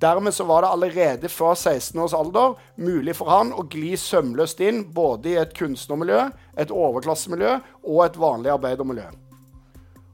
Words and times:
Dermed 0.00 0.34
så 0.34 0.44
var 0.44 0.62
det 0.62 0.68
allerede 0.68 1.28
fra 1.32 1.54
16 1.54 2.00
års 2.00 2.14
alder 2.14 2.56
mulig 2.76 3.14
for 3.16 3.32
han 3.32 3.52
å 3.56 3.64
gli 3.64 3.94
sømløst 3.96 4.60
inn 4.60 4.82
både 4.92 5.30
i 5.30 5.38
et 5.40 5.54
kunstnermiljø, 5.56 6.26
et 6.60 6.72
overklassemiljø 6.74 7.54
og 7.86 8.02
et 8.04 8.18
vanlig 8.20 8.52
arbeidermiljø. 8.52 9.06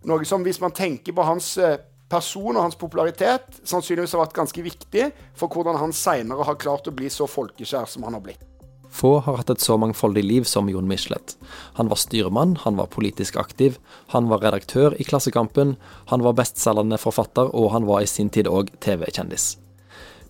Noe 0.06 0.26
som, 0.26 0.46
hvis 0.46 0.60
man 0.62 0.74
tenker 0.74 1.14
på 1.14 1.26
hans 1.26 1.56
eh, 1.58 1.80
person 2.10 2.54
og 2.54 2.62
hans 2.62 2.78
popularitet, 2.78 3.58
sannsynligvis 3.66 4.14
har 4.14 4.22
vært 4.24 4.38
ganske 4.38 4.64
viktig 4.64 5.10
for 5.38 5.50
hvordan 5.50 5.80
han 5.80 5.94
seinere 5.96 6.46
har 6.46 6.58
klart 6.62 6.86
å 6.86 6.94
bli 6.94 7.10
så 7.10 7.26
folkeskjær 7.30 7.90
som 7.90 8.06
han 8.06 8.18
har 8.18 8.22
blitt. 8.22 8.46
Få 8.92 9.16
har 9.24 9.38
hatt 9.40 9.50
et 9.50 9.62
så 9.64 9.78
mangfoldig 9.80 10.22
liv 10.22 10.46
som 10.46 10.68
Jon 10.68 10.86
Michelet. 10.86 11.34
Han 11.78 11.88
var 11.88 11.98
styrmann, 11.98 12.58
han 12.60 12.76
var 12.76 12.92
politisk 12.92 13.38
aktiv, 13.40 13.80
han 14.12 14.28
var 14.28 14.44
redaktør 14.44 14.94
i 15.00 15.08
Klassekampen, 15.08 15.78
han 16.12 16.26
var 16.26 16.36
bestselgende 16.36 17.00
forfatter, 17.00 17.48
og 17.56 17.72
han 17.72 17.88
var 17.88 18.04
i 18.04 18.10
sin 18.10 18.30
tid 18.30 18.50
òg 18.52 18.74
TV-kjendis. 18.84 19.54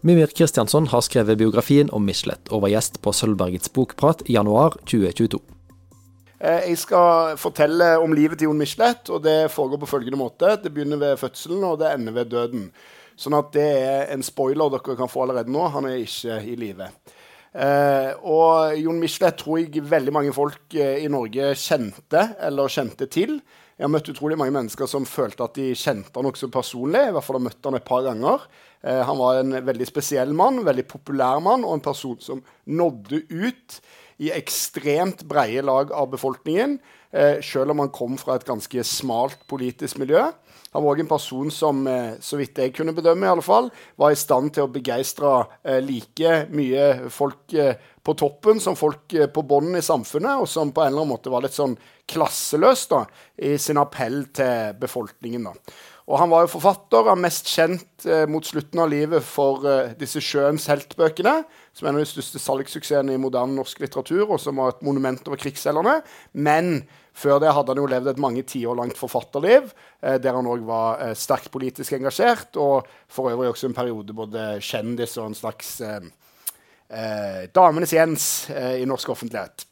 Mimir 0.02 0.26
Kristiansson 0.34 0.88
har 0.90 1.02
skrevet 1.06 1.38
biografien 1.38 1.90
om 1.94 2.02
Michelet, 2.02 2.48
og 2.50 2.64
var 2.64 2.72
gjest 2.72 2.96
på 3.04 3.12
Sølvbergets 3.14 3.70
bokprat 3.70 4.24
i 4.26 4.34
januar 4.34 4.74
2022. 4.82 5.38
Eh, 6.42 6.64
jeg 6.72 6.80
skal 6.82 7.36
fortelle 7.38 7.92
om 8.02 8.10
livet 8.10 8.40
til 8.40 8.50
Jon 8.50 8.58
Michelet, 8.58 9.06
og 9.14 9.22
det 9.22 9.52
foregår 9.54 9.78
på 9.84 9.92
følgende 9.92 10.18
måte. 10.18 10.56
Det 10.58 10.72
begynner 10.74 10.98
ved 10.98 11.20
fødselen, 11.20 11.62
og 11.68 11.78
det 11.78 11.92
ender 11.92 12.16
ved 12.16 12.32
døden. 12.34 12.64
Sånn 13.14 13.38
at 13.38 13.54
det 13.54 13.68
er 13.78 14.10
en 14.10 14.26
spoiler 14.26 14.74
dere 14.74 14.98
kan 14.98 15.12
få 15.12 15.22
allerede 15.22 15.54
nå. 15.54 15.68
Han 15.70 15.86
er 15.86 16.02
ikke 16.02 16.40
i 16.50 16.58
live. 16.58 16.90
Eh, 17.54 18.10
og 18.26 18.74
Jon 18.82 18.98
Michelet 18.98 19.38
tror 19.38 19.62
jeg 19.62 19.86
veldig 19.86 20.18
mange 20.18 20.34
folk 20.34 20.74
eh, 20.74 20.98
i 21.04 21.10
Norge 21.14 21.54
kjente, 21.62 22.26
eller 22.42 22.74
kjente 22.74 23.06
til. 23.06 23.38
Jeg 23.82 23.88
har 23.88 23.96
møtt 23.96 24.08
utrolig 24.12 24.36
mange 24.38 24.54
mennesker 24.54 24.86
som 24.86 25.02
følte 25.10 25.42
at 25.42 25.56
de 25.58 25.72
kjente 25.74 26.14
han 26.14 26.28
også 26.28 26.46
personlig. 26.54 27.00
I 27.02 27.14
hvert 27.16 27.26
fall 27.26 27.40
har 27.40 27.42
møtt 27.48 27.66
han 27.66 27.74
et 27.74 27.88
par 27.88 28.04
ganger. 28.06 28.44
Eh, 28.78 29.00
han 29.08 29.18
var 29.18 29.40
en 29.40 29.56
veldig 29.66 29.88
spesiell 29.88 30.30
mann, 30.38 30.60
veldig 30.62 30.84
populær 30.86 31.40
mann, 31.42 31.64
og 31.66 31.74
en 31.74 31.82
person 31.82 32.14
som 32.22 32.44
nådde 32.70 33.24
ut 33.32 33.80
i 34.22 34.30
ekstremt 34.36 35.24
breie 35.26 35.66
lag 35.66 35.90
av 35.98 36.12
befolkningen, 36.12 36.78
eh, 37.10 37.42
selv 37.42 37.74
om 37.74 37.82
han 37.82 37.90
kom 37.90 38.14
fra 38.22 38.38
et 38.38 38.46
ganske 38.46 38.86
smalt 38.86 39.42
politisk 39.50 39.98
miljø. 39.98 40.28
Han 40.72 40.84
var 40.84 40.94
òg 40.94 41.02
en 41.02 41.10
person 41.10 41.50
som, 41.52 41.86
eh, 41.86 42.14
så 42.20 42.38
vidt 42.38 42.56
jeg 42.56 42.72
kunne 42.72 42.94
bedømme, 42.96 43.26
i 43.26 43.28
alle 43.28 43.44
fall, 43.44 43.70
var 43.98 44.12
i 44.12 44.16
stand 44.16 44.54
til 44.54 44.64
å 44.64 44.72
begeistre 44.72 45.46
eh, 45.64 45.80
like 45.84 46.46
mye 46.48 47.10
folk 47.10 47.52
eh, 47.52 47.74
på 48.02 48.14
toppen 48.16 48.58
som 48.60 48.74
folk 48.74 49.06
på 49.08 49.42
bunnen 49.46 49.76
i 49.76 49.84
samfunnet, 49.84 50.40
og 50.40 50.48
som 50.48 50.72
på 50.72 50.80
en 50.80 50.88
eller 50.88 51.02
annen 51.02 51.12
måte 51.12 51.30
var 51.30 51.44
litt 51.44 51.52
sånn 51.52 51.76
klasseløs 52.12 52.86
da, 52.92 53.06
i 53.40 53.56
sin 53.60 53.80
appell 53.80 54.26
til 54.36 54.76
befolkningen. 54.80 55.48
da. 55.48 55.74
Og 56.10 56.18
han 56.18 56.32
var 56.32 56.44
jo 56.44 56.54
forfatter, 56.56 57.06
han 57.08 57.20
mest 57.22 57.46
kjent 57.48 58.06
eh, 58.10 58.24
mot 58.28 58.44
slutten 58.44 58.80
av 58.82 58.90
livet 58.90 59.22
for 59.24 59.62
eh, 59.68 59.92
disse 59.98 60.20
Sjøens 60.20 60.66
heltbøkene, 60.68 61.36
som 61.72 61.86
er 61.86 61.92
en 61.92 62.00
av 62.00 62.02
de 62.02 62.10
største 62.10 62.42
salgssuksessene 62.42 63.14
i 63.14 63.20
moderne 63.22 63.54
norsk 63.56 63.84
litteratur, 63.84 64.26
og 64.26 64.40
som 64.42 64.58
var 64.58 64.74
et 64.74 64.82
monument 64.84 65.30
over 65.30 65.40
krigsseilerne. 65.40 66.00
Men 66.34 66.82
før 67.14 67.38
det 67.42 67.52
hadde 67.52 67.74
han 67.74 67.80
jo 67.82 67.90
levd 67.90 68.10
et 68.12 68.22
mange 68.22 68.42
tiår 68.48 68.76
langt 68.78 68.98
forfatterliv, 68.98 69.70
eh, 70.02 70.18
der 70.22 70.36
han 70.36 70.48
òg 70.48 70.64
var 70.68 71.04
eh, 71.04 71.14
sterkt 71.18 71.52
politisk 71.54 71.94
engasjert, 71.96 72.56
og 72.56 72.88
for 73.08 73.30
øvrig 73.30 73.52
også 73.52 73.70
en 73.70 73.76
periode 73.76 74.16
både 74.16 74.56
kjendis 74.64 75.18
og 75.20 75.30
en 75.30 75.38
slags 75.38 75.78
eh, 75.80 76.10
eh 76.92 77.46
Damenes 77.54 77.92
Jens 77.92 78.26
i 78.50 78.84
norsk 78.84 79.14
offentlighet. 79.14 79.64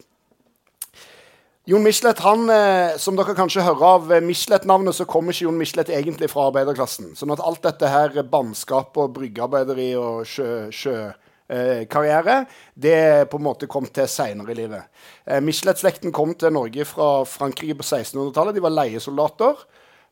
Jon 1.70 1.82
Michelet, 1.82 2.18
han, 2.18 2.50
eh, 2.50 2.96
som 2.98 3.14
dere 3.14 3.30
kanskje 3.38 3.62
hører 3.62 3.84
av 3.86 4.08
eh, 4.10 4.22
Michelet-navnet, 4.26 4.96
så 4.96 5.04
kommer 5.06 5.30
ikke 5.30 5.44
Jon 5.44 5.58
Michelet 5.60 5.92
egentlig 5.94 6.26
fra 6.32 6.48
arbeiderklassen. 6.48 7.12
Sånn 7.14 7.30
at 7.30 7.42
alt 7.46 7.62
dette 7.62 7.86
her 7.86 8.16
bannskapet 8.26 8.98
og 9.04 9.12
bryggearbeideri 9.14 9.92
og 10.00 10.26
sjøkarriere, 10.26 12.34
eh, 12.40 12.58
det 12.74 12.96
på 13.30 13.38
en 13.38 13.46
måte 13.46 13.68
kom 13.70 13.86
til 13.86 14.08
seinere 14.10 14.50
i 14.50 14.58
livet. 14.58 14.90
Eh, 15.22 15.38
Michelet-slekten 15.46 16.10
kom 16.16 16.34
til 16.34 16.50
Norge 16.56 16.88
fra 16.90 17.22
Frankrike 17.28 17.78
på 17.78 17.86
1600-tallet. 17.86 18.58
De 18.58 18.66
var 18.66 18.74
leiesoldater. 18.74 19.62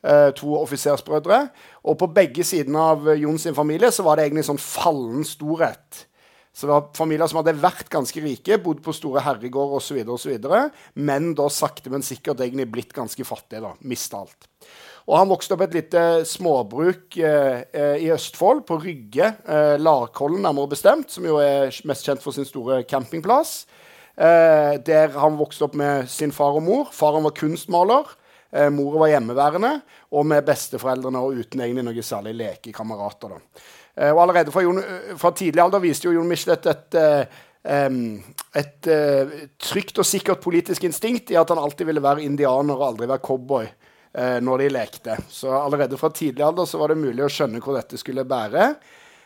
Eh, 0.06 0.30
to 0.38 0.54
offisersbrødre. 0.60 1.40
Og 1.90 1.98
på 1.98 2.06
begge 2.14 2.46
sidene 2.46 2.78
av 2.92 3.02
Jon 3.18 3.42
sin 3.42 3.58
familie 3.58 3.90
så 3.90 4.06
var 4.06 4.14
det 4.14 4.28
egentlig 4.28 4.46
sånn 4.46 4.62
fallen 4.62 5.26
storhet. 5.26 6.06
Så 6.58 6.66
det 6.66 6.74
var 6.74 6.88
familier 6.98 7.30
som 7.30 7.38
hadde 7.38 7.54
vært 7.62 7.86
ganske 7.92 8.18
rike, 8.24 8.56
bodd 8.58 8.80
på 8.82 8.90
store 8.96 9.22
herregårder 9.22 10.10
osv., 10.10 10.40
men 10.98 11.28
da 11.38 11.46
sakte, 11.54 11.92
men 11.92 12.02
sikkert 12.02 12.42
egentlig 12.42 12.66
blitt 12.72 12.94
ganske 12.96 13.22
fattige. 13.22 13.62
da, 13.62 13.76
Mista 13.86 14.24
alt. 14.24 14.48
Og 15.06 15.14
Han 15.16 15.30
vokste 15.30 15.54
opp 15.54 15.62
et 15.68 15.76
lite 15.78 16.02
småbruk 16.26 17.14
eh, 17.22 17.62
eh, 17.70 18.02
i 18.02 18.10
Østfold, 18.10 18.66
på 18.66 18.80
Rygge. 18.82 19.30
Eh, 19.46 19.76
Larkollen, 19.78 20.42
nærmere 20.42 20.74
bestemt, 20.74 21.14
som 21.14 21.24
jo 21.30 21.38
er 21.40 21.70
mest 21.88 22.10
kjent 22.10 22.26
for 22.26 22.34
sin 22.34 22.48
store 22.48 22.82
campingplass. 22.90 23.62
Eh, 24.18 24.74
der 24.82 25.14
han 25.14 25.38
vokste 25.38 25.68
opp 25.68 25.78
med 25.78 26.10
sin 26.10 26.34
far 26.34 26.58
og 26.58 26.66
mor. 26.66 26.90
Faren 26.92 27.22
var 27.24 27.38
kunstmaler. 27.38 28.10
Eh, 28.50 28.66
Mora 28.74 29.06
var 29.06 29.14
hjemmeværende, 29.14 29.76
og 30.10 30.26
med 30.26 30.44
besteforeldrene 30.44 31.22
og 31.22 31.38
uten 31.38 31.62
egentlig 31.62 31.86
noe 31.86 32.04
særlig 32.04 32.34
lekekamerater. 32.42 33.36
da. 33.38 33.62
Eh, 33.98 34.12
og 34.14 34.22
allerede 34.22 34.54
fra, 34.54 34.62
Jon, 34.62 34.78
eh, 34.78 35.12
fra, 35.18 35.32
tidlig 35.34 35.62
alder 35.64 35.82
viste 35.82 36.06
jo 36.06 36.14
Jon 36.14 36.30
Michelet 36.30 36.68
et, 36.70 36.94
et, 36.94 37.38
et, 38.62 38.88
et 38.92 39.50
trygt 39.58 39.98
og 39.98 40.06
sikkert 40.06 40.42
politisk 40.44 40.86
instinkt 40.86 41.32
i 41.34 41.38
at 41.40 41.50
han 41.50 41.60
alltid 41.60 41.90
ville 41.90 42.04
være 42.04 42.22
indianer 42.26 42.78
og 42.78 42.92
aldri 42.92 43.10
være 43.10 43.24
cowboy 43.26 43.66
eh, 43.66 44.38
når 44.44 44.62
de 44.62 44.70
lekte. 44.76 45.18
Så 45.28 45.50
allerede 45.52 45.98
fra 46.00 46.12
tidlig 46.14 46.46
alder 46.46 46.68
så 46.68 46.80
var 46.80 46.92
det 46.92 47.02
mulig 47.02 47.24
å 47.26 47.32
skjønne 47.32 47.62
hvor 47.64 47.78
dette 47.78 47.98
skulle 48.00 48.26
bære. 48.28 48.70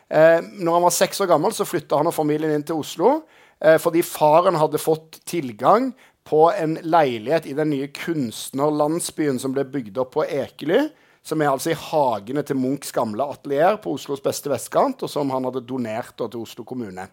Eh, 0.08 0.40
når 0.40 0.78
han 0.78 0.86
var 0.86 0.96
seks 0.96 1.20
år 1.24 1.30
gammel, 1.34 1.54
så 1.56 1.68
flytta 1.68 2.00
han 2.00 2.10
og 2.10 2.16
familien 2.16 2.54
inn 2.54 2.66
til 2.66 2.80
Oslo 2.82 3.20
eh, 3.60 3.78
fordi 3.80 4.04
faren 4.06 4.58
hadde 4.60 4.80
fått 4.82 5.22
tilgang 5.28 5.92
på 6.28 6.46
en 6.54 6.76
leilighet 6.86 7.48
i 7.50 7.56
den 7.58 7.72
nye 7.72 7.88
kunstnerlandsbyen 7.96 9.40
som 9.42 9.54
ble 9.56 9.64
bygd 9.68 9.98
opp 9.98 10.14
på 10.16 10.26
Ekely 10.28 10.84
som 11.22 11.42
er 11.42 11.52
altså 11.52 11.70
i 11.70 11.78
hagene 11.78 12.42
til 12.42 12.58
Munchs 12.58 12.90
gamle 12.94 13.22
atelier 13.30 13.76
på 13.82 13.92
Oslos 13.94 14.22
beste 14.22 14.50
vestkant, 14.50 15.04
og 15.06 15.10
som 15.10 15.30
han 15.30 15.44
hadde 15.46 15.62
donert 15.68 16.16
da, 16.18 16.26
til 16.26 16.42
Oslo 16.42 16.64
kommune. 16.66 17.04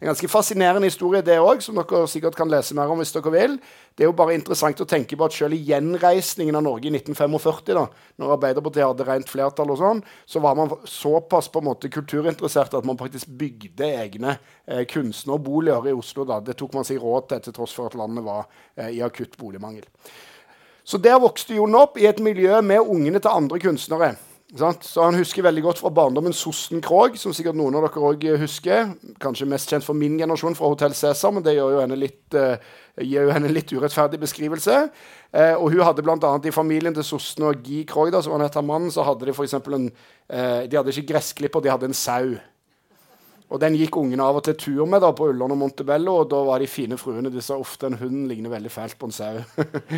En 0.00 0.08
ganske 0.08 0.30
fascinerende 0.32 0.88
historie, 0.88 1.20
det 1.24 1.36
òg, 1.36 1.60
som 1.64 1.76
dere 1.76 2.06
sikkert 2.08 2.38
kan 2.38 2.48
lese 2.48 2.76
mer 2.76 2.88
om 2.88 3.02
hvis 3.02 3.12
dere 3.12 3.32
vil. 3.34 3.58
Det 3.92 4.06
er 4.06 4.08
jo 4.08 4.16
bare 4.16 4.36
interessant 4.38 4.80
å 4.80 4.86
tenke 4.88 5.18
på 5.18 5.26
at 5.26 5.36
selv 5.36 5.56
i 5.56 5.60
gjenreisningen 5.68 6.56
av 6.56 6.64
Norge 6.64 6.88
i 6.88 6.94
1945, 6.94 7.74
da, 7.76 7.84
når 8.22 8.34
Arbeiderpartiet 8.38 8.86
hadde 8.86 9.08
rent 9.10 9.28
flertall, 9.28 9.74
og 9.74 9.82
sånn, 9.82 10.00
så 10.24 10.40
var 10.44 10.56
man 10.56 10.72
såpass 10.88 11.50
på 11.52 11.60
en 11.60 11.68
måte 11.68 11.92
kulturinteressert 11.92 12.78
at 12.78 12.88
man 12.88 13.00
faktisk 13.00 13.28
bygde 13.36 13.92
egne 14.00 14.38
eh, 14.64 14.86
kunstnerboliger 14.88 15.90
i 15.92 15.96
Oslo. 15.98 16.24
da. 16.24 16.40
Det 16.40 16.56
tok 16.56 16.78
man 16.78 16.88
seg 16.88 17.04
råd 17.04 17.28
til, 17.28 17.44
til 17.44 17.58
tross 17.60 17.76
for 17.76 17.92
at 17.92 18.00
landet 18.00 18.24
var 18.24 18.48
eh, 18.78 18.94
i 18.96 19.04
akutt 19.04 19.36
boligmangel. 19.36 19.84
Så 20.88 20.96
der 21.04 21.18
vokste 21.20 21.58
Jon 21.58 21.76
opp 21.76 21.98
i 22.00 22.06
et 22.08 22.20
miljø 22.24 22.62
med 22.64 22.80
ungene 22.80 23.20
til 23.20 23.34
andre 23.34 23.60
kunstnere. 23.60 24.14
Så 24.56 25.02
Han 25.04 25.18
husker 25.18 25.44
veldig 25.44 25.62
godt 25.62 25.78
fra 25.82 25.90
barndommen 25.92 26.32
Sosten 26.32 26.80
Krogh, 26.80 27.18
som 27.20 27.34
sikkert 27.36 27.58
noen 27.58 27.74
av 27.76 27.84
dere 27.84 28.00
òg 28.00 28.24
husker. 28.40 28.94
Kanskje 29.20 29.44
mest 29.50 29.68
kjent 29.68 29.84
for 29.84 29.92
min 29.92 30.16
generasjon 30.16 30.56
fra 30.56 30.70
Hotell 30.72 30.94
Cæsar, 30.96 31.34
men 31.36 31.44
det 31.44 31.58
jo 31.58 31.68
litt, 31.92 32.22
uh, 32.32 32.56
gir 32.96 33.28
jo 33.28 33.34
henne 33.34 33.50
en 33.50 33.52
litt 33.52 33.68
urettferdig 33.68 34.16
beskrivelse. 34.22 34.88
Uh, 35.36 35.60
og 35.60 35.74
hun 35.74 35.84
hadde 35.84 36.02
bl.a. 36.02 36.32
i 36.40 36.54
familien 36.56 36.96
til 36.96 37.04
Sosten 37.04 37.44
og 37.44 37.60
Guy 37.60 37.84
Krogh, 37.84 38.08
da, 38.14 38.22
som 38.24 38.32
han 38.32 38.46
het 38.46 38.56
mannen, 38.64 38.88
så 38.90 39.04
hadde 39.04 39.28
de 39.28 39.36
f.eks. 39.36 39.58
en 39.60 39.90
uh, 39.92 40.64
De 40.64 40.80
hadde 40.80 40.96
ikke 40.96 41.12
gressklipper, 41.12 41.60
de 41.60 41.74
hadde 41.74 41.92
en 41.92 42.00
sau. 42.06 42.38
Og 43.48 43.60
den 43.62 43.78
gikk 43.80 43.96
ungene 43.96 44.24
av 44.28 44.36
og 44.36 44.44
til 44.44 44.56
tur 44.60 44.88
med 44.90 45.00
da 45.00 45.08
på 45.16 45.30
Ullern 45.30 45.54
og 45.54 45.60
Montebello, 45.62 46.18
og 46.20 46.28
da 46.28 46.42
var 46.44 46.60
de 46.60 46.68
fine 46.68 46.98
fruene 47.00 47.30
de 47.32 47.40
sa 47.44 47.56
ofte 47.56 47.88
en 47.88 47.96
hund 47.96 48.26
ligner 48.28 48.52
veldig 48.52 48.72
fælt 48.72 48.98
på 49.00 49.08
en 49.08 49.14
sau. 49.16 49.38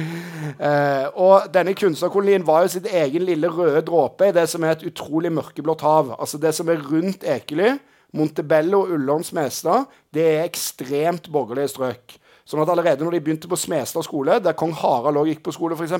eh, 0.68 1.06
og 1.18 1.50
denne 1.54 1.74
kunstnerkolonien 1.78 2.46
var 2.46 2.62
jo 2.64 2.74
sitt 2.76 2.86
egen 2.86 3.26
lille 3.26 3.50
røde 3.50 3.82
dråpe 3.88 4.30
i 4.30 4.36
det 4.36 4.46
som 4.52 4.62
er 4.62 4.76
et 4.76 4.86
utrolig 4.92 5.32
mørkeblått 5.34 5.82
hav. 5.82 6.14
Altså 6.20 6.38
det 6.38 6.54
som 6.54 6.70
er 6.70 6.84
rundt 6.92 7.26
Ekely, 7.26 7.74
Montebello 8.14 8.84
og 8.84 8.94
Ullern 8.94 9.26
Smestad, 9.26 9.90
det 10.14 10.28
er 10.28 10.46
ekstremt 10.46 11.26
borgerlige 11.34 11.74
strøk. 11.74 12.16
Sånn 12.46 12.62
at 12.62 12.70
allerede 12.70 13.06
når 13.06 13.18
de 13.18 13.24
begynte 13.26 13.50
på 13.50 13.58
Smestad 13.58 14.06
skole, 14.06 14.38
der 14.42 14.58
kong 14.58 14.72
Harald 14.78 15.18
òg 15.18 15.34
gikk 15.34 15.44
på 15.46 15.54
skole, 15.54 15.78
f.eks., 15.78 15.98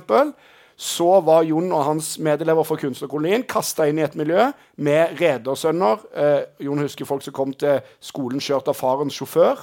så 0.81 1.09
var 1.21 1.44
Jon 1.44 1.69
og 1.77 1.85
hans 1.85 2.15
medelever 2.25 2.65
fra 2.65 2.79
kunstnerkolonien 2.81 3.44
kasta 3.49 3.85
inn 3.91 3.99
i 4.00 4.05
et 4.06 4.17
miljø 4.17 4.47
med 4.81 5.19
redersønner. 5.21 6.06
Eh, 6.17 6.65
Jon 6.65 6.81
husker 6.81 7.09
folk 7.09 7.25
som 7.27 7.37
kom 7.37 7.53
til 7.53 7.82
skolen 8.00 8.41
kjørt 8.41 8.71
av 8.73 8.79
farens 8.79 9.19
sjåfør. 9.19 9.61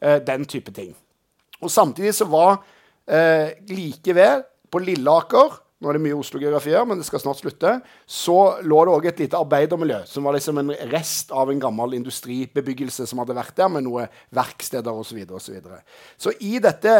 Eh, 0.00 0.16
den 0.24 0.46
type 0.48 0.72
ting. 0.72 0.94
Og 1.60 1.68
Samtidig 1.74 2.14
så 2.16 2.24
var 2.32 2.62
eh, 3.04 3.58
like 3.68 4.14
ved, 4.16 4.46
på 4.72 4.80
Lilleaker 4.80 5.58
nå 5.78 5.92
er 5.92 5.94
det 5.94 6.02
mye 6.02 6.16
Oslo-geografier, 6.18 6.82
men 6.90 6.98
det 6.98 7.06
skal 7.06 7.20
snart 7.22 7.38
slutte. 7.38 7.76
Så 8.10 8.34
lå 8.66 8.80
det 8.82 8.94
òg 8.96 9.04
et 9.06 9.20
lite 9.22 9.38
arbeidermiljø, 9.38 10.00
som 10.10 10.26
var 10.26 10.34
liksom 10.34 10.58
en 10.58 10.72
rest 10.90 11.30
av 11.30 11.52
en 11.52 11.60
gammel 11.62 11.94
industribebyggelse 12.00 13.06
som 13.06 13.22
hadde 13.22 13.36
vært 13.38 13.54
der, 13.60 13.70
med 13.70 13.86
noen 13.86 14.10
verksteder 14.34 14.90
osv. 14.90 15.22
Så, 15.38 15.54
videre, 15.54 15.78
og 15.78 16.18
så, 16.18 16.32
så 16.32 16.34
i 16.42 16.58
dette 16.62 16.96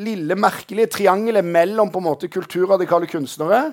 lille, 0.00 0.38
merkelige 0.38 0.92
triangelet 0.96 1.44
mellom 1.44 1.92
på 1.92 2.00
en 2.00 2.08
måte 2.08 2.30
kulturradikale 2.32 3.10
kunstnere 3.10 3.66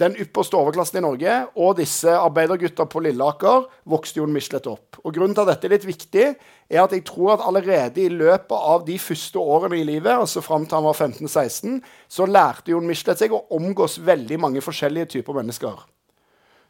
den 0.00 0.16
ypperste 0.20 0.58
overklassen 0.58 0.98
i 1.00 1.04
Norge 1.04 1.34
og 1.56 1.78
disse 1.78 2.12
arbeidergutta 2.12 2.84
på 2.90 3.00
Lilleaker 3.04 3.64
vokste 3.88 4.20
Jon 4.20 4.34
Michelet 4.34 4.68
opp. 4.68 4.98
Og 5.02 5.14
Grunnen 5.16 5.32
til 5.36 5.46
at 5.46 5.54
dette 5.54 5.68
er 5.68 5.72
litt 5.72 5.88
viktig, 5.88 6.26
er 6.68 6.82
at 6.82 6.92
jeg 6.92 7.04
tror 7.08 7.36
at 7.36 7.44
allerede 7.48 8.02
i 8.04 8.12
løpet 8.12 8.52
av 8.56 8.84
de 8.84 8.98
første 9.00 9.40
årene 9.40 9.80
i 9.80 9.86
livet, 9.88 10.12
altså 10.12 10.44
fram 10.44 10.68
til 10.68 10.80
han 10.80 10.88
var 10.90 11.00
15-16, 11.00 11.80
så 12.12 12.28
lærte 12.28 12.74
Jon 12.74 12.88
Michelet 12.88 13.22
seg 13.22 13.32
å 13.32 13.46
omgås 13.56 13.96
veldig 14.04 14.40
mange 14.42 14.64
forskjellige 14.64 15.14
typer 15.16 15.40
mennesker. 15.40 15.80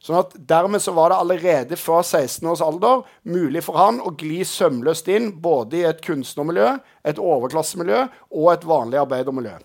Sånn 0.06 0.20
at 0.20 0.37
Dermed 0.38 0.82
så 0.82 0.93
var 0.94 1.11
det 1.11 1.19
allerede 1.19 1.76
fra 1.81 1.99
16 1.99 2.47
års 2.47 2.62
alder 2.62 3.00
mulig 3.26 3.64
for 3.67 3.79
han 3.81 3.99
å 3.99 4.12
gli 4.14 4.44
sømløst 4.47 5.08
inn 5.11 5.32
både 5.43 5.81
i 5.81 5.87
et 5.88 6.03
kunstnermiljø, 6.05 6.76
et 7.03 7.19
overklassemiljø 7.19 8.05
og 8.38 8.53
et 8.53 8.67
vanlig 8.70 9.00
arbeidermiljø. 9.03 9.56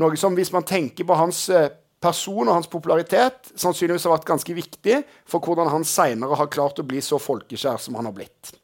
Noe 0.00 0.16
som, 0.20 0.36
hvis 0.36 0.52
man 0.54 0.64
tenker 0.64 1.04
på 1.08 1.18
hans 1.20 1.42
eh, 1.52 1.68
person 2.00 2.46
og 2.46 2.54
hans 2.54 2.70
popularitet 2.72 3.52
sannsynligvis 3.56 4.06
har 4.08 4.16
vært 4.16 4.28
ganske 4.28 4.56
viktig 4.56 5.02
for 5.28 5.44
hvordan 5.44 5.68
han 5.72 5.84
seinere 5.88 6.38
har 6.40 6.52
klart 6.52 6.80
å 6.80 6.86
bli 6.88 7.02
så 7.04 7.20
folkeskjær 7.20 7.80
som 7.82 8.00
han 8.00 8.08
har 8.08 8.16
blitt. 8.16 8.56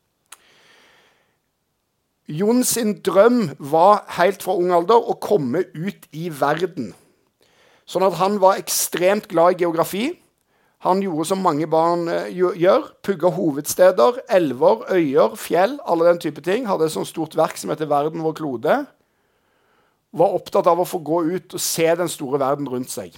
Jon 2.33 2.63
sin 2.65 2.95
drøm 3.05 3.51
var 3.59 4.07
helt 4.17 4.45
fra 4.45 4.57
ung 4.57 4.73
alder 4.73 5.05
å 5.05 5.19
komme 5.21 5.67
ut 5.75 6.09
i 6.17 6.31
verden. 6.33 6.93
Sånn 7.85 8.07
at 8.07 8.17
han 8.21 8.39
var 8.41 8.61
ekstremt 8.61 9.29
glad 9.29 9.59
i 9.59 9.67
geografi. 9.67 10.07
Han 10.83 11.03
gjorde 11.03 11.29
som 11.31 11.43
mange 11.43 11.69
barn 11.71 12.09
eh, 12.11 12.33
gjør. 12.35 12.89
Pugga 13.07 13.31
hovedsteder, 13.37 14.19
elver, 14.35 14.83
øyer, 14.91 15.37
fjell, 15.39 15.77
alle 15.87 16.09
den 16.11 16.23
type 16.25 16.43
ting. 16.43 16.67
Hadde 16.67 16.89
et 16.89 16.95
sånt 16.95 17.11
stort 17.11 17.37
verk 17.39 17.61
som 17.61 17.71
heter 17.71 17.91
Verden 17.91 18.25
vår 18.25 18.35
klode. 18.41 18.81
Var 20.13 20.35
opptatt 20.39 20.67
av 20.67 20.83
å 20.83 20.89
få 20.89 20.99
gå 21.07 21.23
ut 21.37 21.55
og 21.55 21.63
se 21.63 21.87
den 21.99 22.11
store 22.11 22.41
verden 22.43 22.67
rundt 22.69 22.91
seg. 22.91 23.15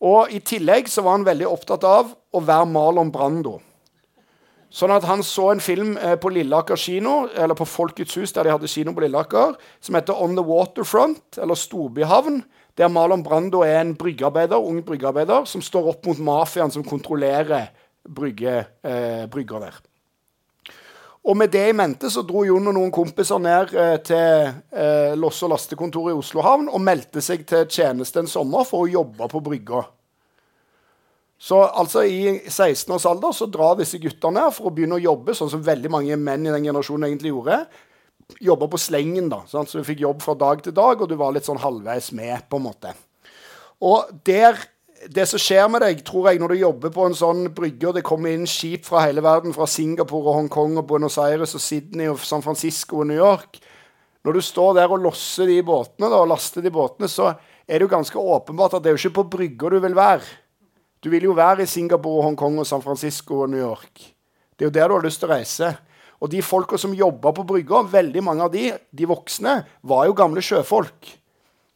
Og 0.00 0.32
I 0.32 0.40
tillegg 0.44 0.88
så 0.88 1.02
var 1.04 1.18
han 1.18 1.26
veldig 1.26 1.48
opptatt 1.48 1.84
av 1.84 2.12
å 2.12 2.44
være 2.44 2.68
Marlon 2.68 3.12
Brando. 3.12 3.58
Sånn 4.70 4.92
at 4.94 5.04
Han 5.08 5.24
så 5.26 5.48
en 5.50 5.62
film 5.64 5.96
eh, 5.98 6.14
på 6.20 6.30
Lilleaker 6.30 6.78
kino, 6.78 7.24
eller 7.34 7.58
på 7.58 7.66
Folkets 7.66 8.14
hus, 8.20 8.32
der 8.36 8.46
de 8.46 8.52
hadde 8.54 8.70
kino 8.70 8.94
på 8.94 9.02
Lilleaker, 9.02 9.56
som 9.82 9.96
heter 9.98 10.14
On 10.14 10.36
the 10.36 10.44
Waterfront, 10.46 11.40
eller 11.42 11.58
Storbyhavn. 11.58 12.44
Der 12.78 12.88
Marlon 12.88 13.22
Brando 13.22 13.62
er 13.66 13.80
en 13.80 13.94
bryggearbeider, 13.98 14.58
ung 14.58 14.82
bryggearbeider 14.86 15.46
som 15.48 15.62
står 15.62 15.92
opp 15.94 16.06
mot 16.06 16.18
mafiaen 16.18 16.70
som 16.70 16.84
kontrollerer 16.86 17.70
brygge, 18.04 18.66
eh, 18.82 19.26
brygger 19.30 19.66
der. 19.66 19.80
Og 21.24 21.36
med 21.36 21.50
det 21.52 21.68
i 21.68 21.72
mente 21.76 22.08
så 22.10 22.22
dro 22.24 22.46
Jon 22.46 22.70
og 22.70 22.74
noen 22.74 22.92
kompiser 22.94 23.40
ned 23.42 23.74
eh, 23.76 23.96
til 24.00 24.52
eh, 24.72 25.12
losse- 25.20 25.44
og 25.44 25.52
lastekontoret 25.52 26.14
i 26.14 26.18
Oslo 26.18 26.40
havn 26.46 26.70
og 26.72 26.80
meldte 26.80 27.20
seg 27.20 27.44
til 27.48 27.66
tjeneste 27.68 28.22
en 28.22 28.30
sommer 28.30 28.64
for 28.64 28.86
å 28.86 28.92
jobbe 28.92 29.28
på 29.28 29.42
brygga. 29.44 29.84
Så 31.40 31.60
altså 31.64 32.02
i 32.04 32.38
16 32.48 32.92
års 32.92 33.06
alder 33.08 33.36
så 33.36 33.48
drar 33.48 33.76
disse 33.78 34.00
gutta 34.00 34.32
ned 34.32 34.52
for 34.52 34.68
å 34.68 34.74
begynne 34.76 34.98
å 34.98 35.04
jobbe, 35.04 35.36
sånn 35.36 35.52
som 35.52 35.62
veldig 35.64 35.92
mange 35.92 36.18
menn 36.20 36.44
i 36.44 36.52
den 36.52 36.66
generasjonen 36.68 37.08
egentlig 37.08 37.32
gjorde. 37.32 37.62
Jobba 38.40 38.68
på 38.70 38.80
slengen, 38.80 39.30
da. 39.32 39.42
Sant? 39.50 39.70
Så 39.70 39.80
du 39.80 39.86
fikk 39.86 40.02
jobb 40.04 40.20
fra 40.24 40.36
dag 40.38 40.62
til 40.64 40.74
dag, 40.76 41.00
og 41.00 41.08
du 41.10 41.16
var 41.20 41.34
litt 41.34 41.48
sånn 41.48 41.60
halvveis 41.62 42.12
med, 42.16 42.46
på 42.50 42.60
en 42.60 42.68
måte. 42.68 42.94
Og 43.80 44.10
der 44.28 44.58
det 45.08 45.24
som 45.30 45.40
skjer 45.40 45.68
med 45.72 45.80
deg, 45.80 46.02
tror 46.04 46.28
jeg, 46.28 46.40
når 46.42 46.52
du 46.52 46.60
jobber 46.60 46.92
på 46.92 47.06
en 47.08 47.16
sånn 47.16 47.46
brygge, 47.56 47.88
og 47.88 47.96
det 47.96 48.04
kommer 48.04 48.34
inn 48.34 48.44
skip 48.48 48.84
fra 48.84 49.06
hele 49.06 49.22
verden, 49.24 49.54
fra 49.56 49.64
Singapore 49.70 50.28
og 50.28 50.36
Hongkong 50.42 50.76
og 50.76 50.86
Buenos 50.90 51.16
Aires 51.22 51.56
og 51.56 51.62
Sydney 51.64 52.10
og 52.10 52.20
San 52.20 52.44
Francisco 52.44 53.00
og 53.00 53.08
New 53.08 53.16
York 53.16 53.56
Når 54.20 54.36
du 54.36 54.40
står 54.44 54.74
der 54.76 54.92
og 54.92 55.00
losser 55.00 55.48
de 55.48 55.62
båtene 55.64 56.10
da, 56.12 56.20
og 56.20 56.28
laster 56.28 56.60
de 56.60 56.72
båtene, 56.74 57.08
så 57.08 57.30
er 57.64 57.78
det 57.78 57.86
jo 57.86 57.94
ganske 57.94 58.20
åpenbart 58.20 58.76
at 58.76 58.84
det 58.84 58.90
er 58.90 58.98
jo 58.98 59.00
ikke 59.00 59.22
på 59.22 59.28
brygga 59.38 59.70
du 59.72 59.78
vil 59.80 59.96
være. 59.96 60.26
Du 61.00 61.08
vil 61.08 61.24
jo 61.24 61.32
være 61.32 61.64
i 61.64 61.70
Singapore, 61.70 62.26
Hongkong 62.26 62.58
og 62.60 62.68
San 62.68 62.84
Francisco 62.84 63.40
og 63.46 63.54
New 63.54 63.62
York. 63.62 64.02
Det 64.52 64.66
er 64.66 64.68
jo 64.68 64.74
der 64.76 64.90
du 64.90 64.98
har 64.98 65.06
lyst 65.06 65.22
til 65.22 65.30
å 65.30 65.32
reise. 65.32 65.70
Og 66.20 66.28
de 66.32 66.42
folka 66.44 66.76
som 66.78 66.92
jobba 66.96 67.32
på 67.32 67.46
brygga, 67.48 67.80
veldig 67.88 68.22
mange 68.24 68.44
av 68.44 68.52
de, 68.52 68.66
de 68.92 69.08
voksne, 69.08 69.62
var 69.88 70.06
jo 70.08 70.16
gamle 70.18 70.44
sjøfolk 70.44 71.16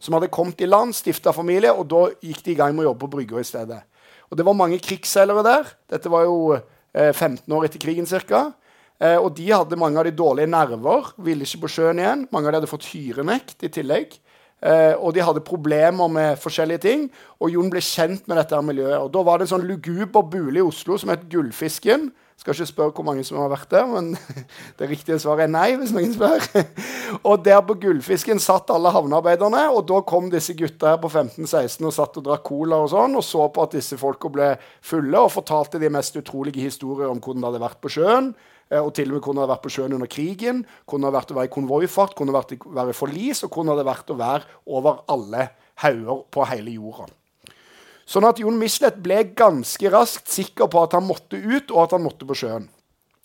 som 0.04 0.16
hadde 0.18 0.32
kommet 0.32 0.60
i 0.60 0.68
land, 0.68 0.92
stifta 0.92 1.32
familie, 1.32 1.72
og 1.72 1.86
da 1.88 2.06
gikk 2.20 2.42
de 2.44 2.52
i 2.52 2.58
gang 2.58 2.74
med 2.74 2.84
å 2.84 2.90
jobbe 2.90 3.06
på 3.06 3.14
brygga 3.16 3.40
i 3.40 3.48
stedet. 3.48 3.80
Og 4.28 4.36
Det 4.36 4.44
var 4.44 4.56
mange 4.58 4.80
krigsseilere 4.82 5.44
der. 5.46 5.70
Dette 5.94 6.10
var 6.12 6.26
jo 6.26 6.36
eh, 6.56 7.12
15 7.12 7.48
år 7.54 7.68
etter 7.68 7.80
krigen 7.80 8.08
ca. 8.08 8.42
Eh, 9.00 9.16
og 9.16 9.32
de 9.38 9.46
hadde 9.48 9.78
mange 9.80 10.00
av 10.00 10.04
de 10.08 10.12
dårlige 10.16 10.50
nerver, 10.50 11.12
ville 11.24 11.46
ikke 11.46 11.64
på 11.64 11.72
sjøen 11.76 12.02
igjen. 12.02 12.26
Mange 12.34 12.48
av 12.48 12.52
de 12.52 12.60
hadde 12.60 12.72
fått 12.72 12.90
hyrenekt 12.92 13.64
i 13.64 13.70
tillegg. 13.72 14.18
Eh, 14.64 14.92
og 14.96 15.14
de 15.14 15.24
hadde 15.24 15.44
problemer 15.44 16.10
med 16.10 16.40
forskjellige 16.42 16.84
ting. 16.84 17.08
Og 17.40 17.54
Jon 17.54 17.72
ble 17.72 17.80
kjent 17.84 18.28
med 18.28 18.40
dette 18.40 18.60
miljøet. 18.60 18.98
Og 19.00 19.12
Da 19.14 19.24
var 19.24 19.38
det 19.38 19.48
en 19.48 19.54
sånn 19.56 19.68
luguber 19.68 20.26
bule 20.28 20.60
i 20.60 20.66
Oslo 20.66 20.98
som 21.00 21.14
het 21.14 21.28
Gullfisken 21.32 22.10
skal 22.40 22.54
ikke 22.54 22.68
spørre 22.68 22.94
hvor 22.96 23.06
mange 23.06 23.24
som 23.26 23.38
har 23.40 23.50
vært 23.52 23.70
der, 23.72 23.86
men 23.88 24.12
det 24.78 24.88
riktige 24.90 25.18
svaret 25.22 25.46
er 25.46 25.52
nei. 25.52 25.68
hvis 25.80 25.94
noen 25.94 26.14
spør. 26.14 26.44
Og 27.28 27.44
der 27.46 27.60
på 27.66 27.76
Gullfisken 27.80 28.42
satt 28.42 28.72
alle 28.74 28.92
havnearbeiderne, 28.94 29.66
og 29.74 29.84
da 29.88 30.00
kom 30.06 30.30
disse 30.32 30.56
gutta 30.58 30.94
her 30.94 30.98
på 31.02 31.10
15-16 31.12 31.84
og 31.86 31.94
satt 31.94 32.18
og 32.18 32.26
drakk 32.26 32.42
cola 32.48 32.80
og 32.82 32.90
sånn, 32.92 33.14
og 33.16 33.24
så 33.24 33.46
på 33.54 33.64
at 33.64 33.76
disse 33.76 33.98
folka 34.00 34.30
ble 34.32 34.50
fulle, 34.84 35.20
og 35.20 35.32
fortalte 35.32 35.80
de 35.82 35.92
mest 35.92 36.18
utrolige 36.18 36.64
historier 36.66 37.12
om 37.12 37.22
hvordan 37.22 37.44
det 37.44 37.52
hadde 37.52 37.64
vært 37.64 37.80
på 37.84 37.94
sjøen. 37.96 38.32
Eh, 38.70 38.80
og 38.80 38.92
til 38.96 39.10
og 39.10 39.18
med 39.18 39.22
hvordan 39.22 39.38
det 39.38 39.44
hadde 39.44 39.54
vært 39.54 39.66
på 39.66 39.74
sjøen 39.76 39.96
under 39.96 40.10
krigen, 40.10 40.62
hvordan 40.84 41.04
det 41.04 41.10
hadde 41.10 41.20
vært 41.20 41.34
å 41.34 41.40
være 41.40 41.50
i 41.50 41.56
konvoifart, 41.58 42.16
hvordan 42.16 42.32
det 42.32 42.40
hadde 42.40 42.56
vært 42.56 42.70
å 42.70 42.78
være 42.80 42.94
i 42.94 43.02
forlis, 43.02 43.44
og 43.44 43.52
hvordan 43.52 43.70
det 43.70 43.76
hadde 43.76 43.90
vært 43.92 44.14
å 44.14 44.22
være 44.24 44.56
over 44.78 45.04
alle 45.14 45.50
hauger 45.84 46.24
på 46.34 46.48
hele 46.50 46.78
jorda. 46.78 47.12
Sånn 48.04 48.26
at 48.28 48.40
Jon 48.42 48.58
Michelet 48.60 49.00
ble 49.02 49.22
ganske 49.36 49.90
raskt 49.92 50.28
sikker 50.32 50.68
på 50.70 50.84
at 50.84 50.96
han 50.96 51.06
måtte 51.08 51.40
ut, 51.40 51.70
og 51.72 51.86
at 51.86 51.96
han 51.96 52.04
måtte 52.04 52.28
på 52.28 52.36
sjøen. 52.36 52.68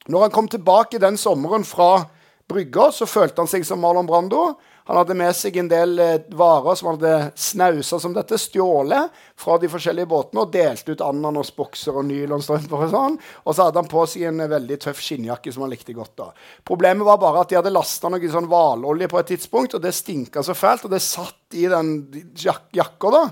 Når 0.10 0.26
han 0.26 0.34
kom 0.34 0.48
tilbake 0.50 1.02
den 1.02 1.20
sommeren 1.20 1.68
fra 1.68 2.08
brygga, 2.50 2.90
så 2.96 3.06
følte 3.06 3.44
han 3.44 3.52
seg 3.52 3.68
som 3.68 3.81
Marlon 3.84 4.08
Brando. 4.10 4.56
Han 4.90 4.98
hadde 4.98 5.14
med 5.14 5.36
seg 5.38 5.54
en 5.62 5.68
del 5.70 6.00
eh, 6.02 6.24
varer 6.34 6.74
som 6.74 6.88
han 6.90 6.96
hadde 6.98 7.36
snausa 7.38 8.00
som 8.02 8.16
dette, 8.16 8.40
stjålet 8.42 9.14
fra 9.38 9.60
de 9.62 9.70
forskjellige 9.70 10.10
båtene 10.10 10.42
og 10.42 10.56
delte 10.56 10.96
ut 10.96 11.04
ananasbokser 11.06 12.00
og 12.02 12.08
nylonstrømper 12.10 12.88
og 12.88 12.90
sånn. 12.96 13.20
Og 13.44 13.54
så 13.54 13.68
hadde 13.68 13.84
han 13.84 13.92
på 13.92 14.08
seg 14.10 14.26
en 14.31 14.42
veldig 14.50 14.80
tøff 14.81 15.04
skinnjakke 15.06 15.54
som 15.54 15.68
han 15.68 15.76
likte 15.76 15.94
godt. 15.94 16.16
da. 16.18 16.31
Problemet 16.66 17.06
var 17.06 17.22
bare 17.22 17.44
at 17.46 17.54
de 17.54 17.60
hadde 17.60 17.76
lasta 17.76 18.10
noe 18.10 18.34
sånn 18.34 18.50
hvalolje 18.50 19.12
på 19.14 19.22
et 19.22 19.30
tidspunkt, 19.36 19.78
og 19.78 19.86
det 19.86 19.94
stinka 19.94 20.42
så 20.42 20.58
fælt, 20.58 20.90
og 20.90 20.96
det 20.96 21.04
satt 21.06 21.60
i 21.60 21.70
den 21.70 22.00
jak 22.34 22.74
jakka. 22.74 23.14
da. 23.14 23.24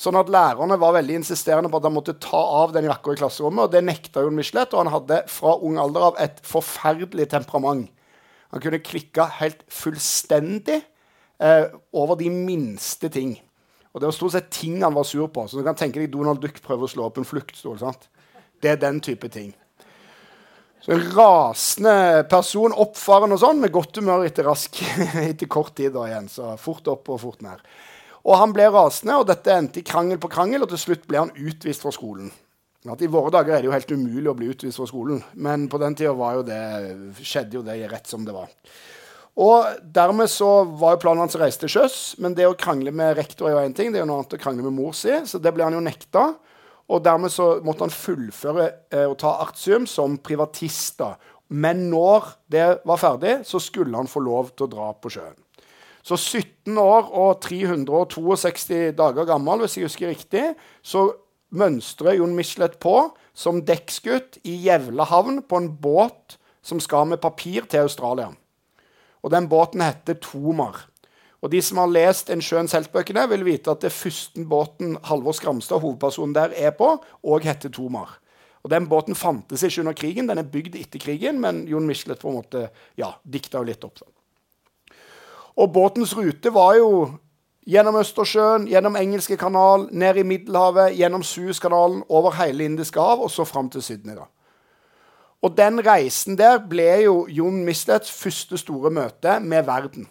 Sånn 0.00 0.16
at 0.16 0.30
lærerne 0.32 0.78
var 0.80 0.94
veldig 0.96 1.18
insisterende 1.18 1.68
på 1.68 1.76
at 1.76 1.84
han 1.84 1.92
måtte 1.92 2.16
ta 2.22 2.40
av 2.62 2.72
den 2.72 2.86
jakka 2.88 3.12
i 3.12 3.18
klasserommet. 3.20 3.66
Og 3.66 3.74
det 3.74 3.82
nekta 3.84 4.22
Jon 4.24 4.38
Michelet, 4.38 4.72
og 4.72 4.86
han 4.86 4.94
hadde 4.94 5.18
fra 5.28 5.58
ung 5.60 5.76
alder 5.82 6.06
av 6.06 6.20
et 6.24 6.40
forferdelig 6.46 7.28
temperament. 7.34 7.90
Han 8.50 8.62
kunne 8.64 8.80
klikke 8.82 9.26
helt 9.36 9.60
fullstendig 9.70 10.80
eh, 10.80 11.66
over 11.92 12.16
de 12.18 12.30
minste 12.32 13.12
ting. 13.12 13.36
Og 13.92 14.00
det 14.00 14.08
var 14.08 14.16
stort 14.16 14.34
sett 14.38 14.50
ting 14.54 14.80
han 14.82 14.96
var 14.96 15.04
sur 15.04 15.28
på. 15.28 15.44
Så 15.46 15.60
du 15.60 15.66
kan 15.66 15.76
tenke 15.78 16.00
deg 16.00 16.12
Donald 16.14 16.40
Duck 16.40 16.62
prøver 16.64 16.86
å 16.86 16.90
slå 16.90 17.10
opp 17.10 17.20
en 17.20 17.28
fluktstol. 17.28 17.76
sant? 17.82 18.08
Det 18.62 18.72
er 18.72 18.80
den 18.80 19.02
type 19.04 19.28
ting. 19.28 19.52
Så 20.80 20.94
En 20.96 21.06
rasende 21.12 22.24
person, 22.30 22.72
oppfarende 22.72 23.36
og 23.36 23.42
sånn, 23.42 23.60
med 23.60 23.74
godt 23.74 24.00
humør 24.00 24.24
etter, 24.24 24.48
rask, 24.48 24.80
etter 25.28 25.50
kort 25.50 25.74
tid 25.76 25.92
da 25.92 26.08
igjen. 26.08 26.30
Så 26.32 26.54
fort 26.56 26.88
opp 26.88 27.12
og 27.12 27.20
fort 27.20 27.44
ned. 27.44 27.60
Og 28.26 28.36
han 28.36 28.52
ble 28.52 28.68
rasende, 28.72 29.16
og 29.20 29.28
dette 29.30 29.54
endte 29.54 29.80
i 29.80 29.86
krangel 29.86 30.20
på 30.20 30.30
krangel, 30.32 30.64
og 30.64 30.72
til 30.72 30.82
slutt 30.84 31.08
ble 31.08 31.22
han 31.22 31.34
utvist 31.34 31.84
fra 31.84 31.92
skolen. 31.94 32.30
At 32.88 33.02
I 33.04 33.10
våre 33.12 33.32
dager 33.32 33.54
er 33.54 33.60
det 33.60 33.68
jo 33.68 33.74
helt 33.74 33.92
umulig 33.92 34.30
å 34.30 34.36
bli 34.36 34.48
utvist 34.52 34.80
fra 34.80 34.88
skolen, 34.88 35.20
men 35.36 35.66
på 35.68 35.80
den 35.80 35.96
tida 35.98 36.14
skjedde 37.20 37.58
jo 37.58 37.64
det 37.66 37.76
rett 37.92 38.08
som 38.08 38.24
det 38.24 38.32
var. 38.36 38.48
Og 39.40 39.80
Dermed 39.84 40.30
så 40.32 40.48
var 40.64 40.94
jo 40.94 41.02
planen 41.04 41.22
hans 41.24 41.36
å 41.36 41.42
reise 41.42 41.60
til 41.60 41.72
sjøs, 41.72 41.98
men 42.20 42.34
det 42.36 42.48
å 42.48 42.56
krangle 42.58 42.92
med 42.92 43.18
rektor 43.18 43.48
er 43.48 43.54
jo 43.54 43.64
én 43.66 43.76
ting, 43.76 43.92
det 43.92 44.00
er 44.00 44.04
jo 44.04 44.10
noe 44.10 44.22
annet 44.22 44.36
å 44.36 44.40
krangle 44.40 44.64
med 44.66 44.76
mor 44.76 44.96
si, 44.96 45.12
så 45.28 45.40
det 45.40 45.52
ble 45.56 45.66
han 45.68 45.76
jo 45.76 45.84
nekta. 45.84 46.24
Og 46.90 47.04
dermed 47.04 47.30
så 47.30 47.52
måtte 47.62 47.86
han 47.86 47.94
fullføre 47.94 48.64
eh, 48.90 49.06
å 49.06 49.14
ta 49.18 49.36
artium 49.44 49.84
som 49.86 50.16
privatist. 50.18 50.98
da. 50.98 51.12
Men 51.54 51.84
når 51.92 52.32
det 52.50 52.66
var 52.86 52.98
ferdig, 52.98 53.40
så 53.46 53.60
skulle 53.62 53.94
han 53.96 54.10
få 54.10 54.22
lov 54.24 54.50
til 54.56 54.66
å 54.66 54.72
dra 54.72 54.88
på 54.98 55.12
sjøen. 55.14 55.36
Så 56.02 56.16
17 56.16 56.78
år 56.80 57.10
og 57.12 57.40
362 57.44 58.92
dager 58.96 59.28
gammel, 59.28 59.64
hvis 59.64 59.76
jeg 59.76 59.88
husker 59.88 60.12
riktig, 60.12 60.44
så 60.82 61.10
mønstrer 61.50 62.16
Jon 62.18 62.34
Michelet 62.36 62.78
på 62.82 63.10
som 63.36 63.62
dekksgutt 63.66 64.38
i 64.46 64.56
Gjevlahavn 64.64 65.42
på 65.48 65.60
en 65.60 65.72
båt 65.82 66.38
som 66.62 66.80
skal 66.80 67.08
med 67.10 67.20
papir 67.22 67.66
til 67.68 67.86
Australia. 67.88 68.30
Og 69.20 69.30
Den 69.30 69.48
båten 69.48 69.82
heter 69.84 70.14
Tomar. 70.14 70.86
Og 71.40 71.50
De 71.50 71.60
som 71.62 71.78
har 71.80 71.88
lest 71.88 72.30
En 72.30 72.40
sjøens 72.40 72.72
heltbøkene, 72.72 73.28
vil 73.28 73.44
vite 73.44 73.70
at 73.70 73.80
det 73.80 73.92
første 73.92 74.44
båten 74.44 74.98
Halvor 75.04 75.32
Skramstad, 75.32 75.80
hovedpersonen 75.80 76.34
der, 76.34 76.52
er 76.56 76.70
på, 76.70 76.98
òg 77.24 77.44
heter 77.44 77.68
Tomar. 77.68 78.18
Og 78.62 78.70
Den 78.70 78.88
båten 78.88 79.14
fantes 79.14 79.62
ikke 79.62 79.80
under 79.80 79.96
krigen, 79.96 80.28
den 80.28 80.38
er 80.38 80.44
bygd 80.44 80.76
etter 80.76 81.00
krigen, 81.00 81.40
men 81.40 81.66
Jon 81.68 81.86
Michelet 81.86 82.20
på 82.20 82.28
en 82.28 82.40
måte, 82.42 82.68
ja, 82.96 83.14
dikta 83.24 83.58
jo 83.58 83.68
litt 83.70 83.84
opp. 83.84 83.98
Sånn. 83.98 84.12
Og 85.56 85.72
båtens 85.72 86.16
rute 86.16 86.52
var 86.54 86.76
jo 86.78 86.92
Gjennom 87.70 87.98
Østersjøen, 88.00 88.64
gjennom 88.66 88.96
Engelske 88.96 89.36
kanal, 89.38 89.84
ned 89.92 90.16
i 90.18 90.24
Middelhavet, 90.26 90.94
gjennom 90.96 91.22
Suezkanalen, 91.22 92.00
over 92.08 92.32
hele 92.38 92.64
Indiske 92.64 92.98
hav 92.98 93.20
og 93.20 93.30
så 93.30 93.44
fram 93.46 93.68
til 93.70 93.84
Sydney. 93.84 94.16
da. 94.16 94.24
Og 95.44 95.56
den 95.56 95.78
reisen 95.84 96.36
der 96.36 96.58
ble 96.58 96.88
jo 97.04 97.26
Jon 97.28 97.62
Mislets 97.64 98.10
første 98.10 98.58
store 98.58 98.90
møte 98.90 99.38
med 99.40 99.68
verden. 99.68 100.08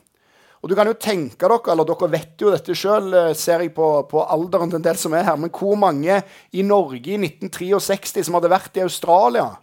Og 0.61 0.69
du 0.69 0.75
kan 0.75 0.87
jo 0.87 0.93
tenke 0.93 1.47
dere, 1.47 1.59
eller 1.71 1.87
dere 1.87 2.11
vet 2.11 2.41
jo 2.41 2.51
dette 2.51 2.75
sjøl, 2.75 3.13
eh, 3.15 3.33
ser 3.33 3.63
jeg 3.63 3.73
på, 3.73 3.87
på, 4.11 4.23
alderen 4.23 4.69
til 4.69 4.79
en 4.79 4.87
del 4.89 4.97
som 4.99 5.13
er 5.15 5.23
her, 5.23 5.37
men 5.39 5.51
hvor 5.55 5.75
mange 5.79 6.21
i 6.51 6.61
Norge 6.61 7.13
i 7.13 7.19
1963 7.19 8.25
som 8.27 8.35
hadde 8.35 8.51
vært 8.51 8.75
i 8.77 8.83
Australia? 8.83 9.53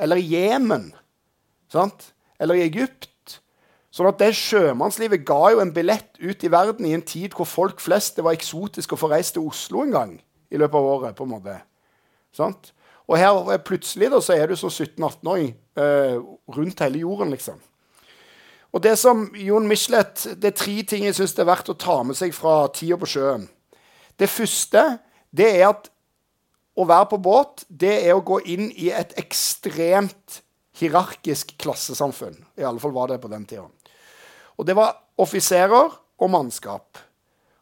Eller 0.00 0.16
i 0.16 0.28
Jemen? 0.34 0.92
Eller 1.74 2.54
i 2.54 2.64
Egypt? 2.64 3.10
Sånn 3.94 4.08
at 4.10 4.18
det 4.18 4.32
Sjømannslivet 4.34 5.22
ga 5.26 5.52
jo 5.54 5.60
en 5.62 5.70
billett 5.74 6.16
ut 6.18 6.42
i 6.42 6.50
verden 6.50 6.86
i 6.88 6.96
en 6.96 7.04
tid 7.06 7.36
hvor 7.36 7.46
folk 7.46 7.82
flest 7.82 8.16
det 8.16 8.24
var 8.26 8.34
eksotisk 8.34 8.96
å 8.96 8.98
få 8.98 9.12
reist 9.12 9.36
til 9.36 9.46
Oslo 9.46 9.84
en 9.84 9.94
gang 9.94 10.16
i 10.50 10.58
løpet 10.58 10.80
av 10.80 10.88
året. 10.96 11.14
på 11.14 11.22
en 11.22 11.34
måte. 11.36 11.60
Sant? 12.34 12.72
Og 13.06 13.18
her 13.20 13.60
plutselig 13.62 14.10
da, 14.10 14.18
så 14.18 14.34
er 14.34 14.48
du 14.48 14.56
som 14.56 14.72
17-18-åring 14.72 15.52
eh, 15.78 16.18
rundt 16.56 16.80
hele 16.80 17.04
jorden, 17.04 17.30
liksom. 17.30 17.60
Og 18.74 18.82
Det 18.82 18.96
som 18.98 19.28
Jon 19.38 19.68
Michelet, 19.68 20.26
det 20.42 20.50
er 20.50 20.58
tre 20.58 20.82
ting 20.82 21.04
jeg 21.04 21.14
syns 21.14 21.36
det 21.36 21.44
er 21.44 21.52
verdt 21.52 21.70
å 21.70 21.78
ta 21.78 22.00
med 22.02 22.18
seg 22.18 22.34
fra 22.34 22.64
tida 22.74 22.98
på 22.98 23.06
sjøen. 23.06 23.46
Det 24.18 24.26
første 24.26 24.82
det 25.30 25.50
er 25.60 25.68
at 25.68 25.86
å 26.74 26.86
være 26.88 27.12
på 27.12 27.20
båt 27.22 27.62
det 27.70 27.94
er 28.08 28.16
å 28.16 28.24
gå 28.26 28.40
inn 28.50 28.72
i 28.74 28.90
et 28.90 29.14
ekstremt 29.20 30.40
hierarkisk 30.80 31.54
klassesamfunn. 31.62 32.34
I 32.58 32.66
alle 32.66 32.82
fall 32.82 32.94
var 32.96 33.12
det 33.12 33.20
på 33.22 33.30
den 33.30 33.46
tida. 33.46 33.68
Og 34.58 34.66
det 34.66 34.76
var 34.76 34.96
offiserer 35.18 35.92
og 36.18 36.30
mannskap. 36.30 36.98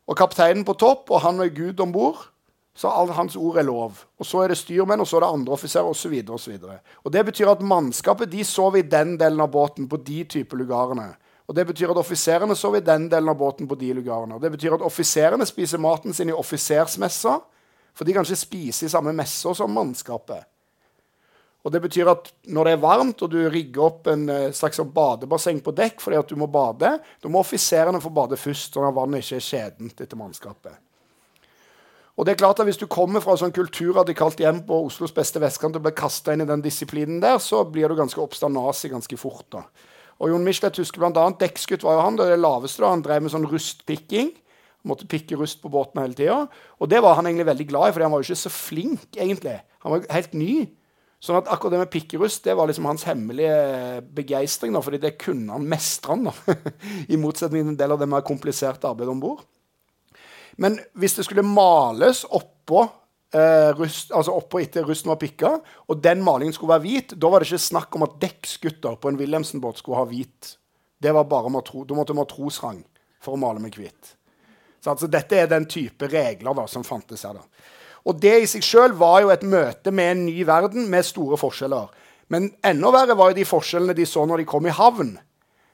Og 0.07 0.17
kapteinen 0.19 0.65
på 0.65 0.75
topp, 0.75 1.11
og 1.11 1.23
han 1.25 1.41
og 1.41 1.55
gud 1.57 1.81
om 1.81 1.93
bord. 1.93 2.29
Så 2.75 2.89
all 2.89 3.11
hans 3.13 3.37
ord 3.37 3.59
er 3.61 3.67
lov. 3.69 3.99
Og 4.19 4.27
så 4.27 4.43
er 4.43 4.53
det 4.53 4.59
styrmenn, 4.59 5.01
og 5.01 5.09
så 5.09 5.19
er 5.19 5.27
det 5.27 5.33
andre 5.33 5.53
offiserer 5.53 5.89
osv. 5.89 6.15
Og, 6.29 6.71
og 7.05 7.13
det 7.13 7.25
betyr 7.29 7.51
at 7.53 7.61
mannskapet 7.61 8.33
de 8.33 8.45
sov 8.45 8.77
i 8.77 8.83
den 8.83 9.19
delen 9.21 9.41
av 9.45 9.51
båten 9.53 9.89
på 9.89 10.01
de 10.01 10.25
type 10.25 10.57
lugarene. 10.57 11.11
Og 11.49 11.57
det 11.57 11.67
betyr 11.69 11.91
at 11.93 12.01
offiserene 12.01 12.57
sov 12.57 12.79
i 12.79 12.85
den 12.85 13.11
delen 13.13 13.29
av 13.29 13.37
båten 13.37 13.69
på 13.69 13.77
de 13.77 13.93
lugarene. 13.99 14.39
Og 14.39 14.41
det 14.41 14.55
betyr 14.55 14.79
at 14.79 14.85
offiserene 14.87 15.47
spiser 15.47 15.83
maten 15.83 16.17
sin 16.17 16.31
i 16.33 16.37
offisersmessa, 16.37 17.39
for 17.93 18.09
de 18.09 18.15
kan 18.17 18.25
ikke 18.25 18.41
spise 18.41 18.87
i 18.87 18.93
samme 18.93 19.13
messa 19.13 19.53
som 19.55 19.75
mannskapet. 19.77 20.47
Og 21.63 21.71
Det 21.71 21.83
betyr 21.85 22.11
at 22.11 22.33
når 22.51 22.65
det 22.65 22.73
er 22.75 22.83
varmt 22.83 23.23
og 23.23 23.31
du 23.31 23.39
rigger 23.47 23.85
opp 23.87 24.09
en 24.11 24.25
eh, 24.29 24.55
slags 24.55 24.81
sånn 24.81 24.91
badebasseng 24.95 25.61
på 25.63 25.75
dekk 25.79 26.01
fordi 26.03 26.19
at 26.19 26.33
du 26.33 26.39
må 26.41 26.49
bade, 26.51 26.97
da 26.99 27.31
må 27.31 27.43
offiserene 27.45 28.03
få 28.03 28.11
bade 28.15 28.39
først, 28.41 28.75
sånn 28.75 28.89
at 28.89 28.97
vannet 28.97 29.23
ikke 29.23 29.39
er 29.39 29.47
skjedent 29.47 30.03
etter 30.03 30.19
mannskapet. 30.19 30.75
Og 32.19 32.27
det 32.27 32.35
er 32.35 32.43
klart 32.43 32.61
at 32.61 32.67
Hvis 32.69 32.81
du 32.81 32.87
kommer 32.91 33.23
fra 33.25 33.39
sånn 33.41 33.55
kulturradikalt 33.55 34.43
hjem 34.43 34.61
på 34.67 34.83
Oslos 34.89 35.15
beste 35.15 35.41
vestkant 35.41 35.79
og 35.79 35.87
blir 35.87 35.97
kasta 35.97 36.35
inn 36.35 36.45
i 36.45 36.49
den 36.49 36.65
disiplinen 36.65 37.23
der, 37.23 37.39
så 37.39 37.65
blir 37.65 37.89
du 37.89 37.97
ganske 37.97 38.21
obstanasig 38.21 38.93
ganske 38.93 39.17
fort. 39.17 39.47
da. 39.51 39.65
Og 40.21 40.31
Jon 40.31 40.45
Michelet 40.45 40.77
husker 40.79 41.01
bl.a. 41.01 41.25
dekksgutt 41.41 41.87
var 41.87 41.97
jo 41.97 42.05
han. 42.05 42.19
Det, 42.19 42.29
det 42.31 42.43
laveste 42.43 42.83
da, 42.83 42.93
Han 42.93 43.03
drev 43.03 43.25
med 43.25 43.33
sånn 43.33 43.49
rustpikking. 43.49 44.35
Måtte 44.87 45.09
pikke 45.09 45.39
rust 45.39 45.63
på 45.63 45.71
båten 45.73 46.03
hele 46.03 46.15
tida. 46.19 46.37
Og 46.79 46.91
det 46.91 47.01
var 47.03 47.17
han 47.17 47.27
egentlig 47.27 47.49
veldig 47.49 47.67
glad 47.71 47.89
i, 47.89 47.95
for 47.95 48.05
han 48.05 48.13
var 48.13 48.23
jo 48.23 48.29
ikke 48.29 48.45
så 48.45 48.53
flink, 48.53 49.09
egentlig. 49.17 49.57
Han 49.87 49.97
var 49.97 50.07
helt 50.13 50.37
ny. 50.37 50.55
Sånn 51.23 51.39
at 51.39 51.51
akkurat 51.55 51.77
det 51.77 51.83
med 51.85 51.93
pikkerust 51.93 52.43
det 52.43 52.57
var 52.59 52.67
liksom 52.67 52.89
hans 52.89 53.05
hemmelige 53.07 54.01
begeistring. 54.15 54.75
fordi 54.83 54.99
det 54.99 55.19
kunne 55.23 55.53
han 55.53 55.69
mestre, 55.69 56.17
han, 56.17 56.33
I 57.13 57.17
motsetning 57.17 57.63
til 57.63 57.75
en 57.75 57.79
del 57.79 57.95
av 57.95 58.01
det 58.01 58.09
mer 58.11 58.25
kompliserte 58.27 58.89
arbeidet 58.89 59.13
om 59.13 59.21
bord. 59.23 59.45
Men 60.59 60.81
hvis 60.99 61.15
det 61.15 61.25
skulle 61.25 61.47
males 61.47 62.25
oppå 62.25 62.83
eh, 63.35 63.71
rust, 63.79 64.11
altså 64.11 64.35
oppå 64.35 64.61
etter 64.61 64.85
rusten 64.85 65.13
var 65.13 65.21
pikka, 65.21 65.53
og 65.87 66.03
den 66.03 66.25
malingen 66.27 66.53
skulle 66.57 66.75
være 66.75 66.85
hvit, 66.89 67.15
da 67.15 67.31
var 67.31 67.41
det 67.41 67.53
ikke 67.53 67.69
snakk 67.71 67.95
om 67.97 68.07
at 68.09 68.19
dekksgutter 68.21 68.99
på 68.99 69.13
en 69.13 69.21
Wilhelmsen-båt 69.21 69.79
skulle 69.79 70.03
ha 70.03 70.09
hvit. 70.11 70.57
Det 71.03 71.15
var 71.15 71.31
bare 71.31 71.51
matro, 71.55 71.85
Da 71.85 71.95
måtte 71.95 72.19
matrosrang 72.19 72.83
for 73.23 73.37
å 73.37 73.41
male 73.41 73.63
med 73.63 73.79
hvit. 73.79 74.17
Så 74.83 74.91
altså, 74.91 75.07
dette 75.07 75.39
er 75.39 75.47
den 75.47 75.71
type 75.71 76.11
regler 76.11 76.59
da, 76.59 76.67
som 76.67 76.83
fantes 76.83 77.23
her. 77.23 77.39
da. 77.39 77.47
Og 78.07 78.19
det 78.23 78.35
i 78.43 78.49
seg 78.51 78.65
sjøl 78.67 78.95
var 78.99 79.21
jo 79.23 79.31
et 79.35 79.45
møte 79.47 79.93
med 79.95 80.15
en 80.15 80.25
ny 80.27 80.43
verden 80.47 80.89
med 80.91 81.07
store 81.07 81.39
forskjeller. 81.39 81.91
Men 82.33 82.51
enda 82.67 82.91
verre 82.95 83.17
var 83.19 83.31
jo 83.31 83.39
de 83.39 83.47
forskjellene 83.47 83.97
de 83.97 84.07
så 84.09 84.25
når 84.27 84.43
de 84.43 84.49
kom 84.49 84.67
i 84.67 84.75
havn. 84.75 85.17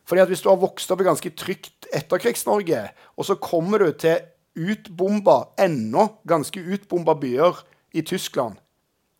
Fordi 0.08 0.22
at 0.24 0.28
Hvis 0.28 0.42
du 0.42 0.48
har 0.48 0.60
vokst 0.60 0.90
opp 0.90 1.00
i 1.00 1.08
ganske 1.08 1.30
trygt 1.36 1.86
Etterkrigs-Norge, 1.92 2.88
og 3.16 3.24
så 3.24 3.36
kommer 3.36 3.78
du 3.78 3.92
til 3.92 4.24
utbomba, 4.56 5.52
ennå 5.60 6.08
ganske 6.26 6.60
utbomba 6.60 7.14
byer 7.14 7.60
i 7.92 8.02
Tyskland, 8.02 8.56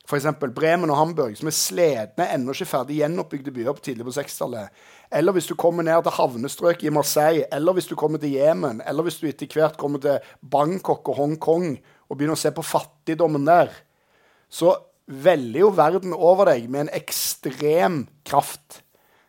f.eks. 0.09 0.25
Bremen 0.57 0.91
og 0.91 0.97
Hamburg, 0.97 1.37
som 1.37 1.51
er 1.51 1.57
sledne, 1.57 2.27
ennå 2.33 2.55
ikke 2.57 2.71
ferdig 2.71 3.03
gjenoppbygde 3.03 3.53
byer 3.53 3.77
på 3.77 3.85
tidlig 3.85 4.07
på 4.09 4.15
60-tallet. 4.17 4.73
Eller 5.13 5.37
hvis 5.37 5.51
du 5.51 5.55
kommer 5.55 5.85
ned 5.85 6.01
til 6.03 6.17
havnestrøket 6.17 6.89
i 6.89 6.95
Marseille, 6.97 7.45
eller 7.53 7.77
hvis 7.77 7.91
du 7.91 7.95
kommer 7.97 8.19
til 8.19 8.33
Jemen, 8.33 8.81
eller 8.89 9.05
hvis 9.05 9.21
du 9.21 9.29
etter 9.29 9.53
hvert 9.53 9.77
kommer 9.77 10.01
til 10.01 10.25
Bangkok 10.41 11.13
og 11.13 11.21
Hongkong 11.21 11.77
og 12.09 12.17
begynner 12.17 12.37
å 12.37 12.41
se 12.41 12.53
på 12.55 12.65
fattigdommen 12.65 13.47
der, 13.47 13.73
så 14.49 14.75
veller 15.09 15.65
jo 15.65 15.73
verden 15.77 16.13
over 16.17 16.51
deg 16.51 16.69
med 16.69 16.87
en 16.87 16.95
ekstrem 16.97 18.03
kraft. 18.29 18.83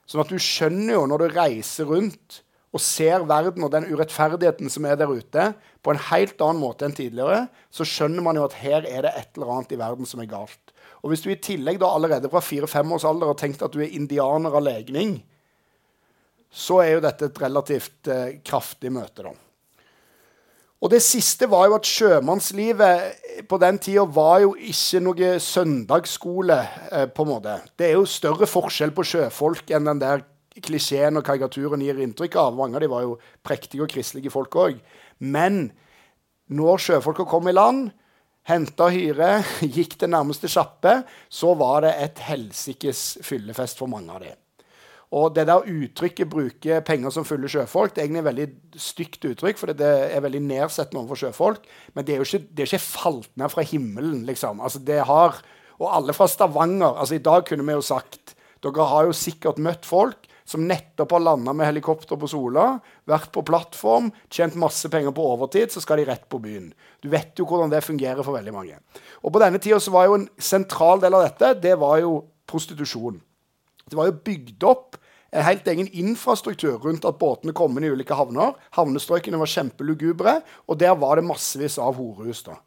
Sånn 0.09 0.23
at 0.23 0.31
du 0.31 0.39
skjønner 0.41 0.95
jo 0.95 1.07
når 1.07 1.23
du 1.23 1.35
reiser 1.35 1.89
rundt 1.89 2.41
og 2.75 2.81
ser 2.83 3.23
verden 3.25 3.65
og 3.65 3.71
den 3.73 3.87
urettferdigheten 3.89 4.69
som 4.69 4.85
er 4.85 4.97
der 4.99 5.09
ute, 5.09 5.51
på 5.81 5.93
en 5.93 6.01
helt 6.09 6.41
annen 6.43 6.61
måte 6.61 6.85
enn 6.85 6.93
tidligere, 6.95 7.47
så 7.73 7.87
skjønner 7.87 8.25
man 8.25 8.37
jo 8.37 8.45
at 8.45 8.57
her 8.61 8.85
er 8.85 9.07
det 9.07 9.13
et 9.17 9.37
eller 9.37 9.55
annet 9.55 9.73
i 9.73 9.79
verden 9.79 10.09
som 10.09 10.21
er 10.21 10.29
galt. 10.29 10.73
Og 11.01 11.11
hvis 11.11 11.23
du 11.23 11.31
i 11.31 11.39
tillegg 11.39 11.79
da 11.81 11.89
allerede 11.95 12.29
fra 12.29 12.43
fire-fem 12.43 12.91
års 12.93 13.07
alder 13.07 13.31
har 13.31 13.39
tenkt 13.39 13.63
at 13.65 13.73
du 13.73 13.81
er 13.81 13.95
indianer 13.95 14.53
av 14.53 14.65
legning, 14.65 15.17
så 16.49 16.81
er 16.83 16.95
jo 16.95 17.05
dette 17.05 17.29
et 17.29 17.41
relativt 17.41 18.09
eh, 18.09 18.39
kraftig 18.45 18.91
møte, 18.93 19.25
da. 19.25 19.33
Og 20.79 20.91
det 20.93 21.01
siste 21.03 21.49
var 21.51 21.67
jo 21.67 21.75
at 21.75 21.87
sjømannslivet 21.87 23.45
på 23.51 23.57
den 23.59 23.79
tida 23.83 24.05
var 24.07 24.39
jo 24.45 24.53
ikke 24.55 25.01
noe 25.03 25.31
søndagsskole. 25.43 26.59
Eh, 26.91 27.07
på 27.11 27.25
en 27.25 27.31
måte. 27.33 27.57
Det 27.75 27.89
er 27.89 27.97
jo 27.97 28.07
større 28.07 28.47
forskjell 28.47 28.93
på 28.95 29.03
sjøfolk 29.03 29.73
enn 29.75 29.89
den 29.91 29.99
der 29.99 30.23
klisjeen 30.63 31.19
og 31.19 31.25
karikaturen 31.27 31.83
gir 31.83 31.99
inntrykk 31.99 32.39
av. 32.39 32.55
Mange 32.55 32.79
av 32.79 32.83
dem 32.83 32.93
var 32.93 33.03
jo 33.03 33.17
prektige 33.45 33.83
og 33.83 33.91
kristelige 33.91 34.31
folk 34.31 34.55
òg. 34.55 34.79
Men 35.19 35.69
når 36.47 36.85
sjøfolka 36.85 37.27
kom 37.27 37.51
i 37.51 37.55
land, 37.55 37.89
henta 38.47 38.87
hyre, 38.93 39.41
gikk 39.75 39.97
til 39.99 40.13
nærmeste 40.15 40.47
sjappe, 40.51 41.01
så 41.27 41.55
var 41.59 41.83
det 41.87 41.97
et 42.05 42.23
helsikes 42.29 43.19
fyllefest 43.25 43.83
for 43.83 43.91
mange 43.91 44.15
av 44.15 44.23
dem. 44.23 44.39
Og 45.09 45.33
det 45.33 45.47
der 45.49 45.65
uttrykket 45.65 46.29
'bruke 46.29 46.81
penger 46.85 47.09
som 47.09 47.25
fulle 47.25 47.49
sjøfolk' 47.49 47.95
det 47.95 48.01
er 48.01 48.05
egentlig 48.05 48.19
et 48.19 48.29
veldig 48.29 48.47
stygt 48.77 49.25
uttrykk, 49.25 49.57
for 49.57 49.73
det 49.73 49.87
er 50.15 50.21
veldig 50.21 50.41
nedsettende 50.41 51.01
overfor 51.01 51.17
sjøfolk. 51.23 51.65
Men 51.95 52.05
det 52.05 52.13
er 52.13 52.17
jo 52.17 52.27
ikke, 52.27 52.45
det 52.53 52.59
er 52.59 52.69
ikke 52.69 52.85
falt 52.85 53.31
ned 53.35 53.49
fra 53.49 53.61
himmelen, 53.61 54.25
liksom. 54.25 54.61
Altså, 54.61 54.79
det 54.79 55.05
har, 55.05 55.41
og 55.79 55.95
alle 55.95 56.13
fra 56.13 56.27
Stavanger 56.27 56.93
altså 56.93 57.15
I 57.15 57.25
dag 57.25 57.45
kunne 57.45 57.65
vi 57.65 57.71
jo 57.71 57.81
sagt 57.81 58.35
Dere 58.61 58.85
har 58.85 59.05
jo 59.05 59.13
sikkert 59.15 59.57
møtt 59.57 59.85
folk 59.85 60.27
som 60.49 60.65
nettopp 60.67 61.13
har 61.13 61.21
landa 61.23 61.53
med 61.53 61.67
helikopter 61.69 62.17
på 62.17 62.27
Sola, 62.27 62.79
vært 63.07 63.29
på 63.31 63.43
plattform, 63.45 64.09
tjent 64.33 64.57
masse 64.59 64.89
penger 64.89 65.13
på 65.15 65.25
overtid, 65.35 65.69
så 65.71 65.83
skal 65.83 66.01
de 66.01 66.07
rett 66.09 66.25
på 66.27 66.41
byen. 66.41 66.71
Du 67.03 67.09
vet 67.13 67.37
jo 67.37 67.45
hvordan 67.45 67.69
det 67.69 67.85
fungerer 67.85 68.25
for 68.25 68.35
veldig 68.35 68.55
mange. 68.55 68.79
Og 69.21 69.31
på 69.31 69.41
denne 69.43 69.61
tida 69.61 69.79
var 69.93 70.09
jo 70.09 70.17
en 70.17 70.27
sentral 70.41 70.99
del 71.03 71.15
av 71.15 71.27
dette 71.27 71.53
det 71.61 71.75
var 71.79 72.01
jo 72.01 72.23
prostitusjon. 72.49 73.21
Det 73.89 73.99
var 73.99 74.09
jo 74.09 74.19
bygd 74.25 74.65
opp 74.69 74.99
en 75.29 75.45
helt 75.45 75.67
egen 75.69 75.89
infrastruktur 75.93 76.79
rundt 76.81 77.05
at 77.05 77.19
båtene 77.21 77.53
kom 77.53 77.77
inn 77.77 77.85
i 77.85 77.91
ulike 77.93 78.17
havner. 78.17 78.55
Havnestrøkene 78.77 79.37
var 79.37 79.51
kjempelugubre, 79.51 80.39
og 80.65 80.79
der 80.81 80.95
var 80.97 81.19
det 81.19 81.27
massevis 81.27 81.77
av 81.81 81.99
horehus. 81.99 82.41
da. 82.47 82.57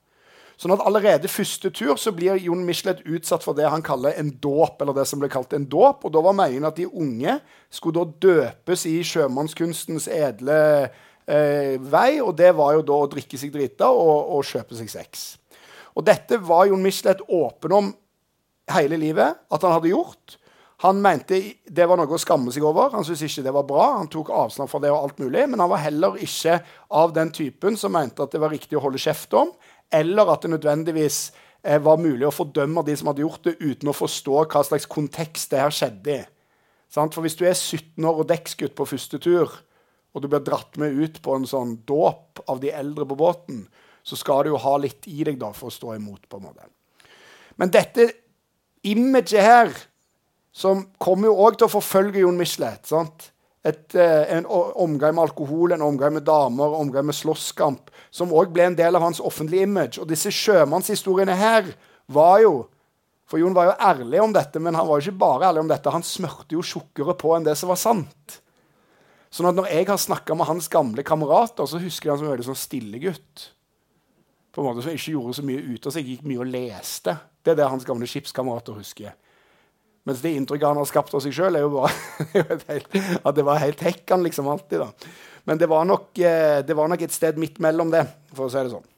Sånn 0.62 0.75
at 0.76 0.83
Allerede 0.87 1.31
første 1.31 1.73
tur 1.75 1.97
så 1.99 2.12
blir 2.14 2.38
Jon 2.38 2.62
Michelet 2.62 3.00
utsatt 3.02 3.43
for 3.43 3.57
det 3.59 3.67
han 3.67 3.83
kaller 3.83 4.14
en 4.19 4.31
dåp. 4.31 4.83
eller 4.83 4.95
det 4.95 5.09
som 5.11 5.19
ble 5.19 5.29
kalt 5.29 5.52
en 5.52 5.67
dåp, 5.67 6.05
og 6.05 6.12
Da 6.12 6.21
var 6.21 6.33
meningen 6.38 6.64
at 6.64 6.76
de 6.76 6.87
unge 6.87 7.41
skulle 7.71 8.05
da 8.05 8.12
døpes 8.29 8.87
i 8.87 9.02
sjømannskunstens 9.02 10.07
edle 10.09 10.91
eh, 11.26 11.79
vei. 11.79 12.21
og 12.21 12.37
Det 12.37 12.55
var 12.55 12.75
jo 12.75 12.83
da 12.83 12.93
å 12.93 13.11
drikke 13.11 13.38
seg 13.38 13.52
drita 13.52 13.91
og, 13.91 14.38
og 14.38 14.45
kjøpe 14.45 14.76
seg 14.76 14.91
sex. 14.91 15.38
Og 15.97 16.05
Dette 16.05 16.38
var 16.38 16.67
Jon 16.67 16.83
Michelet 16.83 17.21
åpen 17.29 17.73
om 17.73 17.95
hele 18.71 18.97
livet 18.97 19.35
at 19.50 19.62
han 19.62 19.73
hadde 19.73 19.91
gjort. 19.91 20.38
Han 20.82 20.98
mente 20.98 21.38
det 21.62 21.86
var 21.86 21.98
noe 21.98 22.10
å 22.10 22.18
skamme 22.18 22.50
seg 22.50 22.64
over. 22.66 22.90
Han 22.96 23.04
syntes 23.06 23.28
ikke 23.28 23.44
det 23.46 23.54
var 23.54 23.66
bra. 23.68 23.84
Han 24.00 24.10
tok 24.10 24.32
avstand 24.34 24.70
fra 24.70 24.80
det 24.82 24.90
og 24.90 25.04
alt 25.04 25.22
mulig. 25.22 25.44
Men 25.52 25.62
han 25.62 25.70
var 25.70 25.82
heller 25.84 26.18
ikke 26.18 26.56
av 26.98 27.14
den 27.14 27.30
typen 27.34 27.78
som 27.78 27.94
mente 27.94 28.24
at 28.24 28.34
det 28.34 28.40
var 28.42 28.50
riktig 28.50 28.78
å 28.80 28.82
holde 28.82 29.00
kjeft 29.02 29.36
om, 29.38 29.52
eller 29.94 30.32
at 30.32 30.42
det 30.42 30.50
nødvendigvis 30.56 31.18
eh, 31.62 31.78
var 31.82 32.00
mulig 32.02 32.26
å 32.26 32.34
fordømme 32.34 32.82
de 32.86 32.96
som 32.98 33.12
hadde 33.12 33.22
gjort 33.22 33.46
det, 33.46 33.58
uten 33.60 33.92
å 33.92 33.94
forstå 33.94 34.40
hva 34.42 34.64
slags 34.66 34.88
kontekst 34.90 35.54
det 35.54 35.60
her 35.62 35.76
skjedde 35.76 36.16
i. 36.16 36.22
For 36.92 37.22
hvis 37.24 37.38
du 37.38 37.46
er 37.46 37.54
17 37.54 38.04
år 38.08 38.18
og 38.24 38.28
dekksgutt 38.28 38.74
på 38.76 38.88
første 38.88 39.20
tur, 39.22 39.54
og 40.12 40.20
du 40.20 40.28
blir 40.28 40.42
dratt 40.44 40.76
med 40.80 40.98
ut 40.98 41.22
på 41.24 41.36
en 41.38 41.46
sånn 41.48 41.78
dåp 41.88 42.42
av 42.50 42.60
de 42.60 42.72
eldre 42.74 43.06
på 43.08 43.16
båten, 43.16 43.62
så 44.02 44.18
skal 44.18 44.44
du 44.44 44.52
jo 44.52 44.60
ha 44.60 44.74
litt 44.82 45.06
i 45.08 45.22
deg 45.24 45.38
da 45.40 45.52
for 45.56 45.70
å 45.70 45.74
stå 45.74 45.94
imot. 45.94 46.28
på 46.28 46.36
en 46.36 46.48
måte. 46.50 46.66
Men 47.56 47.70
dette 47.70 48.10
imaget 48.82 49.40
her, 49.40 49.70
som 50.52 50.85
kommer 51.00 51.30
jo 51.30 51.38
òg 51.47 51.56
til 51.59 51.68
å 51.68 51.73
forfølge 51.73 52.23
Jon 52.23 52.38
Michelet 52.38 52.88
sant? 52.88 53.30
Et, 53.64 53.94
eh, 53.94 54.37
en 54.37 54.47
omgang 54.47 55.14
med 55.14 55.23
alkohol, 55.23 55.73
en 55.73 55.85
omgang 55.87 56.12
med 56.12 56.25
damer, 56.26 56.66
en 56.66 56.88
omgang 56.88 57.06
med 57.06 57.14
slåsskamp, 57.14 57.92
som 58.11 58.35
òg 58.35 58.52
ble 58.52 58.66
en 58.66 58.76
del 58.76 58.97
av 58.97 59.02
hans 59.02 59.21
offentlige 59.21 59.62
image. 59.62 60.00
Og 60.02 60.09
disse 60.09 60.32
sjømannshistoriene 60.35 61.37
her 61.37 61.75
var 62.09 62.40
jo 62.40 62.68
For 63.32 63.38
Jon 63.38 63.54
var 63.54 63.64
jo 63.64 63.73
ærlig 63.80 64.21
om 64.21 64.32
dette, 64.35 64.61
men 64.61 64.75
han 64.75 64.85
var 64.85 65.00
jo 65.00 65.09
ikke 65.09 65.18
bare 65.23 65.47
ærlig 65.49 65.61
om 65.62 65.68
dette. 65.68 65.88
Han 65.88 66.02
smørte 66.04 66.52
jo 66.52 66.61
tjukkere 66.61 67.14
på 67.16 67.30
enn 67.32 67.47
det 67.47 67.54
som 67.56 67.71
var 67.71 67.78
sant. 67.80 68.42
Sånn 69.32 69.49
at 69.49 69.56
når 69.56 69.71
jeg 69.73 69.87
har 69.88 69.97
snakka 69.97 70.37
med 70.37 70.50
hans 70.50 70.68
gamle 70.68 71.00
kamerater, 71.00 71.64
så 71.64 71.80
husker 71.80 72.11
jeg 72.11 72.12
han 72.12 72.21
som 72.21 72.35
en 72.35 72.44
sånn 72.50 72.61
stillegutt. 72.61 73.47
På 74.52 74.61
en 74.61 74.68
måte 74.68 74.85
som 74.85 74.92
ikke 74.92 75.14
gjorde 75.14 75.38
så 75.38 75.47
mye 75.49 75.64
ut 75.64 75.88
av 75.88 75.94
seg, 75.94 76.11
gikk 76.12 76.26
mye 76.28 76.42
og 76.44 76.50
leste. 76.52 77.16
Det 77.40 77.54
er 77.54 77.62
det 77.62 77.71
hans 77.73 77.88
gamle 77.88 78.11
skipskamerater 78.11 78.76
husker. 78.76 79.14
Mens 80.09 80.23
det 80.25 80.32
inntrykket 80.35 80.66
han 80.66 80.80
har 80.80 80.88
skapt 80.90 81.14
av 81.14 81.23
seg 81.23 81.35
sjøl, 81.37 81.56
er 81.56 81.62
jo 81.62 81.76
bare 81.76 81.92
at 83.26 83.37
det 83.37 83.44
var 83.47 83.62
helt 83.62 83.82
hekkan 83.87 84.25
liksom 84.26 84.49
alltid. 84.50 84.82
da. 84.82 85.12
Men 85.47 85.59
det 85.59 85.68
var, 85.71 85.87
nok, 85.87 86.11
eh, 86.18 86.62
det 86.66 86.76
var 86.78 86.90
nok 86.90 87.02
et 87.02 87.14
sted 87.14 87.38
midt 87.38 87.61
mellom 87.62 87.90
det, 87.92 88.04
for 88.35 88.47
å 88.47 88.52
si 88.52 88.62
det 88.62 88.75
sånn. 88.75 88.88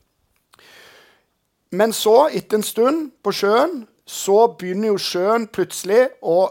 Men 1.74 1.92
så, 1.96 2.28
etter 2.30 2.60
en 2.60 2.66
stund 2.66 3.06
på 3.24 3.32
sjøen, 3.34 3.82
så 4.06 4.44
begynner 4.58 4.92
jo 4.92 5.00
sjøen 5.00 5.48
plutselig 5.50 6.06
å 6.20 6.44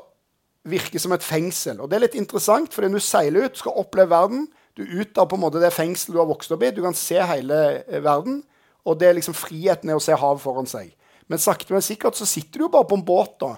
virke 0.67 0.99
som 1.01 1.13
et 1.15 1.25
fengsel. 1.25 1.79
Og 1.81 1.89
det 1.89 1.97
er 1.97 2.05
litt 2.07 2.17
interessant, 2.19 2.73
for 2.73 2.85
når 2.85 2.99
du 2.99 3.05
seiler 3.05 3.47
ut, 3.47 3.59
skal 3.59 3.77
oppleve 3.79 4.13
verden. 4.13 4.47
Du 4.73 4.83
av 5.21 5.27
på 5.29 5.37
en 5.37 5.43
måte 5.43 5.61
det 5.61 5.69
fengselet 5.73 6.15
du 6.15 6.19
har 6.21 6.29
vokst 6.29 6.53
opp 6.55 6.63
i. 6.65 6.71
Du 6.73 6.81
kan 6.81 6.97
se 6.97 7.19
hele 7.21 7.59
eh, 7.83 8.01
verden. 8.01 8.41
Og 8.83 8.97
det 8.99 9.09
er 9.09 9.17
liksom 9.19 9.37
friheten 9.37 9.91
er 9.91 9.99
å 9.99 10.03
se 10.03 10.17
havet 10.17 10.43
foran 10.43 10.67
seg. 10.69 10.89
Men 11.31 11.39
sakte, 11.39 11.71
men 11.75 11.85
sikkert 11.85 12.17
så 12.19 12.27
sitter 12.27 12.59
du 12.59 12.65
jo 12.65 12.73
bare 12.73 12.89
på 12.89 12.97
en 12.97 13.05
båt. 13.05 13.37
da. 13.39 13.53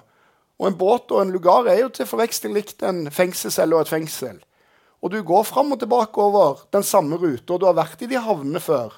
Og 0.56 0.70
en 0.70 0.76
båt 0.78 1.12
og 1.12 1.20
en 1.20 1.32
lugar 1.34 1.68
er 1.68 1.82
jo 1.82 1.88
til 1.92 2.08
forveksling 2.08 2.54
likt 2.56 2.84
en 2.86 3.06
fengselscelle 3.12 3.76
og 3.76 3.84
et 3.84 3.92
fengsel. 3.92 4.38
Og 5.04 5.12
du 5.12 5.18
går 5.22 5.44
fram 5.44 5.74
og 5.74 5.80
tilbake 5.82 6.20
over 6.22 6.62
den 6.72 6.84
samme 6.86 7.18
ruta, 7.20 7.54
og 7.54 7.60
du 7.60 7.66
har 7.68 7.76
vært 7.76 8.02
i 8.02 8.08
de 8.10 8.20
havnene 8.20 8.62
før. 8.62 8.94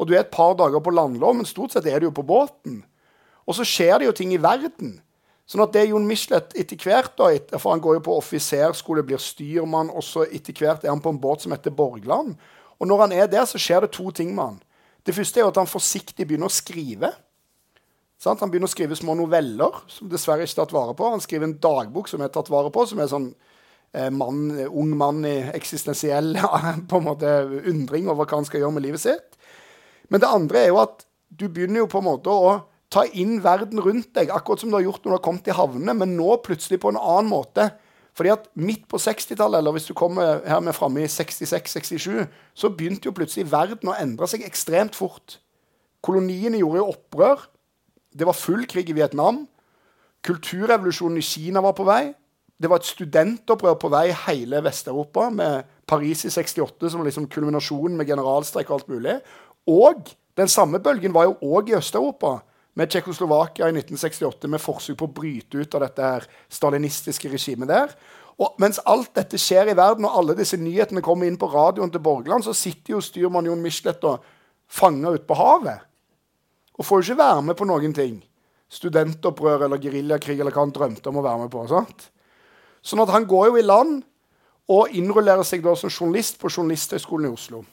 Og 0.00 0.08
du 0.08 0.14
er 0.14 0.24
et 0.24 0.32
par 0.32 0.56
dager 0.56 0.80
på 0.80 0.92
landlov, 0.92 1.36
men 1.36 1.48
stort 1.48 1.76
sett 1.76 1.86
er 1.88 2.00
du 2.00 2.08
jo 2.08 2.16
på 2.16 2.24
båten. 2.26 2.80
Og 3.46 3.56
så 3.58 3.64
skjer 3.64 4.00
det 4.00 4.08
jo 4.08 4.16
ting 4.16 4.32
i 4.34 4.40
verden. 4.42 4.96
Sånn 5.46 5.62
at 5.62 5.76
det 5.76 5.84
Jon 5.86 6.08
Michelet 6.08 6.56
etter 6.58 6.80
hvert, 6.82 7.12
da, 7.20 7.58
for 7.60 7.70
han 7.70 7.82
går 7.82 8.00
jo 8.00 8.06
på 8.08 8.16
offiserskole, 8.18 9.04
blir 9.06 9.22
styrmann, 9.22 9.92
og 9.94 10.02
så 10.02 10.24
etter 10.26 10.56
hvert 10.56 10.82
er 10.82 10.90
han 10.90 11.02
på 11.04 11.12
en 11.14 11.20
båt 11.22 11.44
som 11.44 11.54
heter 11.54 11.74
Borgland. 11.76 12.34
Og 12.80 12.88
når 12.90 13.04
han 13.04 13.14
er 13.14 13.30
der, 13.30 13.46
så 13.46 13.60
skjer 13.60 13.86
det 13.86 13.94
to 13.94 14.10
ting 14.10 14.34
med 14.34 14.42
han. 14.42 14.58
Det 15.06 15.14
første 15.14 15.38
er 15.38 15.46
jo 15.46 15.52
at 15.52 15.60
han 15.60 15.70
forsiktig 15.70 16.26
begynner 16.26 16.50
å 16.50 16.56
skrive. 16.56 17.12
Sant? 18.20 18.40
Han 18.40 18.52
begynner 18.52 18.70
å 18.70 18.72
skrive 18.72 18.96
små 18.96 19.16
noveller 19.18 19.82
som 19.92 20.08
dessverre 20.08 20.46
ikke 20.46 20.54
er 20.56 20.62
tatt 20.62 20.76
vare 20.76 20.94
på. 20.96 21.10
Han 21.12 21.22
skriver 21.24 21.48
en 21.48 21.58
dagbok 21.60 22.08
som 22.08 22.24
er 22.24 22.32
tatt 22.32 22.48
vare 22.52 22.72
på, 22.72 22.86
som 22.88 23.02
er 23.02 23.10
sånn 23.10 23.26
eh, 23.92 24.08
mann, 24.14 24.48
ung 24.66 24.94
mann 24.96 25.20
i 25.28 25.36
eksistensiell 25.56 26.32
på 26.90 27.00
en 27.00 27.08
måte 27.08 27.34
undring 27.66 28.08
over 28.08 28.24
hva 28.24 28.40
han 28.40 28.48
skal 28.48 28.64
gjøre 28.64 28.78
med 28.78 28.86
livet 28.88 29.04
sitt. 29.04 29.36
Men 30.08 30.22
det 30.22 30.32
andre 30.32 30.64
er 30.64 30.72
jo 30.72 30.80
at 30.84 31.04
du 31.28 31.48
begynner 31.50 31.82
jo 31.82 31.90
på 31.90 32.00
en 32.00 32.08
måte 32.08 32.32
å 32.32 32.56
ta 32.92 33.02
inn 33.18 33.40
verden 33.44 33.80
rundt 33.82 34.12
deg, 34.16 34.30
akkurat 34.32 34.62
som 34.62 34.70
du 34.70 34.78
har 34.78 34.86
gjort 34.86 35.02
når 35.02 35.10
du 35.10 35.16
har 35.16 35.24
kommet 35.24 35.44
til 35.44 35.56
havnene, 35.58 35.94
men 35.98 36.14
nå 36.16 36.36
plutselig 36.44 36.78
på 36.82 36.92
en 36.92 37.00
annen 37.00 37.28
måte. 37.28 37.66
Fordi 38.16 38.32
at 38.32 38.46
midt 38.56 38.86
på 38.88 39.00
60-tallet, 39.02 39.58
eller 39.58 39.74
hvis 39.76 39.90
du 39.90 39.96
kommer 39.98 40.40
her 40.48 40.62
med 40.64 40.76
framme 40.76 41.02
i 41.04 41.10
66-67, 41.10 42.22
så 42.56 42.70
begynte 42.72 43.10
jo 43.10 43.16
plutselig 43.16 43.50
verden 43.52 43.90
å 43.92 43.96
endre 43.98 44.28
seg 44.30 44.46
ekstremt 44.46 44.96
fort. 44.96 45.36
Koloniene 46.06 46.62
gjorde 46.62 46.80
jo 46.80 46.94
opprør. 46.94 47.44
Det 48.16 48.26
var 48.26 48.36
full 48.36 48.64
krig 48.68 48.90
i 48.90 48.96
Vietnam. 48.96 49.44
Kulturrevolusjonen 50.24 51.20
i 51.20 51.26
Kina 51.26 51.62
var 51.64 51.76
på 51.76 51.86
vei. 51.86 52.14
Det 52.56 52.70
var 52.72 52.80
et 52.80 52.88
studentopprør 52.88 53.76
på 53.80 53.90
vei 53.92 54.06
i 54.08 54.18
hele 54.26 54.62
Vest-Europa, 54.64 55.28
med 55.30 55.66
Paris 55.86 56.24
i 56.24 56.32
68 56.32 56.90
som 56.94 57.04
liksom 57.04 57.28
kulminasjonen 57.28 57.98
med 57.98 58.08
generalstreik 58.08 58.70
og 58.70 58.80
alt 58.80 58.92
mulig. 58.94 59.18
Og 59.68 60.08
den 60.36 60.48
samme 60.48 60.80
bølgen 60.80 61.14
var 61.14 61.28
jo 61.28 61.36
òg 61.44 61.70
i 61.70 61.76
Øst-Europa 61.76 62.38
med 62.76 62.90
Tsjekkoslovakia 62.92 63.68
i 63.68 63.76
1968 63.76 64.48
med 64.52 64.60
forsøk 64.60 64.98
på 65.00 65.08
å 65.08 65.14
bryte 65.18 65.60
ut 65.60 65.76
av 65.76 65.84
dette 65.84 66.08
her 66.12 66.26
stalinistiske 66.52 67.30
regimet 67.32 67.70
der. 67.70 67.92
Og 68.36 68.56
mens 68.60 68.80
alt 68.84 69.14
dette 69.16 69.40
skjer 69.40 69.72
i 69.72 69.76
verden, 69.76 70.04
og 70.04 70.18
alle 70.18 70.36
disse 70.36 70.58
nyhetene 70.60 71.04
kommer 71.04 71.28
inn 71.28 71.38
på 71.40 71.48
radioen 71.48 71.92
til 71.92 72.04
Borgland, 72.04 72.44
så 72.44 72.52
sitter 72.56 72.96
jo 72.96 73.04
styrmann 73.04 73.48
Jon 73.48 73.62
Michelet 73.64 74.04
og 74.04 74.24
fanger 74.68 75.16
ute 75.16 75.28
på 75.28 75.38
havet. 75.38 75.86
Og 76.76 76.84
får 76.84 77.04
ikke 77.04 77.20
være 77.22 77.44
med 77.46 77.56
på 77.56 77.68
noen 77.68 77.94
ting. 77.96 78.18
Studentopprør 78.68 79.64
eller 79.66 79.80
geriljakrig 79.80 80.40
eller 80.40 80.52
hva 80.52 80.64
han 80.66 80.74
drømte 80.74 81.08
om 81.10 81.20
å 81.20 81.24
være 81.24 81.44
med 81.44 81.52
på. 81.52 81.64
sant? 81.70 82.10
Sånn 82.82 83.02
at 83.02 83.12
han 83.14 83.26
går 83.26 83.50
jo 83.50 83.58
i 83.60 83.64
land 83.64 84.02
og 84.70 84.94
innrullerer 84.98 85.46
seg 85.46 85.62
da 85.62 85.74
som 85.78 85.90
journalist 85.90 86.40
på 86.40 86.50
Journalisthøgskolen 86.50 87.28
i 87.28 87.32
Oslo. 87.32 87.64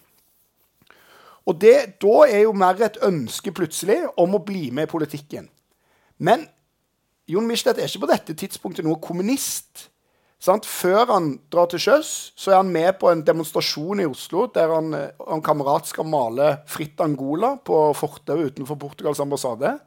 Og 1.46 1.60
det, 1.60 2.00
Da 2.00 2.28
er 2.30 2.46
jo 2.46 2.54
mer 2.54 2.80
et 2.82 3.02
ønske 3.04 3.52
plutselig 3.52 4.06
om 4.18 4.36
å 4.36 4.44
bli 4.46 4.70
med 4.72 4.88
i 4.88 4.92
politikken. 4.92 5.50
Men 6.18 6.48
Jon 7.28 7.48
Michelet 7.48 7.80
er 7.80 7.89
ikke 7.89 8.06
på 8.06 8.12
dette 8.12 8.36
tidspunktet 8.36 8.86
noe 8.86 9.02
kommunist. 9.02 9.89
Sant? 10.43 10.65
Før 10.67 11.08
han 11.08 11.27
drar 11.53 11.69
til 11.71 11.79
sjøs, 11.79 12.10
så 12.36 12.51
er 12.51 12.60
han 12.60 12.71
med 12.73 12.97
på 12.99 13.08
en 13.08 13.21
demonstrasjon 13.23 14.01
i 14.03 14.08
Oslo 14.10 14.49
der 14.51 14.73
han 14.75 14.91
og 14.91 15.38
en 15.38 15.45
kamerat 15.45 15.88
skal 15.88 16.10
male 16.10 16.58
fritt 16.67 16.99
Angola 17.03 17.53
på 17.63 17.77
fortauet 17.95 18.51
utenfor 18.51 18.79
Portugals 18.82 19.21
ambassade. 19.23 19.77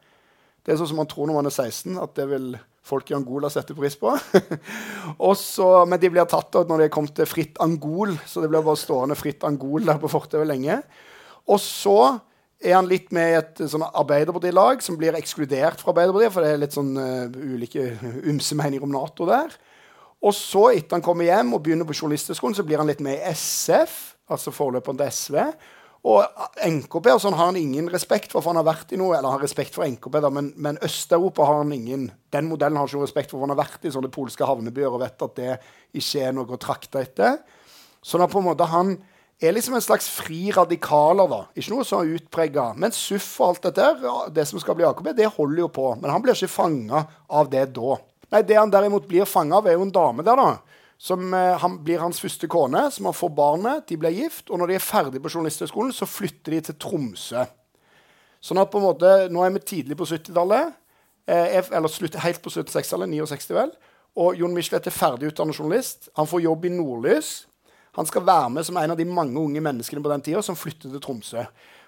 Det 0.65 0.73
er 0.73 0.81
sånn 0.81 0.89
som 0.95 1.03
man 1.03 1.11
tror 1.11 1.29
når 1.29 1.37
man 1.43 1.51
er 1.51 1.55
16, 1.55 1.99
at 2.01 2.17
det 2.17 2.25
vil 2.31 2.49
folk 2.87 3.11
i 3.11 3.17
Angola 3.19 3.51
sette 3.53 3.77
pris 3.77 3.99
på. 4.01 4.15
Også, 5.31 5.69
men 5.91 6.01
de 6.01 6.11
blir 6.15 6.29
tatt 6.31 6.57
av 6.57 6.71
når 6.71 6.81
de 6.81 6.89
er 6.89 6.95
kommet 6.95 7.17
til 7.19 7.29
fritt 7.29 7.61
Angol, 7.63 8.17
så 8.25 8.41
det 8.41 8.51
blir 8.51 8.65
bare 8.65 8.81
stående 8.81 9.19
fritt 9.19 9.45
Angol 9.47 9.85
der 9.87 10.01
på 10.01 10.11
fortauet 10.11 10.49
lenge. 10.49 10.81
Og 11.51 11.61
så 11.63 11.99
er 12.65 12.79
han 12.79 12.89
litt 12.89 13.13
med 13.15 13.33
i 13.33 13.39
et 13.43 13.65
sånn 13.69 13.85
Arbeiderpartilag 13.87 14.81
som 14.83 14.97
blir 14.97 15.19
ekskludert 15.19 15.83
fra 15.83 15.93
Arbeiderpartiet, 15.93 16.33
for 16.33 16.47
det 16.47 16.55
er 16.55 16.63
litt 16.63 16.77
sånn 16.77 16.95
uh, 16.97 17.29
ulike 17.29 17.91
ymse 18.33 18.57
meninger 18.57 18.87
om 18.87 18.95
Nato 18.97 19.29
der. 19.29 19.53
Og 20.25 20.35
så, 20.35 20.71
etter 20.73 20.97
han 20.97 21.05
kommer 21.05 21.29
hjem 21.29 21.55
og 21.55 21.63
begynner 21.65 21.89
på 21.89 21.97
Journalisthøgskolen, 21.97 22.57
så 22.57 22.65
blir 22.67 22.81
han 22.81 22.89
litt 22.89 23.03
med 23.05 23.19
i 23.19 23.35
SF, 23.35 23.97
altså 24.33 24.55
forløperen 24.55 25.03
SV. 25.13 25.37
Og 26.07 26.23
NKP 26.63 27.09
og 27.11 27.21
sånn 27.23 27.35
har 27.35 27.51
han 27.51 27.59
ingen 27.59 27.89
respekt 27.91 28.31
for, 28.31 28.39
for 28.39 28.53
han 28.53 28.61
har 28.61 28.69
vært 28.69 28.95
i 28.95 28.99
noe, 29.01 29.17
eller 29.17 29.35
har 29.35 29.43
respekt 29.43 29.75
for 29.75 29.87
NKP, 29.91 30.21
da, 30.23 30.31
men, 30.31 30.53
men 30.63 30.79
Øst-Europa 30.87 31.49
har 31.49 31.65
han 31.65 31.75
ingen 31.75 32.09
Den 32.33 32.47
modellen 32.47 32.79
har 32.79 32.87
ikke 32.87 33.03
respekt 33.03 33.33
for, 33.33 33.41
for 33.41 33.49
han 33.49 33.57
har 33.57 33.65
vært 33.65 33.89
i 33.89 33.93
sånne 33.95 34.13
polske 34.15 34.47
havnebyer 34.47 34.93
og 34.93 35.03
vet 35.03 35.27
at 35.27 35.37
det 35.41 35.53
ikke 35.99 36.23
er 36.29 36.37
noe 36.37 36.55
å 36.55 36.61
trakte 36.63 37.03
etter. 37.03 37.41
Sånn 38.07 38.23
at 38.23 38.31
på 38.31 38.39
en 38.39 38.47
måte 38.47 38.69
han 38.71 38.95
er 39.43 39.53
liksom 39.53 39.75
en 39.77 39.85
slags 39.85 40.07
fri 40.09 40.53
radikaler. 40.55 41.29
da. 41.29 41.41
Ikke 41.59 41.75
noe 41.75 41.85
som 41.85 42.01
er 42.01 42.17
utprega. 42.17 42.71
Men 42.79 42.95
SUF 42.95 43.29
og 43.41 43.49
alt 43.49 43.67
dette, 43.69 44.13
det 44.33 44.47
som 44.49 44.63
skal 44.63 44.79
bli 44.79 44.87
AKP, 44.89 45.11
det 45.17 45.33
holder 45.35 45.65
jo 45.65 45.71
på. 45.75 45.89
Men 46.01 46.13
han 46.13 46.23
blir 46.25 46.37
ikke 46.37 46.55
fanga 46.55 47.03
av 47.29 47.51
det 47.53 47.67
da. 47.77 47.99
Nei, 48.33 48.43
Det 48.43 48.59
han 48.59 48.73
derimot 48.73 49.07
blir 49.09 49.29
fanga 49.29 49.61
av, 49.61 49.69
er 49.69 49.79
jo 49.79 49.87
en 49.87 49.95
dame 49.95 50.25
der, 50.27 50.41
da. 50.41 50.83
Som 50.99 51.35
eh, 51.37 51.55
han, 51.61 51.77
blir 51.85 52.01
hans 52.01 52.21
første 52.23 52.49
kone, 52.49 52.87
som 52.91 53.09
han 53.11 53.17
får 53.17 53.33
barn 53.37 53.63
med. 53.63 53.85
De 53.89 53.99
blir 54.01 54.17
gift. 54.17 54.49
Og 54.51 54.59
når 54.59 54.73
de 54.73 54.79
er 54.79 54.85
ferdig 54.85 55.21
på 55.23 55.33
Journalisthøgskolen, 55.33 55.93
så 55.93 56.09
flytter 56.09 56.57
de 56.57 56.63
til 56.69 56.79
Tromsø. 56.81 57.45
Sånn 58.41 58.61
at 58.63 58.71
på 58.73 58.81
en 58.81 58.87
måte, 58.87 59.13
Nå 59.33 59.45
er 59.45 59.53
vi 59.55 59.65
tidlig 59.65 59.99
på 59.99 60.09
70-tallet. 60.09 60.73
Eh, 61.27 61.59
eller 61.61 61.93
slutt, 61.93 62.17
helt 62.23 62.43
på 62.43 62.53
76-tallet. 62.55 63.13
69, 63.13 63.53
vel. 63.57 63.75
Og 64.17 64.39
Jon 64.41 64.55
Michelet 64.57 64.89
er 64.89 64.95
ferdigutdannet 64.95 65.59
journalist. 65.59 66.09
Han 66.17 66.29
får 66.31 66.47
jobb 66.47 66.65
i 66.65 66.73
Nordlys. 66.73 67.35
Han 67.97 68.09
skal 68.09 68.25
være 68.25 68.51
med 68.53 68.67
som 68.69 68.77
en 68.77 68.93
av 68.93 68.99
de 68.99 69.05
mange 69.09 69.41
unge 69.41 69.61
menneskene 69.65 70.03
på 70.05 70.13
den 70.13 70.25
tida 70.25 70.43
som 70.45 70.57
flytter 70.57 70.93
til 70.93 71.03
Tromsø. 71.05 71.45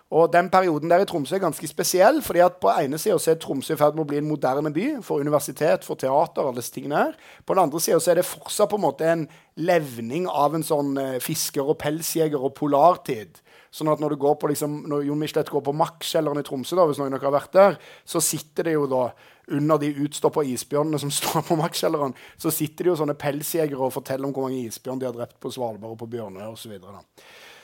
Og 0.09 0.31
den 0.33 0.47
perioden 0.49 0.88
der 0.88 1.03
i 1.05 1.07
Tromsø 1.09 1.37
er 1.37 1.42
ganske 1.42 1.68
spesiell. 1.68 2.23
fordi 2.23 2.40
at 2.40 2.57
På 2.61 2.71
ene 2.73 2.99
sida 2.99 3.16
er 3.16 3.35
Tromsø 3.35 3.75
i 3.75 3.77
ferd 3.77 3.94
med 3.94 4.07
å 4.07 4.09
bli 4.09 4.18
en 4.18 4.29
moderne 4.29 4.73
by 4.73 5.03
for 5.03 5.21
universitet, 5.21 5.85
for 5.85 5.97
teater. 5.97 6.42
alle 6.42 6.57
disse 6.57 6.73
tingene 6.73 6.97
her. 6.97 7.12
På 7.44 7.55
den 7.55 7.62
andre 7.62 7.81
sida 7.81 8.01
er 8.11 8.14
det 8.14 8.25
fortsatt 8.25 8.71
på 8.71 8.77
en 8.77 8.83
måte 8.83 9.05
en 9.05 9.29
levning 9.57 10.27
av 10.27 10.55
en 10.55 10.62
sånn 10.62 10.97
eh, 10.97 11.21
fisker- 11.21 11.68
og 11.68 11.79
pelsjeger- 11.79 12.42
og 12.42 12.55
polartid. 12.55 13.42
Sånn 13.71 13.92
at 13.92 14.01
når, 14.01 14.11
du 14.11 14.16
går 14.16 14.38
på, 14.40 14.49
liksom, 14.49 14.88
når 14.88 15.05
Jon 15.05 15.18
Michelet 15.18 15.51
går 15.51 15.61
på 15.61 15.75
Max-kjelleren 15.77 16.40
i 16.40 16.42
Tromsø, 16.42 16.75
da, 16.75 16.87
hvis 16.87 16.99
noen 16.99 17.12
har 17.12 17.35
vært 17.35 17.53
der, 17.53 17.77
så 18.09 18.21
sitter 18.25 18.64
det 18.64 18.73
jo 18.79 18.87
da 18.88 19.11
under 19.53 19.77
de 19.77 19.92
utstoppa 19.92 20.40
isbjørnene 20.40 21.01
som 21.03 21.12
står 21.18 21.44
på 21.51 21.59
Max-kjelleren, 21.61 22.16
så 22.40 22.51
sitter 22.55 22.85
det 22.85 22.94
jo 22.94 22.97
sånne 23.03 23.18
pelsjegere 23.18 23.85
og 23.85 23.92
forteller 23.92 24.25
om 24.25 24.33
hvor 24.33 24.49
mange 24.49 24.64
isbjørn 24.64 25.03
de 25.03 25.09
har 25.11 25.16
drept 25.16 25.37
på 25.42 25.53
Svalbard 25.53 25.92
og 25.92 26.01
på 26.01 26.09
Bjørnøy 26.16 26.47
osv. 26.49 26.79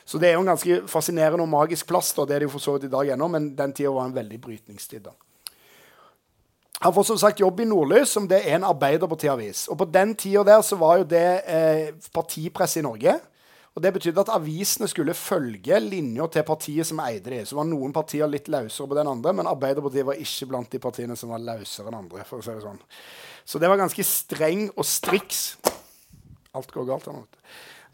Så, 0.05 0.19
det 0.21 0.29
er 0.29 0.35
jo 0.37 0.43
en 0.43 0.51
ganske 0.53 0.81
fascinerende 0.87 1.43
og 1.43 1.49
magisk 1.49 1.87
plass. 1.89 2.13
da, 2.13 2.25
Det 2.25 2.35
er 2.35 2.39
det 2.39 2.49
jo 2.49 2.55
for 2.55 2.63
så 2.63 2.75
vidt 2.75 2.89
i 2.89 2.93
dag 2.93 3.13
ennå, 3.15 3.27
men 3.27 3.55
den 3.57 3.73
tida 3.73 3.89
var 3.89 4.05
en 4.05 4.15
veldig 4.15 4.41
brytningstid. 4.41 5.01
da. 5.03 5.11
Han 6.81 6.93
får 6.93 7.03
som 7.03 7.17
sagt 7.17 7.39
jobb 7.39 7.59
i 7.59 7.65
Nordlys, 7.65 8.11
som 8.11 8.27
det 8.27 8.41
er 8.43 8.57
en 8.57 8.67
arbeiderpartiavis. 8.67 9.67
Og 9.71 9.77
på 9.77 9.85
den 9.85 10.13
tida 10.15 10.43
der 10.43 10.61
så 10.61 10.75
var 10.75 10.99
jo 10.99 11.07
det 11.09 11.41
eh, 11.47 11.93
partipress 12.13 12.77
i 12.77 12.83
Norge. 12.85 13.15
Og 13.75 13.83
Det 13.83 13.91
betydde 13.93 14.21
at 14.21 14.29
avisene 14.31 14.87
skulle 14.87 15.13
følge 15.13 15.79
linja 15.83 16.27
til 16.31 16.43
partiet 16.47 16.87
som 16.87 16.99
eide 17.03 17.31
de. 17.31 17.41
Så 17.45 17.57
var 17.57 17.67
noen 17.67 17.91
partier 17.93 18.27
litt 18.27 18.47
løsere 18.47 18.87
på 18.87 18.95
den 18.95 19.09
andre, 19.11 19.33
men 19.35 19.49
Arbeiderpartiet 19.51 20.07
var 20.07 20.19
ikke 20.21 20.47
blant 20.47 20.71
de 20.71 20.79
partiene 20.79 21.17
som 21.19 21.33
var 21.33 21.43
løsere 21.43 21.91
enn 21.91 21.97
andre. 21.97 22.23
for 22.23 22.39
å 22.39 22.45
si 22.45 22.55
det 22.55 22.63
sånn. 22.63 22.79
Så 23.45 23.59
det 23.59 23.67
var 23.69 23.81
ganske 23.81 24.03
streng 24.03 24.69
og 24.77 24.85
striks. 24.87 25.57
Alt 26.55 26.71
går 26.71 26.87
galt 26.87 27.09
her 27.09 27.17
nå. 27.17 27.25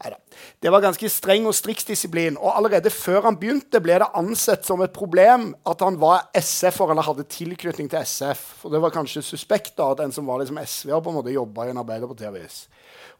Neida. 0.02 0.18
Det 0.60 0.70
var 0.70 0.82
ganske 0.82 1.08
streng 1.10 1.46
og 1.46 1.54
striks 1.54 1.86
disiplin. 1.86 2.36
Og 2.40 2.56
allerede 2.56 2.90
før 2.90 3.28
han 3.28 3.38
begynte, 3.38 3.80
ble 3.82 3.98
det 4.02 4.08
ansett 4.18 4.66
som 4.66 4.82
et 4.82 4.94
problem 4.94 5.52
at 5.68 5.82
han 5.84 5.98
var 6.00 6.28
SF-er 6.38 6.92
eller 6.92 7.06
hadde 7.06 7.26
tilknytning 7.30 7.90
til 7.90 8.02
SF. 8.02 8.44
For 8.62 8.74
det 8.74 8.82
var 8.82 8.94
kanskje 8.94 9.24
suspekt 9.26 9.76
da, 9.78 9.92
at 9.92 10.02
en 10.04 10.14
som 10.14 10.26
var 10.28 10.42
liksom 10.42 10.60
SV-er, 10.62 11.02
på 11.02 11.12
en 11.12 11.18
måte 11.20 11.34
jobba 11.34 11.66
i 11.66 11.74
en 11.74 11.82
Arbeiderparti-avis. 11.82 12.64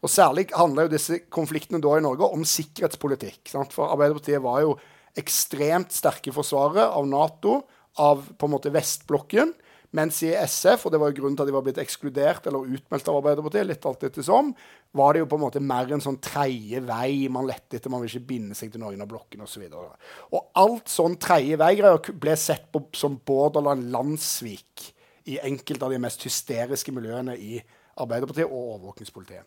Og 0.03 0.11
Særlig 0.11 0.49
handla 0.51 0.87
disse 0.91 1.21
konfliktene 1.31 1.81
da 1.83 1.95
i 1.97 2.03
Norge 2.03 2.27
om 2.27 2.43
sikkerhetspolitikk. 2.47 3.45
Sant? 3.51 3.75
For 3.75 3.91
Arbeiderpartiet 3.93 4.43
var 4.43 4.63
jo 4.65 4.75
ekstremt 5.19 5.93
sterke 5.93 6.33
forsvarere 6.35 6.89
av 6.91 7.07
Nato, 7.07 7.61
av 8.01 8.25
på 8.25 8.47
en 8.47 8.55
måte 8.55 8.71
vestblokken. 8.73 9.53
Mens 9.93 10.23
i 10.25 10.31
SF, 10.33 10.87
og 10.87 10.93
det 10.93 10.99
var 11.01 11.11
jo 11.11 11.19
grunnen 11.19 11.35
til 11.37 11.45
at 11.45 11.49
de 11.51 11.53
var 11.53 11.65
blitt 11.65 11.81
ekskludert 11.81 12.47
eller 12.49 12.71
utmeldt 12.77 13.09
av 13.11 13.19
Arbeiderpartiet, 13.19 13.67
litt 13.69 13.85
alt 13.85 14.05
etter 14.07 14.25
som, 14.25 14.49
var 14.97 15.13
det 15.13 15.21
jo 15.21 15.27
på 15.29 15.37
en 15.37 15.43
måte 15.43 15.61
mer 15.61 15.93
en 15.93 16.01
sånn 16.01 16.17
tredje 16.23 16.81
vei 16.87 17.29
man 17.33 17.45
lette 17.45 17.77
etter. 17.77 17.93
Man 17.93 18.01
vil 18.01 18.09
ikke 18.09 18.31
binde 18.33 18.57
seg 18.57 18.73
til 18.73 18.81
noen 18.81 19.05
av 19.05 19.11
blokkene 19.11 19.45
osv. 19.45 19.67
Og, 19.69 19.93
så 19.93 20.33
og 20.33 20.59
alt 20.63 20.89
sånn 20.89 21.19
tredje 21.21 21.61
vei-greier 21.61 22.17
ble 22.25 22.35
sett 22.41 22.65
på 22.73 22.87
som 22.97 23.19
borderland 23.21 23.91
landssvik 23.93 24.89
i 25.29 25.37
enkelte 25.45 25.85
av 25.85 25.93
de 25.93 26.01
mest 26.01 26.25
hysteriske 26.25 26.93
miljøene 26.95 27.37
i 27.37 27.59
Arbeiderpartiet 28.01 28.49
og 28.49 28.73
overvåkningspolitiet. 28.73 29.45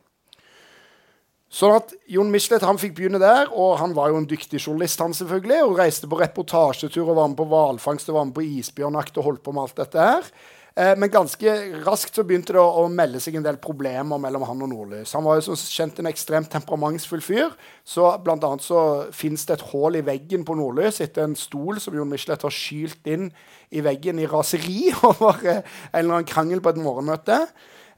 Sånn 1.57 1.73
at 1.73 1.95
Jon 2.13 2.29
Michelet 2.29 2.65
han 2.67 2.77
fikk 2.77 2.99
begynne 2.99 3.21
der, 3.23 3.49
og 3.49 3.79
han 3.81 3.95
var 3.97 4.11
jo 4.13 4.19
en 4.21 4.29
dyktig 4.29 4.61
journalist. 4.61 5.01
han 5.01 5.17
selvfølgelig, 5.17 5.63
og 5.65 5.79
Reiste 5.79 6.09
på 6.11 6.19
reportasjetur 6.21 7.07
og 7.07 7.17
var 7.17 7.31
med 7.33 7.39
på 7.39 7.49
hvalfangst 7.49 8.11
og 8.13 8.19
var 8.19 8.29
med 8.29 8.37
på 8.37 8.45
isbjørnjakt 8.45 9.17
og 9.17 9.31
holdt 9.31 9.43
på 9.47 9.57
med 9.57 9.65
alt 9.65 9.81
dette 9.81 10.05
her. 10.11 10.29
Eh, 10.77 10.93
men 11.01 11.09
ganske 11.09 11.53
raskt 11.87 12.19
så 12.19 12.25
begynte 12.29 12.53
det 12.53 12.61
å, 12.61 12.83
å, 12.83 12.89
melde 12.93 13.23
seg 13.25 13.39
en 13.39 13.47
del 13.47 13.57
problemer 13.63 14.21
mellom 14.21 14.45
han 14.45 14.65
og 14.67 14.69
Nordlys. 14.69 15.15
Han 15.17 15.25
var 15.25 15.39
jo 15.39 15.47
som 15.47 15.57
kjent 15.57 16.03
en 16.03 16.11
ekstremt 16.11 16.51
temperamentsfull 16.53 17.25
fyr. 17.25 17.55
så 17.81 18.11
Blant 18.21 18.45
annet 18.45 18.67
så 18.67 18.83
fins 19.17 19.47
det 19.49 19.57
et 19.57 19.65
hull 19.71 19.97
i 19.97 20.05
veggen 20.05 20.45
på 20.45 20.59
Nordlys 20.59 21.01
etter 21.01 21.25
en 21.25 21.39
stol 21.41 21.81
som 21.81 21.97
Jon 21.97 22.13
Michelet 22.13 22.45
har 22.45 22.53
skylt 22.53 23.09
inn 23.09 23.31
i 23.73 23.81
veggen 23.81 24.21
i 24.21 24.29
raseri 24.29 24.91
over 25.09 25.41
eh, 25.49 25.65
en 25.95 26.03
eller 26.03 26.19
annen 26.19 26.29
krangel 26.29 26.61
på 26.61 26.75
et 26.75 26.85
morgenmøte. 26.85 27.41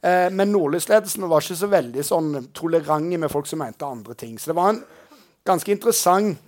Eh, 0.02 0.28
men 0.30 0.52
Nordlys-ledelsen 0.54 1.26
var 1.28 1.42
ikke 1.42 1.58
så 1.58 1.70
veldig 1.70 2.04
sånn 2.06 2.30
tolerante 2.54 3.18
med 3.18 3.32
folk 3.32 3.48
som 3.50 3.62
mente 3.62 3.87
andre 3.87 4.14
ting. 4.18 4.38
Så 4.38 4.52
det 4.52 4.58
var 4.58 4.74
en 4.74 4.82
ganske 5.48 5.72
interessant 5.72 6.38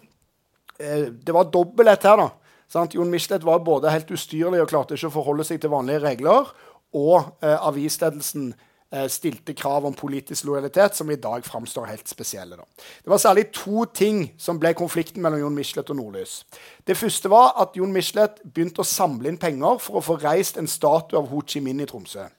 eh, 0.79 1.11
Det 1.11 1.35
var 1.35 1.51
dobbelthet 1.51 2.07
her, 2.11 2.25
da. 2.25 2.31
Sant? 2.71 2.95
Jon 2.95 3.11
Michelet 3.11 3.43
var 3.43 3.65
både 3.67 3.91
helt 3.91 4.11
ustyrlig 4.15 4.63
og 4.63 4.71
klarte 4.71 4.95
ikke 4.95 5.11
å 5.11 5.17
forholde 5.19 5.47
seg 5.47 5.59
til 5.63 5.73
vanlige 5.73 6.05
regler. 6.05 6.51
Og 6.95 7.17
eh, 7.43 7.57
avisledelsen 7.67 8.53
eh, 8.53 9.09
stilte 9.11 9.57
krav 9.59 9.89
om 9.89 9.97
politisk 9.99 10.47
lojalitet, 10.47 10.95
som 10.95 11.11
i 11.11 11.19
dag 11.19 11.43
framstår 11.47 11.91
helt 11.91 12.11
spesielle. 12.11 12.59
Da. 12.61 12.87
Det 13.03 13.11
var 13.11 13.23
særlig 13.23 13.49
to 13.55 13.85
ting 13.91 14.29
som 14.39 14.63
ble 14.63 14.71
konflikten 14.79 15.23
mellom 15.23 15.43
Jon 15.43 15.59
Michelet 15.59 15.91
og 15.91 15.99
Nordlys. 15.99 16.45
Det 16.87 16.99
første 16.99 17.31
var 17.33 17.57
at 17.63 17.75
Jon 17.79 17.95
Michelet 17.95 18.39
begynte 18.45 18.85
å 18.85 18.87
samle 18.87 19.33
inn 19.33 19.41
penger 19.43 19.83
for 19.83 19.99
å 19.99 20.07
få 20.07 20.21
reist 20.23 20.61
en 20.61 20.71
statue 20.71 21.19
av 21.19 21.31
Ho 21.33 21.43
Chi 21.43 21.63
Minh 21.65 21.83
i 21.83 21.91
Tromsø. 21.91 22.31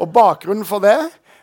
Og 0.00 0.12
Bakgrunnen 0.14 0.64
for 0.64 0.80
det 0.80 0.96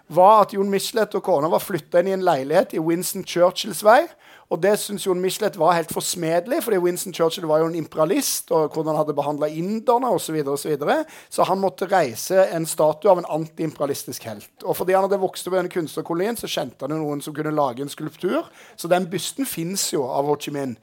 var 0.07 0.45
at 0.45 0.53
Jon 0.55 0.69
Michelet 0.71 1.13
og 1.19 1.23
kona 1.25 1.49
var 1.51 1.61
flytta 1.61 1.99
inn 2.01 2.09
i 2.09 2.15
en 2.15 2.25
leilighet 2.25 2.73
i 2.73 2.81
Winston 2.81 3.25
Churchills 3.27 3.83
vei. 3.85 4.05
Og 4.47 4.61
det 4.63 4.77
syntes 4.79 5.03
Jon 5.03 5.19
Michelet 5.19 5.57
var 5.59 5.75
helt 5.75 5.91
forsmedelig, 5.91 6.61
fordi 6.63 6.79
Winston 6.79 7.13
Churchill 7.13 7.47
var 7.49 7.59
jo 7.59 7.67
en 7.67 7.75
imperialist, 7.75 8.47
og 8.55 8.71
hvordan 8.71 8.93
han 8.93 9.01
hadde 9.01 9.15
behandla 9.17 9.49
inderne 9.51 10.07
og 10.07 10.21
Så, 10.21 10.31
videre, 10.31 10.53
og 10.55 10.59
så, 10.59 10.69
videre. 10.69 11.03
så 11.29 11.43
han 11.43 11.59
måtte 11.59 11.85
reise 11.91 12.47
en 12.55 12.65
statue 12.65 13.11
av 13.11 13.17
en 13.19 13.29
antiimperialistisk 13.29 14.23
helt. 14.23 14.63
Og 14.63 14.77
fordi 14.77 14.93
han 14.93 15.03
hadde 15.03 15.19
vokst 15.19 15.47
opp 15.47 15.53
i 15.53 15.57
denne 15.57 15.73
kunstnerkolonien, 15.73 16.37
så 16.37 16.47
kjente 16.47 16.87
han 16.87 16.95
jo 16.95 17.03
noen 17.03 17.21
som 17.21 17.35
kunne 17.35 17.51
lage 17.51 17.83
en 17.83 17.91
skulptur. 17.91 18.47
Så 18.75 18.87
den 18.87 19.09
bysten 19.11 19.45
fins 19.45 19.91
jo 19.93 20.07
av 20.07 20.25
Ho 20.25 20.37
Chi 20.39 20.55
Minh. 20.55 20.77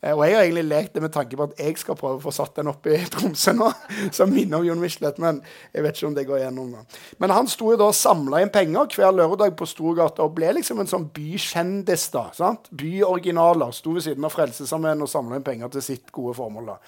Eh, 0.00 0.14
og 0.14 0.22
jeg 0.24 0.36
har 0.36 0.46
egentlig 0.46 0.64
lekt 0.70 0.94
det 0.96 1.02
med 1.04 1.12
tanke 1.12 1.36
på 1.36 1.44
at 1.44 1.58
jeg 1.60 1.76
skal 1.80 1.98
prøve 1.98 2.16
å 2.16 2.22
få 2.24 2.32
satt 2.32 2.56
den 2.56 2.70
opp 2.72 2.86
i 2.88 2.96
Tromsø 3.12 3.52
nå, 3.56 3.68
som 4.16 4.32
minner 4.32 4.60
om 4.60 4.66
Jon 4.66 4.80
Michelet. 4.80 5.20
Men 5.20 5.42
jeg 5.74 5.84
vet 5.84 5.98
ikke 5.98 6.08
om 6.08 6.16
det 6.16 6.26
går 6.28 6.42
gjennom. 6.44 6.70
da. 6.78 7.00
Men 7.20 7.34
han 7.36 7.50
sto 7.50 7.72
jo 7.74 7.78
da 7.80 7.90
og 7.90 7.98
samla 7.98 8.40
inn 8.40 8.52
penger 8.54 8.96
hver 8.96 9.12
lørdag 9.16 9.54
på 9.58 9.68
Storgata 9.68 10.24
og 10.24 10.34
ble 10.38 10.54
liksom 10.56 10.80
en 10.80 10.90
sånn 10.90 11.08
bykjendis. 11.14 12.08
da, 12.14 12.26
sant? 12.36 12.70
Byoriginaler. 12.72 13.74
Sto 13.76 13.94
ved 13.96 14.06
siden 14.06 14.24
av 14.26 14.34
Frelsesarmeen 14.34 15.04
og 15.04 15.12
samla 15.12 15.38
inn 15.38 15.46
penger 15.46 15.74
til 15.76 15.86
sitt 15.90 16.08
gode 16.16 16.36
formål. 16.38 16.72
da. 16.72 16.78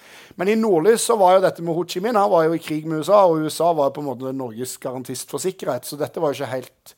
Men 0.41 0.49
i 0.49 0.57
Nordlys 0.59 1.05
så 1.09 1.17
var 1.19 1.37
jo 1.37 1.45
dette 1.45 1.65
med 1.65 1.77
Ho 1.77 1.85
Chi 1.85 2.01
Minh 2.03 2.17
han 2.17 2.31
var 2.31 2.47
jo 2.47 2.57
i 2.57 2.61
krig 2.61 2.85
med 2.89 3.03
USA, 3.03 3.23
og 3.27 3.45
USA 3.45 3.71
var 3.73 3.89
jo 3.89 3.97
på 3.97 4.03
en 4.03 4.09
måte 4.09 4.33
Norges 4.37 4.77
garantist 4.81 5.29
for 5.31 5.41
sikkerhet, 5.43 5.85
så 5.85 5.97
dette 5.99 6.21
var 6.21 6.31
jo 6.31 6.39
ikke 6.39 6.53
helt, 6.53 6.93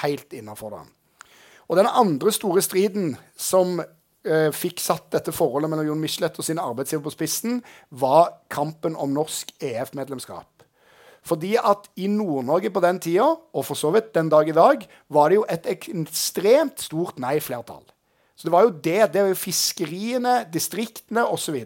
helt 0.00 0.32
innafor. 0.36 0.80
Og 1.68 1.78
den 1.78 1.88
andre 1.88 2.32
store 2.34 2.62
striden 2.64 3.14
som 3.36 3.78
eh, 4.24 4.50
fikk 4.54 4.82
satt 4.82 5.10
dette 5.14 5.32
forholdet 5.34 5.70
mellom 5.72 5.88
Jon 5.88 6.02
Michelet 6.02 6.36
og 6.38 6.46
sin 6.46 6.60
arbeidsgiver 6.62 7.04
på 7.06 7.14
spissen, 7.14 7.62
var 7.90 8.40
kampen 8.52 8.96
om 8.96 9.14
norsk 9.14 9.54
EF-medlemskap. 9.60 10.50
Fordi 11.24 11.54
at 11.56 11.88
i 11.96 12.06
Nord-Norge 12.12 12.68
på 12.70 12.82
den 12.84 13.00
tida, 13.00 13.30
og 13.32 13.64
for 13.64 13.78
så 13.80 13.94
vidt 13.94 14.12
den 14.16 14.28
dag 14.28 14.48
i 14.48 14.56
dag, 14.56 14.84
var 15.08 15.32
det 15.32 15.38
jo 15.38 15.46
et 15.48 15.68
ekstremt 15.72 16.84
stort 16.84 17.20
nei-flertall. 17.22 17.84
Så 18.36 18.48
det 18.48 18.52
var 18.52 18.66
jo 18.66 18.74
det. 18.74 19.00
Det 19.14 19.22
var 19.22 19.30
jo 19.30 19.38
fiskeriene, 19.38 20.34
distriktene 20.52 21.24
osv. 21.24 21.56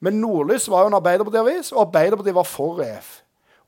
Men 0.00 0.20
Nordlys 0.22 0.70
var 0.70 0.84
jo 0.84 0.92
en 0.92 0.98
Arbeiderparti-avis, 1.00 1.72
og 1.74 1.88
Arbeiderpartiet 1.88 2.38
var 2.38 2.48
for 2.48 2.80
EF. 2.84 3.18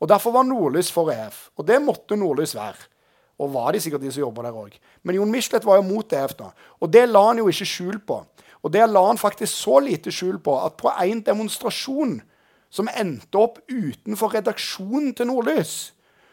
Og 0.01 0.09
Derfor 0.09 0.33
var 0.33 0.47
Nordlys 0.47 0.93
for 0.93 1.11
EF. 1.13 1.49
Og 1.57 1.67
det 1.69 1.83
måtte 1.83 2.17
Nordlys 2.17 2.55
være. 2.57 2.89
Og 3.39 3.53
var 3.53 3.75
de 3.75 3.81
sikkert 3.85 4.01
de 4.01 4.13
som 4.13 4.23
jobba 4.25 4.47
der 4.47 4.57
òg. 4.57 4.79
Men 5.05 5.19
Jon 5.19 5.31
Michelet 5.31 5.65
var 5.67 5.77
jo 5.81 5.89
mot 5.89 6.09
DF. 6.09 6.37
da. 6.39 6.53
Og 6.81 6.93
det 6.93 7.09
la 7.09 7.27
han 7.29 7.39
jo 7.39 7.49
ikke 7.49 7.69
skjul 7.69 7.99
på. 8.01 8.23
Og 8.65 8.73
det 8.73 8.87
la 8.89 9.03
han 9.07 9.21
faktisk 9.21 9.53
så 9.53 9.79
lite 9.81 10.11
skjul 10.11 10.39
på 10.43 10.57
at 10.65 10.77
på 10.81 10.91
en 10.91 11.21
demonstrasjon 11.23 12.21
som 12.71 12.89
endte 12.89 13.39
opp 13.39 13.61
utenfor 13.69 14.35
redaksjonen 14.35 15.15
til 15.15 15.29
Nordlys, 15.31 15.93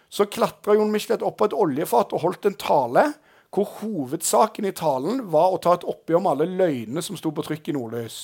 så 0.09 0.25
klatra 0.25 0.75
Jon 0.77 0.91
Michelet 0.93 1.23
opp 1.25 1.37
på 1.39 1.49
et 1.49 1.55
oljefat 1.57 2.13
og 2.13 2.23
holdt 2.25 2.47
en 2.49 2.57
tale 2.57 3.05
hvor 3.53 3.69
hovedsaken 3.81 4.65
i 4.65 4.73
talen 4.73 5.21
var 5.33 5.53
å 5.53 5.59
ta 5.61 5.75
et 5.77 5.85
oppgjør 5.85 6.21
med 6.23 6.31
alle 6.31 6.57
løgnene 6.57 7.03
som 7.05 7.17
sto 7.17 7.29
på 7.33 7.45
trykk 7.45 7.69
i 7.69 7.75
Nordlys. 7.77 8.17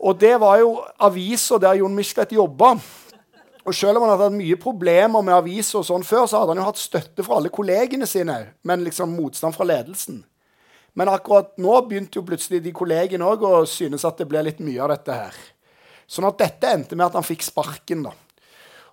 Og 0.00 0.16
det 0.18 0.32
var 0.40 0.58
jo 0.62 0.78
aviser 1.02 1.60
der 1.62 1.78
Jon 1.82 1.94
Michelet 1.94 2.32
jobba. 2.34 2.72
Og 3.66 3.74
Selv 3.76 3.98
om 3.98 4.06
han 4.06 4.14
hadde 4.14 4.30
hatt 4.30 4.38
mye 4.38 4.56
problemer 4.60 5.22
med 5.22 5.36
aviser, 5.36 5.80
og 5.80 5.86
sånn 5.86 6.06
før, 6.06 6.26
så 6.26 6.40
hadde 6.40 6.54
han 6.54 6.62
jo 6.62 6.68
hatt 6.70 6.80
støtte 6.80 7.24
fra 7.26 7.36
alle 7.36 7.52
kollegene 7.52 8.08
sine, 8.08 8.38
men 8.64 8.84
liksom 8.86 9.12
motstand 9.12 9.56
fra 9.56 9.66
ledelsen. 9.68 10.22
Men 10.96 11.10
akkurat 11.12 11.52
nå 11.60 11.76
begynte 11.86 12.18
jo 12.18 12.26
plutselig 12.26 12.62
de 12.64 12.72
kollegene 12.74 13.26
òg 13.26 13.44
å 13.46 13.52
synes 13.68 14.04
at 14.08 14.18
det 14.18 14.26
ble 14.30 14.42
litt 14.46 14.62
mye 14.64 14.80
av 14.82 14.90
dette 14.94 15.18
her. 15.20 15.36
Sånn 16.10 16.26
at 16.26 16.40
dette 16.40 16.72
endte 16.72 16.96
med 16.96 17.06
at 17.06 17.18
han 17.20 17.26
fikk 17.26 17.44
sparken. 17.46 18.02
da. 18.08 18.14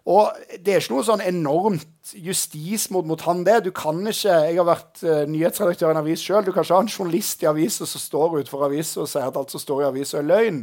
Og 0.08 0.32
det 0.64 0.72
er 0.72 0.80
ikke 0.80 0.94
noe 0.94 1.04
sånn 1.04 1.22
enormt 1.26 2.14
justis 2.16 2.86
mot, 2.96 3.04
mot 3.08 3.20
han 3.28 3.42
det. 3.44 3.58
Du 3.66 3.74
kan 3.76 4.00
ikke, 4.08 4.38
Jeg 4.48 4.56
har 4.56 4.68
vært 4.70 5.02
uh, 5.04 5.26
nyhetsredaktør 5.28 5.90
i 5.90 5.96
en 5.98 6.00
avis 6.00 6.24
sjøl. 6.24 6.46
Du 6.46 6.54
kan 6.56 6.64
ikke 6.64 6.78
ha 6.78 6.86
en 6.86 6.92
journalist 6.92 7.44
i 7.44 7.50
avisa 7.50 7.86
som 7.86 8.00
står 8.00 8.38
utenfor 8.38 8.64
avisa 8.70 9.02
og 9.04 9.10
sier 9.12 9.28
at 9.28 9.40
alt 9.40 9.52
som 9.52 9.60
står 9.60 9.84
i 9.84 9.88
avisa, 9.90 10.22
er 10.22 10.30
løgn. 10.30 10.62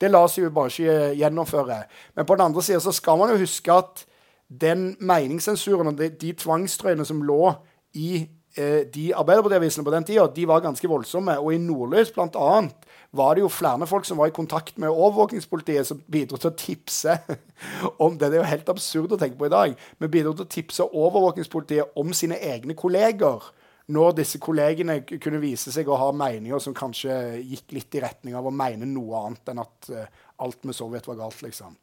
Det 0.00 0.08
lar 0.08 0.30
seg 0.32 0.46
jo 0.46 0.54
bare 0.56 0.72
ikke 0.72 1.10
gjennomføre. 1.20 1.78
Men 2.16 2.28
på 2.28 2.38
den 2.38 2.46
andre 2.46 2.64
sida 2.64 2.80
så 2.80 2.94
skal 2.96 3.20
man 3.20 3.34
jo 3.34 3.42
huske 3.42 3.76
at 3.76 4.06
den 4.48 4.88
meningssensuren 5.04 5.92
og 5.92 6.00
de, 6.00 6.08
de 6.16 6.32
tvangstrøyene 6.40 7.04
som 7.04 7.20
lå 7.20 7.52
i 8.00 8.22
uh, 8.24 8.80
de 8.96 9.10
Arbeiderparti-avisene 9.12 9.84
på 9.84 9.92
den 9.92 10.08
tida, 10.08 10.24
de 10.32 10.48
var 10.48 10.64
ganske 10.64 10.88
voldsomme. 10.88 11.36
Og 11.36 11.52
i 11.52 11.60
Nordlys 11.60 12.16
blant 12.16 12.40
annet 12.40 12.88
var 13.16 13.36
det 13.36 13.44
jo 13.44 13.52
flere 13.52 13.86
folk 13.88 14.06
som 14.08 14.18
var 14.20 14.30
i 14.30 14.34
kontakt 14.34 14.78
med 14.78 14.92
overvåkingspolitiet, 14.92 15.86
som 15.88 16.00
bidro 16.12 16.38
til 16.40 16.50
å 16.50 16.56
tipse 16.58 17.18
om 18.04 18.16
det. 18.18 18.30
Det 18.30 18.38
er 18.38 18.42
jo 18.42 18.50
helt 18.52 18.72
absurd 18.72 19.14
å 19.14 19.20
tenke 19.20 19.38
på 19.40 19.48
i 19.48 19.54
dag. 19.54 19.76
Men 19.98 20.12
bidro 20.12 20.34
til 20.34 20.46
å 20.46 20.54
tipse 20.56 20.86
overvåkingspolitiet 20.86 21.96
om 22.00 22.12
sine 22.16 22.38
egne 22.40 22.76
kolleger. 22.78 23.50
Når 23.86 24.16
disse 24.18 24.40
kollegene 24.42 24.98
kunne 25.06 25.38
vise 25.38 25.70
seg 25.70 25.86
å 25.86 25.98
ha 26.00 26.08
meninger 26.10 26.58
som 26.62 26.74
kanskje 26.74 27.38
gikk 27.38 27.76
litt 27.76 27.94
i 27.94 28.02
retning 28.02 28.34
av 28.34 28.48
å 28.48 28.54
mene 28.54 28.88
noe 28.90 29.20
annet 29.28 29.52
enn 29.52 29.62
at 29.62 29.90
uh, 29.94 30.08
alt 30.42 30.66
med 30.66 30.74
Sovjet 30.74 31.06
var 31.06 31.20
galt. 31.20 31.44
liksom. 31.46 31.76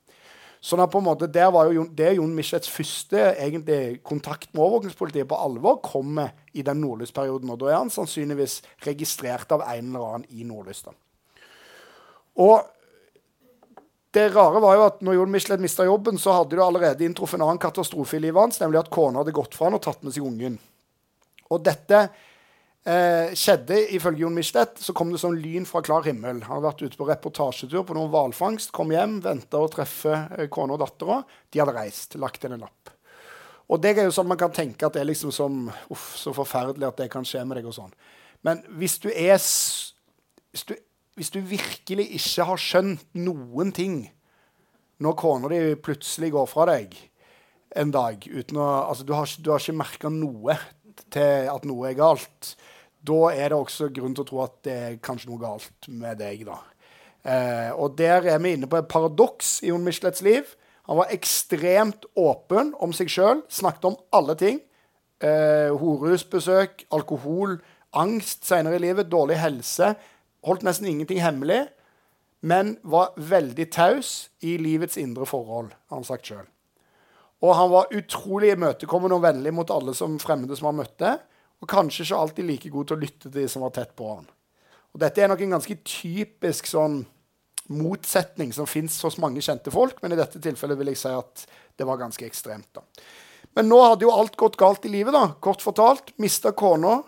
Sånn 0.63 0.79
at 0.79 0.91
på 0.93 1.01
en 1.01 1.07
måte, 1.09 1.27
der 1.27 1.49
var 1.51 1.67
jo 1.75 1.83
Det 1.91 2.13
Jon 2.15 2.35
Michelets 2.35 2.71
første 2.71 3.19
egentlig, 3.33 3.99
kontakt 4.07 4.53
med 4.53 4.63
overvåkingspolitiet 4.63 5.27
på 5.27 5.39
alvor 5.39 5.81
kommer 5.83 6.31
i 6.55 6.63
den 6.63 6.79
nordlysperioden. 6.79 7.51
Og 7.51 7.59
da 7.59 7.71
er 7.71 7.81
han 7.81 7.91
sannsynligvis 7.91 8.61
registrert 8.85 9.51
av 9.51 9.65
en 9.67 9.89
eller 9.91 10.05
annen 10.07 10.29
i 10.31 10.47
Nordlys. 10.47 10.85
da. 10.85 10.95
Og 12.41 12.69
det 14.13 14.27
rare 14.29 14.61
var 14.61 14.75
jo 14.77 14.83
at 14.85 14.99
når 15.01 15.17
Jon 15.17 15.31
Michelet 15.33 15.61
mista 15.61 15.85
jobben, 15.87 16.19
så 16.21 16.35
hadde 16.37 16.53
det 16.53 16.61
allerede 16.61 17.05
inntruffet 17.05 17.39
en 17.39 17.47
annen 17.47 17.61
katastrofe 17.61 18.19
i 18.19 18.21
livet 18.21 18.41
hans, 18.41 18.59
nemlig 18.61 18.83
at 18.83 18.91
kona 18.93 19.23
hadde 19.23 19.33
gått 19.33 19.57
fra 19.57 19.69
han 19.69 19.77
og 19.79 19.81
tatt 19.81 20.05
med 20.05 20.13
seg 20.13 20.27
ungen. 20.27 20.59
Og 21.49 21.63
dette 21.65 22.01
eh, 22.03 23.33
skjedde, 23.33 23.79
ifølge 23.97 24.21
Jon 24.21 24.37
Michelet, 24.37 24.77
så 24.81 24.93
kom 24.93 25.09
det 25.13 25.21
som 25.21 25.33
lyn 25.33 25.65
fra 25.65 25.81
klar 25.85 26.05
himmel. 26.05 26.43
Han 26.45 26.59
hadde 26.59 26.67
vært 26.67 26.85
ute 26.85 26.99
på 26.99 27.09
reportasjetur 27.09 27.87
på 27.89 27.97
noen 27.97 28.13
hvalfangst, 28.13 28.73
kom 28.75 28.93
hjem, 28.93 29.17
venta 29.25 29.61
å 29.61 29.71
treffe 29.73 30.13
eh, 30.37 30.45
kona 30.53 30.77
og 30.77 30.83
dattera. 30.85 31.23
De 31.49 31.63
hadde 31.63 31.77
reist, 31.77 32.17
lagt 32.21 32.45
inn 32.45 32.57
en 32.57 32.67
lapp. 32.67 32.93
Og 33.73 33.81
det 33.81 33.95
er 33.95 34.05
jo 34.05 34.13
sånn 34.13 34.29
man 34.29 34.37
kan 34.37 34.53
tenke 34.53 34.85
at 34.85 34.93
det 34.93 35.01
er 35.01 35.09
liksom 35.09 35.33
som 35.33 35.65
Uff, 35.93 36.11
så 36.19 36.35
forferdelig 36.35 36.85
at 36.89 37.01
det 37.01 37.09
kan 37.09 37.25
skje 37.25 37.41
med 37.47 37.57
deg 37.57 37.69
og 37.69 37.77
sånn. 37.77 37.93
Men 38.45 38.61
hvis 38.77 38.99
du 39.01 39.09
er 39.09 39.39
hvis 39.39 40.65
du, 40.69 40.75
hvis 41.17 41.31
du 41.33 41.39
virkelig 41.45 42.07
ikke 42.17 42.45
har 42.49 42.61
skjønt 42.61 43.03
noen 43.17 43.71
ting 43.75 43.97
når 45.03 45.17
kona 45.19 45.49
di 45.51 45.59
plutselig 45.83 46.31
går 46.33 46.47
fra 46.49 46.67
deg 46.71 46.95
en 47.75 47.93
dag 47.93 48.25
uten 48.29 48.59
å 48.61 48.69
Altså, 48.87 49.05
du 49.05 49.13
har, 49.15 49.29
du 49.39 49.51
ikke 49.53 49.77
merka 49.77 50.11
noe 50.13 50.57
til 51.13 51.49
at 51.49 51.65
noe 51.65 51.89
er 51.89 51.97
galt. 51.97 52.53
Da 53.03 53.33
er 53.33 53.51
det 53.51 53.57
også 53.57 53.89
grunn 53.93 54.13
til 54.15 54.23
å 54.23 54.29
tro 54.29 54.43
at 54.45 54.59
det 54.65 54.75
er 54.75 54.99
kanskje 55.03 55.31
noe 55.31 55.41
galt 55.41 55.89
med 55.89 56.21
deg, 56.21 56.45
da. 56.47 56.59
Eh, 57.23 57.71
og 57.73 57.95
der 57.97 58.27
er 58.29 58.41
vi 58.43 58.53
inne 58.55 58.69
på 58.69 58.79
et 58.79 58.89
paradoks 58.91 59.57
i 59.63 59.71
Jon 59.71 59.83
Michelets 59.85 60.23
liv. 60.25 60.55
Han 60.89 60.99
var 60.99 61.11
ekstremt 61.15 62.05
åpen 62.19 62.73
om 62.83 62.93
seg 62.95 63.11
sjøl, 63.11 63.43
snakket 63.51 63.89
om 63.89 63.97
alle 64.15 64.35
ting. 64.39 64.59
Eh, 65.23 65.71
horehusbesøk, 65.71 66.85
alkohol, 66.93 67.57
angst 67.95 68.47
senere 68.47 68.79
i 68.79 68.83
livet, 68.83 69.11
dårlig 69.11 69.39
helse. 69.39 69.93
Holdt 70.43 70.65
nesten 70.67 70.89
ingenting 70.89 71.21
hemmelig, 71.23 71.65
men 72.43 72.75
var 72.83 73.13
veldig 73.15 73.69
taus 73.71 74.29
i 74.43 74.57
livets 74.59 74.97
indre 74.99 75.27
forhold, 75.27 75.71
har 75.71 75.95
han 75.95 76.07
sagt 76.07 76.27
sjøl. 76.27 76.45
Og 77.43 77.55
han 77.55 77.71
var 77.71 77.91
utrolig 77.95 78.53
imøtekommende 78.53 79.17
og 79.17 79.23
vennlig 79.23 79.51
mot 79.55 79.71
alle 79.71 79.95
som 79.95 80.15
fremmede 80.19 80.55
som 80.55 80.69
han 80.69 80.79
møtte. 80.79 81.17
Og 81.63 81.67
kanskje 81.71 82.05
ikke 82.05 82.19
alltid 82.19 82.47
like 82.47 82.71
god 82.71 82.87
til 82.87 82.95
å 82.95 83.01
lytte 83.01 83.27
til 83.27 83.35
de 83.35 83.49
som 83.51 83.63
var 83.65 83.73
tett 83.75 83.91
på 83.99 84.07
han. 84.13 84.27
Og 84.93 85.01
dette 85.01 85.23
er 85.23 85.31
nok 85.31 85.41
en 85.43 85.57
ganske 85.57 85.75
typisk 85.87 86.67
sånn 86.69 87.01
motsetning 87.71 88.51
som 88.55 88.67
fins 88.67 88.95
hos 89.03 89.17
mange 89.23 89.41
kjente 89.43 89.71
folk, 89.71 90.01
men 90.03 90.13
i 90.13 90.19
dette 90.19 90.41
tilfellet 90.43 90.79
vil 90.79 90.91
jeg 90.91 90.99
si 90.99 91.11
at 91.15 91.45
det 91.79 91.87
var 91.87 91.99
ganske 91.99 92.27
ekstremt. 92.27 92.69
da. 92.75 92.83
Men 93.55 93.69
nå 93.69 93.79
hadde 93.83 94.05
jo 94.07 94.13
alt 94.13 94.35
gått 94.39 94.59
galt 94.59 94.85
i 94.87 94.91
livet, 94.91 95.15
da, 95.15 95.33
kort 95.43 95.63
fortalt. 95.63 96.13
Mista 96.21 96.51
kona. 96.51 97.01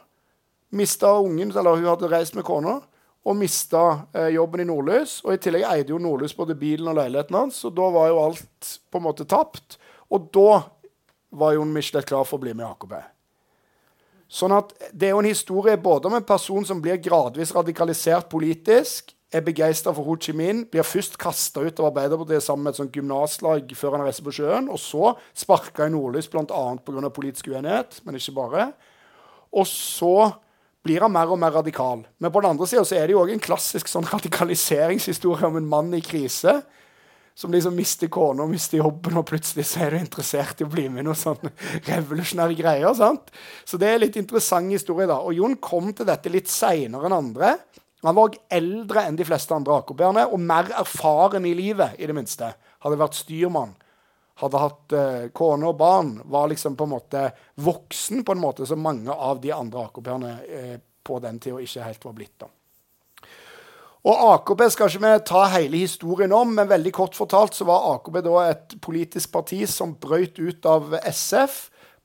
Mista 0.75 1.13
ungen, 1.21 1.51
eller 1.51 1.79
hun 1.79 1.89
hadde 1.91 2.11
reist 2.11 2.35
med 2.35 2.45
kona. 2.47 2.79
Og 3.25 3.37
mista 3.39 3.81
eh, 4.13 4.31
jobben 4.35 4.61
i 4.61 4.67
Nordlys. 4.69 5.17
Og 5.25 5.33
i 5.33 5.41
tillegg 5.41 5.65
eide 5.69 5.93
jo 5.95 6.01
Nordlys 6.01 6.35
både 6.37 6.57
bilen 6.59 6.91
og 6.91 6.99
leiligheten 6.99 7.37
hans, 7.39 7.63
så 7.63 7.71
da 7.73 7.89
var 7.93 8.11
jo 8.11 8.21
alt 8.21 8.71
på 8.91 9.01
en 9.01 9.07
måte 9.07 9.25
tapt. 9.29 9.79
Og 10.13 10.29
da 10.35 10.61
var 11.35 11.55
Jon 11.55 11.73
Michelet 11.73 12.07
klar 12.07 12.25
for 12.27 12.37
å 12.37 12.45
bli 12.45 12.53
med 12.53 12.67
i 12.67 12.69
AKP. 12.69 12.95
Sånn 14.35 14.53
at 14.55 14.73
Det 14.91 15.09
er 15.09 15.13
jo 15.13 15.21
en 15.21 15.29
historie 15.29 15.77
både 15.77 16.09
om 16.09 16.15
en 16.17 16.25
person 16.25 16.65
som 16.65 16.81
blir 16.81 17.01
gradvis 17.01 17.53
radikalisert 17.55 18.29
politisk, 18.31 19.13
er 19.35 19.43
begeistra 19.43 19.91
for 19.91 20.05
Ho 20.07 20.15
Chi 20.21 20.31
Minh, 20.37 20.63
blir 20.71 20.85
først 20.85 21.17
kasta 21.19 21.65
ut 21.65 21.79
av 21.81 21.89
Arbeiderpartiet 21.89 22.43
sammen 22.45 22.63
med 22.63 22.75
et 22.75 22.79
sånt 22.79 22.95
gymnaslag 22.95 23.73
før 23.75 23.97
han 23.97 24.05
reiser 24.05 24.23
på 24.23 24.33
sjøen, 24.37 24.69
og 24.71 24.79
så 24.79 25.11
sparka 25.35 25.87
i 25.87 25.91
nordlys 25.91 26.29
bl.a. 26.31 26.45
pga. 26.45 27.11
politisk 27.11 27.49
uenighet, 27.51 27.99
men 28.05 28.15
ikke 28.15 28.35
bare. 28.37 28.69
Og 29.51 29.67
så 29.67 30.31
blir 30.85 31.01
han 31.01 31.13
mer 31.13 31.31
og 31.33 31.39
mer 31.41 31.55
radikal. 31.57 32.05
Men 32.21 32.31
på 32.31 32.41
den 32.43 32.53
andre 32.53 32.67
sida 32.69 32.85
er 32.93 33.09
det 33.09 33.15
jo 33.15 33.23
òg 33.23 33.33
en 33.33 33.43
klassisk 33.43 33.89
sånn 33.89 34.05
radikaliseringshistorie 34.11 35.49
om 35.49 35.57
en 35.59 35.69
mann 35.69 35.93
i 35.97 36.03
krise 36.05 36.59
som 37.35 37.51
liksom 37.51 37.75
mister 37.75 38.07
kona 38.07 38.45
og 38.45 38.51
mister 38.53 38.79
jobben, 38.79 39.17
og 39.19 39.25
plutselig 39.27 39.65
så 39.67 39.81
er 39.83 39.91
du 39.91 39.99
interessert 39.99 40.61
i 40.61 40.65
å 40.65 40.71
bli 40.71 40.85
med 40.87 41.03
i 41.03 41.07
noen 41.09 41.19
sånne 41.19 41.51
revolusjonære 41.89 42.55
greier. 42.55 42.93
sant? 42.95 43.33
Så 43.67 43.79
det 43.81 43.89
er 43.91 43.99
litt 44.05 44.15
interessant 44.21 44.71
historie. 44.71 45.09
da. 45.09 45.19
Og 45.19 45.35
Jon 45.35 45.57
kom 45.59 45.91
til 45.91 46.07
dette 46.07 46.31
litt 46.31 46.51
seinere 46.51 47.09
enn 47.09 47.17
andre. 47.17 47.57
Han 48.05 48.15
var 48.15 48.29
òg 48.29 48.37
eldre 48.53 49.03
enn 49.09 49.17
de 49.19 49.27
fleste 49.27 49.55
andre 49.55 49.81
AKP-erne 49.81 50.27
og 50.29 50.39
mer 50.39 50.69
erfaren 50.79 51.47
i 51.49 51.55
livet, 51.57 51.97
i 51.99 52.07
det 52.07 52.15
minste. 52.15 52.53
Hadde 52.85 53.01
vært 53.01 53.19
styrmann. 53.19 53.75
Hadde 54.41 54.59
hatt 54.59 54.95
uh, 54.95 55.27
kone 55.35 55.69
og 55.69 55.77
barn. 55.79 56.17
Var 56.25 56.51
liksom 56.51 56.75
på 56.75 56.87
en 56.87 56.93
måte 56.95 57.29
voksen 57.63 58.25
på 58.27 58.35
en 58.35 58.43
måte 58.43 58.67
som 58.67 58.81
mange 58.83 59.13
av 59.13 59.39
de 59.43 59.53
andre 59.55 59.87
AKP-erne 59.87 60.35
uh, 60.43 60.75
på 61.05 61.19
den 61.23 61.39
tida 61.39 61.61
ikke 61.61 61.87
helt 61.87 62.07
var 62.07 62.17
blitt. 62.17 62.35
da. 62.41 62.49
Og 64.05 64.25
AKP 64.35 64.67
skal 64.69 64.91
ikke 64.91 65.01
vi 65.01 65.13
ta 65.25 65.45
hele 65.55 65.79
historien 65.81 66.33
om, 66.35 66.51
men 66.53 66.69
veldig 66.69 66.91
kort 66.93 67.15
fortalt 67.17 67.55
så 67.57 67.65
var 67.65 67.87
AKP 67.95 68.19
da 68.27 68.41
et 68.51 68.75
politisk 68.85 69.31
parti 69.33 69.63
som 69.69 69.95
brøt 69.97 70.37
ut 70.37 70.67
av 70.69 70.93
SF 71.01 71.55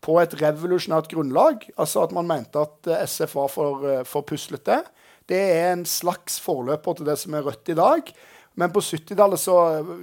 på 0.01 0.17
et 0.23 0.33
revolusjonært 0.41 1.11
grunnlag. 1.13 1.67
Altså 1.77 2.07
at 2.07 2.15
man 2.17 2.29
mente 2.29 2.63
at 2.63 2.89
SF 3.05 3.37
var 3.37 3.53
for, 3.53 3.85
eh, 3.85 4.05
for 4.09 4.25
puslete. 4.25 4.81
Det 5.29 5.41
er 5.41 5.73
en 5.73 5.85
slags 5.85 6.41
forløper 6.41 6.97
til 6.97 7.07
det 7.07 7.19
som 7.19 7.35
er 7.35 7.45
Rødt 7.45 7.69
i 7.69 7.77
dag. 7.77 8.13
Men 8.59 8.73
på 8.75 8.83
70-tallet 8.83 9.41
så 9.41 9.57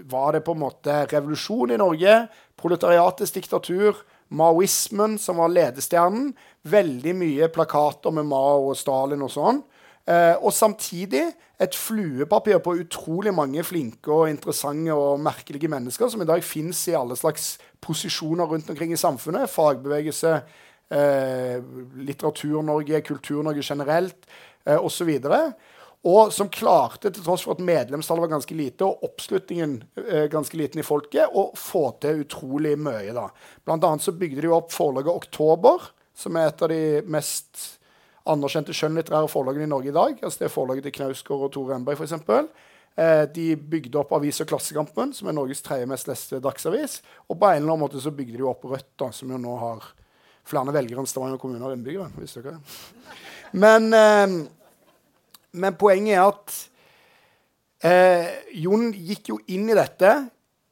var 0.09 0.33
det 0.33 0.45
på 0.45 0.55
en 0.55 0.63
måte 0.63 1.01
revolusjon 1.11 1.73
i 1.75 1.79
Norge. 1.81 2.19
Proletariatets 2.59 3.35
diktatur. 3.35 3.97
Maoismen, 4.29 5.17
som 5.19 5.39
var 5.41 5.51
ledestjernen. 5.51 6.31
Veldig 6.67 7.15
mye 7.15 7.49
plakater 7.53 8.15
med 8.15 8.27
Mao 8.27 8.69
og 8.71 8.79
Stalin 8.79 9.23
og 9.23 9.33
sånn. 9.33 9.61
Eh, 10.07 10.35
og 10.39 10.53
samtidig 10.55 11.25
et 11.59 11.75
fluepapir 11.75 12.61
på 12.63 12.77
utrolig 12.79 13.33
mange 13.35 13.63
flinke 13.65 14.11
og 14.13 14.29
interessante 14.31 14.93
og 14.95 15.19
merkelige 15.19 15.71
mennesker 15.71 16.11
som 16.13 16.21
i 16.23 16.27
dag 16.29 16.43
fins 16.45 16.85
i 16.87 16.95
alle 16.95 17.17
slags 17.19 17.55
posisjoner 17.83 18.47
rundt 18.47 18.69
omkring 18.71 18.93
i 18.93 18.99
samfunnet. 18.99 19.49
Fagbevegelse, 19.51 20.35
eh, 20.91 21.57
Litteratur-Norge, 22.07 23.01
Kultur-Norge 23.01 23.65
generelt 23.65 24.29
eh, 24.65 24.77
osv. 24.77 25.11
Og 26.07 26.31
som 26.33 26.47
klarte, 26.53 27.09
til 27.11 27.23
tross 27.23 27.43
for 27.43 27.57
at 27.57 27.63
medlemstallet 27.67 28.23
var 28.23 28.35
ganske 28.37 28.55
lite, 28.55 28.87
og 28.87 29.03
oppslutningen 29.03 29.73
eh, 30.05 30.27
ganske 30.31 30.59
liten 30.59 30.79
i 30.79 30.85
folket, 30.87 31.33
å 31.35 31.49
få 31.57 31.89
til 32.03 32.23
utrolig 32.23 32.77
mye. 32.79 33.11
da. 33.15 33.27
Blant 33.67 33.83
annet 33.87 34.05
så 34.05 34.15
bygde 34.15 34.45
de 34.45 34.53
opp 34.55 34.71
forlaget 34.75 35.11
Oktober, 35.11 35.89
som 36.17 36.39
er 36.39 36.47
et 36.49 36.63
av 36.63 36.71
de 36.71 36.81
mest 37.11 37.65
anerkjente 38.27 38.75
skjønnlitterære 38.75 39.29
forlagene 39.31 39.67
i 39.67 39.71
Norge 39.71 39.91
i 39.91 39.95
dag. 39.95 40.17
altså 40.21 40.39
Det 40.39 40.47
er 40.47 40.55
forlaget 40.55 40.87
til 40.87 40.95
Knausgård 40.99 41.45
og 41.47 41.53
Tore 41.53 41.75
Renberg, 41.75 41.99
f.eks. 41.99 42.15
Eh, 42.97 43.23
de 43.33 43.51
bygde 43.55 43.99
opp 43.99 44.15
avisa 44.17 44.45
Klassekampen, 44.47 45.13
som 45.13 45.29
er 45.29 45.35
Norges 45.37 45.61
tredje 45.65 45.85
mest 45.89 46.09
leste 46.09 46.39
dagsavis. 46.43 47.01
Og 47.27 47.37
på 47.37 47.49
en 47.51 47.61
eller 47.61 47.73
annen 47.73 47.83
måte 47.83 48.01
så 48.01 48.13
bygde 48.15 48.39
de 48.39 48.47
opp 48.47 48.65
Rødt, 48.65 48.93
da, 48.97 49.11
som 49.13 49.31
jo 49.31 49.39
nå 49.41 49.57
har 49.61 49.85
flere 50.47 50.73
velgere 50.73 51.03
enn 51.03 51.09
Stavanger 51.09 51.39
kommune 51.41 51.63
har 51.67 51.75
innbyggere. 51.75 52.09
Visste 52.17 52.41
dere 52.45 52.59
Men, 53.51 53.93
eh, 53.93 54.47
men 55.57 55.77
poenget 55.79 56.17
er 56.17 56.25
at 56.25 56.57
eh, 57.85 58.29
Jon 58.63 58.91
gikk 58.93 59.33
jo 59.33 59.39
inn 59.53 59.69
i 59.69 59.77
dette 59.77 60.13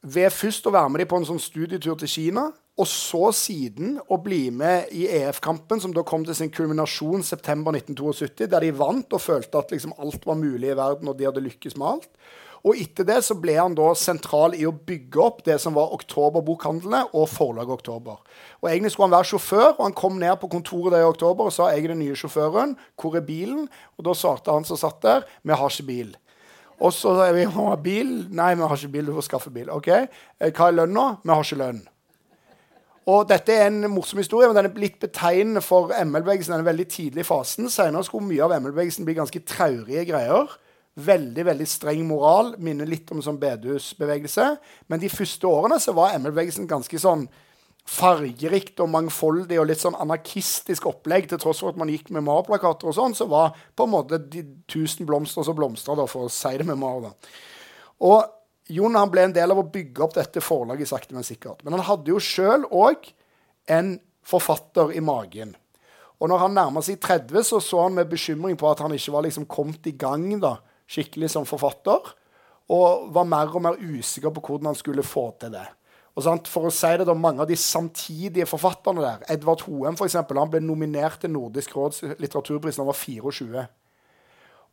ved 0.06 0.30
først 0.32 0.68
å 0.68 0.74
være 0.74 0.92
med 0.92 1.02
dem 1.02 1.10
på 1.10 1.20
en 1.20 1.28
sånn 1.28 1.42
studietur 1.42 1.98
til 2.00 2.10
Kina. 2.10 2.48
Og 2.76 2.84
så 2.90 3.30
siden 3.32 3.94
å 4.12 4.18
bli 4.20 4.50
med 4.52 4.90
i 4.92 5.06
EF-kampen, 5.08 5.80
som 5.80 5.94
da 5.96 6.02
kom 6.04 6.26
til 6.26 6.36
sin 6.36 6.50
kulminasjon 6.52 7.24
september 7.24 7.72
1972, 7.72 8.50
der 8.52 8.66
de 8.66 8.74
vant 8.76 9.16
og 9.16 9.22
følte 9.22 9.62
at 9.62 9.72
liksom 9.72 9.94
alt 9.96 10.26
var 10.28 10.36
mulig 10.36 10.74
i 10.74 10.76
verden, 10.76 11.08
og 11.08 11.16
de 11.16 11.24
hadde 11.24 11.44
lykkes 11.44 11.78
med 11.80 11.94
alt. 11.94 12.10
Og 12.66 12.80
etter 12.82 13.06
det 13.06 13.20
så 13.22 13.36
ble 13.38 13.54
han 13.54 13.76
da 13.78 13.92
sentral 13.94 14.56
i 14.58 14.64
å 14.66 14.74
bygge 14.74 15.20
opp 15.22 15.44
det 15.46 15.60
som 15.62 15.76
var 15.76 15.92
Oktoberbokhandlene 15.94 17.04
og 17.14 17.28
Forlaget 17.30 17.76
Oktober. 17.78 18.18
Og 18.58 18.70
Egentlig 18.70 18.90
skulle 18.92 19.06
han 19.06 19.14
være 19.14 19.30
sjåfør, 19.30 19.68
og 19.76 19.82
han 19.84 19.94
kom 19.96 20.18
ned 20.18 20.34
på 20.42 20.50
kontoret 20.50 20.96
der 20.96 21.04
i 21.04 21.08
oktober 21.08 21.46
og 21.46 21.54
sa 21.54 21.70
jeg 21.70 21.84
er 21.84 21.94
den 21.94 22.02
nye 22.02 22.18
sjåføren. 22.18 22.74
Hvor 22.98 23.14
er 23.14 23.26
bilen? 23.26 23.68
Og 23.94 24.08
da 24.08 24.16
svarte 24.18 24.50
han 24.50 24.66
som 24.66 24.80
satt 24.80 24.98
der, 25.06 25.28
vi 25.46 25.54
har 25.54 25.70
ikke 25.70 25.86
bil. 25.92 26.14
Og 26.82 26.92
så 26.92 27.14
sa 27.16 27.30
vi 27.32 27.46
har 27.54 27.76
bil. 27.84 28.10
Nei, 28.34 28.54
vi 28.58 28.66
har 28.66 28.76
ikke 28.80 28.94
bil, 28.98 29.06
du 29.06 29.14
får 29.16 29.28
skaffe 29.30 29.54
bil. 29.54 29.70
Ok, 29.72 29.92
eh, 29.94 30.50
Hva 30.50 30.68
er 30.68 30.80
lønna? 30.82 31.06
Vi 31.22 31.32
har 31.32 31.46
ikke 31.46 31.62
lønn. 31.62 31.84
Og 33.06 33.28
Dette 33.30 33.54
er 33.54 33.68
en 33.70 33.86
morsom 33.94 34.18
historie, 34.18 34.48
men 34.50 34.58
den 34.58 34.72
er 34.72 34.80
litt 34.82 34.98
betegnende 34.98 35.62
for 35.62 35.94
ML-bevegelsen. 35.94 36.56
den 36.56 36.66
veldig 36.66 36.88
tidlig 36.90 37.26
fasen. 37.26 37.70
Senere 37.70 38.02
skulle 38.04 38.26
mye 38.26 38.42
av 38.42 38.50
ML-bevegelsen 38.58 39.06
bli 39.06 39.14
ganske 39.14 39.46
traurige 39.46 40.04
greier. 40.10 40.50
Veldig 40.96 41.44
veldig 41.44 41.66
streng 41.68 42.06
moral. 42.08 42.54
Minner 42.62 42.88
litt 42.88 43.10
om 43.12 43.20
sånn 43.24 43.40
bedehusbevegelse. 43.40 44.46
Men 44.88 45.02
de 45.02 45.10
første 45.12 45.48
årene 45.48 45.80
så 45.82 45.92
var 45.96 46.14
ML-bevegelsen 46.16 46.68
ganske 46.70 47.00
sånn 47.00 47.26
fargerikt 47.86 48.80
og 48.82 48.90
mangfoldig 48.90 49.60
og 49.60 49.68
litt 49.70 49.82
sånn 49.82 49.98
anarkistisk 50.00 50.88
opplegg. 50.90 51.28
Til 51.30 51.40
tross 51.42 51.60
for 51.62 51.74
at 51.74 51.78
man 51.80 51.92
gikk 51.92 52.08
med 52.14 52.24
Mar-plakater 52.26 52.90
og 52.90 52.96
sånn, 52.96 53.14
så 53.14 53.28
var 53.30 53.54
på 53.76 53.86
en 53.86 53.92
måte 53.92 54.18
de 54.18 54.42
tusen 54.70 55.06
blomster 55.06 55.46
som 55.46 55.56
blomstra, 55.58 55.94
for 56.10 56.26
å 56.26 56.32
si 56.32 56.56
det 56.58 56.66
med 56.66 56.80
Mar. 56.80 57.12
Og 58.02 58.32
Jon 58.66 58.98
han 58.98 59.12
ble 59.12 59.28
en 59.28 59.36
del 59.36 59.52
av 59.54 59.60
å 59.62 59.68
bygge 59.70 60.02
opp 60.02 60.16
dette 60.16 60.42
forlaget 60.42 60.90
sakte, 60.90 61.14
men 61.14 61.26
sikkert. 61.26 61.62
Men 61.62 61.76
han 61.76 61.86
hadde 61.86 62.10
jo 62.10 62.18
sjøl 62.18 62.66
òg 62.74 63.06
en 63.70 63.94
forfatter 64.26 64.90
i 64.96 65.02
magen. 65.04 65.54
Og 66.18 66.30
når 66.32 66.42
han 66.42 66.56
nærma 66.56 66.82
seg 66.82 66.98
30, 66.98 67.44
så 67.46 67.60
så 67.62 67.84
han 67.84 67.94
med 67.94 68.10
bekymring 68.10 68.56
på 68.58 68.66
at 68.70 68.80
han 68.82 68.94
ikke 68.96 69.14
var 69.14 69.26
liksom 69.28 69.46
kommet 69.46 69.86
i 69.86 69.94
gang 69.94 70.24
da, 70.42 70.56
skikkelig 70.90 71.30
som 71.32 71.48
forfatter. 71.48 72.12
Og 72.72 73.10
var 73.14 73.28
mer 73.28 73.52
og 73.54 73.62
mer 73.62 73.78
usikker 73.78 74.32
på 74.34 74.42
hvordan 74.42 74.72
han 74.72 74.78
skulle 74.78 75.06
få 75.06 75.28
til 75.40 75.54
det. 75.54 75.66
Og 76.16 76.24
sant, 76.24 76.48
for 76.48 76.66
å 76.66 76.72
si 76.72 76.88
det 76.96 77.04
da, 77.06 77.14
Mange 77.14 77.44
av 77.44 77.50
de 77.50 77.58
samtidige 77.60 78.48
forfatterne 78.48 79.04
der 79.04 79.26
Edvard 79.34 79.66
Hoem 79.66 79.98
for 79.98 80.08
eksempel, 80.08 80.40
han 80.40 80.50
ble 80.52 80.62
nominert 80.64 81.20
til 81.22 81.34
Nordisk 81.34 81.76
råds 81.76 82.02
litteraturpris 82.16 82.78
da 82.78 82.82
han 82.86 82.90
var 82.90 82.98
24. 82.98 83.66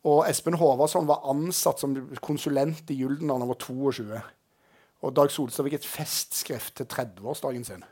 Og 0.04 0.24
Espen 0.28 0.58
Håvardsson 0.60 1.08
var 1.08 1.28
ansatt 1.32 1.84
som 1.84 1.96
konsulent 2.24 2.90
i 2.92 2.98
Gylden 3.02 3.30
da 3.30 3.38
han 3.38 3.52
var 3.52 3.60
22. 3.60 4.24
Og 5.04 5.16
Dag 5.16 5.32
Solstad 5.36 5.68
fikk 5.68 5.82
et 5.82 5.88
festskrift 5.88 6.78
til 6.80 6.88
30-årsdagen 6.88 7.68
sin. 7.68 7.84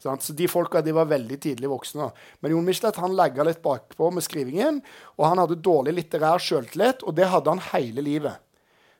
Så 0.00 0.32
de 0.32 0.48
folka 0.48 0.80
de 0.80 0.94
var 0.96 1.08
veldig 1.10 1.36
tidlig 1.44 1.68
voksne. 1.68 2.08
Men 2.40 2.54
Jon 2.54 2.64
Michelet 2.64 2.96
han 2.96 3.16
litt 3.46 3.62
bakpå 3.62 4.10
med 4.14 4.24
skrivingen. 4.24 4.80
Og 5.18 5.26
han 5.28 5.42
hadde 5.42 5.60
dårlig 5.60 5.94
litterær 5.98 6.40
sjøltillit, 6.40 7.04
og 7.04 7.14
det 7.18 7.28
hadde 7.28 7.52
han 7.52 7.62
hele 7.74 8.04
livet. 8.06 8.40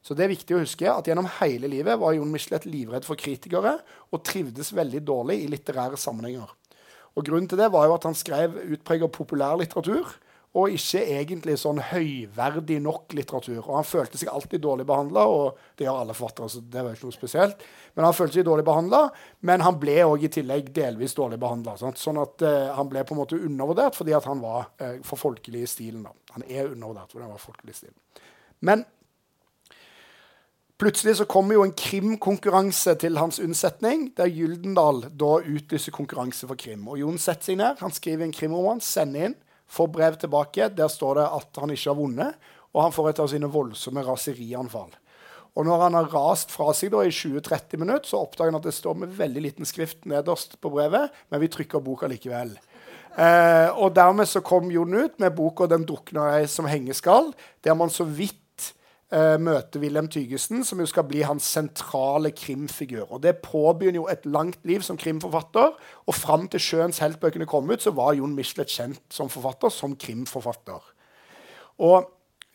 Så 0.00 0.16
det 0.16 0.24
er 0.24 0.32
viktig 0.32 0.56
å 0.56 0.62
huske 0.62 0.88
at 0.88 1.08
gjennom 1.08 1.28
hele 1.40 1.68
livet 1.68 1.98
var 2.00 2.14
Jon 2.16 2.30
Michelet 2.32 2.64
livredd 2.68 3.04
for 3.04 3.20
kritikere 3.20 3.78
og 4.12 4.24
trivdes 4.24 4.72
veldig 4.76 5.02
dårlig 5.04 5.42
i 5.42 5.50
litterære 5.52 5.98
sammenhenger. 6.00 6.48
Og 7.18 7.26
Grunnen 7.26 7.48
til 7.50 7.60
det 7.60 7.68
var 7.72 7.88
jo 7.88 7.96
at 7.96 8.06
han 8.08 8.16
skrev 8.16 8.56
utpreget 8.76 9.12
populærlitteratur 9.12 10.14
og 10.58 10.72
ikke 10.74 11.04
egentlig 11.14 11.54
sånn 11.60 11.78
høyverdig 11.92 12.80
nok 12.82 13.14
litteratur. 13.14 13.60
Og 13.60 13.76
han 13.76 13.86
følte 13.86 14.18
seg 14.18 14.32
alltid 14.32 14.64
dårlig 14.64 14.86
behandla, 14.88 15.22
og 15.30 15.58
det 15.78 15.86
gjør 15.86 16.00
alle 16.02 16.16
forfattere, 16.16 16.50
så 16.50 16.62
det 16.66 16.82
var 16.82 16.96
ikke 16.96 17.06
noe 17.06 17.14
spesielt. 17.14 17.60
Men 17.94 18.06
han 18.08 18.16
følte 18.16 18.40
seg 18.40 18.46
dårlig 18.48 18.64
behandla, 18.66 19.04
men 19.46 19.62
han 19.62 19.78
ble 19.78 20.00
òg 20.08 20.24
i 20.26 20.32
tillegg 20.34 20.72
delvis 20.74 21.14
dårlig 21.14 21.38
behandla. 21.42 21.76
Sånn 21.78 22.18
at 22.18 22.42
uh, 22.42 22.72
han 22.74 22.90
ble 22.90 23.04
på 23.06 23.14
en 23.14 23.20
måte 23.22 23.38
undervurdert 23.38 23.98
fordi 23.98 24.16
at 24.16 24.26
han 24.26 24.42
var 24.42 24.72
uh, 24.82 24.96
for 25.06 25.22
folkelig 25.22 25.62
i 25.62 25.70
stilen. 25.70 26.08
Da. 26.08 26.34
Han 26.34 26.46
er 26.48 26.72
undervurdert 26.72 27.14
fordi 27.14 27.28
han 27.28 27.36
var 27.36 27.44
folkelig 27.44 27.76
i 27.76 27.82
stilen. 27.84 28.00
Men 28.66 28.88
Plutselig 30.80 31.18
så 31.18 31.26
kommer 31.28 31.58
jo 31.58 31.64
en 31.66 31.74
krimkonkurranse 31.76 32.94
til 33.02 33.18
hans 33.20 33.36
unnsetning, 33.44 34.06
der 34.16 34.30
Gyldendal 34.32 35.02
da 35.12 35.34
utlyser 35.44 35.92
konkurranse 35.92 36.48
for 36.48 36.56
krim. 36.56 36.86
Og 36.88 37.02
Jon 37.02 37.18
setter 37.20 37.50
seg 37.50 37.58
ned, 37.60 37.82
han 37.84 37.92
skriver 37.92 38.24
en 38.24 38.32
krimroman, 38.32 38.80
sender 38.80 39.28
inn 39.28 39.34
får 39.70 39.92
brev 39.94 40.18
tilbake. 40.20 40.70
Der 40.74 40.90
står 40.90 41.20
det 41.20 41.28
at 41.40 41.60
han 41.62 41.74
ikke 41.74 41.92
har 41.92 41.98
vunnet, 41.98 42.50
og 42.74 42.82
han 42.86 42.94
får 42.94 43.10
et 43.10 43.22
av 43.22 43.30
sine 43.32 43.50
voldsomme 43.50 44.04
raserianfall. 44.06 44.90
Og 45.58 45.66
når 45.66 45.82
han 45.82 45.96
har 45.98 46.10
rast 46.12 46.52
fra 46.54 46.70
seg 46.76 46.92
da 46.92 47.02
i 47.02 47.10
20-30 47.10 47.80
minutter, 47.82 48.06
så 48.12 48.20
oppdager 48.22 48.52
han 48.52 48.60
at 48.60 48.68
det 48.68 48.76
står 48.76 49.00
med 49.02 49.16
veldig 49.18 49.42
liten 49.48 49.68
skrift 49.68 50.06
nederst 50.08 50.54
på 50.62 50.70
brevet, 50.70 51.10
men 51.30 51.42
vi 51.42 51.50
trykker 51.50 51.82
boka 51.82 52.10
likevel. 52.10 52.54
Eh, 53.18 53.68
og 53.74 53.90
dermed 53.96 54.30
så 54.30 54.42
kom 54.46 54.70
Jon 54.70 54.94
ut 54.94 55.18
med 55.18 55.34
boka 55.34 55.66
'Den 55.66 55.86
drukna 55.86 56.38
ei 56.38 56.46
som 56.46 56.66
hengeskall', 56.66 57.34
der 57.64 57.74
man 57.74 57.90
så 57.90 58.04
vidt 58.04 58.38
uh, 59.14 59.36
møter 59.42 59.82
Wilhelm 59.82 60.08
Tygesen, 60.10 60.64
som 60.66 60.80
jo 60.80 60.86
skal 60.88 61.06
bli 61.08 61.24
hans 61.26 61.46
sentrale 61.56 62.32
krimfigur. 62.36 63.06
Og 63.10 63.22
Det 63.22 63.40
påbegynner 63.44 64.00
jo 64.00 64.08
et 64.10 64.26
langt 64.26 64.60
liv 64.64 64.84
som 64.86 64.98
krimforfatter. 65.00 65.74
Og 66.06 66.14
fram 66.14 66.48
til 66.48 66.60
'Sjøens 66.60 67.02
helt'-bøkene 67.02 67.46
kom 67.46 67.70
ut, 67.70 67.82
så 67.82 67.90
var 67.90 68.14
Jon 68.14 68.34
Michelet 68.34 68.68
kjent 68.68 69.02
som 69.10 69.28
forfatter, 69.28 69.68
som 69.68 69.96
krimforfatter. 69.96 70.80
Og 71.78 72.10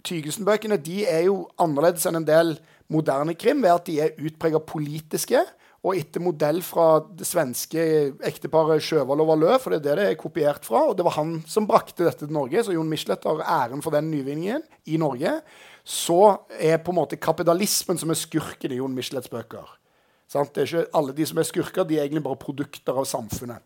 Tygesen-bøkene 0.05 0.77
de 0.77 1.05
er 1.09 1.25
jo 1.25 1.47
annerledes 1.57 2.05
enn 2.05 2.15
en 2.15 2.27
del 2.27 2.59
moderne 2.93 3.33
krim 3.33 3.63
ved 3.63 3.71
at 3.71 3.85
de 3.85 3.99
er 3.99 4.19
utprega 4.21 4.59
politiske. 4.59 5.41
Og 5.85 5.97
etter 5.97 6.21
modell 6.21 6.63
fra 6.65 6.99
det 7.13 7.27
svenske 7.29 7.81
ekteparet 8.25 8.81
Sjøvald 8.81 9.21
og 9.21 9.27
Valø, 9.27 9.57
for 9.61 9.69
det 9.69 9.83
er 9.83 9.83
det 9.83 9.97
det 9.97 10.05
er 10.11 10.17
kopiert 10.17 10.65
fra. 10.65 10.87
Og 10.89 10.97
det 10.97 11.05
var 11.05 11.17
han 11.19 11.43
som 11.45 11.67
brakte 11.67 12.05
dette 12.07 12.25
til 12.25 12.33
Norge, 12.33 12.63
så 12.63 12.73
Jon 12.73 12.89
Michelet 12.89 13.25
har 13.25 13.45
æren 13.45 13.83
for 13.85 13.93
den 13.93 14.09
nyvinningen 14.09 14.63
i 14.85 14.97
Norge 14.97 15.41
så 15.85 16.21
er 16.49 16.79
på 16.81 16.89
en 16.91 16.97
måte 16.97 17.19
kapitalismen 17.21 17.99
som 18.01 18.09
er 18.09 18.17
skurken 18.17 18.73
i 18.73 18.79
Jon 18.79 18.93
Michelets 18.95 19.29
bøker. 19.29 19.67
Sant? 20.27 20.55
Det 20.55 20.63
er 20.63 20.71
ikke 20.71 20.97
Alle 20.97 21.13
de 21.13 21.27
som 21.29 21.37
er 21.37 21.45
skurker, 21.45 21.85
de 21.85 21.99
er 21.99 22.07
egentlig 22.07 22.25
bare 22.25 22.41
produkter 22.41 22.97
av 22.97 23.05
samfunnet. 23.05 23.61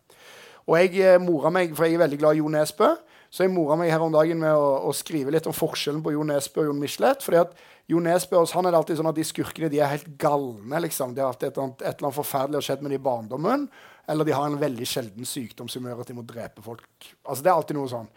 Og 0.67 0.75
jeg 0.77 0.99
eh, 0.99 1.21
mora 1.21 1.49
meg, 1.53 1.71
for 1.77 1.87
jeg 1.87 1.95
er 1.95 2.03
veldig 2.03 2.19
glad 2.19 2.35
i 2.35 2.41
Jo 2.43 2.51
Nesbø, 2.51 2.91
så 3.29 3.45
jeg 3.45 3.53
mora 3.53 3.77
meg 3.79 3.91
her 3.93 4.03
om 4.03 4.11
dagen 4.13 4.41
med 4.41 4.51
å, 4.51 4.89
å 4.89 4.93
skrive 4.93 5.31
litt 5.31 5.47
om 5.47 5.55
forskjellen 5.55 6.01
på 6.03 6.13
Jo 6.13 6.25
Nesbø 6.27 6.65
og 6.65 6.71
Jon 6.71 6.81
Michelet. 6.81 7.23
fordi 7.23 7.39
at 7.41 7.53
Jo 7.89 8.01
Nesbø 8.03 8.41
han 8.51 8.67
er 8.67 8.75
det 8.75 8.81
alltid 8.81 8.99
sånn 8.99 9.11
at 9.13 9.17
de 9.17 9.25
skurkene 9.25 9.69
de 9.71 9.79
er 9.79 9.93
helt 9.93 10.11
galne. 10.19 10.81
liksom. 10.83 11.15
Det 11.15 11.23
er 11.23 11.29
alltid 11.29 11.47
et, 11.53 11.57
et, 11.57 11.85
et 11.85 11.95
eller 11.95 12.09
annet 12.09 12.19
forferdelig 12.19 12.59
har 12.59 12.67
skjedd 12.67 12.83
med 12.83 12.91
dem 12.91 12.99
i 12.99 13.05
barndommen. 13.07 13.69
Eller 14.09 14.25
de 14.25 14.35
har 14.35 14.49
en 14.49 14.59
veldig 14.59 14.89
sjelden 14.89 15.29
sykdom 15.29 15.69
som 15.71 15.85
gjør 15.85 16.03
at 16.03 16.11
de 16.11 16.17
må 16.17 16.25
drepe 16.27 16.65
folk. 16.65 17.09
Altså 17.23 17.45
Det 17.45 17.49
er 17.49 17.55
alltid 17.55 17.79
noe 17.79 17.89
sånn. 17.89 18.11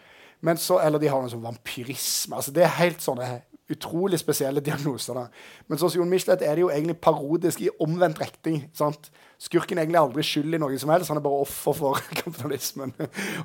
Så, 0.59 0.81
eller 0.83 0.99
de 0.99 1.09
har 1.12 1.23
noe 1.23 1.31
sånn 1.31 1.45
vampyrisme. 1.45 2.37
altså 2.41 2.51
Det 2.51 2.65
er 2.67 2.79
helt 2.81 3.05
sånne 3.05 3.29
utrolig 3.70 4.18
spesielle 4.18 4.61
diagnoser. 4.61 5.14
da. 5.14 5.27
Men 5.68 5.79
hos 5.79 5.94
Jon 5.96 6.11
Michelet 6.11 6.42
er 6.42 6.57
det 6.57 6.64
jo 6.64 6.70
egentlig 6.70 6.96
parodisk 7.01 7.61
i 7.62 7.70
omvendt 7.81 8.20
retning. 8.20 8.64
sant? 8.75 9.11
Skurken 9.42 9.79
er 9.79 9.83
egentlig 9.83 9.98
aldri 9.98 10.22
skyld 10.22 10.55
i 10.55 10.59
noe 10.61 10.77
som 10.79 10.90
helst, 10.92 11.09
han 11.11 11.18
er 11.18 11.25
bare 11.25 11.40
offer 11.42 11.75
for 11.75 11.98
kapitalismen. 12.20 12.92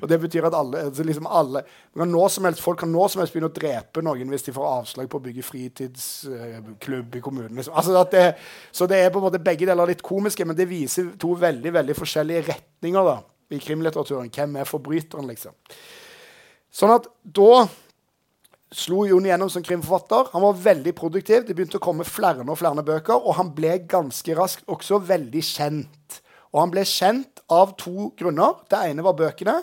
og 0.02 0.08
det 0.08 0.20
betyr 0.22 0.46
at 0.46 0.54
alle, 0.54 0.84
altså 0.90 1.02
liksom 1.02 1.26
alle 1.26 1.64
som 2.30 2.44
helst, 2.44 2.62
Folk 2.62 2.78
kan 2.78 2.92
nå 2.92 3.08
som 3.08 3.22
helst 3.22 3.34
begynne 3.34 3.50
å 3.50 3.54
drepe 3.56 4.02
noen 4.02 4.30
hvis 4.30 4.46
de 4.46 4.54
får 4.54 4.68
avslag 4.68 5.08
på 5.10 5.18
å 5.18 5.24
bygge 5.24 5.46
fritidsklubb 5.46 7.18
i 7.18 7.20
kommunen. 7.24 7.56
Liksom. 7.56 7.74
Altså 7.74 8.04
det, 8.12 8.36
så 8.70 8.86
det 8.86 9.00
er 9.02 9.10
på 9.10 9.18
en 9.18 9.26
måte 9.26 9.42
begge 9.42 9.66
deler 9.66 9.90
litt 9.90 10.04
komiske, 10.06 10.46
men 10.46 10.58
det 10.58 10.68
viser 10.70 11.14
to 11.18 11.34
veldig 11.38 11.74
veldig 11.74 11.98
forskjellige 11.98 12.46
retninger 12.52 13.10
da, 13.10 13.18
i 13.50 13.58
krimlitteraturen. 13.62 14.30
Hvem 14.30 14.56
er 14.60 14.70
forbryteren, 14.70 15.26
liksom. 15.30 15.56
Sånn 16.70 16.94
at 16.94 17.08
da 17.22 17.66
slo 18.74 19.04
Jon 19.08 19.26
igjennom 19.26 19.50
som 19.50 19.64
krimforfatter. 19.64 20.30
Han 20.32 20.44
var 20.44 20.60
veldig 20.64 20.94
produktiv. 20.96 21.46
Det 21.46 21.56
begynte 21.56 21.80
å 21.80 21.84
komme 21.84 22.06
flere 22.08 22.44
og 22.44 22.60
flere 22.60 22.84
bøker, 22.84 23.16
og 23.16 23.38
han 23.38 23.52
ble 23.56 23.78
ganske 23.88 24.36
raskt 24.38 24.68
også 24.68 25.00
veldig 25.08 25.42
kjent. 25.44 26.20
Og 26.52 26.62
han 26.62 26.72
ble 26.72 26.84
kjent 26.88 27.42
av 27.52 27.74
to 27.80 28.10
grunner. 28.18 28.62
Det 28.68 28.80
ene 28.90 29.04
var 29.04 29.16
bøkene. 29.18 29.58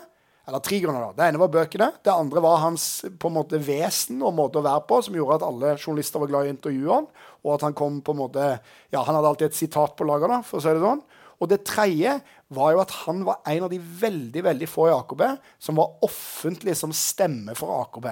Eller 0.46 0.62
tre 0.62 0.78
grunner. 0.78 1.08
da. 1.08 1.12
Det 1.18 1.26
ene 1.26 1.40
var 1.42 1.50
bøkene. 1.50 1.88
Det 2.06 2.12
andre 2.12 2.42
var 2.42 2.60
hans 2.62 3.04
på 3.18 3.30
en 3.30 3.34
måte 3.34 3.58
vesen 3.58 4.20
og 4.22 4.36
måte 4.38 4.60
å 4.60 4.66
være 4.66 4.84
på, 4.86 5.00
som 5.02 5.16
gjorde 5.18 5.40
at 5.40 5.46
alle 5.46 5.72
journalister 5.74 6.22
var 6.22 6.30
glad 6.30 6.46
i 6.46 6.52
å 6.52 6.54
intervjue 6.54 6.98
han, 7.00 7.08
og 7.42 7.54
at 7.56 7.64
han 7.66 7.74
kom 7.78 7.98
på 8.06 8.14
en 8.14 8.20
måte, 8.20 8.50
ja, 8.94 9.02
han 9.02 9.18
hadde 9.18 9.32
alltid 9.32 9.48
et 9.48 9.58
sitat 9.58 9.96
på 9.98 10.06
lager, 10.06 10.30
da, 10.30 10.44
for 10.46 10.60
å 10.60 10.62
si 10.62 10.70
det 10.70 10.84
sånn. 10.84 11.02
Og 11.42 11.50
det 11.50 11.64
tredje 11.68 12.14
var 12.54 12.72
jo 12.72 12.84
at 12.84 12.94
han 13.02 13.26
var 13.26 13.42
en 13.50 13.66
av 13.66 13.72
de 13.74 13.80
veldig 13.82 14.44
veldig 14.46 14.70
få 14.70 14.86
i 14.88 14.94
AKB 14.94 15.26
som 15.66 15.82
var 15.82 16.06
offentlig 16.06 16.76
som 16.78 16.94
stemme 16.94 17.58
for 17.58 17.74
AKB. 17.82 18.06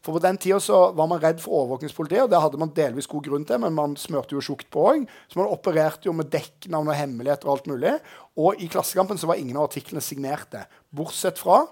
For 0.00 0.16
på 0.16 0.22
den 0.24 0.38
tida 0.40 0.58
var 0.96 1.08
man 1.10 1.20
redd 1.20 1.42
for 1.42 1.58
overvåkningspolitiet, 1.58 2.24
og 2.24 2.30
det 2.32 2.40
hadde 2.40 2.60
man 2.60 2.72
delvis 2.76 3.08
god 3.10 3.26
grunn 3.26 3.44
til, 3.44 3.60
men 3.60 3.74
man 3.76 3.96
smørte 4.00 4.32
jo 4.32 4.44
tjukt 4.44 4.70
på 4.72 4.86
òg. 4.94 5.04
Så 5.28 5.36
man 5.36 5.50
opererte 5.52 6.08
jo 6.08 6.14
med 6.16 6.30
dekknavn 6.32 6.88
og 6.88 6.96
hemmeligheter 6.96 7.50
og 7.50 7.58
alt 7.58 7.68
mulig. 7.68 7.92
Og 8.40 8.62
i 8.64 8.70
Klassekampen 8.72 9.20
så 9.20 9.28
var 9.28 9.40
ingen 9.40 9.60
av 9.60 9.68
artiklene 9.68 10.00
signerte. 10.04 10.64
Bortsett 10.88 11.40
fra 11.40 11.66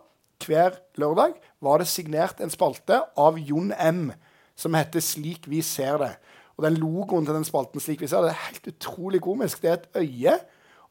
hver 0.44 0.76
lørdag 1.00 1.38
var 1.64 1.80
det 1.80 1.88
signert 1.90 2.42
en 2.44 2.52
spalte 2.52 3.00
av 3.18 3.40
Jon 3.40 3.72
M. 3.72 4.12
som 4.58 4.74
heter 4.74 5.00
'Slik 5.00 5.48
vi 5.48 5.62
ser 5.62 5.98
det'. 5.98 6.16
Og 6.58 6.64
den 6.66 6.78
logoen 6.82 7.26
til 7.26 7.36
den 7.36 7.46
spalten 7.46 7.80
slik 7.80 8.00
vi 8.02 8.10
ser 8.10 8.24
det 8.26 8.32
er 8.34 8.46
helt 8.48 8.66
utrolig 8.66 9.20
komisk. 9.22 9.62
Det 9.62 9.70
er 9.70 9.78
et 9.78 9.88
øye, 10.02 10.38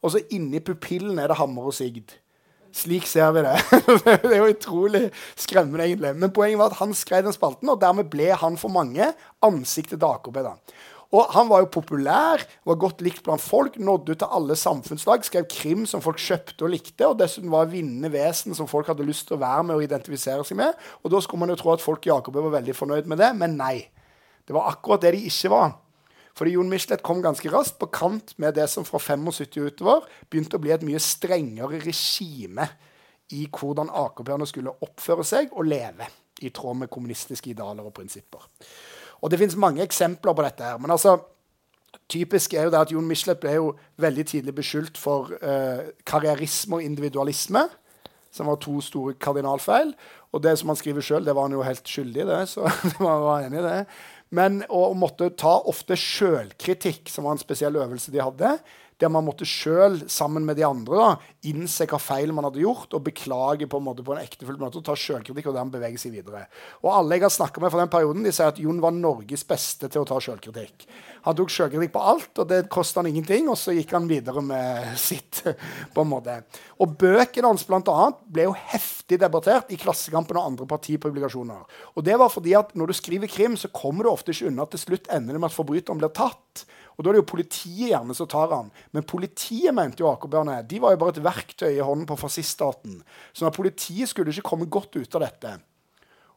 og 0.02 0.10
så 0.10 0.22
inni 0.32 0.60
pupillen 0.64 1.18
er 1.18 1.28
det 1.28 1.36
hammer 1.36 1.68
og 1.68 1.74
sigd. 1.76 2.16
Slik 2.74 3.06
ser 3.08 3.32
vi 3.36 3.44
det. 3.46 3.54
det 4.04 4.34
er 4.34 4.42
jo 4.42 4.52
utrolig 4.52 5.06
skremmende, 5.38 5.86
egentlig. 5.86 6.12
Men 6.18 6.34
poenget 6.34 6.60
var 6.60 6.72
at 6.72 6.80
han 6.82 6.94
skrev 6.96 7.24
den 7.26 7.36
spalten, 7.36 7.70
og 7.72 7.80
dermed 7.80 8.10
ble 8.12 8.30
han 8.36 8.58
for 8.60 8.72
mange 8.72 9.12
ansiktet 9.44 9.98
til 9.98 10.08
AKP. 10.08 10.40
da. 10.44 10.54
Og 11.16 11.30
han 11.32 11.48
var 11.48 11.62
jo 11.62 11.70
populær, 11.72 12.42
var 12.68 12.80
godt 12.80 13.00
likt 13.00 13.22
blant 13.24 13.40
folk, 13.40 13.78
nådde 13.80 14.12
ut 14.12 14.20
til 14.20 14.34
alle 14.36 14.56
samfunnslag, 14.60 15.24
skrev 15.24 15.46
krim 15.48 15.86
som 15.88 16.02
folk 16.04 16.20
kjøpte 16.20 16.66
og 16.66 16.72
likte, 16.74 17.06
og 17.08 17.16
dessuten 17.20 17.48
var 17.52 17.70
vinnende 17.72 18.10
vesen 18.12 18.56
som 18.56 18.68
folk 18.68 18.90
hadde 18.92 19.06
lyst 19.08 19.30
til 19.30 19.38
å 19.38 19.40
være 19.40 19.64
med 19.70 19.78
og 19.78 19.86
identifisere 19.86 20.44
seg 20.44 20.60
med. 20.60 20.76
Og 21.00 21.14
da 21.14 21.22
skulle 21.24 21.40
man 21.40 21.54
jo 21.54 21.56
tro 21.62 21.72
at 21.72 21.84
folk 21.84 22.04
i 22.04 22.12
AKP 22.12 22.36
var 22.36 22.58
veldig 22.58 22.76
fornøyd 22.76 23.08
med 23.08 23.22
det, 23.24 23.30
men 23.40 23.56
nei. 23.56 23.76
Det 24.44 24.56
var 24.56 24.68
akkurat 24.68 25.06
det 25.06 25.14
de 25.16 25.24
ikke 25.30 25.52
var. 25.52 25.72
Fordi 26.38 26.54
Jon 26.54 26.70
Michelet 26.70 27.02
kom 27.02 27.22
ganske 27.24 27.50
raskt 27.50 27.80
på 27.80 27.88
kant 27.90 28.36
med 28.38 28.54
det 28.54 28.68
som 28.70 28.86
fra 28.86 29.00
75 29.02 29.58
utover 29.66 30.06
begynte 30.30 30.58
å 30.58 30.62
bli 30.62 30.70
et 30.74 30.84
mye 30.86 31.00
strengere 31.02 31.80
regime 31.82 32.68
i 33.34 33.48
hvordan 33.52 33.90
AKP-erne 33.90 34.46
skulle 34.48 34.76
oppføre 34.86 35.26
seg 35.26 35.50
og 35.52 35.66
leve 35.68 36.06
i 36.46 36.52
tråd 36.54 36.84
med 36.84 36.92
kommunistiske 36.92 37.50
idealer 37.50 37.88
og 37.88 37.96
prinsipper. 37.96 38.46
Og 39.18 39.30
Det 39.30 39.38
finnes 39.40 39.58
mange 39.58 39.82
eksempler 39.82 40.32
på 40.32 40.46
dette. 40.46 40.64
her, 40.64 40.78
men 40.78 40.90
altså, 40.90 41.18
Typisk 42.08 42.54
er 42.54 42.62
jo 42.64 42.70
det 42.70 42.80
at 42.80 42.92
Jon 42.92 43.06
Michelet 43.08 43.40
ble 43.40 43.52
jo 43.52 43.72
veldig 44.00 44.24
tidlig 44.26 44.54
beskyldt 44.54 44.98
for 45.00 45.32
eh, 45.44 45.90
karrierisme 46.08 46.76
og 46.76 46.82
individualisme, 46.82 47.66
som 48.32 48.46
var 48.46 48.56
to 48.56 48.80
store 48.80 49.14
kardinalfeil. 49.20 49.92
Og 50.32 50.42
det 50.42 50.58
som 50.58 50.68
han 50.68 50.76
skriver 50.76 51.04
sjøl, 51.04 51.24
det 51.24 51.34
var 51.36 51.48
han 51.48 51.56
jo 51.56 51.64
helt 51.64 51.88
skyldig 51.88 52.22
i, 52.22 52.28
det, 52.28 52.40
så 52.48 52.68
han 52.98 53.24
var 53.24 53.44
enig 53.44 53.60
i 53.60 53.66
det. 53.66 53.86
Men 54.34 54.60
å 54.68 54.90
måtte 54.98 55.30
ta 55.40 55.54
ofte 55.70 55.96
sjølkritikk, 55.96 57.08
som 57.08 57.24
var 57.24 57.36
en 57.36 57.42
spesiell 57.42 57.78
øvelse 57.80 58.12
de 58.12 58.20
hadde, 58.20 58.56
der 58.98 59.10
man 59.12 59.26
måtte 59.26 59.46
sjøl, 59.46 60.00
sammen 60.10 60.46
med 60.46 60.58
de 60.58 60.66
andre, 60.66 60.98
da, 60.98 61.34
innse 61.50 61.86
hva 61.88 62.00
feil 62.02 62.32
man 62.34 62.48
hadde 62.48 62.62
gjort, 62.64 62.94
og 62.96 63.04
beklage 63.06 63.68
på 63.70 63.78
en 63.78 63.86
måte 63.86 64.04
på 64.06 64.14
en 64.14 64.22
ektefull 64.22 64.58
måte, 64.60 64.80
og 64.80 64.86
ta 64.86 64.96
sjølkritikk 64.98 65.50
og 65.50 65.58
dermed 65.58 65.76
bevege 65.76 66.00
seg 66.02 66.16
videre. 66.16 66.46
Og 66.82 66.90
alle 66.94 67.18
jeg 67.18 67.28
har 67.28 67.34
snakka 67.34 67.62
med 67.62 67.72
fra 67.74 67.84
den 67.84 67.92
perioden, 67.92 68.26
de 68.26 68.32
sier 68.34 68.50
at 68.50 68.58
Jon 68.62 68.82
var 68.82 68.96
Norges 68.96 69.46
beste 69.46 69.90
til 69.90 70.02
å 70.02 70.08
ta 70.08 70.18
sjølkritikk. 70.22 70.88
Han 71.28 71.36
tok 71.38 71.52
sjølkritikk 71.52 71.92
på 71.94 72.02
alt, 72.10 72.30
og 72.42 72.48
det 72.50 72.60
kosta 72.72 73.02
han 73.02 73.10
ingenting, 73.10 73.50
og 73.52 73.58
så 73.60 73.74
gikk 73.76 73.94
han 73.94 74.08
videre 74.10 74.42
med 74.44 74.90
sitt. 75.08 75.44
på 75.94 76.02
en 76.02 76.10
måte. 76.10 76.40
Og 76.82 76.96
bøkene 76.98 77.50
hans 77.50 77.66
blant 77.68 77.88
annet, 77.92 78.18
ble 78.32 78.48
jo 78.48 78.56
heftig 78.72 79.20
debattert 79.22 79.70
i 79.74 79.78
Klassekampen 79.80 80.38
og 80.40 80.50
andre 80.52 80.66
partipublikasjoner. 80.70 81.62
Og 81.94 82.06
det 82.06 82.18
var 82.18 82.32
fordi 82.32 82.56
at 82.58 82.74
når 82.78 82.90
du 82.90 82.98
skriver 82.98 83.30
krim, 83.30 83.56
så 83.60 83.70
kommer 83.70 84.06
du 84.06 84.12
ofte 84.12 84.34
ikke 84.34 84.50
unna 84.50 84.66
til 84.70 84.82
slutt 84.82 85.10
ender 85.14 85.36
det 85.36 85.42
med 85.42 85.50
at 85.50 85.56
forbryteren 85.56 86.00
blir 86.00 86.12
tatt. 86.16 86.66
Og 86.98 87.04
Da 87.04 87.10
er 87.10 87.14
det 87.14 87.22
jo 87.22 87.30
politiet 87.30 87.92
gjerne 87.92 88.14
som 88.14 88.26
tar 88.26 88.50
han. 88.50 88.72
Men 88.90 89.06
politiet 89.06 89.74
mente 89.74 90.02
jo 90.02 90.10
AKP-erne 90.10 90.58
de 90.66 90.80
var 90.82 90.96
jo 90.96 91.00
bare 91.04 91.14
et 91.14 91.22
verktøy 91.22 91.70
i 91.70 91.84
hånden 91.84 92.08
på 92.10 92.18
fasciststaten. 92.18 92.98
Så 93.32 93.46
at 93.46 93.54
politiet 93.54 94.10
skulle 94.10 94.34
ikke 94.34 94.50
komme 94.50 94.66
godt 94.66 94.98
ut 94.98 95.14
av 95.14 95.22
dette. 95.22 95.54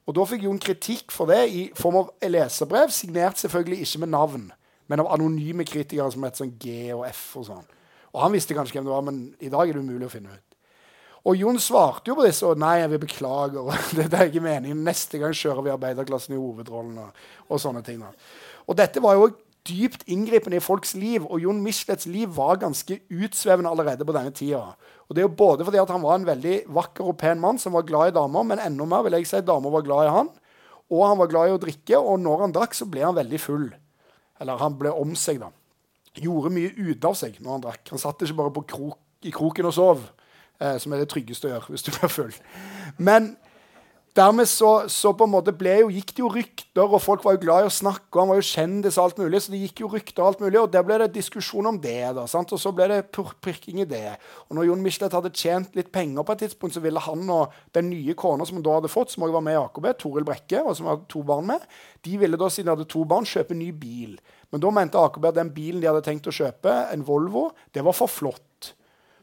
Og 0.06 0.16
Da 0.16 0.26
fikk 0.26 0.46
Jon 0.46 0.62
kritikk 0.62 1.12
for 1.14 1.30
det 1.30 1.42
i 1.50 1.64
form 1.78 1.98
av 2.04 2.14
leserbrev, 2.22 2.94
signert 2.94 3.42
selvfølgelig 3.42 3.86
ikke 3.86 4.04
med 4.04 4.14
navn, 4.14 4.48
men 4.90 5.00
av 5.00 5.12
anonyme 5.14 5.66
kritikere 5.66 6.10
som 6.12 6.24
het 6.26 6.38
sånn 6.38 6.56
G 6.62 6.94
og 6.94 7.06
F 7.10 7.38
og 7.42 7.46
sånn. 7.50 7.68
Og 8.12 8.22
Han 8.22 8.34
visste 8.34 8.58
kanskje 8.58 8.78
hvem 8.78 8.90
det 8.90 8.94
var, 8.94 9.06
men 9.08 9.22
i 9.40 9.50
dag 9.50 9.70
er 9.70 9.78
det 9.78 9.82
umulig 9.82 10.10
å 10.10 10.14
finne 10.14 10.34
ut. 10.34 10.58
Og 11.22 11.38
Jon 11.38 11.60
svarte 11.62 12.10
jo 12.10 12.18
på 12.18 12.26
disse 12.26 12.46
og 12.50 12.58
nei, 12.60 12.80
jeg 12.82 12.90
vil 12.96 13.04
beklage. 13.04 13.62
og 13.62 13.74
det 13.98 14.10
er 14.10 14.28
ikke 14.30 14.42
meningen. 14.42 14.82
Neste 14.86 15.22
gang 15.22 15.34
kjører 15.38 15.66
vi 15.66 15.74
arbeiderklassen 15.74 16.34
i 16.34 16.40
hovedrollen. 16.42 16.98
Og, 16.98 17.26
og 17.50 17.62
sånne 17.62 17.84
ting. 17.86 18.02
Da. 18.02 18.10
Og 18.66 18.78
dette 18.78 19.04
var 19.04 19.20
jo 19.20 19.30
dypt 19.68 20.04
inngripende 20.10 20.58
i 20.58 20.64
folks 20.64 20.94
liv. 20.98 21.26
Og 21.28 21.42
Jon 21.44 21.62
Michelets 21.64 22.08
liv 22.10 22.32
var 22.36 22.60
ganske 22.62 23.00
utsvevende 23.12 23.72
allerede 23.72 24.06
på 24.08 24.16
denne 24.16 24.34
tida. 24.36 24.76
Og 25.08 25.16
det 25.16 25.24
er 25.24 25.28
jo 25.28 25.36
både 25.38 25.66
fordi 25.68 25.82
han 25.82 26.04
var 26.04 26.18
en 26.18 26.28
veldig 26.28 26.56
vakker 26.72 27.08
og 27.12 27.18
pen 27.22 27.42
mann 27.42 27.60
som 27.62 27.76
var 27.78 27.88
glad 27.88 28.12
i 28.12 28.16
damer, 28.16 28.48
men 28.48 28.64
enda 28.64 28.88
mer 28.88 29.06
vil 29.06 29.20
jeg 29.20 29.30
si 29.30 29.42
damer 29.46 29.74
var 29.74 29.86
glad 29.86 30.08
i 30.08 30.14
han. 30.16 30.32
Og 30.92 31.06
han 31.08 31.20
var 31.22 31.32
glad 31.32 31.50
i 31.50 31.56
å 31.56 31.62
drikke, 31.62 32.00
og 32.00 32.20
når 32.20 32.46
han 32.46 32.56
drakk, 32.56 32.76
så 32.76 32.88
ble 32.90 33.04
han 33.06 33.16
veldig 33.16 33.40
full. 33.40 33.70
Eller 34.42 34.60
han 34.60 34.76
ble 34.80 34.92
om 34.92 35.14
seg, 35.16 35.40
da. 35.44 35.52
Gjorde 36.20 36.52
mye 36.52 36.74
ut 36.76 37.06
av 37.08 37.16
seg 37.16 37.38
når 37.40 37.54
han 37.54 37.64
drakk. 37.68 37.84
Han 37.94 38.02
satt 38.02 38.26
ikke 38.26 38.40
bare 38.42 38.66
krok, 38.68 38.98
i 39.24 39.32
kroken 39.32 39.70
og 39.70 39.76
sov, 39.78 40.02
eh, 40.60 40.76
som 40.82 40.92
er 40.92 41.04
det 41.04 41.12
tryggeste 41.14 41.48
å 41.48 41.54
gjøre 41.54 41.72
hvis 41.72 41.86
du 41.86 41.92
blir 41.94 42.12
full. 42.12 42.34
Men 42.98 43.36
Dermed 44.12 44.48
så, 44.50 44.90
så, 44.92 45.14
på 45.16 45.24
en 45.24 45.32
måte 45.32 45.54
ble 45.56 45.78
jo, 45.86 45.92
gikk 45.96 46.10
det 46.12 46.20
jo 46.20 46.30
rykter, 46.34 46.82
og 46.84 47.00
folk 47.00 47.22
var 47.24 47.38
jo 47.38 47.40
glad 47.46 47.64
i 47.64 47.68
å 47.70 47.72
snakke, 47.72 48.10
og 48.12 48.20
han 48.20 48.32
var 48.34 48.40
jo 48.42 48.48
kjendis 48.50 48.98
og 48.98 49.06
alt 49.06 49.22
mulig, 49.22 49.40
så 49.40 49.54
det 49.54 49.62
gikk 49.62 49.84
jo 49.86 49.92
rykter 49.94 50.20
og 50.20 50.28
alt 50.28 50.42
mulig, 50.44 50.58
og 50.60 50.74
der 50.74 50.84
ble 50.84 50.98
det 51.00 51.08
diskusjon 51.16 51.70
om 51.70 51.78
det. 51.80 52.10
da, 52.18 52.26
sant? 52.28 52.52
Og 52.52 52.60
så 52.60 52.74
ble 52.76 52.90
det 52.92 52.98
pirking 53.16 53.80
i 53.80 53.86
det. 53.88 54.18
Og 54.50 54.58
når 54.58 54.66
Jon 54.68 54.82
Michelet 54.84 55.16
hadde 55.16 55.32
tjent 55.32 55.78
litt 55.80 55.94
penger 55.96 56.26
på 56.28 56.36
et 56.36 56.42
tidspunkt, 56.44 56.76
så 56.76 56.84
ville 56.84 57.04
han 57.06 57.24
og 57.32 57.56
den 57.78 57.88
nye 57.94 58.16
kona 58.20 58.48
som 58.48 58.60
han 58.60 58.66
da 58.66 58.74
hadde 58.82 58.92
fått, 58.92 59.14
som 59.14 59.24
også 59.24 59.38
var 59.38 59.46
med 59.46 59.56
i 59.56 59.62
AKB, 59.62 59.88
Toril 60.02 60.28
Brekke, 60.28 60.60
og 60.60 60.76
som 60.76 60.90
hadde 60.92 61.08
to 61.14 61.24
barn 61.30 61.48
med, 61.48 61.64
de 62.04 62.18
ville 62.20 62.40
da, 62.42 62.50
siden 62.52 62.68
de 62.68 62.74
hadde 62.76 62.88
to 62.92 63.06
barn, 63.08 63.30
kjøpe 63.30 63.56
ny 63.56 63.70
bil. 63.72 64.18
Men 64.52 64.66
da 64.66 64.74
mente 64.76 65.00
AKB 65.00 65.30
at 65.30 65.38
den 65.40 65.54
bilen 65.56 65.80
de 65.80 65.88
hadde 65.88 66.04
tenkt 66.10 66.28
å 66.28 66.36
kjøpe, 66.36 66.74
en 66.92 67.08
Volvo, 67.08 67.46
det 67.72 67.88
var 67.88 67.96
for 67.96 68.12
flott. 68.12 68.74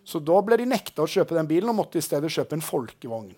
Så 0.09 0.24
da 0.24 0.41
ble 0.41 0.57
de 0.62 0.70
nekta 0.72 1.05
å 1.05 1.12
kjøpe 1.12 1.36
den 1.36 1.51
bilen, 1.51 1.68
og 1.74 1.76
måtte 1.82 2.01
i 2.01 2.09
stedet 2.09 2.32
kjøpe 2.32 2.57
en 2.57 2.64
folkevogn. 2.64 3.36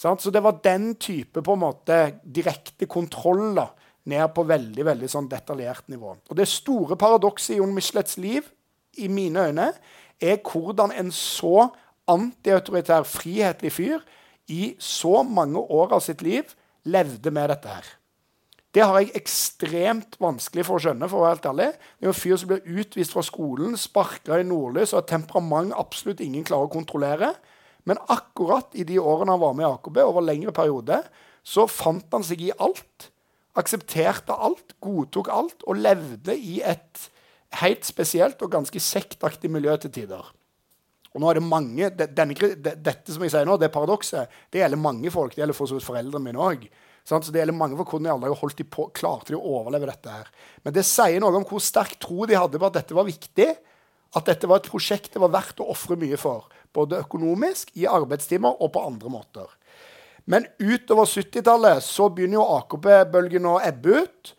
Så 0.00 0.32
det 0.32 0.40
var 0.40 0.62
den 0.64 0.94
type 0.96 1.42
på 1.44 1.54
en 1.54 1.60
måte 1.60 1.96
direkte 2.24 2.88
kontroll 2.88 3.50
da, 3.58 3.66
ned 4.08 4.32
på 4.32 4.46
veldig 4.48 4.86
veldig 4.86 5.10
sånn 5.12 5.28
detaljert 5.28 5.90
nivå. 5.92 6.14
Og 6.30 6.36
Det 6.36 6.48
store 6.48 6.96
paradokset 6.96 7.54
i 7.54 7.58
Jon 7.58 7.74
Michelets 7.76 8.16
liv 8.16 8.48
i 8.96 9.10
mine 9.12 9.50
øyne, 9.50 9.72
er 10.20 10.40
hvordan 10.44 10.92
en 10.96 11.12
så 11.12 11.68
antiautoritær, 12.10 13.04
frihetlig 13.04 13.72
fyr 13.72 14.02
i 14.48 14.74
så 14.80 15.22
mange 15.22 15.60
år 15.60 15.94
av 15.96 16.04
sitt 16.04 16.24
liv 16.24 16.48
levde 16.88 17.30
med 17.30 17.52
dette 17.52 17.68
her. 17.68 17.86
Det 18.70 18.82
har 18.86 19.00
jeg 19.00 19.16
ekstremt 19.18 20.16
vanskelig 20.22 20.64
for 20.66 20.78
å 20.78 20.82
skjønne. 20.84 21.08
for 21.08 21.18
å 21.18 21.24
være 21.26 21.36
helt 21.36 21.46
ærlig. 21.50 21.70
Det 21.98 22.06
er 22.06 22.12
en 22.12 22.22
fyr 22.22 22.36
som 22.36 22.48
blir 22.48 22.80
utvist 22.80 23.12
fra 23.12 23.22
skolen, 23.22 23.76
sparka 23.76 24.38
i 24.38 24.46
nordlys 24.46 24.94
og 24.94 25.02
et 25.02 25.10
temperament 25.10 25.74
absolutt 25.76 26.20
ingen 26.20 26.44
klarer 26.44 26.70
å 26.70 26.72
kontrollere. 26.72 27.34
Men 27.88 28.00
akkurat 28.12 28.74
i 28.76 28.84
de 28.86 28.98
årene 29.00 29.34
han 29.34 29.42
var 29.42 29.56
med 29.56 29.66
i 29.66 29.70
AKB, 29.70 30.02
over 30.04 30.24
lengre 30.24 30.52
periode, 30.56 31.00
så 31.46 31.66
fant 31.70 32.10
han 32.12 32.26
seg 32.26 32.42
i 32.44 32.52
alt. 32.58 33.10
Aksepterte 33.58 34.36
alt, 34.36 34.76
godtok 34.82 35.30
alt 35.32 35.64
og 35.66 35.80
levde 35.80 36.36
i 36.36 36.60
et 36.62 37.08
helt 37.60 37.86
spesielt 37.88 38.42
og 38.44 38.52
ganske 38.52 38.82
sektaktig 38.82 39.50
miljø 39.50 39.74
til 39.80 39.92
tider. 39.94 40.28
Og 41.10 41.22
nå 41.22 41.30
er 41.30 41.40
det 41.40 41.46
mange, 41.46 41.88
denne, 41.90 42.52
Dette 42.60 43.10
som 43.10 43.24
jeg 43.24 43.32
sier 43.32 43.48
nå, 43.48 43.56
det 43.58 43.72
paradokset, 43.74 44.30
det 44.52 44.62
gjelder 44.62 44.78
mange 44.78 45.10
folk. 45.10 45.34
Det 45.34 45.42
gjelder 45.42 45.58
for 45.58 45.70
så 45.70 45.78
vidt 45.78 45.88
foreldrene 45.88 46.28
mine 46.28 46.44
òg. 46.44 46.68
Så 47.02 47.18
det 47.32 47.40
gjelder 47.40 47.56
mange 47.56 47.78
for 47.78 47.88
hvordan 47.88 48.06
de 48.06 48.12
aldri 48.12 48.36
holdt 48.38 48.60
de 48.60 48.66
på, 48.68 48.86
klarte 48.94 49.32
de 49.32 49.38
å 49.38 49.56
overleve 49.58 49.88
dette. 49.90 50.12
her. 50.20 50.30
Men 50.62 50.76
det 50.76 50.86
sier 50.86 51.18
noe 51.22 51.34
om 51.34 51.46
hvor 51.48 51.62
sterk 51.64 51.96
tro 52.02 52.28
de 52.28 52.38
hadde 52.38 52.60
på 52.60 52.68
at 52.68 52.78
dette 52.78 52.94
var 52.94 53.08
viktig. 53.08 53.48
At 54.14 54.26
dette 54.26 54.46
var 54.50 54.60
et 54.60 54.70
prosjekt 54.70 55.14
det 55.14 55.22
var 55.22 55.32
verdt 55.34 55.62
å 55.62 55.68
ofre 55.72 55.98
mye 55.98 56.18
for. 56.20 56.46
Både 56.76 57.00
økonomisk, 57.02 57.72
i 57.74 57.88
arbeidstimer 57.90 58.60
og 58.62 58.72
på 58.74 58.84
andre 58.86 59.10
måter. 59.12 59.48
Men 60.30 60.46
utover 60.60 61.08
70-tallet 61.08 61.82
så 61.82 62.10
begynner 62.12 62.38
jo 62.38 62.48
AKP-bølgen 62.58 63.48
å 63.50 63.56
ebbe 63.66 64.04
ut. 64.04 64.34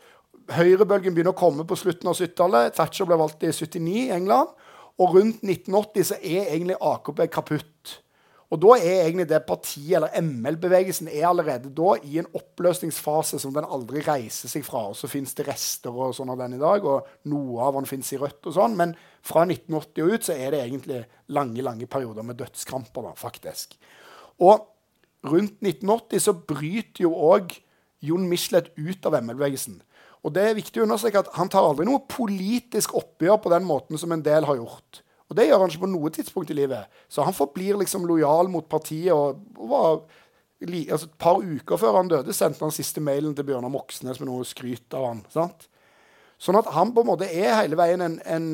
Høyrebølgen 0.52 1.16
begynner 1.16 1.36
å 1.36 1.42
komme 1.42 1.66
på 1.68 1.78
slutten 1.80 2.12
av 2.12 2.20
70-tallet. 2.20 2.76
Thatcher 2.78 3.10
ble 3.10 3.18
valgt 3.20 3.44
i 3.44 3.52
79 3.52 3.98
i 4.06 4.12
England. 4.16 4.54
Og 5.02 5.18
rundt 5.18 5.44
1980 5.44 6.08
så 6.12 6.20
er 6.22 6.48
egentlig 6.54 6.78
AKP 6.78 7.26
kaputt. 7.34 7.98
Og 8.52 8.60
da 8.60 8.74
er 8.76 9.06
egentlig 9.06 9.30
det 9.30 9.40
partiet, 9.48 9.94
eller 9.96 10.12
ML-bevegelsen, 10.20 11.08
er 11.08 11.30
allerede 11.30 11.72
da 11.72 11.94
i 12.04 12.18
en 12.20 12.28
oppløsningsfase 12.36 13.40
som 13.40 13.54
den 13.56 13.64
aldri 13.64 14.04
reiser 14.04 14.52
seg 14.52 14.66
fra. 14.68 14.90
Og 14.92 14.98
så 15.00 15.08
fins 15.12 15.32
det 15.38 15.48
rester 15.48 15.96
og 15.96 16.12
sånn 16.18 16.34
av 16.34 16.42
den 16.44 16.58
i 16.58 16.62
dag, 16.62 16.84
og 16.84 17.32
noe 17.32 17.64
av 17.64 17.80
den 17.80 17.88
fins 17.88 18.12
i 18.12 18.20
rødt 18.20 18.52
og 18.52 18.58
sånn. 18.58 18.76
Men 18.80 18.92
fra 19.26 19.45
1980 19.45 20.03
og 20.05 20.15
ut 20.15 20.28
så 20.28 20.36
er 20.36 20.53
det 20.53 20.63
egentlig 20.63 21.03
lange 21.34 21.61
lange 21.65 21.88
perioder 21.89 22.26
med 22.26 22.39
dødskramper, 22.41 23.05
da, 23.05 23.13
faktisk. 23.17 23.78
Og 24.41 24.65
rundt 25.28 25.61
1980 25.61 26.26
så 26.26 26.34
bryter 26.34 27.05
jo 27.05 27.13
òg 27.13 27.53
Jon 28.01 28.26
Michelet 28.30 28.72
ut 28.78 29.05
av 29.05 29.19
ML-bevegelsen. 29.22 29.78
Og 30.26 30.34
det 30.34 30.43
er 30.45 30.57
viktig 30.57 30.82
å 30.82 30.86
understreke 30.86 31.22
at 31.22 31.32
han 31.38 31.49
tar 31.49 31.65
aldri 31.65 31.86
noe 31.88 32.03
politisk 32.09 32.93
oppgjør 32.97 33.39
på 33.41 33.53
den 33.53 33.65
måten 33.65 33.97
som 34.01 34.11
en 34.13 34.26
del 34.26 34.45
har 34.49 34.57
gjort. 34.57 35.01
Og 35.32 35.38
det 35.38 35.47
gjør 35.47 35.63
han 35.63 35.72
ikke 35.72 35.86
på 35.86 35.93
noe 35.93 36.11
tidspunkt 36.13 36.51
i 36.51 36.57
livet. 36.57 36.89
Så 37.09 37.24
han 37.26 37.36
forblir 37.36 37.80
liksom 37.80 38.05
lojal 38.09 38.49
mot 38.51 38.67
partiet. 38.69 39.13
og, 39.15 39.39
og 39.55 39.69
var, 39.72 40.01
altså 40.61 41.07
Et 41.07 41.17
par 41.17 41.39
uker 41.39 41.80
før 41.80 41.97
han 42.01 42.11
døde, 42.11 42.36
sendte 42.36 42.65
han 42.65 42.74
siste 42.76 43.01
mailen 43.01 43.34
til 43.38 43.47
Bjørnar 43.47 43.72
Moxnes 43.72 44.19
med 44.19 44.30
noe 44.30 44.45
skryt 44.45 44.93
av 44.97 45.07
han. 45.07 45.24
sant? 45.32 45.69
Sånn 46.42 46.58
at 46.58 46.72
han 46.74 46.89
på 46.96 47.04
en 47.04 47.10
måte 47.12 47.28
er 47.30 47.54
hele 47.60 47.78
veien 47.78 48.02
en, 48.02 48.16
en, 48.26 48.48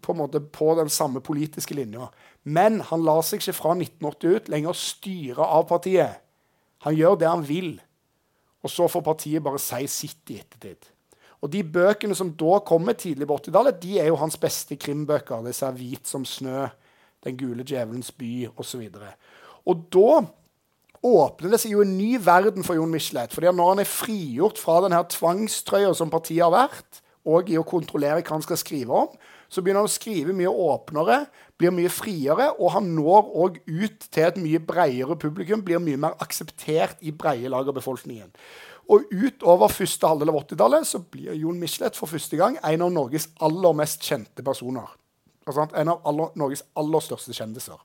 på, 0.00 0.14
en 0.14 0.20
måte 0.22 0.40
på 0.40 0.70
den 0.78 0.88
samme 0.88 1.20
politiske 1.20 1.76
linja. 1.76 2.06
Men 2.48 2.80
han 2.88 3.04
lar 3.04 3.20
seg 3.26 3.42
ikke 3.42 3.56
fra 3.58 3.74
1980 3.76 4.38
ut 4.38 4.48
lenger 4.48 4.78
styre 4.80 5.44
av 5.44 5.66
partiet. 5.68 6.22
Han 6.86 6.96
gjør 6.96 7.18
det 7.20 7.28
han 7.28 7.44
vil. 7.44 7.74
Og 8.64 8.72
så 8.72 8.88
får 8.88 9.04
partiet 9.04 9.44
bare 9.44 9.60
si 9.60 9.84
sitt 9.92 10.32
i 10.32 10.38
ettertid. 10.40 10.88
Og 11.44 11.52
de 11.52 11.60
bøkene 11.62 12.16
som 12.18 12.32
da 12.34 12.58
kommer 12.66 12.96
tidlig 12.98 13.28
på 13.28 13.36
80-tallet, 13.38 13.76
de 13.82 13.98
er 14.00 14.08
jo 14.08 14.18
hans 14.18 14.38
beste 14.40 14.78
krimbøker. 14.80 15.44
Disse 15.46 15.68
'Hvit 15.70 16.08
som 16.08 16.24
snø', 16.24 16.70
'Den 17.22 17.36
gule 17.36 17.62
djevelens 17.62 18.10
by' 18.10 18.48
osv. 18.56 18.80
Og, 18.80 18.96
så 18.96 19.04
og 19.66 19.84
da 19.92 20.24
åpner 21.04 21.50
det 21.50 21.60
seg 21.60 21.72
jo 21.72 21.82
en 21.84 21.98
ny 21.98 22.16
verden 22.18 22.64
for 22.64 22.74
Jon 22.74 22.90
Michelet. 22.90 23.32
fordi 23.32 23.52
når 23.52 23.68
han 23.68 23.78
er 23.78 23.84
frigjort 23.84 24.58
fra 24.58 24.80
denne 24.82 25.02
tvangstrøya 25.04 25.94
som 25.94 26.10
partiet 26.10 26.42
har 26.42 26.50
vært, 26.50 27.02
og 27.28 27.50
i 27.52 27.58
å 27.60 27.66
kontrollere 27.66 28.22
hva 28.22 28.36
han 28.36 28.44
skal 28.44 28.60
skrive 28.60 29.02
om, 29.04 29.10
så 29.48 29.62
begynner 29.62 29.84
han 29.84 29.90
å 29.90 29.92
skrive 29.92 30.34
mye 30.36 30.52
åpnere, 30.52 31.18
blir 31.60 31.72
mye 31.74 31.90
friere, 31.92 32.50
og 32.56 32.72
han 32.74 32.88
når 32.96 33.30
òg 33.44 33.58
ut 33.66 34.08
til 34.08 34.26
et 34.26 34.40
mye 34.40 34.60
bredere 34.64 35.16
publikum, 35.20 35.64
blir 35.64 35.82
mye 35.82 36.00
mer 36.00 36.16
akseptert 36.24 37.00
i 37.00 37.12
breie 37.12 37.50
lag 37.52 37.68
av 37.68 37.76
befolkningen. 37.76 38.32
Og 38.88 39.10
utover 39.12 39.72
første 39.72 40.08
halvdel 40.08 40.32
av 40.32 40.40
80-tallet 40.42 40.88
så 40.88 41.02
blir 41.04 41.36
Jon 41.36 41.58
Michelet 41.60 41.96
for 41.98 42.08
første 42.08 42.38
gang 42.40 42.56
en 42.64 42.86
av 42.86 42.94
Norges 42.94 43.28
aller 43.44 43.76
mest 43.76 44.04
kjente 44.04 44.44
personer. 44.44 44.88
Altså, 45.48 45.66
en 45.76 45.92
av 45.92 46.08
aller, 46.08 46.32
Norges 46.40 46.64
aller 46.78 47.04
største 47.04 47.36
kjendiser. 47.36 47.76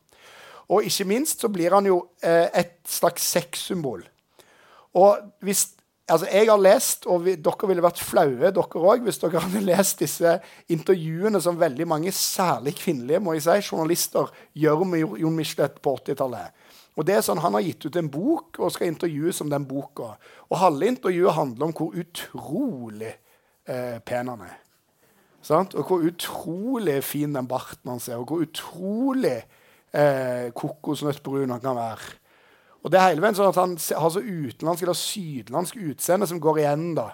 Og 0.72 0.88
ikke 0.88 1.08
minst 1.10 1.44
så 1.44 1.52
blir 1.52 1.76
han 1.76 1.88
jo 1.88 2.00
eh, 2.24 2.48
et 2.56 2.78
slags 2.88 3.26
sexsymbol. 3.36 4.06
Og 4.96 5.26
hvis 5.44 5.74
Altså, 6.12 6.28
jeg 6.28 6.49
har 6.49 6.60
lest, 6.60 7.06
og 7.08 7.22
vi, 7.24 7.38
dere 7.39 7.68
ville 7.70 7.84
vært 7.84 8.01
flaue, 8.04 8.49
dere 8.51 8.80
òg, 8.82 9.06
hvis 9.06 9.22
dere 9.22 9.39
hadde 9.39 9.62
lest 9.64 10.01
disse 10.04 10.34
intervjuene 10.74 11.39
som 11.41 11.60
veldig 11.60 11.88
mange, 11.88 12.12
særlig 12.12 12.74
kvinnelige 12.82 13.22
må 13.24 13.38
jeg 13.38 13.45
si, 13.45 13.70
journalister, 13.72 14.34
gjør 14.60 14.84
med 14.84 15.16
Jon 15.22 15.38
Michelet 15.38 15.80
på 15.80 15.95
80-tallet. 16.01 16.60
Og 16.93 17.08
det 17.08 17.16
er 17.16 17.24
sånn, 17.26 17.41
Han 17.41 17.56
har 17.58 17.64
gitt 17.66 17.88
ut 17.88 17.95
en 17.97 18.10
bok 18.12 18.60
og 18.60 18.74
skal 18.76 18.91
intervjues 18.91 19.39
om 19.41 19.49
den 19.49 19.64
boka. 19.66 20.12
Og 20.51 20.60
Halve 20.62 20.91
intervjuet 20.91 21.34
handler 21.34 21.70
om 21.70 21.78
hvor 21.78 21.95
utrolig 22.04 23.14
eh, 23.66 23.97
pen 24.06 24.30
han 24.30 24.43
er. 24.45 24.60
Sant? 25.43 25.74
Og 25.76 25.88
hvor 25.88 26.04
utrolig 26.06 26.99
fin 27.04 27.34
den 27.34 27.47
barten 27.47 27.89
hans 27.89 28.10
er, 28.12 28.20
og 28.20 28.28
hvor 28.30 28.43
utrolig 28.43 29.39
eh, 29.39 30.51
kokosnøttbrun 30.56 31.56
han 31.56 31.64
kan 31.64 31.80
være. 31.80 32.20
Og 32.84 32.92
det 32.92 33.00
er 33.00 33.14
hele 33.14 33.24
veien 33.24 33.36
sånn 33.38 33.52
at 33.52 33.60
Han 33.62 33.76
har 33.80 34.12
så 34.12 34.22
utenlandsk 34.22 34.84
eller 34.84 34.98
sydlandsk 35.00 35.78
utseende 35.80 36.28
som 36.30 36.42
går 36.44 36.64
igjen. 36.64 36.90
da. 36.98 37.14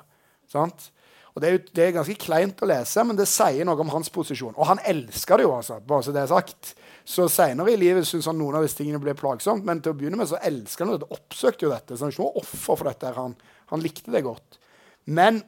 Sant? 0.50 0.90
Og 1.36 1.44
det 1.44 1.50
er, 1.50 1.60
det 1.76 1.84
er, 1.84 1.92
ganske 2.00 2.18
kleint 2.20 2.62
å 2.66 2.68
lese, 2.68 3.04
men 3.06 3.16
det 3.16 3.28
sier 3.30 3.68
noe 3.68 3.80
om 3.80 3.92
hans 3.94 4.10
posisjon. 4.12 4.56
Og 4.58 4.66
han 4.66 4.82
elsker 4.90 5.40
det 5.40 5.46
jo, 5.46 5.54
altså, 5.56 5.78
bare 5.86 6.04
så 6.04 6.14
det 6.16 6.24
er 6.24 6.32
sagt. 6.32 6.74
Så 7.08 7.28
seinere 7.32 7.74
i 7.74 7.78
livet 7.80 8.08
syns 8.10 8.28
han 8.28 8.38
noen 8.38 8.58
av 8.58 8.66
disse 8.66 8.80
tingene 8.80 9.02
ble 9.02 9.14
plagsomt, 9.18 9.64
men 9.66 9.80
til 9.82 9.94
å 9.94 10.00
begynne 10.00 10.20
med 10.20 10.30
så 10.32 10.42
elsker 10.42 10.86
han 10.86 10.98
det. 10.98 11.08
Oppsøkte 11.14 11.68
jo 11.68 11.72
dette. 11.72 11.96
Så 11.96 12.04
han 12.04 12.12
er 12.12 12.18
ikke 12.18 12.26
noe 12.26 12.42
offer 12.42 12.82
for 12.82 12.90
dette. 12.90 13.14
Han, 13.16 13.38
han 13.70 13.86
likte 13.86 14.14
det 14.14 14.26
godt. 14.26 14.60
Men 15.06 15.44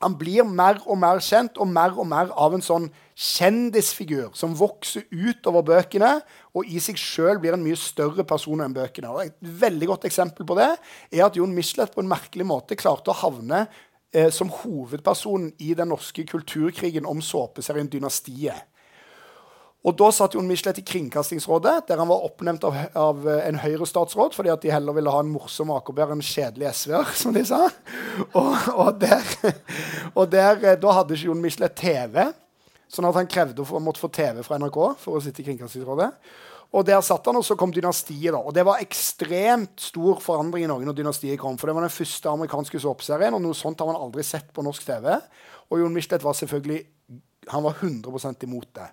han 0.00 0.16
blir 0.16 0.46
mer 0.48 0.80
og 0.86 0.96
mer 1.00 1.20
kjent 1.20 1.58
og 1.60 1.68
mer 1.68 1.92
og 1.98 2.06
mer 2.08 2.30
av 2.32 2.54
en 2.56 2.64
sånn 2.64 2.86
kjendisfigur 3.20 4.30
som 4.36 4.54
vokser 4.56 5.04
utover 5.12 5.66
bøkene 5.68 6.14
og 6.56 6.64
i 6.64 6.80
seg 6.80 6.96
sjøl 7.00 7.40
blir 7.42 7.52
en 7.56 7.64
mye 7.64 7.76
større 7.76 8.24
person 8.24 8.62
enn 8.64 8.76
bøkene. 8.76 9.12
Og 9.12 9.26
et 9.26 9.36
veldig 9.60 9.90
godt 9.92 10.08
eksempel 10.08 10.48
på 10.48 10.56
det 10.56 10.70
er 10.72 11.26
at 11.26 11.36
Jon 11.36 11.52
Michelet 11.52 11.92
på 11.92 12.00
en 12.00 12.10
merkelig 12.10 12.48
måte 12.48 12.78
klarte 12.80 13.12
å 13.12 13.18
havne 13.20 13.66
eh, 14.14 14.30
som 14.32 14.48
hovedpersonen 14.62 15.52
i 15.60 15.74
den 15.76 15.92
norske 15.92 16.24
kulturkrigen 16.32 17.08
om 17.08 17.20
såpeserien 17.24 17.92
Dynastiet. 17.92 18.69
Og 19.80 19.96
Da 19.96 20.10
satt 20.12 20.34
Jon 20.36 20.48
Michelet 20.48 20.82
i 20.82 20.84
Kringkastingsrådet, 20.84 21.86
der 21.88 22.00
han 22.00 22.10
var 22.10 22.24
oppnevnt 22.26 22.66
av, 22.68 22.76
av 22.92 23.22
eh, 23.24 23.46
en 23.48 23.62
Høyre-statsråd 23.62 24.36
fordi 24.36 24.52
at 24.52 24.60
de 24.60 24.72
heller 24.74 24.96
ville 24.96 25.12
ha 25.12 25.22
en 25.24 25.32
morsom 25.32 25.72
akerbær 25.72 26.12
enn 26.12 26.20
en 26.20 26.26
kjedelig 26.26 26.68
SV-er, 26.82 27.14
som 27.22 27.32
de 27.36 27.46
sa. 27.48 27.62
Og, 28.34 28.52
og, 28.74 28.92
der, 29.00 29.32
og 30.12 30.28
der, 30.28 30.60
eh, 30.60 30.76
Da 30.80 30.98
hadde 30.98 31.16
ikke 31.16 31.30
Jon 31.30 31.40
Michelet 31.40 31.78
TV, 31.80 32.28
sånn 32.92 33.08
at 33.08 33.16
han 33.16 33.30
krevde 33.30 33.64
å 33.64 33.80
måtte 33.80 34.02
få 34.02 34.12
TV 34.12 34.44
fra 34.44 34.60
NRK 34.60 34.78
for 35.00 35.16
å 35.16 35.24
sitte 35.24 35.40
i 35.40 35.48
Kringkastingsrådet. 35.48 36.12
Og 36.76 36.86
der 36.86 37.00
satt 37.02 37.24
han, 37.26 37.40
og 37.40 37.42
så 37.46 37.56
kom 37.58 37.72
Dynastiet. 37.74 38.30
da, 38.30 38.38
og 38.38 38.54
Det 38.54 38.62
var 38.66 38.84
ekstremt 38.84 39.80
stor 39.80 40.20
forandring 40.22 40.68
i 40.68 40.70
Norge 40.70 40.86
når 40.86 41.00
Dynastiet 41.00 41.40
kom. 41.40 41.56
For 41.58 41.66
det 41.66 41.74
var 41.74 41.88
den 41.88 41.96
første 41.96 42.30
amerikanske 42.30 42.84
såpeserien, 42.84 43.34
og 43.34 43.42
noe 43.42 43.56
sånt 43.58 43.80
har 43.80 43.88
man 43.88 43.98
aldri 43.98 44.22
sett 44.22 44.52
på 44.54 44.62
norsk 44.62 44.84
TV. 44.86 45.16
Og 45.72 45.80
Jon 45.80 45.96
Michelet 45.96 46.22
var 46.22 46.36
selvfølgelig 46.38 46.84
han 47.50 47.64
var 47.64 47.80
100% 47.80 48.44
imot 48.46 48.68
det. 48.76 48.86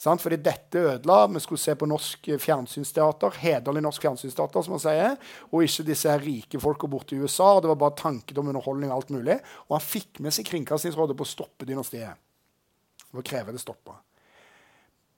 Sant? 0.00 0.22
Fordi 0.22 0.36
dette 0.42 0.80
ødela. 0.80 1.26
Vi 1.32 1.40
skulle 1.40 1.62
se 1.62 1.74
på 1.78 1.88
norsk 1.88 2.30
fjernsynsteater, 2.42 3.38
hederlig 3.40 3.82
norsk 3.84 4.04
fjernsynsteater, 4.04 4.64
som 4.64 4.74
man 4.74 4.82
sier, 4.82 5.16
og 5.50 5.64
ikke 5.64 5.86
disse 5.86 6.10
her 6.10 6.22
rike 6.22 6.60
folka 6.60 6.90
borte 6.90 7.16
i 7.16 7.20
USA. 7.22 7.54
Det 7.60 7.70
var 7.70 7.80
bare 7.80 7.98
tanket 8.00 8.38
om 8.40 8.50
underholdning 8.52 8.92
og 8.92 9.00
alt 9.00 9.14
mulig. 9.14 9.38
Og 9.68 9.78
han 9.78 9.84
fikk 9.84 10.20
med 10.24 10.34
seg 10.34 10.48
Kringkastingsrådet 10.50 11.16
på 11.18 11.26
å 11.26 11.30
stoppe 11.30 11.68
dynastiet. 11.68 12.20
For 13.14 13.26
kreve 13.26 13.54
det 13.54 13.62
stoppa. 13.62 14.00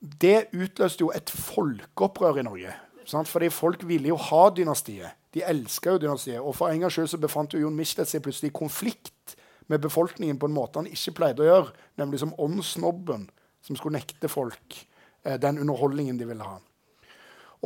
Det 0.01 0.51
utløste 0.53 1.07
jo 1.07 1.13
et 1.17 1.33
folkeopprør 1.33 2.43
i 2.43 2.45
Norge. 2.47 2.75
Sant? 3.09 3.31
Fordi 3.31 3.49
folk 3.55 3.87
ville 3.89 4.13
jo 4.13 4.19
ha 4.21 4.43
dynastiet. 4.55 5.17
De 5.35 5.43
elska 5.45 5.95
jo 5.95 6.03
dynastiet. 6.03 6.43
Og 6.43 6.55
for 6.57 6.71
en 6.71 6.85
gangs 6.85 6.97
skyld 6.97 7.11
så 7.15 7.21
befant 7.21 7.55
jo 7.55 7.63
Jon 7.65 7.77
Michelet 7.77 8.11
seg 8.11 8.23
plutselig 8.25 8.53
i 8.53 8.59
konflikt 8.59 9.37
med 9.73 9.83
befolkningen 9.83 10.39
på 10.39 10.47
en 10.47 10.55
måte 10.55 10.79
han 10.79 10.91
ikke 10.91 11.17
pleide 11.17 11.43
å 11.43 11.49
gjøre, 11.49 11.73
nemlig 11.99 12.21
som 12.23 12.35
åndssnobben 12.39 13.27
som 13.67 13.79
skulle 13.79 13.99
nekte 13.99 14.31
folk 14.31 14.79
eh, 15.25 15.37
den 15.43 15.59
underholdningen 15.63 16.19
de 16.21 16.29
ville 16.29 16.47
ha. 16.47 16.61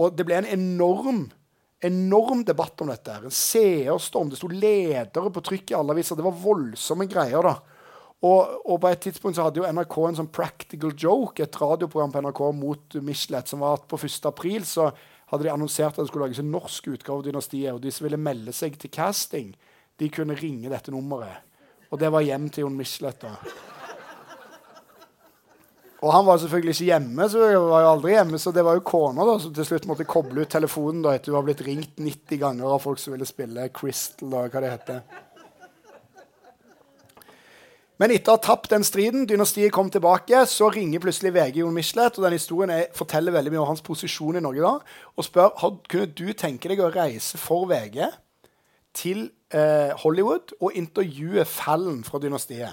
Og 0.01 0.17
det 0.17 0.25
ble 0.27 0.39
en 0.41 0.49
enorm, 0.49 1.25
enorm 1.85 2.45
debatt 2.47 2.81
om 2.81 2.93
dette. 2.93 3.19
En 3.21 3.35
seerstorm. 3.35 4.31
Det 4.31 4.39
sto 4.41 4.49
ledere 4.53 5.33
på 5.33 5.45
trykk 5.45 5.73
i 5.73 5.77
alle 5.79 5.97
aviser. 5.97 6.17
Det 6.17 6.27
var 6.27 6.41
voldsomme 6.41 7.09
greier. 7.11 7.45
da. 7.45 7.81
Og, 8.21 8.61
og, 8.67 8.77
på 8.83 8.89
et 8.91 9.01
tidspunkt 9.01 9.39
så 9.39 9.47
hadde 9.47 9.63
jo 9.63 9.69
NRK 9.69 9.97
en 10.05 10.19
sånn 10.19 10.33
Practical 10.33 10.93
Joke, 10.93 11.41
et 11.41 11.57
radioprogram 11.57 12.13
på 12.13 12.21
NRK 12.27 12.43
mot 12.53 12.99
Michelet, 13.01 13.49
som 13.49 13.65
var 13.65 13.79
at 13.79 13.87
på 13.89 13.97
1. 13.97 14.19
april 14.29 14.67
så 14.69 14.91
hadde 15.33 15.47
de 15.47 15.53
annonsert 15.53 15.95
at 15.95 16.03
det 16.03 16.11
skulle 16.11 16.29
lages 16.29 16.43
en 16.43 16.53
norsk 16.53 16.91
utgave 16.93 17.23
av 17.23 17.27
Dynastiet. 17.27 17.73
Og 17.73 17.81
de 17.81 17.93
som 17.95 18.05
ville 18.05 18.21
melde 18.21 18.53
seg 18.57 18.77
til 18.81 18.93
casting, 18.93 19.55
de 20.01 20.13
kunne 20.13 20.37
ringe 20.37 20.73
dette 20.73 20.93
nummeret. 20.93 21.47
Og 21.91 21.99
det 22.01 22.13
var 22.13 22.25
hjem 22.25 22.51
til 22.53 22.67
Jon 22.67 22.77
Michelet. 22.77 23.25
da. 23.25 23.80
Og 26.01 26.13
han 26.15 26.25
var 26.25 26.39
selvfølgelig 26.41 26.73
ikke 26.75 26.89
hjemme, 26.89 27.27
så 27.29 27.43
jeg 27.45 27.61
var 27.61 27.83
jo 27.85 27.89
aldri 27.91 28.15
hjemme, 28.15 28.39
så 28.41 28.53
det 28.57 28.63
var 28.65 28.79
jo 28.79 28.85
kona 28.89 29.25
da, 29.29 29.35
som 29.43 29.53
til 29.57 29.67
slutt 29.69 29.89
måtte 29.91 30.09
koble 30.09 30.47
ut 30.47 30.53
telefonen 30.53 31.03
da, 31.05 31.13
etter 31.13 31.29
hun 31.29 31.37
var 31.43 31.49
blitt 31.51 31.61
ringt 31.67 32.01
90 32.01 32.41
ganger 32.41 32.73
av 32.73 32.81
folk 32.81 33.03
som 33.03 33.13
ville 33.13 33.29
spille 33.29 33.69
Crystal. 33.77 34.31
Da, 34.33 34.47
hva 34.49 34.63
det 34.65 34.73
heter. 34.73 35.03
Men 38.01 38.15
etter 38.15 38.33
å 38.33 38.39
ha 38.39 38.41
tapt 38.41 38.73
den 38.73 38.85
striden, 38.87 39.27
dynastiet 39.29 39.75
kom 39.77 39.91
tilbake, 39.93 40.39
så 40.49 40.71
ringer 40.73 41.03
plutselig 41.05 41.35
VG 41.35 41.59
Jon 41.61 41.75
Michelet. 41.77 42.17
Og 42.17 42.25
den 42.25 42.39
historien 42.39 42.73
er, 42.73 42.87
forteller 42.97 43.35
veldig 43.35 43.53
mye 43.53 43.61
om 43.61 43.69
hans 43.75 43.85
posisjon 43.85 44.41
i 44.41 44.45
Norge 44.45 44.65
da. 44.65 44.95
Og 45.21 45.27
spør 45.27 45.53
kunne 45.85 46.09
du 46.09 46.31
tenke 46.33 46.73
deg 46.73 46.81
å 46.81 46.89
reise 46.95 47.37
for 47.37 47.69
VG 47.69 48.07
til 48.97 49.27
eh, 49.53 49.93
Hollywood 50.01 50.57
og 50.63 50.79
intervjue 50.81 51.45
Fallen 51.45 52.01
fra 52.07 52.23
dynastiet. 52.23 52.73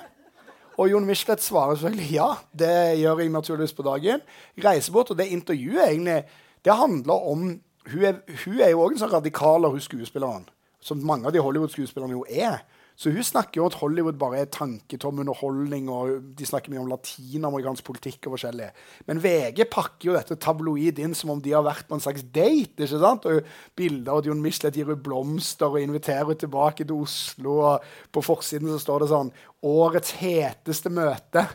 Og 0.78 0.92
Jon 0.92 1.06
Michelet 1.06 1.42
svarer 1.42 1.76
selvfølgelig 1.76 2.12
ja. 2.14 2.28
Det 2.54 3.00
gjør 3.02 3.24
jeg 3.24 3.32
naturligvis 3.34 3.74
på 3.74 3.86
dagen. 3.88 4.22
Reisebåt 4.64 5.12
og 5.12 5.18
det 5.18 5.32
intervjuet 5.34 5.88
egentlig, 5.88 6.24
det 6.66 6.76
handler 6.76 7.30
om 7.32 7.48
Hun 7.88 8.04
er, 8.04 8.18
hun 8.44 8.60
er 8.60 8.74
jo 8.74 8.82
òg 8.84 8.92
en 8.92 9.00
sånn 9.00 9.14
radikaler, 9.14 9.72
hun 9.72 9.80
skuespilleren. 9.80 10.42
Som 10.84 11.06
mange 11.08 11.30
av 11.30 11.32
de 11.32 11.40
Hollywood-skuespillerne 11.40 12.18
jo 12.18 12.26
er. 12.28 12.58
Så 12.98 13.12
hun 13.14 13.22
snakker 13.22 13.60
jo 13.60 13.68
at 13.70 13.76
Hollywood 13.78 14.16
bare 14.18 14.40
er 14.42 14.48
tanketom 14.50 15.20
underholdning, 15.22 15.86
og 15.94 16.32
de 16.34 16.46
snakker 16.50 16.72
mye 16.74 16.82
om 16.82 16.88
latinamerikansk 16.90 17.86
politikk 17.86 18.26
og 18.26 18.34
forskjellig. 18.34 18.72
Men 19.06 19.20
VG 19.22 19.68
pakker 19.70 20.10
jo 20.10 20.16
dette 20.16 20.40
tabloid 20.42 20.98
inn 21.04 21.14
som 21.18 21.36
om 21.36 21.44
de 21.44 21.54
har 21.54 21.66
vært 21.66 21.86
på 21.86 21.94
en 21.94 22.02
slags 22.02 22.26
date. 22.26 22.74
ikke 22.74 22.98
sant? 22.98 23.28
Og 23.30 23.46
Bilder 23.78 24.18
av 24.18 24.26
Jon 24.26 24.42
Michelet 24.42 24.80
gir 24.80 24.90
henne 24.90 25.06
blomster 25.06 25.70
og 25.70 25.78
inviterer 25.84 26.26
henne 26.26 26.42
tilbake 26.42 26.88
til 26.88 27.04
Oslo. 27.06 27.60
og 27.68 27.86
På 28.10 28.26
forsiden 28.26 28.74
så 28.74 28.82
står 28.82 29.06
det 29.06 29.12
sånn 29.14 29.32
'Årets 29.62 30.18
heteste 30.18 30.90
møte'. 30.90 31.46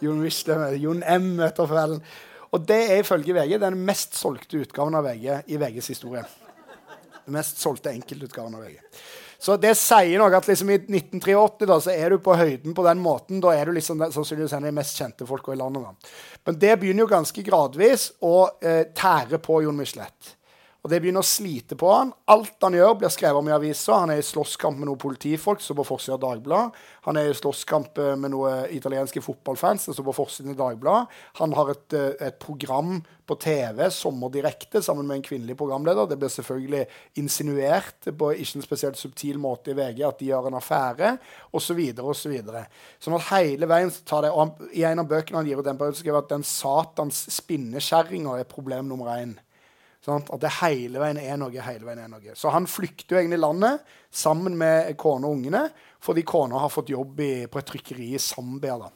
Jon 0.00 0.20
Michelet, 0.20 0.80
Jon 0.80 1.02
M. 1.04 1.36
møter 1.36 1.68
kvelden. 1.68 2.00
Og 2.52 2.66
det 2.66 2.90
er 2.90 3.02
ifølge 3.02 3.36
VG 3.36 3.60
den 3.60 3.76
mest 3.84 4.16
solgte 4.16 4.64
utgaven 4.64 4.94
av 4.94 5.04
VG 5.04 5.42
i 5.46 5.56
VGs 5.60 5.92
historie. 5.92 6.24
Den 7.26 7.34
mest 7.36 7.60
solgte 7.60 7.92
enkeltutgaven 7.92 8.54
av 8.54 8.64
VG. 8.64 8.80
Så 9.38 9.56
det 9.60 9.74
sier 9.78 10.20
noe 10.20 10.32
at 10.36 10.48
liksom 10.48 10.70
i 10.72 10.78
1983 10.80 11.68
da, 11.68 11.78
så 11.82 11.92
er 11.92 12.14
du 12.14 12.22
på 12.24 12.36
høyden 12.38 12.74
på 12.76 12.86
den 12.86 13.02
måten. 13.04 13.42
Da 13.44 13.52
er 13.56 13.68
du 13.68 13.76
liksom 13.76 14.00
sannsynligvis 14.00 14.56
en 14.56 14.64
av 14.64 14.70
de 14.70 14.78
mest 14.78 14.96
kjente 14.98 15.28
folka 15.28 15.52
i 15.52 15.60
landet. 15.60 15.84
Da. 15.84 16.16
Men 16.48 16.58
det 16.62 16.72
begynner 16.80 17.04
jo 17.04 17.12
ganske 17.12 17.44
gradvis 17.46 18.08
å 18.24 18.36
eh, 18.62 18.82
tære 18.96 19.40
på 19.44 19.60
Jon 19.66 19.76
Michelet. 19.76 20.36
Og 20.86 20.90
det 20.92 21.00
begynner 21.02 21.24
å 21.24 21.26
slite 21.26 21.74
på 21.74 21.88
han. 21.90 22.12
Alt 22.30 22.62
han 22.62 22.76
gjør, 22.78 22.92
blir 23.00 23.10
skrevet 23.10 23.40
om 23.40 23.48
i 23.50 23.54
avisa. 23.56 23.96
Han 24.04 24.12
er 24.14 24.20
i 24.22 24.26
slåsskamp 24.26 24.76
med 24.78 24.86
noen 24.86 25.00
politifolk 25.02 25.58
som 25.58 25.74
på 25.74 25.82
forsida 25.82 26.14
av 26.14 26.20
Dagbladet. 26.22 26.76
Han 27.08 27.16
er 27.18 27.26
i 27.26 27.34
slåsskamp 27.34 27.96
eh, 27.98 28.12
med 28.14 28.30
noen 28.30 28.68
italienske 28.70 29.18
fotballfans 29.24 29.88
som 29.88 30.06
på 30.06 30.14
forsiden 30.14 30.52
i 30.52 30.58
Dagbladet. 30.60 31.16
Han 31.40 31.56
har 31.58 31.72
et, 31.72 31.96
eh, 31.98 32.12
et, 32.28 32.36
program 32.38 33.00
på 33.26 33.34
TV, 33.42 33.80
Sommerdirekte, 33.90 34.78
sammen 34.78 35.08
med 35.08 35.18
en 35.18 35.24
kvinnelig 35.26 35.56
programleder. 35.58 36.06
Det 36.06 36.20
blir 36.20 36.30
selvfølgelig 36.30 36.84
insinuert 37.18 38.06
på 38.06 38.28
ikke 38.36 38.60
en 38.60 38.66
spesielt 38.68 39.00
subtil 39.00 39.40
måte 39.42 39.72
i 39.72 39.74
VG 39.74 40.04
at 40.06 40.22
de 40.22 40.28
gjør 40.30 40.46
en 40.52 40.58
affære, 40.60 41.16
osv. 41.50 41.80
osv. 41.98 42.36
Sånn 43.02 43.18
at 43.18 43.26
hele 43.32 43.66
veien 43.66 43.90
tar 44.06 44.22
det, 44.22 44.30
og 44.30 44.44
han, 44.44 44.70
I 44.70 44.86
en 44.86 45.02
av 45.02 45.10
bøkene 45.10 45.42
han 45.42 45.50
gir 45.50 45.58
ut, 45.58 45.66
den 45.66 45.98
skriver 45.98 46.22
at 46.22 46.30
den 46.30 46.46
satans 46.46 47.24
spinnekjerringa 47.40 48.38
er 48.38 48.46
problem 48.54 48.86
nummer 48.86 49.10
én. 49.16 49.34
Sånn, 50.06 50.22
at 50.30 50.38
det 50.38 50.52
hele 50.60 51.00
veien 51.02 51.18
er 51.18 51.38
noe. 51.40 51.50
hele 51.50 51.82
veien 51.82 52.04
er 52.04 52.10
noe. 52.10 52.34
Så 52.38 52.52
han 52.54 52.68
flykter 52.70 53.16
jo 53.16 53.18
egentlig 53.18 53.40
landet 53.42 53.94
sammen 54.14 54.54
med 54.58 54.92
kona 55.00 55.26
og 55.26 55.40
ungene 55.40 55.64
fordi 56.06 56.22
kona 56.22 56.60
har 56.62 56.70
fått 56.70 56.92
jobb 56.92 57.18
i, 57.24 57.30
på 57.50 57.58
et 57.58 57.66
trykkeri 57.66 58.12
i 58.14 58.20
Zambia. 58.22 58.76
Da. 58.78 58.92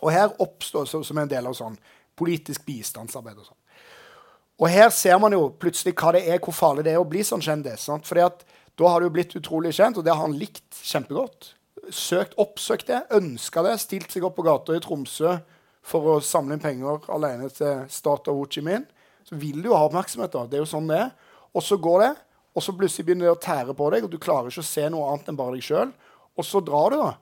Og 0.00 0.08
her 0.14 0.32
oppstår 0.40 0.88
så, 0.88 1.02
som 1.04 1.20
en 1.20 1.28
del 1.28 1.50
av 1.50 1.58
sånn 1.58 1.76
politisk 2.16 2.64
bistandsarbeid. 2.64 3.42
Og 3.42 3.50
sånn. 3.50 3.58
Og 4.62 4.70
her 4.72 4.88
ser 4.96 5.20
man 5.20 5.36
jo 5.36 5.50
plutselig 5.60 5.92
hva 6.00 6.14
det 6.16 6.24
er, 6.24 6.40
hvor 6.40 6.56
farlig 6.56 6.86
det 6.88 6.94
er 6.94 7.02
å 7.02 7.08
bli 7.08 7.20
sånn 7.28 7.44
kjendis. 7.44 7.84
Sant? 7.90 8.08
Fordi 8.08 8.24
at 8.24 8.46
da 8.80 8.88
har 8.94 9.04
jo 9.04 9.12
blitt 9.12 9.36
utrolig 9.36 9.74
kjent, 9.76 10.00
og 10.00 10.06
det 10.06 10.14
har 10.14 10.24
han 10.24 10.38
likt 10.38 10.80
kjempegodt. 10.80 11.50
Søkt, 11.92 12.38
Oppsøkt 12.40 12.88
det, 12.88 13.02
ønska 13.12 13.66
det, 13.66 13.76
stilt 13.84 14.14
seg 14.14 14.24
opp 14.24 14.38
på 14.38 14.46
gata 14.48 14.78
i 14.78 14.80
Tromsø 14.80 15.36
for 15.84 16.14
å 16.14 16.18
samle 16.24 16.56
inn 16.56 16.64
penger 16.64 17.04
alene 17.12 17.52
til 17.52 17.84
Stata 17.92 18.32
Ho 18.32 18.48
Chi 18.48 18.64
Minh 18.64 18.88
vil 19.32 19.62
du 19.64 19.70
ha 19.72 19.82
oppmerksomhet. 19.86 20.32
da. 20.34 20.46
Det 20.46 20.58
er 20.58 20.64
jo 20.64 20.70
sånn 20.70 20.90
det. 20.90 21.04
Og 21.52 21.64
så 21.64 21.76
går 21.80 22.04
det, 22.04 22.12
og 22.52 22.64
så 22.64 22.74
plutselig 22.76 23.06
begynner 23.08 23.28
det 23.28 23.34
å 23.34 23.42
tære 23.42 23.74
på 23.76 23.88
deg, 23.92 24.06
og 24.06 24.12
du 24.12 24.20
klarer 24.20 24.52
ikke 24.52 24.64
å 24.64 24.68
se 24.68 24.86
noe 24.92 25.08
annet 25.10 25.28
enn 25.32 25.38
bare 25.38 25.56
deg 25.56 25.66
sjøl. 25.66 25.92
Og 26.36 26.46
så 26.46 26.60
drar 26.64 26.92
du, 26.92 27.00
da. 27.00 27.12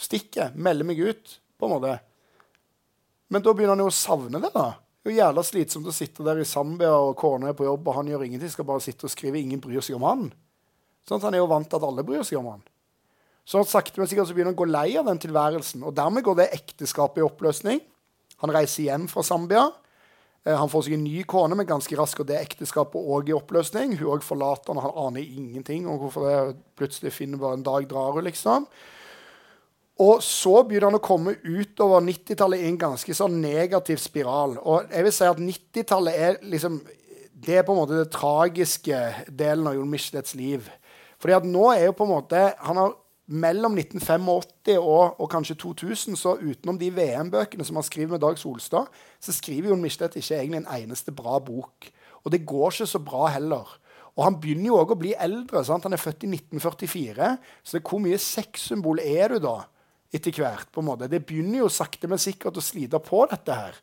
Stikker. 0.00 0.54
Melder 0.54 0.86
meg 0.88 1.02
ut, 1.02 1.34
på 1.58 1.66
en 1.66 1.74
måte. 1.74 1.96
Men 3.30 3.44
da 3.46 3.54
begynner 3.54 3.76
han 3.76 3.84
jo 3.84 3.90
å 3.90 3.94
savne 3.94 4.42
det. 4.42 4.50
da. 4.54 4.72
Det 5.00 5.10
er 5.10 5.14
jo 5.14 5.20
jævla 5.22 5.44
slitsomt 5.46 5.90
å 5.90 5.94
sitte 5.94 6.24
der 6.26 6.42
i 6.42 6.48
Zambia, 6.48 6.90
og 6.92 7.14
kona 7.20 7.50
er 7.50 7.56
på 7.58 7.64
jobb, 7.64 7.86
og 7.88 7.98
han 8.00 8.10
gjør 8.10 8.26
ingenting. 8.26 8.50
Skal 8.52 8.66
bare 8.68 8.82
sitte 8.84 9.06
og 9.06 9.12
skrive. 9.14 9.40
Ingen 9.40 9.62
bryr 9.62 9.84
seg 9.84 9.96
om 9.96 10.06
han. 10.08 10.26
Sånn 11.08 11.20
at 11.20 11.28
Han 11.28 11.38
er 11.38 11.42
jo 11.42 11.50
vant 11.50 11.70
til 11.70 11.78
at 11.78 11.86
alle 11.86 12.04
bryr 12.06 12.26
seg 12.26 12.40
om 12.40 12.50
han. 12.52 12.64
Sånn 13.48 13.64
at 13.64 13.70
sakte, 13.70 13.98
men 13.98 14.10
sikkert 14.10 14.28
så 14.28 14.34
begynner 14.36 14.52
han 14.52 14.58
å 14.58 14.60
gå 14.60 14.68
lei 14.68 14.88
av 15.00 15.06
den 15.08 15.22
tilværelsen. 15.22 15.86
Og 15.86 15.94
dermed 15.96 16.26
går 16.26 16.36
det 16.42 16.50
ekteskapet 16.58 17.22
i 17.22 17.24
oppløsning. 17.26 17.80
Han 18.44 18.52
reiser 18.54 18.90
hjem 18.90 19.08
fra 19.10 19.24
Zambia. 19.26 19.70
Eh, 20.46 20.56
han 20.56 20.70
får 20.72 20.86
seg 20.86 20.96
en 20.96 21.04
ny 21.04 21.24
kone, 21.28 21.56
men 21.56 21.68
ganske 21.68 21.96
raskt 21.98 22.22
og 22.22 22.30
det 22.30 22.38
ekteskapet 22.40 23.10
òg 23.16 23.28
i 23.28 23.36
oppløsning. 23.36 23.98
Hun 24.00 24.14
òg 24.16 24.24
forlater 24.24 24.72
han, 24.72 24.82
han 24.86 24.96
aner 25.08 25.26
ingenting 25.26 25.88
om 25.88 26.00
hvorfor 26.00 26.26
det 26.26 26.38
plutselig 26.80 27.12
finner 27.16 27.40
bare 27.40 27.58
en 27.58 27.66
dag 27.66 27.88
drar 27.90 28.16
hun, 28.16 28.24
liksom. 28.28 28.68
Og 30.00 30.22
så 30.24 30.62
begynner 30.64 30.88
han 30.88 30.96
å 30.96 31.04
komme 31.04 31.34
utover 31.44 32.00
90-tallet 32.06 32.62
i 32.62 32.70
en 32.70 32.80
ganske 32.80 33.16
sånn 33.16 33.36
negativ 33.42 34.00
spiral. 34.00 34.56
Og 34.64 34.88
jeg 34.88 35.04
vil 35.04 35.12
si 35.12 35.28
at 35.28 35.42
90-tallet 35.44 36.24
er 36.28 36.40
liksom 36.48 36.80
Det 37.40 37.54
er 37.56 37.62
på 37.64 37.72
en 37.72 37.78
måte 37.80 37.96
det 37.96 38.10
tragiske 38.12 38.96
delen 39.28 39.68
av 39.68 39.76
Jon 39.76 39.88
Michelets 39.88 40.34
liv. 40.36 40.66
Fordi 41.20 41.36
at 41.36 41.46
nå 41.48 41.70
er 41.72 41.86
jo 41.86 41.94
på 41.96 42.04
en 42.04 42.12
måte 42.14 42.42
Han 42.64 42.80
har 42.80 42.96
mellom 43.30 43.76
1985 43.78 44.78
og, 44.80 45.20
og, 45.20 45.26
kanskje 45.30 45.56
2000, 45.62 46.18
så 46.18 46.34
utenom 46.40 46.78
de 46.80 46.90
VM-bøkene 46.94 47.64
som 47.66 47.78
han 47.78 47.86
skriver 47.86 48.16
med 48.16 48.24
Dag 48.24 48.38
Solstad, 48.40 48.90
så 49.22 49.34
skriver 49.34 49.70
Jon 49.70 49.82
Michelet 49.82 50.18
ikke 50.18 50.40
egentlig 50.40 50.64
en 50.64 50.72
eneste 50.80 51.14
bra 51.14 51.38
bok. 51.38 51.90
Og 52.24 52.34
det 52.34 52.42
går 52.48 52.74
ikke 52.74 52.90
så 52.90 53.00
bra 53.04 53.28
heller. 53.30 53.68
Og 54.18 54.24
han 54.26 54.38
begynner 54.42 54.72
jo 54.72 54.80
òg 54.82 54.94
å 54.94 54.98
bli 54.98 55.14
eldre. 55.14 55.62
Sant? 55.64 55.86
Han 55.86 55.94
er 55.94 56.02
født 56.02 56.26
i 56.26 56.32
1944. 56.34 57.30
Så 57.62 57.80
hvor 57.80 58.02
mye 58.02 58.18
sexsymbol 58.20 59.00
er 59.04 59.36
du 59.36 59.46
da 59.46 59.56
etter 60.12 60.34
hvert? 60.34 60.68
på 60.74 60.82
en 60.82 60.90
måte? 60.90 61.08
Det 61.08 61.22
begynner 61.24 61.62
jo 61.62 61.70
sakte, 61.72 62.10
men 62.10 62.20
sikkert 62.20 62.58
å 62.58 62.64
slite 62.64 62.98
på 63.04 63.22
dette 63.30 63.56
her. 63.56 63.78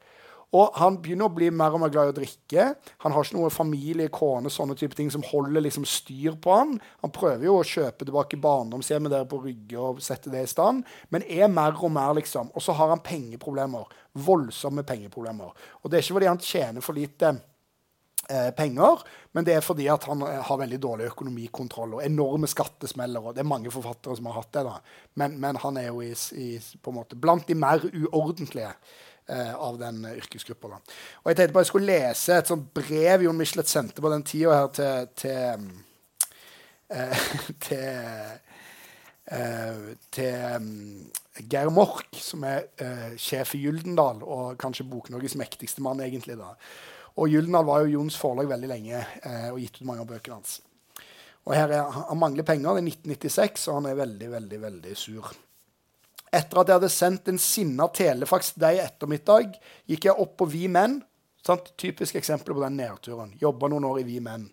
Og 0.55 0.77
han 0.79 0.95
begynner 1.03 1.27
å 1.27 1.35
bli 1.35 1.49
mer 1.51 1.75
og 1.75 1.81
mer 1.83 1.91
glad 1.91 2.07
i 2.07 2.13
å 2.13 2.15
drikke. 2.15 2.67
Han 3.03 3.13
har 3.13 3.25
ikke 3.25 3.35
noe 3.35 3.51
familie, 3.51 4.07
kone, 4.13 4.51
sånne 4.53 4.77
type 4.79 4.95
ting 4.95 5.09
som 5.11 5.25
holder 5.27 5.65
liksom 5.65 5.83
styr 5.87 6.37
på 6.39 6.53
han. 6.55 6.77
Han 7.03 7.13
prøver 7.15 7.43
jo 7.49 7.57
å 7.59 7.65
kjøpe 7.67 8.07
tilbake 8.07 8.39
barndomshjemmet 8.43 9.11
der 9.11 9.27
på 9.27 9.41
Rygge 9.43 9.81
og 9.81 9.99
sette 10.03 10.31
det 10.31 10.45
i 10.45 10.51
stand, 10.51 10.87
men 11.11 11.25
er 11.27 11.51
mer 11.51 11.75
og 11.75 11.91
mer, 11.91 12.15
liksom. 12.15 12.53
Og 12.55 12.63
så 12.63 12.75
har 12.77 12.93
han 12.93 13.03
pengeproblemer. 13.03 13.91
Voldsomme 14.27 14.87
pengeproblemer. 14.87 15.51
Og 15.83 15.91
det 15.91 15.99
er 15.99 16.05
ikke 16.05 16.19
fordi 16.21 16.31
han 16.31 16.41
tjener 16.43 16.85
for 16.85 16.95
lite 16.95 17.33
eh, 18.31 18.47
penger, 18.55 19.03
men 19.35 19.45
det 19.45 19.57
er 19.57 19.67
fordi 19.67 19.89
at 19.91 20.07
han 20.07 20.23
eh, 20.29 20.39
har 20.47 20.61
veldig 20.63 20.79
dårlig 20.79 21.11
økonomikontroll 21.11 21.97
og 21.99 22.05
enorme 22.07 22.47
skattesmeller. 22.47 23.19
og 23.19 23.35
Det 23.35 23.43
er 23.43 23.51
mange 23.51 23.73
forfattere 23.73 24.15
som 24.15 24.31
har 24.31 24.39
hatt 24.39 24.55
det, 24.55 24.63
da. 24.71 24.79
Men, 25.19 25.35
men 25.43 25.59
han 25.59 25.83
er 25.83 25.91
jo 25.91 26.01
i, 26.07 26.13
i, 26.39 26.49
på 26.55 26.95
en 26.95 26.99
måte 27.01 27.19
blant 27.19 27.51
de 27.51 27.59
mer 27.59 27.83
uordentlige 27.91 28.71
eh, 29.27 29.53
av 29.53 29.77
den 29.79 30.01
yrkesgruppa. 30.13 30.79
Jeg 31.25 31.37
tenkte 31.37 31.55
bare 31.55 31.65
jeg 31.65 31.71
skulle 31.71 31.91
lese 31.91 32.39
et 32.39 32.51
sånt 32.51 32.71
brev 32.75 33.25
Jon 33.25 33.37
Michelet 33.37 33.69
sendte 33.71 34.03
på 34.03 34.11
den 34.13 34.25
tida 34.27 34.57
her 34.61 34.73
til, 34.75 35.07
til, 35.21 35.69
eh, 36.89 37.29
til, 37.67 37.87
eh, 39.37 39.81
til 40.17 40.57
um, 40.57 40.69
Geir 41.45 41.69
Mork, 41.73 42.09
som 42.17 42.45
er 42.47 42.69
eh, 42.81 43.17
sjef 43.21 43.55
i 43.57 43.63
Gyldendal, 43.65 44.23
og 44.25 44.57
kanskje 44.61 44.87
Bok-Norges 44.89 45.37
mektigste 45.37 45.83
mann, 45.85 46.01
egentlig. 46.01 46.37
da. 46.39 46.55
Og 47.17 47.29
Gyldendal 47.33 47.65
var 47.67 47.83
jo 47.83 47.97
Jons 47.97 48.17
forlag 48.19 48.49
veldig 48.49 48.69
lenge 48.69 49.01
eh, 49.01 49.49
og 49.51 49.59
gitt 49.61 49.81
ut 49.81 49.87
mange 49.89 50.05
av 50.05 50.09
bøkene 50.09 50.39
hans. 50.39 50.59
Og 51.47 51.53
her 51.55 51.71
er, 51.71 51.91
Han 52.09 52.19
mangler 52.19 52.43
penger. 52.43 52.75
Det 52.75 52.83
er 52.83 52.89
1996, 52.91 53.67
og 53.69 53.79
han 53.79 53.91
er 53.91 54.01
veldig, 54.01 54.31
veldig, 54.31 54.61
veldig 54.61 54.95
sur. 54.99 55.29
Etter 56.33 56.59
at 56.59 56.69
jeg 56.69 56.79
hadde 56.79 56.91
sendt 56.91 57.29
en 57.31 57.39
sinna 57.39 57.87
telefaks 57.95 58.53
til 58.53 58.65
deg 58.65 58.77
i 58.77 58.83
ettermiddag, 58.83 59.53
gikk 59.87 60.09
jeg 60.09 60.19
opp 60.19 60.35
på 60.41 60.49
Vi 60.51 60.65
Menn. 60.71 60.99
Sant? 61.45 61.71
Typisk 61.79 62.17
eksempel 62.19 62.55
på 62.55 62.63
den 62.65 62.75
nedturen. 62.81 63.31
Jobba 63.39 63.69
noen 63.71 63.87
år 63.87 64.01
i 64.01 64.07
Vi 64.09 64.19
Menn. 64.23 64.49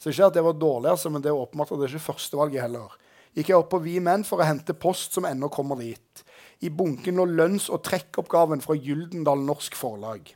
Så 0.00 0.14
ikke 0.14 0.30
at 0.30 0.38
det 0.38 0.44
var 0.46 0.56
dårlig, 0.56 0.94
altså, 0.94 1.12
men 1.12 1.20
det 1.20 1.28
er 1.28 1.36
åpenbart 1.36 1.74
at 1.74 1.80
det 1.80 1.90
er 1.90 1.96
ikke 1.98 2.08
førstevalget 2.14 2.64
heller. 2.64 2.94
Gikk 3.36 3.52
jeg 3.52 3.60
opp 3.60 3.68
på 3.74 3.82
Vi 3.84 3.98
Menn 4.02 4.24
for 4.26 4.40
å 4.40 4.48
hente 4.48 4.74
post 4.74 5.14
som 5.14 5.28
ennå 5.28 5.50
kommer 5.52 5.78
dit. 5.78 6.24
I 6.64 6.72
bunken 6.72 7.20
lå 7.20 7.28
lønns- 7.28 7.68
og 7.70 7.84
trekkoppgaven 7.86 8.64
fra 8.64 8.78
Gyldendal 8.80 9.44
Norsk 9.44 9.76
Forlag. 9.76 10.32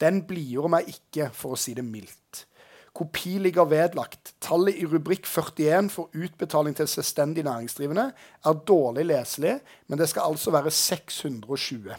Den 0.00 0.24
blidgjorde 0.26 0.72
meg 0.72 0.88
ikke, 0.90 1.28
for 1.36 1.54
å 1.54 1.60
si 1.60 1.76
det 1.76 1.84
mildt. 1.86 2.46
Kopi 2.92 3.38
ligger 3.40 3.64
vedlagt. 3.64 4.34
Tallet 4.44 4.76
i 4.76 4.86
rubrikk 4.86 5.24
41 5.26 5.88
for 5.94 6.12
utbetaling 6.12 6.76
til 6.76 6.88
selvstendig 6.90 7.44
næringsdrivende 7.46 8.10
er 8.44 8.64
dårlig 8.68 9.06
leselig, 9.08 9.54
men 9.88 9.98
det 9.98 10.10
skal 10.12 10.28
altså 10.32 10.52
være 10.52 10.70
620. 10.70 11.96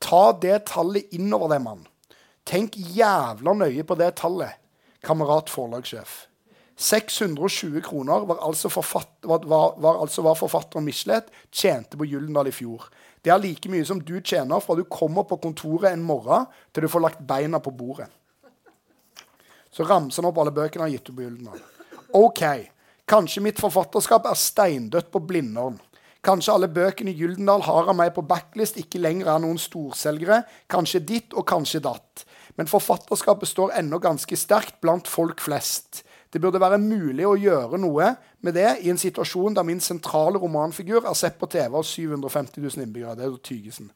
Ta 0.00 0.22
det 0.42 0.64
tallet 0.72 1.14
innover 1.14 1.54
deg, 1.54 1.62
mann. 1.62 1.86
Tenk 2.48 2.74
jævla 2.74 3.54
nøye 3.54 3.84
på 3.86 3.94
det 4.00 4.16
tallet, 4.18 4.58
kamerat 5.06 5.52
forlagssjef. 5.52 6.24
620 6.80 7.82
kroner 7.84 8.24
var 8.26 8.40
altså, 8.42 8.70
forfatt, 8.72 9.12
var, 9.22 9.44
var, 9.44 9.74
var 9.78 10.00
altså 10.00 10.24
hva 10.24 10.32
forfatteren 10.34 10.86
Michelet 10.86 11.28
tjente 11.52 11.98
på 12.00 12.08
Gyldendal 12.08 12.48
i 12.48 12.54
fjor. 12.56 12.88
Det 13.20 13.30
er 13.30 13.42
like 13.42 13.68
mye 13.68 13.84
som 13.84 14.00
du 14.00 14.16
tjener 14.24 14.62
fra 14.64 14.74
du 14.78 14.86
kommer 14.88 15.26
på 15.28 15.36
kontoret 15.42 15.92
en 15.92 16.02
morgen 16.02 16.48
til 16.72 16.86
du 16.86 16.88
får 16.90 17.04
lagt 17.04 17.20
beina 17.28 17.60
på 17.60 17.74
bordet. 17.76 18.08
Så 19.70 19.86
ramser 19.86 20.22
han 20.22 20.30
opp 20.30 20.40
alle 20.42 20.54
bøkene 20.54 20.84
han 20.84 20.90
har 20.90 20.96
gitt 20.96 21.10
ut 21.10 21.16
på 21.16 21.24
Gyldendal. 21.24 21.62
OK. 22.18 22.42
Kanskje 23.10 23.42
mitt 23.42 23.60
forfatterskap 23.62 24.26
er 24.30 24.38
steindødt 24.38 25.10
på 25.14 25.22
Blindern. 25.26 25.78
Kanskje 26.26 26.52
alle 26.52 26.68
bøkene 26.68 27.14
i 27.14 27.16
Gyldendal 27.16 27.64
har 27.64 27.88
av 27.88 27.96
meg 27.96 28.12
på 28.14 28.26
backlist 28.28 28.76
ikke 28.80 29.00
lenger 29.00 29.30
er 29.32 29.40
noen 29.42 29.58
storselgere. 29.58 30.42
Kanskje 30.70 31.00
ditt 31.08 31.34
og 31.34 31.46
kanskje 31.48 31.80
datt. 31.86 32.26
Men 32.58 32.68
forfatterskapet 32.68 33.48
står 33.48 33.72
ennå 33.80 33.98
ganske 34.02 34.36
sterkt 34.36 34.82
blant 34.84 35.08
folk 35.08 35.40
flest. 35.40 36.02
Det 36.30 36.42
burde 36.42 36.60
være 36.62 36.78
mulig 36.78 37.24
å 37.26 37.38
gjøre 37.38 37.80
noe 37.80 38.12
med 38.44 38.54
det 38.54 38.68
i 38.84 38.90
en 38.92 39.00
situasjon 39.00 39.56
der 39.56 39.66
min 39.66 39.80
sentrale 39.82 40.38
romanfigur 40.38 41.08
er 41.08 41.16
sett 41.18 41.40
på 41.40 41.48
TV 41.50 41.74
av 41.74 41.86
750 41.86 42.62
000 42.62 42.84
innbyggere. 42.84 43.16
Det 43.18 43.26
er 43.26 43.38
Tygesen 43.48 43.90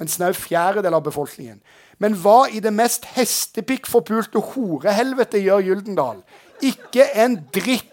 en 0.00 0.08
snau 0.08 0.32
fjerdedel 0.36 0.96
av 0.96 1.04
befolkningen. 1.06 1.60
Men 2.00 2.16
hva 2.22 2.46
i 2.48 2.62
det 2.64 2.72
mest 2.72 3.04
hestepikkforpulte 3.14 4.40
horehelvete 4.54 5.42
gjør 5.44 5.66
Gyldendal? 5.68 6.22
Ikke 6.64 7.06
en 7.20 7.38
dritt. 7.52 7.86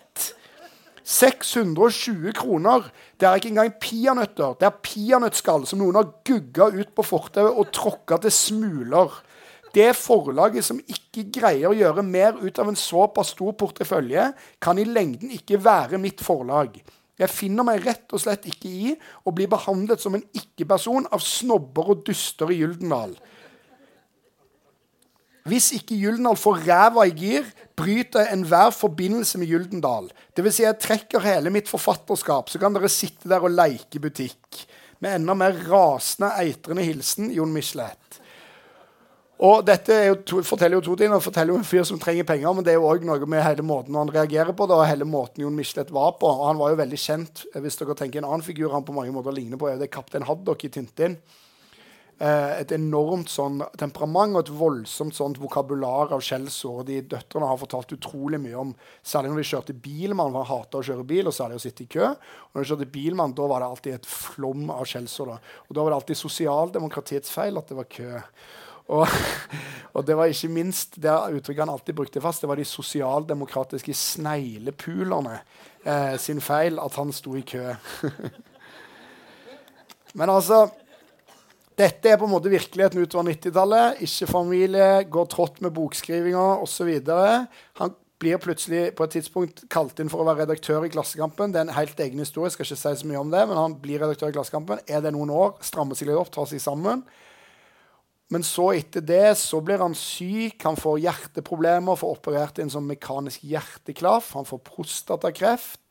620 1.08 2.34
kroner. 2.36 2.90
Det 3.16 3.28
er 3.28 3.40
ikke 3.40 3.52
engang 3.54 3.76
peanøtter. 3.80 4.58
Det 4.60 4.68
er 4.68 4.82
peanøttskall 4.84 5.64
som 5.68 5.80
noen 5.80 5.96
har 5.96 6.10
gugga 6.28 6.68
ut 6.76 6.92
på 6.96 7.06
fortauet 7.08 7.56
og 7.56 7.72
tråkka 7.76 8.20
til 8.26 8.34
smuler. 8.36 9.16
Det 9.76 9.94
forlaget 9.96 10.66
som 10.68 10.80
ikke 10.84 11.28
greier 11.38 11.70
å 11.70 11.78
gjøre 11.78 12.04
mer 12.04 12.36
ut 12.42 12.60
av 12.60 12.72
en 12.72 12.80
såpass 12.80 13.32
stor 13.36 13.56
portefølje, 13.60 14.32
kan 14.64 14.80
i 14.80 14.88
lengden 14.88 15.32
ikke 15.36 15.60
være 15.64 16.00
mitt 16.02 16.24
forlag. 16.24 16.76
Jeg 17.18 17.34
finner 17.34 17.66
meg 17.66 17.82
rett 17.86 18.14
og 18.14 18.22
slett 18.22 18.46
ikke 18.50 18.70
i 18.70 18.92
å 19.26 19.34
bli 19.34 19.48
behandlet 19.50 20.02
som 20.04 20.16
en 20.18 20.26
ikke-person 20.38 21.08
av 21.14 21.24
snobber 21.26 21.94
og 21.96 22.04
duster 22.06 22.54
i 22.54 22.60
Gyldendal. 22.62 23.16
Hvis 25.48 25.72
ikke 25.78 25.96
Gyldendal 25.96 26.38
får 26.38 26.66
ræva 26.68 27.06
i 27.08 27.14
gir, 27.16 27.48
bryter 27.78 28.26
jeg 28.26 28.36
enhver 28.36 28.74
forbindelse 28.76 29.40
med 29.40 29.48
Gyldendal. 29.48 30.10
Dvs. 30.36 30.58
Si 30.58 30.66
jeg 30.66 30.80
trekker 30.84 31.24
hele 31.24 31.54
mitt 31.54 31.72
forfatterskap, 31.72 32.52
så 32.52 32.60
kan 32.62 32.76
dere 32.76 32.92
sitte 32.92 33.32
der 33.32 33.46
og 33.48 33.56
leke 33.56 34.02
butikk. 34.04 34.66
Med 35.00 35.22
enda 35.22 35.38
mer 35.38 35.56
rasende, 35.70 36.34
eitrende 36.42 36.84
hilsen 36.84 37.32
Jon 37.32 37.54
Michelet. 37.54 38.17
Og 39.38 39.62
dette 39.62 39.96
to, 40.26 40.40
forteller 40.42 40.80
jo 40.80 40.86
to 40.88 40.96
ting. 40.98 41.12
Det 41.14 41.22
forteller 41.22 41.54
jo 41.54 41.60
en 41.62 41.68
fyr 41.68 41.84
som 41.86 42.00
trenger 42.02 42.26
penger, 42.26 42.54
men 42.58 42.66
det 42.66 42.74
er 42.74 42.80
jo 42.80 42.88
òg 42.90 43.04
noe 43.06 43.30
med 43.30 43.44
hele 43.46 43.66
måten 43.66 43.98
han 43.98 44.10
reagerer 44.10 44.56
på 44.58 44.66
det, 44.66 44.78
og 44.78 44.90
hele 44.90 45.06
måten 45.06 45.44
Jon 45.44 45.58
Michelet 45.58 45.94
var 45.94 46.16
på. 46.18 46.32
Og 46.32 46.48
han 46.50 46.62
var 46.62 46.74
jo 46.74 46.80
veldig 46.82 47.02
kjent. 47.04 47.44
Hvis 47.54 47.78
dere 47.78 47.98
tenker 48.00 48.24
en 48.24 48.32
annen 48.32 48.46
figur 48.46 48.74
han 48.74 48.88
på 48.88 48.96
mange 48.98 49.14
måter 49.14 49.36
ligner 49.36 49.62
på, 49.62 49.70
er 49.70 49.78
det 49.78 49.92
kaptein 49.94 50.26
Haddock 50.26 50.66
i 50.66 50.72
Tintin. 50.74 51.20
Eh, 52.18 52.64
et 52.64 52.72
enormt 52.74 53.30
sånn 53.30 53.60
temperament 53.78 54.34
og 54.34 54.40
et 54.42 54.54
voldsomt 54.58 55.14
sånt 55.14 55.38
vokabular 55.38 56.16
av 56.16 56.24
skjellsord. 56.26 56.88
De 56.90 57.04
døtrene 57.14 57.46
har 57.46 57.60
fortalt 57.62 57.94
utrolig 57.94 58.40
mye 58.42 58.58
om 58.58 58.72
Særlig 59.06 59.30
når 59.30 59.44
de 59.44 59.50
kjørte 59.52 59.76
bil. 59.86 60.16
Man 60.18 60.34
hata 60.34 60.82
å 60.82 60.86
kjøre 60.88 61.06
bil, 61.06 61.30
og 61.30 61.36
særlig 61.38 61.60
å 61.60 61.64
sitte 61.68 61.86
i 61.86 61.92
kø. 61.94 62.10
Og 62.10 62.58
når 62.58 62.66
de 62.66 62.72
kjørte 62.72 62.90
bil, 62.98 63.14
man, 63.22 63.38
da 63.38 63.46
var 63.46 63.62
det 63.62 63.70
alltid 63.70 64.00
et 64.00 64.10
flom 64.10 64.72
av 64.74 64.90
skjellsord. 64.90 65.38
Og 65.38 65.78
da 65.78 65.86
var 65.86 65.94
det 65.94 66.00
alltid 66.02 66.26
sosialdemokratiets 66.26 67.38
feil 67.38 67.62
at 67.62 67.70
det 67.70 67.78
var 67.78 67.92
kø. 67.94 68.24
Og, 68.94 69.08
og, 69.96 70.02
det 70.08 70.18
var 70.18 70.32
ikke 70.32 70.54
minst 70.54 71.00
det 71.02 71.12
uttrykket 71.12 71.66
han 71.66 71.74
alltid 71.74 71.98
brukte 71.98 72.24
fast, 72.24 72.44
det 72.44 72.52
var 72.52 72.60
de 72.60 72.68
sosialdemokratiske 72.68 73.96
sneglepulerne 73.98 75.40
eh, 75.84 76.16
sin 76.22 76.42
feil 76.44 76.80
at 76.84 77.00
han 77.00 77.14
sto 77.16 77.36
i 77.38 77.46
kø. 77.48 77.72
Men 80.18 80.34
altså 80.34 80.68
Dette 81.78 82.10
er 82.10 82.18
på 82.18 82.26
en 82.26 82.32
måte 82.32 82.50
virkeligheten 82.50 83.04
utover 83.04 83.28
90-tallet. 83.28 84.00
Ikke 84.02 84.28
familie, 84.32 84.86
går 85.14 85.28
trått 85.30 85.60
med 85.62 85.76
bokskrivinga 85.76 86.46
osv. 86.64 86.90
Han 87.78 87.92
blir 88.18 88.42
plutselig 88.42 88.96
på 88.98 89.06
et 89.06 89.14
tidspunkt 89.14 89.62
kalt 89.70 90.02
inn 90.02 90.10
for 90.10 90.24
å 90.24 90.26
være 90.26 90.48
redaktør 90.48 90.88
i 90.88 90.90
Klassekampen. 90.90 91.54
Det 91.54 91.62
er 91.62 91.68
en 91.68 91.78
helt 91.78 92.02
egen 92.02 92.24
historie, 92.24 92.50
jeg 92.50 92.56
skal 92.56 92.66
ikke 92.66 92.80
si 92.82 93.04
så 93.04 93.12
mye 93.12 93.22
om 93.22 93.30
det, 93.30 93.44
men 93.46 93.62
han 93.62 93.78
blir 93.84 94.02
redaktør 94.02 94.34
i 94.34 94.38
Klassekampen. 94.40 94.82
Er 94.90 95.06
det 95.06 95.14
noen 95.14 95.30
år, 95.34 95.54
strammer 95.66 95.98
seg 95.98 96.10
litt 96.10 96.18
opp, 96.18 96.34
tar 96.34 96.50
seg 96.50 96.64
sammen. 96.64 97.06
Men 98.34 98.44
så 98.44 98.72
etter 98.76 99.04
det 99.08 99.38
så 99.40 99.62
blir 99.64 99.80
han 99.80 99.96
syk, 99.96 100.60
han 100.68 100.80
får 100.80 101.00
hjerteproblemer, 101.06 102.00
får 102.00 102.18
operert 102.18 102.60
en 102.60 102.72
sånn 102.72 102.88
mekanisk 102.90 103.46
hjerteklaff, 103.48 104.34
han 104.36 104.48
får 104.48 104.64
prostatakreft. 104.68 105.84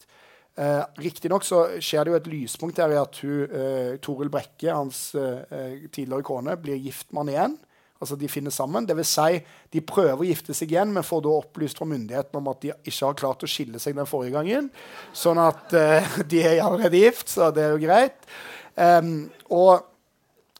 Eh, 0.56 0.82
Riktignok 1.00 1.44
så 1.44 1.62
skjer 1.80 2.04
det 2.04 2.12
jo 2.12 2.18
et 2.18 2.28
lyspunkt 2.32 2.80
her 2.80 2.92
i 2.92 3.00
at 3.00 3.20
hun, 3.24 3.46
eh, 3.48 3.94
Toril 4.04 4.32
Brekke, 4.32 4.68
hans 4.68 5.14
eh, 5.16 5.88
tidligere 5.88 6.24
kone, 6.24 6.58
blir 6.60 6.76
gift 6.80 7.08
med 7.12 7.24
han 7.24 7.32
igjen. 7.32 7.56
Altså 8.00 8.16
De 8.20 8.28
finner 8.28 8.52
sammen. 8.52 8.84
Det 8.84 8.96
vil 8.96 9.08
si, 9.08 9.40
de 9.72 9.80
prøver 9.84 10.20
å 10.20 10.28
gifte 10.28 10.54
seg 10.56 10.72
igjen, 10.72 10.92
men 10.92 11.06
får 11.06 11.22
da 11.24 11.32
opplyst 11.38 11.80
fra 11.80 11.88
myndighetene 11.88 12.40
om 12.42 12.50
at 12.52 12.60
de 12.64 12.72
ikke 12.74 13.06
har 13.06 13.20
klart 13.20 13.44
å 13.44 13.50
skille 13.50 13.80
seg 13.80 13.96
den 13.96 14.08
forrige 14.08 14.36
gangen. 14.36 14.68
Sånn 15.16 15.40
at 15.40 15.72
eh, 15.76 16.18
de 16.30 16.42
er 16.44 16.64
allerede 16.64 17.00
gift, 17.00 17.30
så 17.32 17.48
det 17.54 17.64
er 17.64 17.72
jo 17.76 17.84
greit. 17.86 18.28
Um, 18.76 19.30
og, 19.48 19.86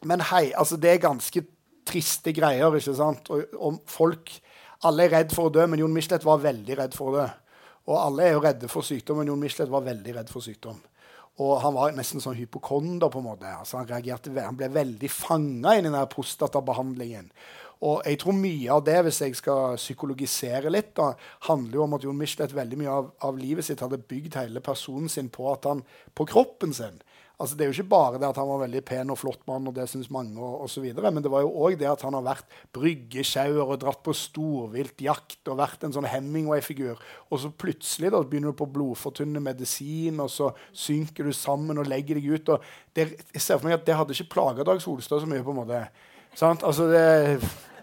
men 0.09 0.25
hei, 0.31 0.49
altså 0.57 0.79
det 0.81 0.95
er 0.95 1.03
ganske 1.05 1.43
triste 1.87 2.35
greier, 2.37 2.75
ikke 2.79 2.97
sant? 2.99 3.31
Og, 3.33 3.57
og 3.57 3.81
folk 3.91 4.35
Alle 4.87 5.07
er 5.07 5.15
redd 5.15 5.33
for 5.33 5.49
å 5.49 5.51
dø, 5.51 5.63
men 5.67 5.81
Jon 5.81 5.95
Michelet 5.95 6.25
var 6.27 6.43
veldig 6.43 6.75
redd 6.79 6.95
for 6.95 7.09
å 7.09 7.15
dø. 7.17 7.27
Og 7.87 7.97
alle 7.97 8.27
er 8.27 8.35
jo 8.35 8.43
redde 8.45 8.69
for 8.69 8.85
sykdom, 8.85 9.23
men 9.23 9.31
Jon 9.31 9.41
Michelet 9.41 9.71
var 9.73 9.87
veldig 9.87 10.15
redd 10.19 10.31
for 10.31 10.45
sykdom. 10.45 10.77
Og 11.43 11.53
han 11.63 11.75
var 11.77 11.95
nesten 11.97 12.23
sånn 12.23 12.37
hypokonder. 12.37 13.09
på 13.13 13.21
en 13.21 13.29
måte. 13.29 13.47
Altså 13.47 13.79
han, 13.79 13.89
reagerte, 13.89 14.33
han 14.37 14.57
ble 14.57 14.69
veldig 14.73 15.11
fanga 15.13 15.77
i 15.77 15.85
den 15.85 15.97
prostatabehandlingen. 16.13 17.31
Og 17.85 18.01
jeg 18.09 18.19
tror 18.23 18.33
mye 18.33 18.73
av 18.73 18.85
det, 18.87 18.97
hvis 19.05 19.21
jeg 19.21 19.37
skal 19.37 19.77
psykologisere 19.77 20.71
litt, 20.73 20.95
da, 20.97 21.11
handler 21.45 21.77
jo 21.77 21.83
om 21.85 21.97
at 21.99 22.07
Jon 22.07 22.17
Michelet 22.17 22.55
veldig 22.57 22.79
mye 22.81 22.95
av, 22.95 23.11
av, 23.29 23.37
livet 23.37 23.67
sitt 23.67 23.83
hadde 23.85 24.01
bygd 24.01 24.39
hele 24.41 24.63
personen 24.65 25.13
sin 25.13 25.29
på, 25.29 25.45
at 25.53 25.69
han, 25.69 25.83
på 26.17 26.25
kroppen 26.31 26.73
sin. 26.73 26.97
Altså, 27.37 27.53
det 27.53 27.67
er 27.67 27.69
jo 27.69 27.75
ikke 27.77 27.93
bare 27.93 28.17
det 28.17 28.29
at 28.31 28.39
han 28.41 28.49
var 28.49 28.63
veldig 28.63 28.81
pen 28.89 29.11
og 29.13 29.19
flott 29.21 29.43
mann, 29.45 29.67
og 29.69 29.75
det 29.77 29.85
syns 29.93 30.09
mange, 30.09 30.41
og 30.41 30.63
osv., 30.65 30.87
men 31.05 31.21
det 31.21 31.29
var 31.29 31.43
jo 31.45 31.51
òg 31.67 31.75
det 31.77 31.91
at 31.91 32.01
han 32.07 32.17
har 32.17 32.25
vært 32.25 32.55
bryggesjauer 32.73 33.61
og 33.75 33.83
dratt 33.83 34.01
på 34.07 34.15
storviltjakt 34.17 35.51
og 35.53 35.59
vært 35.61 35.85
en 35.85 35.93
sånn 35.93 36.09
Hemingway-figur. 36.09 36.97
Og 37.29 37.43
så 37.43 37.53
plutselig 37.53 38.15
da 38.15 38.23
begynner 38.25 38.55
du 38.55 38.61
på 38.63 38.71
blodfortynnende 38.73 39.45
medisin, 39.45 40.23
og 40.25 40.33
så 40.33 40.49
synker 40.73 41.29
du 41.29 41.37
sammen 41.37 41.77
og 41.77 41.93
legger 41.93 42.17
deg 42.17 42.31
ut. 42.33 42.55
og 42.57 42.65
det, 42.97 43.11
Jeg 43.35 43.45
ser 43.45 43.61
for 43.61 43.69
meg 43.69 43.83
at 43.83 43.87
det 43.87 44.01
hadde 44.01 44.17
ikke 44.17 44.33
plaga 44.33 44.65
Dag 44.65 44.81
Solstad 44.81 45.21
så 45.21 45.29
mye. 45.29 45.45
på 45.45 45.53
en 45.53 45.61
måte. 45.61 45.85
Sant? 46.33 46.65
Altså 46.65 46.89
det, 46.89 47.05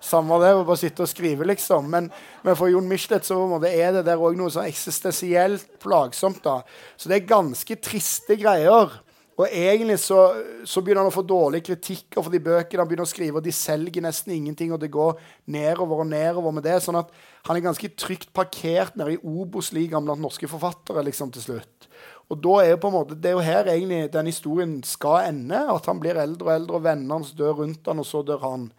Samme 0.03 0.35
det, 0.41 0.49
å 0.51 0.65
bare 0.67 0.81
sitte 0.81 1.05
og 1.05 1.07
skrive, 1.07 1.45
liksom. 1.47 1.85
Men, 1.87 2.09
men 2.43 2.57
for 2.59 2.67
Jon 2.67 2.89
Michelet 2.89 3.23
så 3.23 3.37
er 3.69 3.93
det 3.95 4.03
der 4.09 4.19
òg 4.19 4.35
noe 4.35 4.51
sånn 4.51 4.67
eksistensielt 4.67 5.77
plagsomt. 5.79 6.41
da. 6.43 6.59
Så 6.97 7.07
det 7.07 7.21
er 7.21 7.29
ganske 7.37 7.77
triste 7.79 8.35
greier. 8.41 8.97
Og 9.33 9.47
egentlig 9.49 9.95
så, 9.97 10.19
så, 10.61 10.81
begynner 10.81 11.01
han 11.01 11.09
å 11.09 11.15
få 11.15 11.23
dårlige 11.25 11.71
kritikker 11.71 12.21
for 12.21 12.29
de 12.29 12.41
bøkene 12.43 12.83
han 12.83 12.89
begynner 12.89 13.07
å 13.07 13.09
skrive, 13.09 13.39
og 13.39 13.45
de 13.45 13.53
selger 13.55 14.05
nesten 14.05 14.35
ingenting, 14.35 14.73
og 14.75 14.81
det 14.83 14.91
går 14.93 15.17
nedover 15.49 16.03
og 16.03 16.11
nedover 16.11 16.53
med 16.53 16.67
det. 16.67 16.75
Sånn 16.85 16.99
at 16.99 17.09
han 17.47 17.57
er 17.57 17.65
ganske 17.65 17.89
trygt 17.97 18.29
parkert 18.35 18.93
nede 18.99 19.15
i 19.15 19.21
Obos-ligaen 19.23 20.05
blant 20.05 20.21
norske 20.21 20.49
forfattere 20.51 21.05
liksom 21.09 21.33
til 21.33 21.47
slutt. 21.47 21.89
Og 22.29 22.37
da 22.45 22.59
er 22.61 22.69
jo 22.71 22.81
på 22.83 22.91
en 22.91 22.95
måte, 22.95 23.17
Det 23.17 23.31
er 23.31 23.35
jo 23.35 23.43
her 23.43 23.67
egentlig 23.73 24.11
den 24.13 24.29
historien 24.29 24.77
skal 24.83 25.27
ende. 25.27 25.57
At 25.57 25.85
han 25.89 25.99
blir 25.99 26.17
eldre 26.17 26.47
og 26.47 26.53
eldre, 26.53 26.75
og 26.77 26.85
vennene 26.85 27.17
hans 27.17 27.33
dør 27.33 27.57
rundt 27.63 27.89
han, 27.89 27.99
og 27.99 28.05
så 28.05 28.21
dør 28.25 28.45
han. 28.45 28.71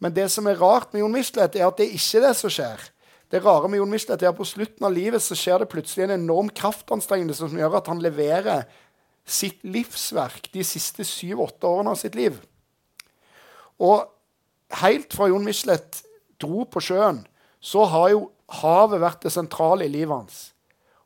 Men 0.00 0.14
det 0.14 0.30
som 0.30 0.46
er 0.46 0.58
rart 0.58 0.94
med 0.94 1.02
Jon 1.02 1.12
Michelet, 1.12 1.56
er 1.56 1.66
at 1.66 1.76
det 1.76 1.90
ikke 1.90 2.22
er 2.22 2.28
det 2.28 2.36
som 2.38 2.50
skjer. 2.50 2.86
Det 3.30 3.42
rare 3.44 3.68
med 3.68 3.78
Jon 3.78 3.90
Michelet 3.90 4.22
er 4.22 4.30
at 4.30 4.38
på 4.38 4.46
slutten 4.48 4.86
av 4.86 4.94
livet 4.94 5.22
så 5.22 5.36
skjer 5.38 5.62
det 5.62 5.70
plutselig 5.70 6.06
en 6.06 6.16
enorm 6.16 6.48
kraftanstrengelse 6.50 7.50
som 7.50 7.58
gjør 7.58 7.76
at 7.78 7.90
han 7.92 8.00
leverer 8.02 8.64
sitt 9.30 9.62
livsverk 9.66 10.50
de 10.54 10.64
siste 10.66 11.06
syv-åtte 11.06 11.68
årene 11.68 11.94
av 11.94 12.00
sitt 12.00 12.16
liv. 12.18 12.36
Og 13.80 14.04
helt 14.82 15.14
fra 15.16 15.30
Jon 15.30 15.46
Michelet 15.46 16.02
dro 16.40 16.64
på 16.68 16.82
sjøen, 16.84 17.22
så 17.60 17.84
har 17.92 18.12
jo 18.14 18.24
havet 18.60 19.02
vært 19.02 19.26
det 19.26 19.34
sentrale 19.34 19.86
i 19.86 19.92
livet 19.92 20.14
hans. 20.14 20.40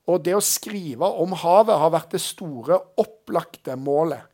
Og 0.08 0.20
det 0.24 0.34
å 0.36 0.44
skrive 0.44 1.08
om 1.20 1.32
havet 1.40 1.80
har 1.80 1.92
vært 1.94 2.14
det 2.16 2.22
store, 2.22 2.78
opplagte 3.00 3.76
målet. 3.80 4.24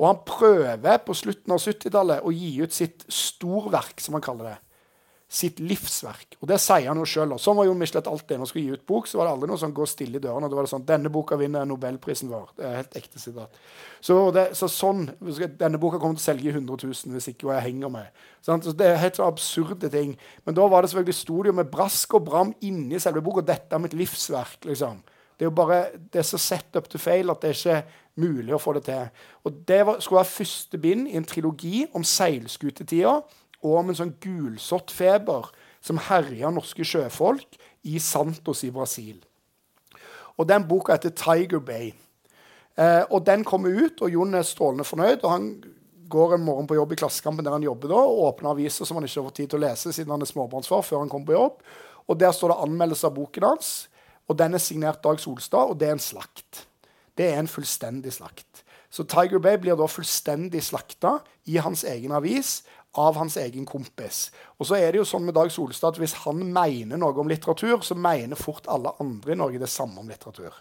Og 0.00 0.08
han 0.08 0.20
prøver 0.26 1.02
på 1.04 1.14
slutten 1.14 1.54
av 1.54 1.60
70-tallet 1.62 2.24
å 2.24 2.32
gi 2.34 2.54
ut 2.64 2.74
sitt 2.74 3.04
storverk, 3.12 4.00
som 4.00 4.16
han 4.16 4.24
kaller 4.24 4.52
det 4.52 4.58
sitt 5.32 5.60
livsverk. 5.64 6.36
Og 6.42 6.48
det 6.50 6.58
sier 6.60 6.90
han 6.90 6.98
jo 7.00 7.06
sjøl. 7.08 7.30
Sånn 7.40 7.56
var 7.56 7.64
jo 7.64 7.76
Michelet 7.78 8.08
alltid. 8.10 8.34
Når 8.36 8.44
han 8.44 8.50
skulle 8.50 8.64
gi 8.66 8.76
ut 8.76 8.84
bok, 8.88 9.06
så 9.08 9.18
var 9.18 9.28
det 9.28 9.32
aldri 9.32 9.48
noe 9.48 9.60
sånn 9.62 9.72
'gå 9.72 9.86
stille 9.88 10.18
i 10.18 10.20
dørene'. 10.20 10.48
Det 10.50 10.58
var 10.58 10.66
det 10.66 10.72
sånn 10.72 10.84
'Denne 10.84 11.08
boka 11.08 11.36
vinner 11.36 11.64
nobelprisen 11.64 12.28
vår'. 12.28 12.50
Det 12.56 12.64
er 12.66 12.76
helt 12.76 12.96
ekte 12.96 13.18
sitat. 13.18 13.50
Så, 14.00 14.30
det, 14.30 14.56
så 14.56 14.68
sånn 14.68 15.08
Denne 15.58 15.78
boka 15.78 15.98
kommer 15.98 16.18
til 16.18 16.24
å 16.24 16.28
selge 16.32 16.52
100 16.52 16.76
000 16.84 17.12
hvis 17.16 17.28
ikke 17.32 17.48
jeg 17.54 17.62
henger 17.62 17.88
med. 17.88 18.06
Så 18.42 18.76
det 18.76 18.86
er 18.86 18.96
helt 18.96 19.16
så 19.16 19.24
absurde 19.24 19.88
ting. 19.88 20.18
Men 20.44 20.54
da 20.54 20.68
var 20.68 20.82
det 20.82 20.90
selvfølgelig 20.90 21.14
studio 21.14 21.52
med 21.52 21.70
brask 21.70 22.14
og 22.14 22.24
bram 22.24 22.54
inni 22.60 23.00
selve 23.00 23.22
boka. 23.22 23.40
Dette 23.40 23.72
er 23.72 23.78
mitt 23.78 23.94
livsverk, 23.94 24.64
liksom. 24.64 25.02
Det 25.38 25.46
er 25.46 25.50
jo 25.50 25.56
bare, 25.56 25.86
det 26.12 26.18
er 26.18 26.22
så 26.22 26.38
set 26.38 26.76
up 26.76 26.88
to 26.88 26.98
fail 26.98 27.30
at 27.30 27.40
det 27.40 27.50
er 27.50 27.54
ikke 27.54 27.84
mulig 28.20 28.52
å 28.54 28.60
få 28.60 28.74
det 28.76 28.84
til. 28.84 29.08
Og 29.44 29.52
Det 29.66 29.86
var, 29.86 30.00
skulle 30.00 30.20
være 30.20 30.36
første 30.36 30.78
bind 30.78 31.08
i 31.08 31.16
en 31.16 31.24
trilogi 31.24 31.86
om 31.94 32.04
seilskutetida 32.04 33.22
og 33.62 33.78
om 33.78 33.90
en 33.90 33.98
sånn 33.98 34.16
gulsottfeber 34.22 35.50
som 35.82 36.00
herja 36.08 36.50
norske 36.50 36.86
sjøfolk 36.86 37.58
i 37.88 37.98
Santos 38.02 38.62
i 38.66 38.70
Brasil. 38.70 39.18
Og 40.38 40.48
Den 40.48 40.68
boka 40.68 40.92
heter 40.92 41.10
'Tiger 41.10 41.60
Bay'. 41.60 41.94
Eh, 42.76 43.04
og 43.10 43.26
Den 43.26 43.44
kommer 43.44 43.68
ut, 43.68 44.02
og 44.02 44.10
Jon 44.10 44.34
er 44.34 44.42
strålende 44.42 44.84
fornøyd. 44.84 45.24
og 45.24 45.30
Han 45.30 45.62
går 46.08 46.34
en 46.34 46.44
morgen 46.44 46.66
på 46.66 46.74
jobb 46.74 46.92
i 46.92 46.96
Klassekampen 46.96 47.44
der 47.44 47.52
han 47.52 47.62
jobber 47.62 47.88
da, 47.88 47.94
og 47.94 48.24
åpner 48.28 48.50
aviser 48.50 48.84
som 48.84 48.96
han 48.96 49.04
ikke 49.04 49.20
har 49.20 49.28
fått 49.30 49.38
tid 49.40 49.50
til 49.50 49.60
å 49.60 49.68
lese 49.68 49.92
siden 49.92 50.10
han 50.10 50.24
er 50.24 50.26
småbarnsfar 50.26 50.84
før 50.84 50.98
han 50.98 51.08
kommer 51.08 51.26
på 51.26 51.38
jobb. 51.38 51.62
Og 52.08 52.18
Der 52.18 52.32
står 52.32 52.48
det 52.48 52.62
anmeldelse 52.62 53.06
av 53.06 53.14
boken 53.14 53.42
hans. 53.42 53.88
og 54.28 54.38
Den 54.38 54.54
er 54.54 54.58
signert 54.58 55.02
Dag 55.02 55.20
Solstad, 55.20 55.70
og 55.70 55.78
det 55.78 55.88
er 55.88 55.92
en 55.92 55.98
slakt. 55.98 56.66
Det 57.16 57.32
er 57.32 57.38
en 57.38 57.48
fullstendig 57.48 58.12
slakt. 58.12 58.64
Så 58.90 59.04
Tiger 59.04 59.38
Bay 59.38 59.56
blir 59.56 59.76
da 59.76 59.86
fullstendig 59.86 60.62
slakta 60.62 61.18
i 61.46 61.56
hans 61.56 61.84
egen 61.84 62.12
avis 62.12 62.62
av 62.92 63.16
hans 63.16 63.36
egen 63.40 63.64
kompis. 63.66 64.26
Og 64.60 64.68
så 64.68 64.76
er 64.76 64.92
det 64.92 65.00
jo 65.00 65.06
sånn 65.08 65.24
med 65.24 65.34
Dag 65.36 65.52
Solstad 65.52 65.94
at 65.94 66.00
Hvis 66.02 66.18
han 66.26 66.42
mener 66.52 67.00
noe 67.00 67.16
om 67.20 67.30
litteratur, 67.30 67.80
så 67.80 67.96
mener 67.96 68.36
fort 68.36 68.68
alle 68.68 68.92
andre 69.00 69.32
i 69.32 69.38
Norge 69.38 69.62
det 69.62 69.70
samme 69.72 70.00
om 70.00 70.08
litteratur. 70.08 70.52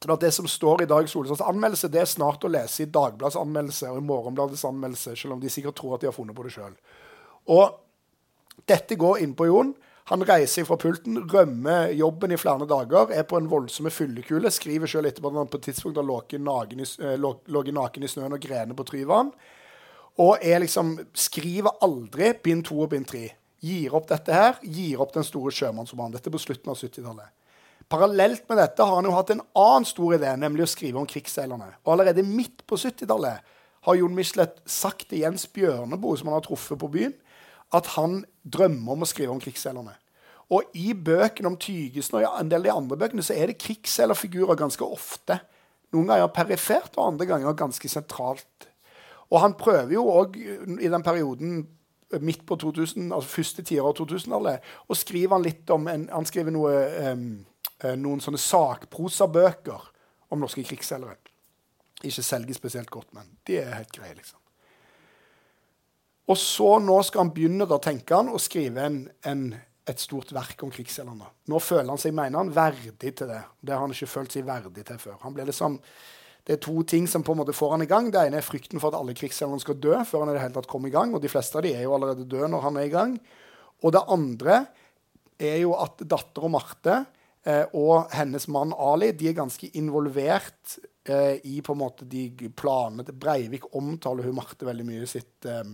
Så 0.00 0.16
Det 0.16 0.32
som 0.32 0.48
står 0.48 0.82
i 0.82 0.86
Dag 0.86 1.08
Solstads 1.08 1.44
anmeldelse, 1.44 1.88
det 1.88 2.00
er 2.00 2.08
snart 2.08 2.44
å 2.44 2.48
lese 2.48 2.86
i 2.86 2.88
Dagbladets 2.88 3.36
anmeldelse 3.36 3.90
og 3.90 4.00
i 4.00 4.06
Morgenbladets 4.08 4.64
anmeldelse, 4.64 5.12
selv 5.16 5.36
om 5.36 5.40
de 5.40 5.52
sikkert 5.52 5.76
tror 5.76 5.94
at 5.94 6.00
de 6.00 6.08
har 6.08 6.16
funnet 6.16 6.36
på 6.36 6.46
det 6.46 6.54
sjøl. 6.54 6.72
Og 7.52 7.76
dette 8.66 8.96
går 8.96 9.20
inn 9.20 9.34
på 9.36 9.50
Jon. 9.50 9.74
Han 10.10 10.24
reiser 10.24 10.64
fra 10.64 10.78
pulten, 10.80 11.20
rømmer 11.30 11.92
jobben 11.92 12.32
i 12.32 12.38
flere 12.40 12.66
dager, 12.66 13.12
er 13.12 13.28
på 13.28 13.36
en 13.36 13.50
voldsom 13.50 13.90
fyllekule. 13.92 14.50
Skriver 14.50 14.88
sjøl 14.88 15.06
etterpå 15.06 15.30
at 15.30 15.36
han 15.38 15.52
på 15.52 15.60
et 15.60 15.68
tidspunkt 15.68 16.00
har 16.00 16.08
ligget 16.08 16.42
naken, 16.42 16.80
eh, 16.80 17.72
naken, 17.76 18.02
i 18.02 18.08
snøen 18.08 18.32
og 18.32 18.40
grener 18.40 18.74
på 18.74 18.88
Tryvann. 18.88 19.30
Og 20.18 20.42
er 20.42 20.62
liksom 20.64 20.96
Skriver 21.14 21.78
aldri 21.84 22.32
bind 22.42 22.66
to 22.66 22.80
og 22.82 22.90
bind 22.94 23.06
tre. 23.10 23.28
Gir 23.60 23.94
opp 23.94 24.08
dette 24.08 24.34
her. 24.34 24.58
Gir 24.64 25.02
opp 25.04 25.12
den 25.14 25.26
store 25.26 25.52
sjømannsromanen. 25.54 26.16
Dette 26.16 26.32
på 26.32 26.40
slutten 26.40 26.72
av 26.72 26.80
70-tallet. 26.80 27.30
Parallelt 27.90 28.44
med 28.48 28.60
dette 28.60 28.84
har 28.86 29.00
han 29.00 29.08
jo 29.08 29.16
hatt 29.16 29.32
en 29.34 29.42
annen 29.58 29.86
stor 29.88 30.14
idé, 30.14 30.30
nemlig 30.38 30.62
å 30.62 30.70
skrive 30.70 31.00
om 31.00 31.08
krigsseilerne. 31.10 31.72
Og 31.82 31.96
allerede 31.96 32.22
midt 32.22 32.62
på 32.70 32.78
70-tallet 32.78 33.56
har 33.86 33.98
Jon 33.98 34.14
Michelet 34.14 34.60
sagt 34.68 35.08
til 35.10 35.24
Jens 35.24 35.48
Bjørneboe, 35.50 36.18
som 36.20 36.30
han 36.30 36.38
har 36.38 36.44
truffet 36.44 36.78
på 36.78 36.90
byen, 36.92 37.16
at 37.74 37.90
han 37.96 38.20
drømmer 38.46 38.94
om 38.94 39.02
å 39.02 39.10
skrive 39.10 39.34
om 39.34 39.42
krigsseilerne. 39.42 39.96
Og 40.54 40.70
i 40.78 40.92
bøkene 40.94 41.50
om 41.50 41.58
Tygesen 41.58 42.20
og 42.20 42.26
en 42.26 42.50
del 42.50 42.62
av 42.62 42.68
de 42.68 42.74
andre 42.74 42.98
bøkene 43.02 43.24
så 43.26 43.34
er 43.34 43.50
det 43.50 43.60
krigsseilerfigurer 43.62 44.58
ganske 44.58 44.86
ofte. 44.86 45.40
Noen 45.94 46.10
ganger 46.10 46.30
perifert, 46.34 46.94
og 46.94 47.08
andre 47.08 47.26
ganger 47.26 47.58
ganske 47.58 47.90
sentralt 47.90 48.69
og 49.30 49.42
han 49.44 49.54
prøver 49.58 49.94
jo 49.94 50.08
òg 50.10 50.36
i 50.40 50.90
den 50.90 51.06
perioden 51.06 51.60
midt 52.18 52.42
på 52.46 52.56
2000, 52.58 53.12
altså 53.14 53.36
første 53.36 53.62
tiår 53.62 53.86
av 53.86 53.94
2000-tallet, 54.00 54.66
og 54.88 54.98
skriver 54.98 55.36
han 55.36 55.46
litt 55.46 55.70
om 55.70 55.86
en, 55.88 56.08
Han 56.10 56.26
skriver 56.26 56.54
noe, 56.54 56.72
um, 57.12 57.46
noen 58.02 58.22
sånne 58.24 58.40
sakprosabøker 58.42 59.86
om 60.34 60.42
norske 60.42 60.64
krigsselgere. 60.66 61.18
Ikke 62.02 62.24
selger 62.24 62.56
spesielt 62.56 62.90
godt, 62.90 63.12
men 63.14 63.28
de 63.46 63.60
er 63.60 63.76
helt 63.76 63.92
greie, 63.94 64.16
liksom. 64.16 64.38
Og 66.30 66.38
så 66.38 66.76
nå 66.82 67.00
skal 67.02 67.24
han 67.24 67.32
begynne, 67.34 67.66
da 67.66 67.80
tenker 67.82 68.20
han, 68.20 68.30
å 68.30 68.38
skrive 68.38 68.84
en, 68.86 69.00
en, 69.26 69.48
et 69.90 70.02
stort 70.02 70.30
verk 70.34 70.62
om 70.62 70.70
krigsselgerne. 70.70 71.26
Nå 71.50 71.58
føler 71.62 71.90
han 71.90 71.98
seg, 71.98 72.14
mener 72.14 72.38
han, 72.38 72.52
verdig 72.54 73.14
til 73.18 73.30
det. 73.30 73.42
Det 73.60 73.74
har 73.74 73.82
han 73.82 73.94
ikke 73.94 74.10
følt 74.10 74.34
seg 74.34 74.46
verdig 74.46 74.86
til 74.86 75.00
før. 75.02 75.18
Han 75.24 75.34
ble 75.34 75.48
liksom 75.50 75.80
det 76.46 76.56
er 76.56 76.62
to 76.64 76.82
ting 76.88 77.06
som 77.10 77.24
på 77.24 77.34
en 77.34 77.40
måte 77.42 77.54
får 77.56 77.74
han 77.74 77.84
i 77.84 77.88
gang. 77.90 78.08
Det 78.12 78.22
ene 78.24 78.40
er 78.40 78.46
frykten 78.46 78.80
for 78.80 78.90
at 78.90 78.98
alle 79.00 79.14
krigsseilerne 79.16 79.62
skal 79.62 79.78
dø 79.80 79.94
før 80.08 80.24
han 80.24 80.32
i 80.32 80.36
det 80.36 80.42
hele 80.44 80.56
tatt 80.56 80.70
kommer 80.70 80.90
i 80.90 80.94
gang. 80.94 81.12
Og 81.14 81.22
de 81.22 81.30
fleste 81.30 81.58
av 81.58 81.66
de 81.66 81.74
er 81.76 81.84
jo 81.84 81.94
allerede 81.96 82.28
døde 82.28 82.48
når 82.50 82.64
han 82.64 82.78
er 82.80 82.88
i 82.88 82.92
gang. 82.92 83.16
Og 83.84 83.94
det 83.94 84.04
andre 84.12 84.60
er 85.40 85.60
jo 85.62 85.74
at 85.80 86.02
datter 86.04 86.46
og 86.46 86.54
Marte 86.56 86.96
eh, 87.44 87.64
og 87.76 88.10
hennes 88.16 88.48
mann 88.52 88.74
Ali 88.76 89.12
de 89.16 89.30
er 89.30 89.38
ganske 89.38 89.70
involvert 89.80 90.78
eh, 91.08 91.38
i 91.48 91.60
på 91.64 91.76
en 91.76 91.82
måte 91.82 92.08
de 92.08 92.50
planene 92.56 93.06
Breivik 93.12 93.70
omtaler 93.76 94.28
hun 94.28 94.36
Marte 94.40 94.68
veldig 94.68 94.88
mye 94.88 95.04
i 95.04 95.10
sitt, 95.10 95.38
eh, 95.48 95.64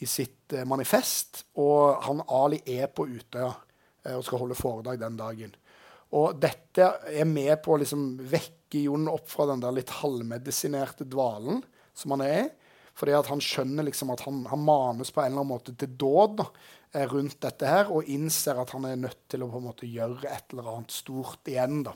i 0.00 0.08
sitt 0.08 0.56
eh, 0.56 0.68
manifest. 0.68 1.44
Og 1.60 2.02
han 2.08 2.24
Ali 2.24 2.60
er 2.78 2.90
på 2.92 3.08
Utøya 3.08 3.52
eh, 4.04 4.16
og 4.16 4.24
skal 4.26 4.44
holde 4.44 4.58
foredrag 4.58 5.00
den 5.00 5.20
dagen. 5.20 5.56
Og 6.16 6.38
dette 6.40 6.92
er 7.12 7.28
med 7.28 7.58
på 7.64 7.74
å 7.74 7.82
liksom 7.82 8.14
vekke 8.30 8.57
Jon 8.76 9.08
opp 9.08 9.28
fra 9.30 9.46
den 9.48 9.62
der 9.64 9.74
litt 9.74 9.92
halvmedisinerte 10.02 11.06
dvalen 11.08 11.62
som 11.96 12.14
han 12.14 12.24
er 12.26 12.40
i. 12.42 12.48
Fordi 12.98 13.14
at 13.14 13.28
han 13.30 13.42
skjønner 13.42 13.86
liksom 13.86 14.10
at 14.10 14.24
han, 14.26 14.42
han, 14.50 14.64
manes 14.66 15.12
på 15.14 15.22
en 15.22 15.30
eller 15.30 15.44
annen 15.44 15.52
måte 15.52 15.74
til 15.78 15.92
dåd 16.00 16.40
da, 16.40 16.48
rundt 17.12 17.38
dette 17.44 17.68
her, 17.68 17.92
og 17.94 18.08
innser 18.10 18.58
at 18.58 18.72
han 18.74 18.88
er 18.88 18.98
nødt 18.98 19.20
til 19.30 19.44
å 19.44 19.50
på 19.52 19.60
en 19.60 19.68
måte 19.68 19.86
gjøre 19.86 20.26
et 20.26 20.54
eller 20.54 20.72
annet 20.72 20.94
stort 20.94 21.50
igjen. 21.50 21.84
da. 21.86 21.94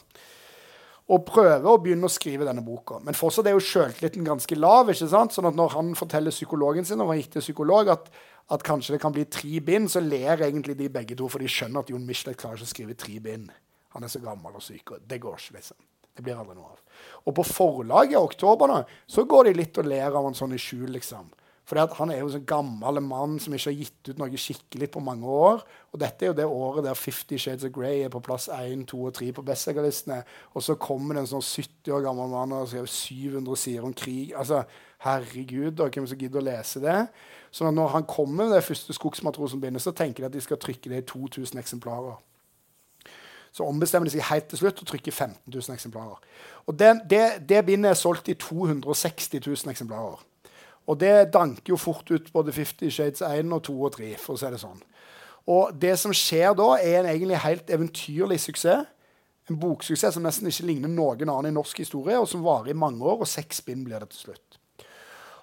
Og 1.10 1.24
prøver 1.26 1.66
å 1.66 1.80
begynne 1.82 2.06
å 2.06 2.12
skrive 2.12 2.46
denne 2.46 2.62
boka. 2.62 3.00
Men 3.02 3.18
fortsatt 3.18 3.50
er 3.50 3.56
jo 3.56 3.64
sjøltilliten 3.66 4.28
ganske 4.28 4.58
lav. 4.58 4.92
ikke 4.92 5.10
sant? 5.10 5.34
Sånn 5.34 5.50
at 5.50 5.58
når 5.58 5.74
han 5.74 5.94
forteller 5.98 6.34
psykologen 6.34 6.86
sin, 6.86 7.02
når 7.02 7.10
han 7.10 7.22
gikk 7.22 7.32
til 7.34 7.46
psykolog, 7.48 7.90
at, 7.96 8.06
at, 8.46 8.62
kanskje 8.62 8.94
det 8.94 9.02
kan 9.02 9.16
bli 9.16 9.26
tre 9.26 9.58
bind, 9.64 9.90
så 9.90 10.04
ler 10.04 10.46
egentlig 10.46 10.78
de 10.78 10.92
begge 10.92 11.18
to, 11.18 11.26
for 11.28 11.42
de 11.42 11.50
skjønner 11.50 11.82
at 11.82 11.90
Jon 11.90 12.06
Michelet 12.06 12.38
klarer 12.38 12.62
ikke 12.62 12.70
å 12.70 12.74
skrive 12.76 13.00
tre 13.02 13.18
bind. 13.24 13.50
Han 13.96 14.06
er 14.06 14.12
så 14.12 14.22
gammel 14.22 14.54
og 14.54 14.62
syk. 14.62 14.94
og 14.94 15.02
Det 15.02 15.18
går 15.20 15.34
ikke, 15.40 15.58
liksom. 15.58 15.82
Det 16.16 16.24
blir 16.24 16.38
aldri 16.38 16.56
noe 16.58 16.72
av. 16.74 16.80
Og 17.26 17.36
på 17.36 17.44
forlaget 17.46 18.16
i 18.16 18.20
oktober 18.20 18.68
nå, 18.70 18.82
så 19.10 19.24
går 19.28 19.48
de 19.48 19.54
litt 19.60 19.78
og 19.80 19.88
ler 19.88 20.10
av 20.10 20.26
han 20.26 20.36
sånn 20.36 20.56
i 20.56 20.60
skjul, 20.60 20.90
liksom. 20.96 21.30
For 21.62 21.78
han 21.78 22.10
er 22.10 22.18
jo 22.18 22.26
en 22.26 22.34
sånn 22.34 22.48
gammel 22.48 22.98
mann 23.06 23.36
som 23.40 23.54
ikke 23.54 23.70
har 23.70 23.76
gitt 23.78 24.08
ut 24.10 24.18
noe 24.20 24.40
skikkelig 24.40 24.88
på 24.92 25.02
mange 25.04 25.24
år. 25.30 25.62
Og 25.94 26.00
dette 26.02 26.26
er 26.26 26.32
jo 26.32 26.36
det 26.36 26.46
året 26.50 26.84
der 26.84 26.98
Fifty 26.98 27.38
Shades 27.40 27.64
of 27.64 27.72
Grey 27.72 28.02
er 28.02 28.10
på 28.12 28.20
plass 28.24 28.48
1, 28.52 28.82
2 28.90 28.98
og 29.08 29.14
3 29.16 29.28
på 29.36 29.44
bestselgerlistene. 29.46 30.18
Og 30.58 30.66
så 30.66 30.74
kommer 30.76 31.14
det 31.16 31.22
en 31.22 31.30
sånn 31.36 31.46
70 31.46 31.94
år 31.94 32.02
gammel 32.08 32.32
mann 32.34 32.56
og 32.58 32.66
skriver 32.68 32.90
700 32.90 33.62
sider 33.62 33.86
om 33.86 33.94
krig. 33.94 34.34
Altså, 34.36 34.64
Herregud, 35.06 35.78
da, 35.78 35.88
hvem 35.90 36.04
som 36.10 36.18
gidder 36.18 36.42
å 36.42 36.46
lese 36.50 36.82
det? 36.82 36.98
Så 37.54 37.70
når 37.70 37.94
han 37.94 38.04
kommer 38.10 38.44
med 38.44 38.54
det 38.56 38.66
første 38.66 38.94
skogsmatrosen 38.94 39.62
begynner, 39.62 39.82
så 39.82 39.94
tenker 39.94 40.24
de 40.26 40.28
at 40.28 40.36
de 40.36 40.42
skal 40.44 40.60
trykke 40.62 40.92
det 40.92 41.00
i 41.02 41.08
2000 41.08 41.62
eksemplarer. 41.62 42.20
Så 43.52 43.66
ombestemmer 43.68 44.08
de 44.08 44.14
seg 44.14 44.24
helt 44.30 44.48
til 44.48 44.62
slutt 44.62 44.80
og 44.80 44.88
trykker 44.88 45.12
15 45.12 45.36
000 45.52 45.74
eksemplarer. 45.74 46.20
Og 46.66 46.78
Det, 46.78 46.92
det, 47.10 47.24
det 47.48 47.64
bindet 47.66 47.90
er 47.90 47.98
solgt 47.98 48.28
i 48.32 48.34
260 48.34 49.28
000 49.46 49.72
eksemplarer. 49.74 50.22
Og 50.86 51.00
det 51.00 51.32
danker 51.34 51.74
jo 51.74 51.76
fort 51.76 52.10
ut 52.10 52.32
både 52.32 52.52
50 52.52 52.90
Shades 52.90 53.22
1 53.22 53.52
og 53.52 53.62
2 53.62 53.82
og 53.82 53.92
3, 53.92 54.14
for 54.18 54.34
å 54.34 54.40
si 54.40 54.50
det 54.50 54.62
sånn. 54.62 54.80
Og 55.50 55.74
det 55.82 55.94
som 55.98 56.14
skjer 56.14 56.54
da, 56.58 56.72
er 56.78 57.02
en 57.02 57.10
egentlig 57.10 57.42
helt 57.42 57.70
eventyrlig 57.70 58.40
suksess. 58.40 58.88
En 59.50 59.58
boksuksess 59.58 60.14
som 60.14 60.22
nesten 60.22 60.46
ikke 60.48 60.68
ligner 60.68 60.90
noen 60.90 61.28
annen 61.28 61.50
i 61.50 61.54
norsk 61.54 61.82
historie, 61.82 62.18
og 62.18 62.28
som 62.30 62.44
varer 62.46 62.70
i 62.72 62.78
mange 62.78 63.02
år, 63.02 63.24
og 63.24 63.30
seks 63.30 63.60
bind 63.66 63.84
blir 63.86 64.02
det 64.02 64.12
til 64.14 64.28
slutt. 64.28 64.58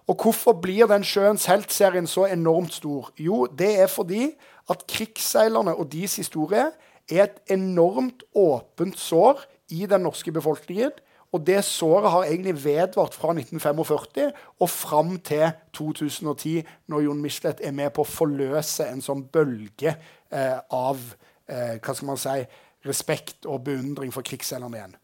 Og 0.10 0.24
hvorfor 0.24 0.56
blir 0.58 0.88
den 0.90 1.04
Sjøens 1.06 1.46
helt-serien 1.46 2.08
så 2.10 2.26
enormt 2.32 2.74
stor? 2.74 3.12
Jo, 3.20 3.44
det 3.46 3.76
er 3.84 3.92
fordi 3.92 4.32
at 4.72 4.88
krigsseilerne 4.90 5.76
og 5.76 5.92
deres 5.92 6.16
historie 6.18 6.72
er 7.10 7.26
et 7.26 7.40
enormt 7.56 8.24
åpent 8.38 8.98
sår 9.00 9.42
i 9.76 9.86
den 9.90 10.06
norske 10.06 10.32
befolkningen. 10.34 10.94
Og 11.32 11.44
det 11.46 11.62
såret 11.66 12.10
har 12.10 12.26
egentlig 12.26 12.56
vedvart 12.64 13.14
fra 13.14 13.34
1945 13.36 14.32
og 14.60 14.70
fram 14.70 15.18
til 15.22 15.52
2010, 15.78 16.64
når 16.88 17.04
Jon 17.06 17.22
Michelet 17.22 17.62
er 17.62 17.76
med 17.76 17.94
på 17.94 18.02
å 18.02 18.10
forløse 18.10 18.88
en 18.90 19.04
sånn 19.06 19.28
bølge 19.30 19.94
eh, 19.94 20.58
av 20.58 20.98
eh, 21.46 21.78
hva 21.78 21.94
skal 21.94 22.10
man 22.10 22.18
si, 22.22 22.42
respekt 22.88 23.46
og 23.46 23.62
beundring 23.68 24.14
for 24.16 24.26
krigsseilerne 24.26 24.80
igjen. 24.80 24.98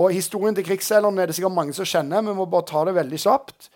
Og 0.00 0.12
Historien 0.16 0.56
til 0.56 0.64
krigsseilerne 0.64 1.22
er 1.22 1.28
det 1.28 1.36
sikkert 1.36 1.56
mange 1.56 1.76
som 1.76 1.88
kjenner. 1.88 2.24
Vi 2.24 2.36
må 2.36 2.48
bare 2.48 2.68
ta 2.68 2.84
det 2.88 2.96
veldig 2.96 3.20
kjapt. 3.20 3.68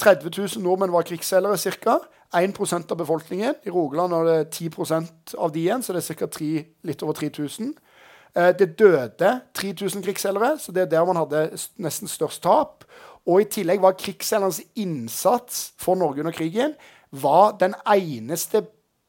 30 0.00 0.32
000 0.32 0.64
nordmenn 0.64 0.92
var 0.92 1.04
krigsseilere 1.08 1.76
ca. 1.84 1.98
1% 2.32 2.92
av 2.92 2.98
befolkningen. 2.98 3.54
I 3.64 3.70
Rogaland 3.70 4.14
er 4.16 4.28
det 4.30 4.50
10 4.50 5.36
av 5.38 5.52
de 5.52 5.60
igjen, 5.60 5.82
så 5.82 5.92
det 5.92 6.04
er 6.10 6.14
ca. 6.16 6.28
litt 6.82 7.02
over 7.02 7.12
3000. 7.12 7.74
Eh, 8.34 8.52
det 8.58 8.78
døde 8.78 9.40
3000 9.54 10.02
krigsselgere, 10.02 10.58
så 10.58 10.72
det 10.72 10.82
er 10.82 10.92
der 10.94 11.04
man 11.04 11.20
hadde 11.20 11.50
nesten 11.76 12.08
størst 12.08 12.42
tap. 12.42 12.84
Og 13.26 13.42
i 13.42 13.44
tillegg 13.44 13.82
var 13.82 13.98
krigsseilernes 13.98 14.62
innsats 14.74 15.72
for 15.78 15.94
Norge 15.94 16.24
under 16.24 16.32
krigen 16.32 16.74
var 17.12 17.58
eneste, 17.92 18.64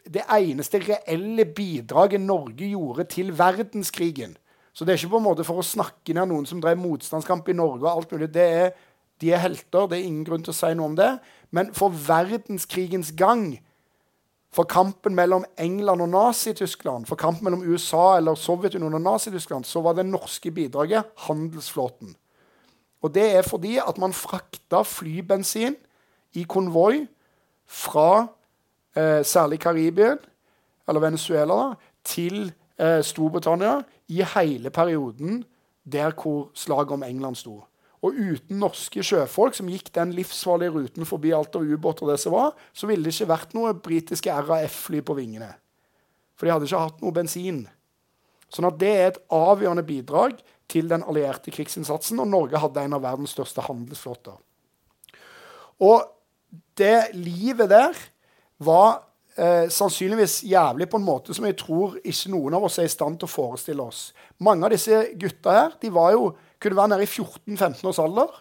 det 0.05 0.23
eneste 0.27 0.79
reelle 0.79 1.45
bidraget 1.45 2.21
Norge 2.21 2.67
gjorde 2.67 3.03
til 3.03 3.31
verdenskrigen. 3.37 4.37
Så 4.73 4.85
det 4.85 4.93
er 4.93 4.97
ikke 4.97 5.13
på 5.13 5.21
en 5.21 5.23
måte 5.29 5.45
for 5.45 5.61
å 5.61 5.65
snakke 5.65 6.13
ned 6.13 6.27
noen 6.27 6.45
som 6.45 6.61
drev 6.61 6.77
motstandskamp 6.77 7.47
i 7.49 7.53
Norge. 7.53 7.85
og 7.87 7.97
alt 7.97 8.11
mulig. 8.11 8.35
Er, 8.35 8.71
de 9.21 9.31
er 9.31 9.37
helter, 9.37 9.87
det 9.87 9.99
er 9.99 10.03
ingen 10.03 10.25
grunn 10.25 10.43
til 10.43 10.51
å 10.51 10.57
si 10.57 10.73
noe 10.73 10.85
om 10.85 10.95
det. 10.95 11.19
Men 11.53 11.69
for 11.73 11.93
verdenskrigens 11.93 13.13
gang 13.17 13.59
for 14.53 14.69
kampen 14.69 15.15
mellom 15.17 15.45
England 15.57 16.01
og 16.01 16.09
Nazi-Tyskland, 16.09 17.07
for 17.09 17.17
kampen 17.17 17.43
mellom 17.47 17.63
USA 17.65 18.17
eller 18.17 18.37
Sovjetunionen 18.37 18.99
og 18.99 19.01
Nazi-Tyskland, 19.01 19.65
så 19.65 19.81
var 19.81 19.97
det 19.97 20.05
norske 20.05 20.51
bidraget 20.51 21.09
handelsflåten. 21.25 22.15
Og 23.01 23.13
det 23.15 23.25
er 23.35 23.41
fordi 23.41 23.79
at 23.81 23.97
man 23.97 24.13
frakta 24.13 24.83
flybensin 24.85 25.75
i 26.33 26.45
konvoi 26.49 27.07
fra 27.65 28.27
eh, 28.95 29.25
særlig 29.25 29.59
Karibia, 29.59 30.15
eller 30.87 31.01
Venezuela, 31.01 31.53
da, 31.53 31.73
til 32.03 32.53
eh, 32.79 33.01
Storbritannia 33.03 33.81
i 34.07 34.23
hele 34.35 34.69
perioden 34.69 35.43
der 35.91 36.11
hvor 36.11 36.49
slaget 36.53 36.91
om 36.91 37.03
England 37.03 37.35
sto. 37.35 37.63
Og 38.03 38.17
uten 38.19 38.59
norske 38.59 39.03
sjøfolk 39.05 39.55
som 39.55 39.69
gikk 39.71 39.93
den 39.95 40.11
livsfarlige 40.17 40.73
ruten 40.75 41.07
forbi 41.07 41.31
alt 41.35 41.55
av 41.55 41.63
ubåter, 41.63 42.09
det 42.11 42.19
som 42.19 42.35
var, 42.35 42.51
så 42.75 42.89
ville 42.89 43.07
det 43.07 43.15
ikke 43.15 43.31
vært 43.31 43.55
noe 43.55 43.71
britiske 43.79 44.39
RAF-fly 44.43 44.99
på 45.07 45.15
vingene. 45.15 45.53
For 46.35 46.45
de 46.45 46.55
hadde 46.55 46.67
ikke 46.67 46.83
hatt 46.83 46.99
noe 47.03 47.15
bensin. 47.15 47.61
Sånn 48.51 48.67
at 48.67 48.79
det 48.81 48.91
er 48.91 49.07
et 49.07 49.21
avgjørende 49.33 49.85
bidrag 49.87 50.35
til 50.71 50.89
den 50.91 51.05
allierte 51.07 51.53
krigsinnsatsen, 51.53 52.19
og 52.19 52.29
Norge 52.29 52.59
hadde 52.59 52.83
en 52.83 52.97
av 52.97 53.05
verdens 53.05 53.33
største 53.35 53.63
handelsflåter. 53.63 54.35
Og 55.83 56.03
det 56.77 57.13
livet 57.15 57.71
der 57.71 57.97
var 58.63 59.03
eh, 59.37 59.69
sannsynligvis 59.73 60.41
jævlig 60.47 60.89
på 60.89 60.99
en 60.99 61.07
måte 61.07 61.35
som 61.35 61.47
jeg 61.47 61.57
tror 61.59 61.97
ikke 62.03 62.33
noen 62.33 62.57
av 62.57 62.67
oss 62.67 62.79
er 62.81 62.89
i 62.89 62.93
stand 62.93 63.19
til 63.19 63.29
å 63.29 63.33
forestille 63.33 63.85
oss. 63.85 64.11
Mange 64.43 64.67
av 64.67 64.75
disse 64.75 65.05
gutta 65.19 65.55
her 65.57 65.77
de 65.81 65.91
var 65.93 66.13
jo 66.15 66.33
kunne 66.63 66.79
være 66.79 66.93
nede 66.93 67.05
i 67.05 67.11
14-15 67.11 67.89
års 67.89 68.01
alder. 68.01 68.31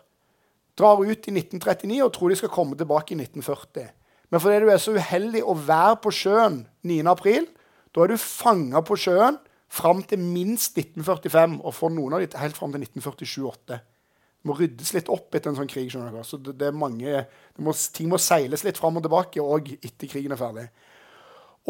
Drar 0.79 1.03
ut 1.03 1.29
i 1.29 1.35
1939 1.35 1.99
og 2.05 2.13
tror 2.15 2.33
de 2.33 2.39
skal 2.41 2.53
komme 2.53 2.79
tilbake 2.79 3.15
i 3.15 3.21
1940. 3.21 3.91
Men 4.33 4.41
fordi 4.41 4.63
du 4.65 4.71
er 4.73 4.81
så 4.81 4.95
uheldig 4.97 5.43
å 5.45 5.55
være 5.59 5.99
på 6.01 6.13
sjøen 6.17 6.63
9.4, 6.89 7.43
da 7.93 8.05
er 8.05 8.13
du 8.15 8.21
fanga 8.21 8.81
på 8.87 8.97
sjøen 8.97 9.37
fram 9.73 10.03
til 10.09 10.21
minst 10.21 10.77
1945, 10.77 11.59
og 11.61 11.75
for 11.77 11.93
noen 11.93 12.17
av 12.17 12.23
de 12.23 12.41
helt 12.41 12.57
fram 12.57 12.73
til 12.73 12.85
1947-8. 12.87 13.79
Det 14.43 14.49
må 14.49 14.57
ryddes 14.59 14.91
litt 14.97 15.11
opp 15.13 15.37
etter 15.37 15.53
en 15.53 15.59
sånn 15.61 15.71
krig. 15.71 15.93
Så 15.93 16.41
det, 16.41 16.57
det 16.59 16.69
er 16.69 16.77
mange, 16.77 17.23
det 17.23 17.63
må, 17.63 17.75
ting 17.95 18.09
må 18.11 18.19
seiles 18.21 18.65
litt 18.67 18.81
fram 18.81 18.99
og 18.99 19.05
tilbake 19.05 19.45
òg 19.45 19.75
etter 19.79 20.11
krigen 20.11 20.35
er 20.35 20.41
ferdig. 20.41 20.67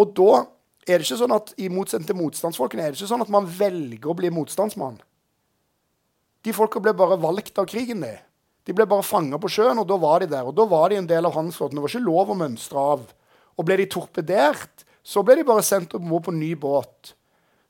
Og 0.00 0.14
da 0.16 0.30
er 0.88 0.98
det 0.98 1.06
ikke 1.06 1.20
sånn 1.20 1.34
at 1.36 1.52
i 1.62 1.68
motsetning 1.70 2.08
til 2.08 2.18
motstandsfolkene 2.18 2.86
er 2.86 2.94
det 2.94 2.98
ikke 2.98 3.10
sånn 3.12 3.26
at 3.26 3.30
man 3.34 3.46
velger 3.46 4.10
å 4.10 4.16
bli 4.18 4.30
motstandsmann. 4.34 4.96
De 6.42 6.54
folka 6.54 6.82
ble 6.82 6.94
bare 6.98 7.18
valgt 7.22 7.58
av 7.60 7.68
krigen, 7.70 8.02
de. 8.02 8.16
De 8.66 8.74
ble 8.74 8.86
bare 8.86 9.06
fanga 9.06 9.38
på 9.42 9.50
sjøen, 9.50 9.78
og 9.82 9.88
da 9.90 9.98
var 9.98 10.22
de 10.22 10.30
der. 10.30 10.46
Og 10.46 10.54
da 10.54 10.66
var 10.70 10.90
de 10.90 11.00
en 11.00 11.08
del 11.10 11.26
av 11.26 11.34
handelsflåten. 11.34 11.78
Det 11.78 11.82
var 11.84 11.92
ikke 11.92 12.06
lov 12.06 12.30
å 12.30 12.38
mønstre 12.38 12.84
av. 12.94 13.08
Og 13.58 13.66
ble 13.66 13.78
de 13.80 13.88
torpedert, 13.90 14.86
så 15.02 15.24
ble 15.26 15.40
de 15.40 15.46
bare 15.46 15.64
sendt 15.66 15.96
om 15.98 16.06
bord 16.06 16.28
på 16.28 16.34
ny 16.34 16.52
båt. 16.58 17.14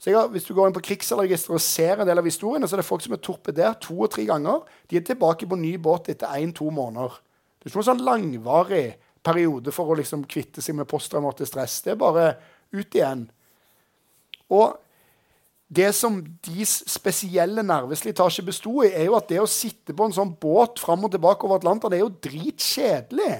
Så 0.02 0.10
jeg, 0.10 0.30
Hvis 0.34 0.44
du 0.48 0.54
går 0.54 0.68
inn 0.68 0.76
på 0.76 0.82
krigsregisteret 0.82 1.54
og 1.54 1.62
ser 1.62 2.00
en 2.02 2.08
del 2.08 2.18
av 2.18 2.26
historiene, 2.26 2.66
så 2.68 2.76
er 2.76 2.82
det 2.82 2.88
folk 2.88 3.04
som 3.04 3.14
er 3.14 3.22
torpedert 3.22 3.80
to 3.86 4.00
og 4.02 4.10
tre 4.10 4.26
ganger. 4.28 4.64
De 4.90 4.98
er 4.98 5.04
tilbake 5.06 5.46
på 5.46 5.58
ny 5.60 5.76
båt 5.78 6.10
etter 6.12 6.32
én-to 6.42 6.68
måneder. 6.74 7.20
Det 7.56 7.68
er 7.68 7.70
ikke 7.70 7.78
noen 7.78 7.90
sånn 7.92 8.06
langvarig 8.08 8.86
periode 9.22 9.72
for 9.72 9.92
å 9.92 9.96
liksom 10.00 10.26
kvitte 10.26 10.64
seg 10.64 10.74
med 10.74 10.90
posttraumatisk 10.90 11.52
stress. 11.52 11.78
Det 11.84 11.94
er 11.94 12.00
bare 12.00 12.26
ut 12.74 12.98
igjen. 12.98 13.28
Og 14.50 14.74
det 15.72 15.92
som 15.96 16.18
deres 16.44 16.82
spesielle 16.90 17.62
nerveslitasje 17.64 18.44
besto 18.44 18.82
i, 18.84 18.90
er 18.92 19.06
jo 19.08 19.16
at 19.16 19.30
det 19.30 19.40
å 19.40 19.48
sitte 19.48 19.94
på 19.96 20.04
en 20.04 20.12
sånn 20.12 20.34
båt 20.40 20.82
fram 20.82 21.06
og 21.06 21.14
tilbake 21.14 21.46
over 21.48 21.62
Atlanteren 21.62 21.96
er 21.96 22.02
jo 22.02 22.12
dritkjedelig. 22.26 23.38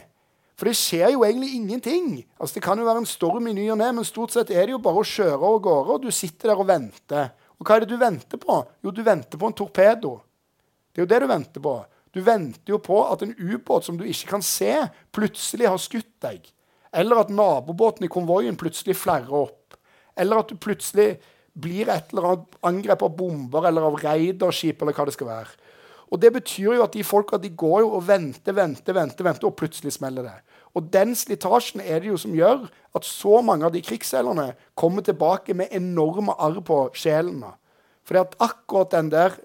For 0.57 0.69
det 0.69 0.79
skjer 0.79 1.13
jo 1.13 1.25
egentlig 1.27 1.57
ingenting. 1.59 2.09
Altså 2.39 2.57
Det 2.57 2.65
kan 2.65 2.79
jo 2.79 2.87
være 2.87 3.03
en 3.03 3.09
storm 3.09 3.49
i 3.51 3.55
ny 3.57 3.67
og 3.75 3.81
ne, 3.81 3.91
men 3.99 4.09
stort 4.09 4.33
sett 4.33 4.53
er 4.55 4.65
det 4.65 4.77
jo 4.77 4.83
bare 4.85 5.03
å 5.03 5.09
kjøre 5.13 5.41
av 5.41 5.59
gårde, 5.65 5.97
og 5.97 6.07
du 6.07 6.15
sitter 6.15 6.53
der 6.53 6.63
og 6.63 6.69
venter. 6.69 7.33
Og 7.59 7.67
hva 7.67 7.77
er 7.77 7.85
det 7.85 7.93
du 7.93 8.01
venter 8.01 8.41
på? 8.41 8.61
Jo, 8.85 8.93
du 8.95 9.03
venter 9.05 9.41
på 9.41 9.49
en 9.49 9.59
torpedo. 9.59 10.17
Det 10.93 11.03
er 11.03 11.05
jo 11.05 11.11
det 11.13 11.21
du 11.25 11.29
venter 11.29 11.65
på. 11.65 11.75
Du 12.13 12.21
venter 12.25 12.75
jo 12.75 12.79
på 12.85 12.99
at 13.09 13.25
en 13.25 13.35
ubåt 13.37 13.89
som 13.89 13.99
du 13.99 14.05
ikke 14.09 14.35
kan 14.35 14.45
se, 14.45 14.73
plutselig 15.13 15.69
har 15.69 15.81
skutt 15.81 16.11
deg. 16.25 16.49
Eller 16.93 17.23
at 17.23 17.33
nabobåten 17.33 18.05
i 18.05 18.13
konvoien 18.13 18.59
plutselig 18.61 18.99
flerrer 19.01 19.33
opp. 19.45 19.77
Eller 20.17 20.43
at 20.43 20.53
du 20.53 20.61
plutselig 20.61 21.17
blir 21.53 21.91
et 21.93 22.13
eller 22.13 22.29
annet 22.31 22.57
angrep 22.65 23.05
av 23.05 23.17
bomber 23.17 23.69
eller 23.69 23.85
av 23.89 23.99
raiderskip 24.01 24.83
eller 24.83 24.97
hva 24.97 25.07
det 25.09 25.17
skal 25.17 25.29
være. 25.29 25.59
Og 26.13 26.21
Det 26.21 26.33
betyr 26.33 26.75
jo 26.77 26.83
at 26.85 26.93
de 26.93 27.05
folka 27.05 27.39
de 27.41 27.49
går 27.57 27.81
jo 27.81 27.95
og 27.97 28.05
venter, 28.05 28.53
venter, 28.53 28.93
venter, 28.93 29.25
venter, 29.25 29.49
og 29.49 29.57
plutselig 29.57 29.95
smeller 29.97 30.27
det. 30.29 30.39
Og 30.77 30.91
Den 30.93 31.15
slitasjen 31.17 31.81
er 31.81 32.01
det 32.01 32.11
jo 32.13 32.19
som 32.21 32.35
gjør 32.37 32.67
at 32.69 33.09
så 33.09 33.41
mange 33.41 33.65
av 33.65 33.73
de 33.73 33.81
krigsseilerne 33.81 34.53
kommer 34.77 35.05
tilbake 35.05 35.57
med 35.57 35.73
enorme 35.73 36.37
arr 36.37 36.61
på 36.61 36.85
sjelen. 36.93 37.45
Fordi 38.05 38.21
at 38.21 38.37
akkurat 38.41 38.93
den 38.93 39.09
der 39.13 39.39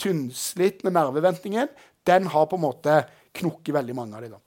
tynnslitne 0.00 0.92
nerveventingen, 0.92 1.68
den 2.06 2.28
har 2.32 2.46
på 2.48 2.56
en 2.56 2.64
måte 2.64 3.02
knukket 3.36 3.74
veldig 3.76 3.96
mange 3.96 4.16
av 4.16 4.24
dem. 4.24 4.40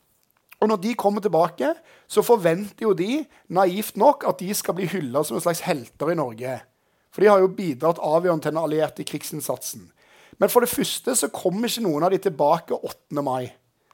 Og 0.62 0.70
når 0.70 0.80
de 0.80 0.94
kommer 0.96 1.22
tilbake, 1.22 1.74
så 2.08 2.24
forventer 2.24 2.86
jo 2.86 2.94
de 2.94 3.26
naivt 3.50 3.98
nok 4.00 4.24
at 4.30 4.40
de 4.40 4.54
skal 4.56 4.78
bli 4.78 4.88
hylla 4.88 5.24
som 5.26 5.38
en 5.38 5.44
slags 5.44 5.64
helter 5.66 6.14
i 6.14 6.16
Norge. 6.16 6.54
For 7.14 7.22
de 7.22 7.30
har 7.30 7.44
jo 7.44 7.52
bidratt 7.54 8.02
avgjørende 8.02 8.48
til 8.48 8.56
den 8.56 8.64
allierte 8.64 9.06
krigsinnsatsen. 9.06 9.86
Men 10.42 10.50
for 10.50 10.66
det 10.66 10.74
første 10.74 11.14
så 11.16 11.30
kommer 11.34 11.70
ikke 11.70 11.86
noen 11.86 12.08
av 12.08 12.14
de 12.14 12.20
tilbake 12.26 12.74
8. 12.74 13.22
mai. 13.22 13.52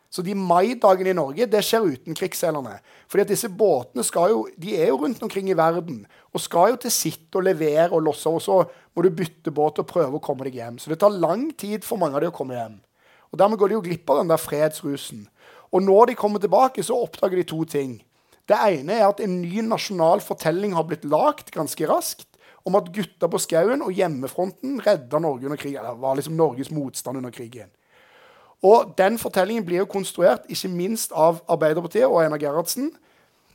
Så 0.09 0.23
de 0.25 0.33
maidagene 0.33 1.11
i 1.11 1.17
Norge 1.17 1.45
det 1.51 1.59
skjer 1.65 1.85
uten 1.85 2.15
krigsseilerne. 2.17 2.79
Fordi 3.11 3.25
at 3.27 3.33
disse 3.33 3.49
båtene 3.53 4.05
skal 4.07 4.31
jo, 4.31 4.39
de 4.57 4.73
er 4.79 4.89
jo 4.89 5.01
rundt 5.03 5.21
omkring 5.25 5.51
i 5.51 5.57
verden 5.57 6.01
og 6.33 6.41
skal 6.41 6.73
jo 6.73 6.79
til 6.81 6.93
sitt 6.93 7.35
og 7.37 7.45
levere 7.45 7.91
og 7.91 8.07
losse. 8.07 8.31
Og 8.31 8.41
så 8.41 8.63
må 8.95 9.05
du 9.05 9.11
bytte 9.13 9.53
båt 9.53 9.83
og 9.83 9.89
prøve 9.91 10.17
å 10.17 10.23
komme 10.23 10.47
deg 10.47 10.57
hjem. 10.57 10.79
Så 10.81 10.89
det 10.89 11.01
tar 11.03 11.13
lang 11.13 11.51
tid 11.59 11.85
for 11.85 12.01
mange 12.01 12.17
av 12.17 12.25
de 12.25 12.31
å 12.31 12.35
komme 12.35 12.57
hjem. 12.57 12.79
Og 13.29 13.37
Dermed 13.37 13.61
går 13.61 13.69
de 13.69 13.77
jo 13.77 13.85
glipp 13.85 14.09
av 14.09 14.23
den 14.23 14.31
der 14.31 14.41
fredsrusen. 14.41 15.27
Og 15.69 15.85
når 15.85 16.09
de 16.09 16.17
kommer 16.17 16.41
tilbake, 16.41 16.81
så 16.81 16.97
oppdager 16.97 17.37
de 17.37 17.45
to 17.51 17.61
ting. 17.69 17.99
Det 18.49 18.57
ene 18.57 18.95
er 18.95 19.05
at 19.11 19.19
en 19.21 19.35
ny 19.43 19.61
nasjonal 19.61 20.23
fortelling 20.25 20.73
har 20.73 20.87
blitt 20.89 21.05
lagd 21.05 21.51
ganske 21.53 21.85
raskt 21.85 22.28
om 22.65 22.77
at 22.79 22.91
gutta 22.93 23.29
på 23.31 23.41
skauen 23.41 23.83
og 23.85 23.93
hjemmefronten 23.95 24.79
redda 24.85 25.19
Norge 25.19 25.49
under 25.49 25.59
krigen. 25.59 25.81
Eller 25.83 25.99
var 25.99 26.17
liksom 26.19 26.37
Norges 26.37 26.71
motstand 26.71 27.17
under 27.17 27.33
krigen. 27.33 27.69
Og 28.65 28.93
den 28.97 29.17
fortellingen 29.17 29.65
blir 29.65 29.83
jo 29.83 29.91
konstruert 29.91 30.47
ikke 30.51 30.71
minst 30.71 31.13
av 31.15 31.39
Arbeiderpartiet 31.47 32.07
og 32.09 32.19
Einar 32.23 32.41
Gerhardsen. 32.41 32.91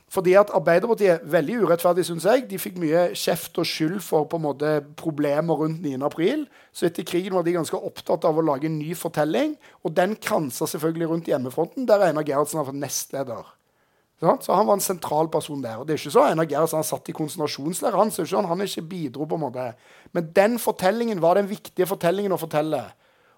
Fordi 0.09 0.35
at 0.37 0.51
Arbeiderpartiet, 0.53 1.23
veldig 1.31 1.57
urettferdig 1.65 2.05
synes 2.05 2.25
jeg, 2.29 2.45
de 2.49 2.59
fikk 2.61 2.77
mye 2.81 3.07
kjeft 3.17 3.57
og 3.61 3.67
skyld 3.67 3.97
for 4.05 4.27
på 4.29 4.37
en 4.37 4.45
måte 4.45 4.71
problemer 4.97 5.57
rundt 5.59 5.81
9. 5.83 5.97
april. 6.05 6.45
Så 6.73 6.87
etter 6.87 7.05
krigen 7.07 7.33
var 7.35 7.45
de 7.45 7.55
ganske 7.55 7.77
opptatt 7.77 8.25
av 8.27 8.37
å 8.37 8.45
lage 8.45 8.69
en 8.69 8.77
ny 8.79 8.93
fortelling. 8.97 9.55
Og 9.83 9.95
den 9.97 10.15
kransa 10.21 10.69
selvfølgelig 10.69 11.09
rundt 11.09 11.29
hjemmefronten, 11.31 11.87
der 11.89 12.05
Einar 12.05 12.25
Gerhardsen 12.27 12.61
har 12.61 12.69
fått 12.69 12.79
nestleder. 12.79 13.54
Så 14.19 14.55
han 14.55 14.67
var 14.67 14.77
en 14.77 14.83
sentral 14.83 15.27
person 15.27 15.61
der. 15.61 15.79
Og 15.79 15.87
det 15.87 15.95
er 15.95 15.99
ikke 15.99 16.13
så 16.13 16.23
Einar 16.29 16.47
Gerhardsen 16.47 16.79
han 16.79 16.87
satt 16.87 17.09
i 17.11 17.15
konsentrasjonsleir. 17.15 17.97
Han, 17.99 18.13
han, 18.15 18.47
han 18.51 18.63
ikke 18.63 18.85
bidro 18.87 19.27
på 19.27 19.35
en 19.35 19.43
måte. 19.43 19.65
Men 20.15 20.29
den 20.35 20.55
fortellingen 20.61 21.19
var 21.21 21.35
den 21.35 21.49
viktige 21.49 21.87
fortellingen 21.89 22.33
å 22.33 22.39
fortelle. 22.39 22.81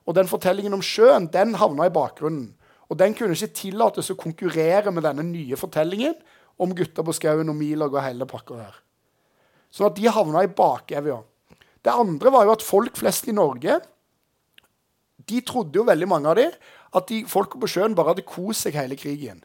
Og 0.05 0.15
den 0.15 0.29
fortellingen 0.29 0.77
om 0.77 0.85
sjøen 0.85 1.27
den 1.33 1.57
havna 1.57 1.89
i 1.89 1.93
bakgrunnen. 1.93 2.51
Og 2.87 2.99
den 3.01 3.17
kunne 3.17 3.35
ikke 3.35 3.57
tillates 3.57 4.13
å 4.13 4.19
konkurrere 4.19 4.93
med 4.93 5.03
denne 5.03 5.25
nye 5.25 5.57
fortellingen 5.59 6.15
om 6.61 6.75
gutta 6.77 7.03
på 7.03 7.15
skauen 7.17 7.49
og 7.51 7.57
Milog 7.57 7.97
og 7.97 8.05
hele 8.05 8.29
pakka 8.29 8.61
her. 8.61 8.77
Sånn 9.73 9.89
at 9.89 9.97
de 9.97 10.07
havna 10.13 10.45
i 10.45 10.53
bakevja. 10.53 11.19
Det 11.83 11.93
andre 11.93 12.31
var 12.33 12.47
jo 12.47 12.53
at 12.55 12.65
folk 12.65 12.95
flest 12.99 13.27
i 13.27 13.35
Norge 13.35 13.81
de 15.27 15.41
trodde 15.43 15.75
jo 15.75 15.83
veldig 15.87 16.07
mange 16.07 16.31
av 16.31 16.37
de, 16.39 16.45
at 16.95 17.09
de, 17.09 17.23
folka 17.27 17.59
på 17.59 17.67
sjøen 17.67 17.95
bare 17.97 18.13
hadde 18.13 18.23
kost 18.27 18.63
seg 18.63 18.77
hele 18.79 18.95
krigen. 18.99 19.41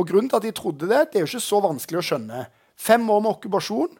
Og 0.00 0.08
grunnen 0.08 0.30
til 0.32 0.40
at 0.40 0.46
de 0.46 0.54
trodde 0.56 0.88
det, 0.88 1.10
det 1.10 1.20
er 1.20 1.26
jo 1.26 1.28
ikke 1.28 1.44
så 1.44 1.58
vanskelig 1.60 2.00
å 2.00 2.06
skjønne. 2.06 2.44
Fem 2.80 3.02
år 3.12 3.20
med 3.20 3.34
okkupasjon. 3.34 3.98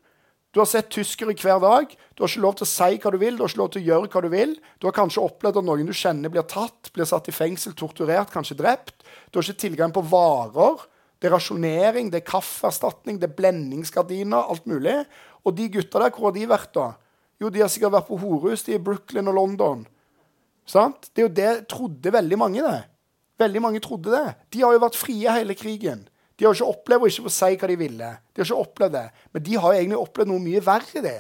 Du 0.51 0.59
har 0.59 0.67
sett 0.67 0.89
tyskere 0.91 1.35
hver 1.37 1.61
dag. 1.63 1.93
Du 2.17 2.23
har 2.25 2.31
ikke 2.31 2.43
lov 2.43 2.57
til 2.59 2.67
å 2.67 2.71
si 2.71 2.97
hva 3.03 3.13
du 3.13 3.19
vil, 3.21 3.37
du 3.37 3.45
har 3.45 3.53
ikke 3.53 3.61
lov 3.61 3.69
til 3.75 3.83
å 3.83 3.87
gjøre 3.87 4.09
hva 4.11 4.23
du 4.25 4.31
vil. 4.33 4.55
Du 4.81 4.89
har 4.89 4.97
kanskje 4.97 5.23
opplevd 5.23 5.61
at 5.61 5.67
noen 5.69 5.91
du 5.91 5.95
kjenner, 5.95 6.33
blir 6.33 6.47
tatt, 6.51 6.91
blir 6.97 7.07
satt 7.07 7.29
i 7.31 7.35
fengsel, 7.35 7.77
torturert, 7.79 8.33
kanskje 8.33 8.59
drept. 8.59 9.05
Du 9.31 9.39
har 9.39 9.47
ikke 9.47 9.63
tilgang 9.69 9.95
på 9.95 10.03
varer. 10.11 10.83
Det 11.21 11.29
er 11.29 11.37
rasjonering, 11.37 12.09
det 12.11 12.23
er 12.23 12.27
kaffeerstatning, 12.33 13.21
det 13.21 13.29
er 13.29 13.37
blendingsgardiner, 13.37 14.51
alt 14.51 14.67
mulig. 14.67 14.97
Og 15.45 15.55
de 15.55 15.69
gutta 15.77 16.03
der, 16.03 16.15
hvor 16.17 16.31
har 16.31 16.37
de 16.39 16.49
vært 16.51 16.73
da? 16.75 16.87
Jo, 17.41 17.53
de 17.53 17.63
har 17.63 17.71
sikkert 17.73 17.95
vært 17.99 18.09
på 18.09 18.19
horehus 18.21 18.67
i 18.73 18.81
Brooklyn 18.83 19.31
og 19.31 19.37
London. 19.37 19.85
Sant? 20.69 21.13
Det 21.13 21.23
er 21.23 21.29
jo 21.29 21.37
det 21.37 21.53
trodde 21.71 22.13
veldig 22.17 22.41
mange, 22.41 22.65
det. 22.65 22.90
Veldig 23.41 23.63
mange 23.65 23.81
trodde 23.81 24.13
det. 24.13 24.37
De 24.53 24.63
har 24.65 24.75
jo 24.77 24.83
vært 24.83 24.99
frie 25.01 25.37
hele 25.39 25.57
krigen. 25.57 26.05
De 26.37 26.47
har 26.47 26.57
ikke 26.57 26.73
opplevd 26.73 27.05
å 27.05 27.09
ikke 27.11 27.27
få 27.27 27.33
si 27.33 27.57
hva 27.61 27.69
de 27.69 27.77
ville. 27.81 28.11
De 28.33 28.41
har 28.41 28.49
ikke 28.49 28.65
opplevd 28.65 28.97
det. 28.97 29.07
Men 29.33 29.45
de 29.45 29.57
har 29.61 29.77
egentlig 29.77 30.01
opplevd 30.01 30.31
noe 30.33 30.45
mye 30.45 30.63
verre, 30.65 31.03
det. 31.05 31.19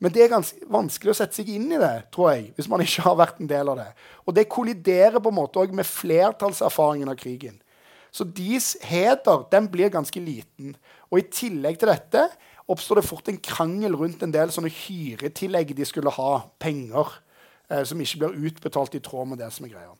Men 0.00 0.12
det 0.14 0.22
er 0.24 0.30
ganske 0.32 0.68
vanskelig 0.72 1.12
å 1.12 1.16
sette 1.18 1.36
seg 1.36 1.50
inn 1.52 1.66
i 1.76 1.80
det, 1.80 1.92
tror 2.14 2.30
jeg, 2.32 2.46
hvis 2.56 2.70
man 2.72 2.80
ikke 2.80 3.04
har 3.04 3.18
vært 3.20 3.42
en 3.42 3.50
del 3.50 3.68
av 3.68 3.76
det. 3.82 3.90
Og 4.24 4.36
det 4.36 4.46
kolliderer 4.48 5.20
på 5.20 5.28
en 5.28 5.36
måte 5.36 5.60
òg 5.60 5.74
med 5.76 5.88
flertallserfaringen 5.88 7.12
av 7.12 7.18
krigen. 7.20 7.58
Så 8.10 8.24
deres 8.24 8.72
heder 8.88 9.44
den 9.52 9.68
blir 9.70 9.92
ganske 9.92 10.22
liten. 10.24 10.72
Og 11.12 11.20
i 11.20 11.28
tillegg 11.28 11.76
til 11.82 11.92
dette 11.92 12.24
oppstår 12.70 13.00
det 13.00 13.08
fort 13.10 13.28
en 13.28 13.40
krangel 13.44 13.96
rundt 13.98 14.24
en 14.24 14.32
del 14.32 14.52
sånne 14.54 14.72
hyretillegg 14.72 15.74
de 15.76 15.86
skulle 15.88 16.12
ha, 16.16 16.32
penger, 16.62 17.12
eh, 17.68 17.84
som 17.84 18.00
ikke 18.00 18.24
blir 18.24 18.48
utbetalt 18.48 18.96
i 18.96 19.02
tråd 19.04 19.34
med 19.34 19.44
det 19.44 19.50
som 19.52 19.68
er 19.68 19.74
greia. 19.74 19.92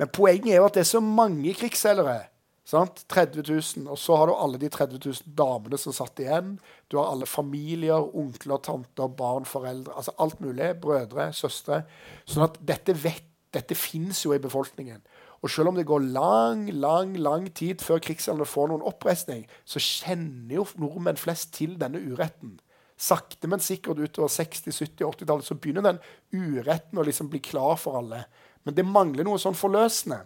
Men 0.00 0.08
poenget 0.16 0.54
er 0.54 0.62
jo 0.62 0.68
at 0.70 0.76
det 0.78 0.86
er 0.86 0.92
så 0.94 1.02
mange 1.04 1.52
krigsseilere. 1.54 2.22
30 2.70 3.42
000. 3.42 3.88
Og 3.90 3.98
så 3.98 4.16
har 4.16 4.26
du 4.30 4.34
alle 4.34 4.58
de 4.58 4.68
30 4.68 5.00
000 5.04 5.34
damene 5.36 5.78
som 5.78 5.92
satt 5.92 6.20
igjen. 6.22 6.58
Du 6.88 6.98
har 6.98 7.10
alle 7.10 7.26
familier, 7.26 7.98
onkler, 8.16 8.62
tanter, 8.62 9.08
barn, 9.08 9.44
foreldre. 9.44 9.92
altså 9.96 10.14
Alt 10.18 10.40
mulig. 10.40 10.70
Brødre, 10.80 11.32
søstre. 11.32 11.82
Sånn 12.24 12.46
at 12.46 12.60
dette 12.62 12.94
vet, 12.94 13.26
dette 13.52 13.74
fins 13.74 14.24
jo 14.24 14.32
i 14.32 14.40
befolkningen. 14.42 15.02
Og 15.42 15.50
selv 15.50 15.72
om 15.72 15.76
det 15.76 15.88
går 15.88 16.04
lang, 16.12 16.66
lang 16.70 17.16
lang 17.16 17.48
tid 17.56 17.80
før 17.80 18.00
krigsseilerne 18.04 18.46
får 18.46 18.68
noen 18.70 18.84
oppreisning, 18.86 19.46
så 19.64 19.80
kjenner 19.80 20.60
jo 20.60 20.66
nordmenn 20.78 21.20
flest 21.20 21.54
til 21.56 21.78
denne 21.80 22.00
uretten. 22.00 22.58
Sakte, 23.00 23.48
men 23.48 23.62
sikkert 23.64 24.02
utover 24.02 24.28
60-, 24.28 24.68
70-, 24.68 25.06
80-tallet 25.08 25.46
så 25.48 25.56
begynner 25.56 25.86
den 25.86 26.02
uretten 26.36 27.00
å 27.00 27.06
liksom 27.08 27.30
bli 27.32 27.40
klar 27.40 27.80
for 27.80 27.96
alle. 28.02 28.26
Men 28.66 28.76
det 28.76 28.84
mangler 28.84 29.24
noe 29.24 29.40
sånn 29.40 29.56
forløsende. 29.56 30.20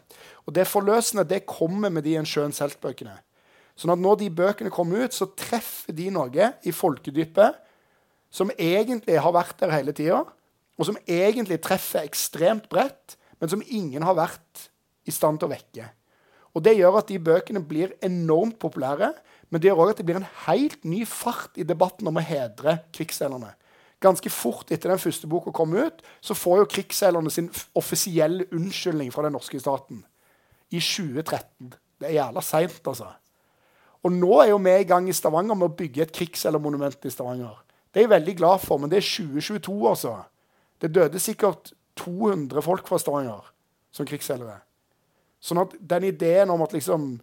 Og 0.45 0.55
det 0.57 0.67
forløsende 0.67 1.27
det 1.29 1.45
kommer 1.47 1.93
med 1.93 2.05
de 2.07 2.17
En 2.19 2.29
sjøen 2.29 2.55
helt-bøkene. 2.55 3.15
Sånn 3.79 3.95
at 3.95 4.03
når 4.03 4.21
de 4.23 4.31
bøkene 4.31 4.71
kommer 4.71 5.05
ut, 5.05 5.15
så 5.15 5.31
treffer 5.35 5.95
de 5.95 6.11
noe 6.15 6.53
i 6.63 6.73
folkedypet 6.75 7.61
som 8.35 8.51
egentlig 8.59 9.19
har 9.23 9.35
vært 9.35 9.61
der 9.63 9.71
hele 9.71 9.95
tida, 9.95 10.25
og 10.75 10.87
som 10.87 10.99
egentlig 11.07 11.61
treffer 11.63 12.03
ekstremt 12.03 12.67
bredt, 12.71 13.15
men 13.39 13.51
som 13.51 13.63
ingen 13.67 14.03
har 14.03 14.17
vært 14.19 14.69
i 15.07 15.15
stand 15.15 15.39
til 15.39 15.47
å 15.47 15.55
vekke. 15.55 15.87
Og 16.55 16.63
Det 16.63 16.77
gjør 16.77 17.01
at 17.01 17.11
de 17.11 17.19
bøkene 17.19 17.63
blir 17.67 17.95
enormt 18.03 18.59
populære, 18.63 19.13
men 19.51 19.61
det 19.61 19.71
gjør 19.71 19.83
òg 19.85 19.91
at 19.91 19.99
det 19.99 20.07
blir 20.07 20.19
en 20.19 20.33
helt 20.47 20.85
ny 20.87 21.05
fart 21.07 21.59
i 21.59 21.67
debatten 21.67 22.07
om 22.11 22.19
å 22.19 22.23
hedre 22.23 22.79
krigsseilerne 22.95 23.55
ganske 24.05 24.31
fort 24.33 24.71
etter 24.75 24.93
den 24.93 25.01
første 25.01 25.29
boka 25.31 25.53
kom 25.55 25.75
ut, 25.77 26.03
så 26.21 26.37
får 26.37 26.61
jo 26.61 26.71
krigsseilerne 26.77 27.33
sin 27.33 27.51
offisielle 27.77 28.47
unnskyldning 28.55 29.13
fra 29.15 29.27
den 29.27 29.35
norske 29.37 29.61
staten. 29.61 30.05
I 30.71 30.81
2013. 30.81 31.75
Det 32.01 32.09
er 32.09 32.19
jævla 32.19 32.43
seint, 32.45 32.81
altså. 32.91 33.11
Og 34.05 34.13
nå 34.13 34.33
er 34.43 34.51
jo 34.51 34.61
vi 34.61 34.75
i 34.83 34.89
gang 34.89 35.09
i 35.09 35.17
Stavanger 35.17 35.57
med 35.57 35.71
å 35.71 35.77
bygge 35.79 36.05
et 36.05 36.13
krigsseilermonument 36.15 37.07
i 37.09 37.13
Stavanger. 37.13 37.57
Det 37.89 38.03
er 38.03 38.09
jeg 38.09 38.13
veldig 38.13 38.35
glad 38.37 38.61
for, 38.61 38.81
men 38.83 38.93
det 38.93 39.01
er 39.01 39.07
2022, 39.07 39.77
altså. 39.89 40.17
Det 40.83 40.93
døde 40.93 41.23
sikkert 41.23 41.73
200 42.01 42.65
folk 42.65 42.89
fra 42.91 42.99
Stavanger 43.01 43.47
som 43.95 44.09
krigsseilere. 44.09 44.59
Sånn 45.45 45.63
at 45.63 45.77
den 45.79 46.11
ideen 46.11 46.53
om 46.53 46.65
at 46.65 46.75
liksom 46.75 47.15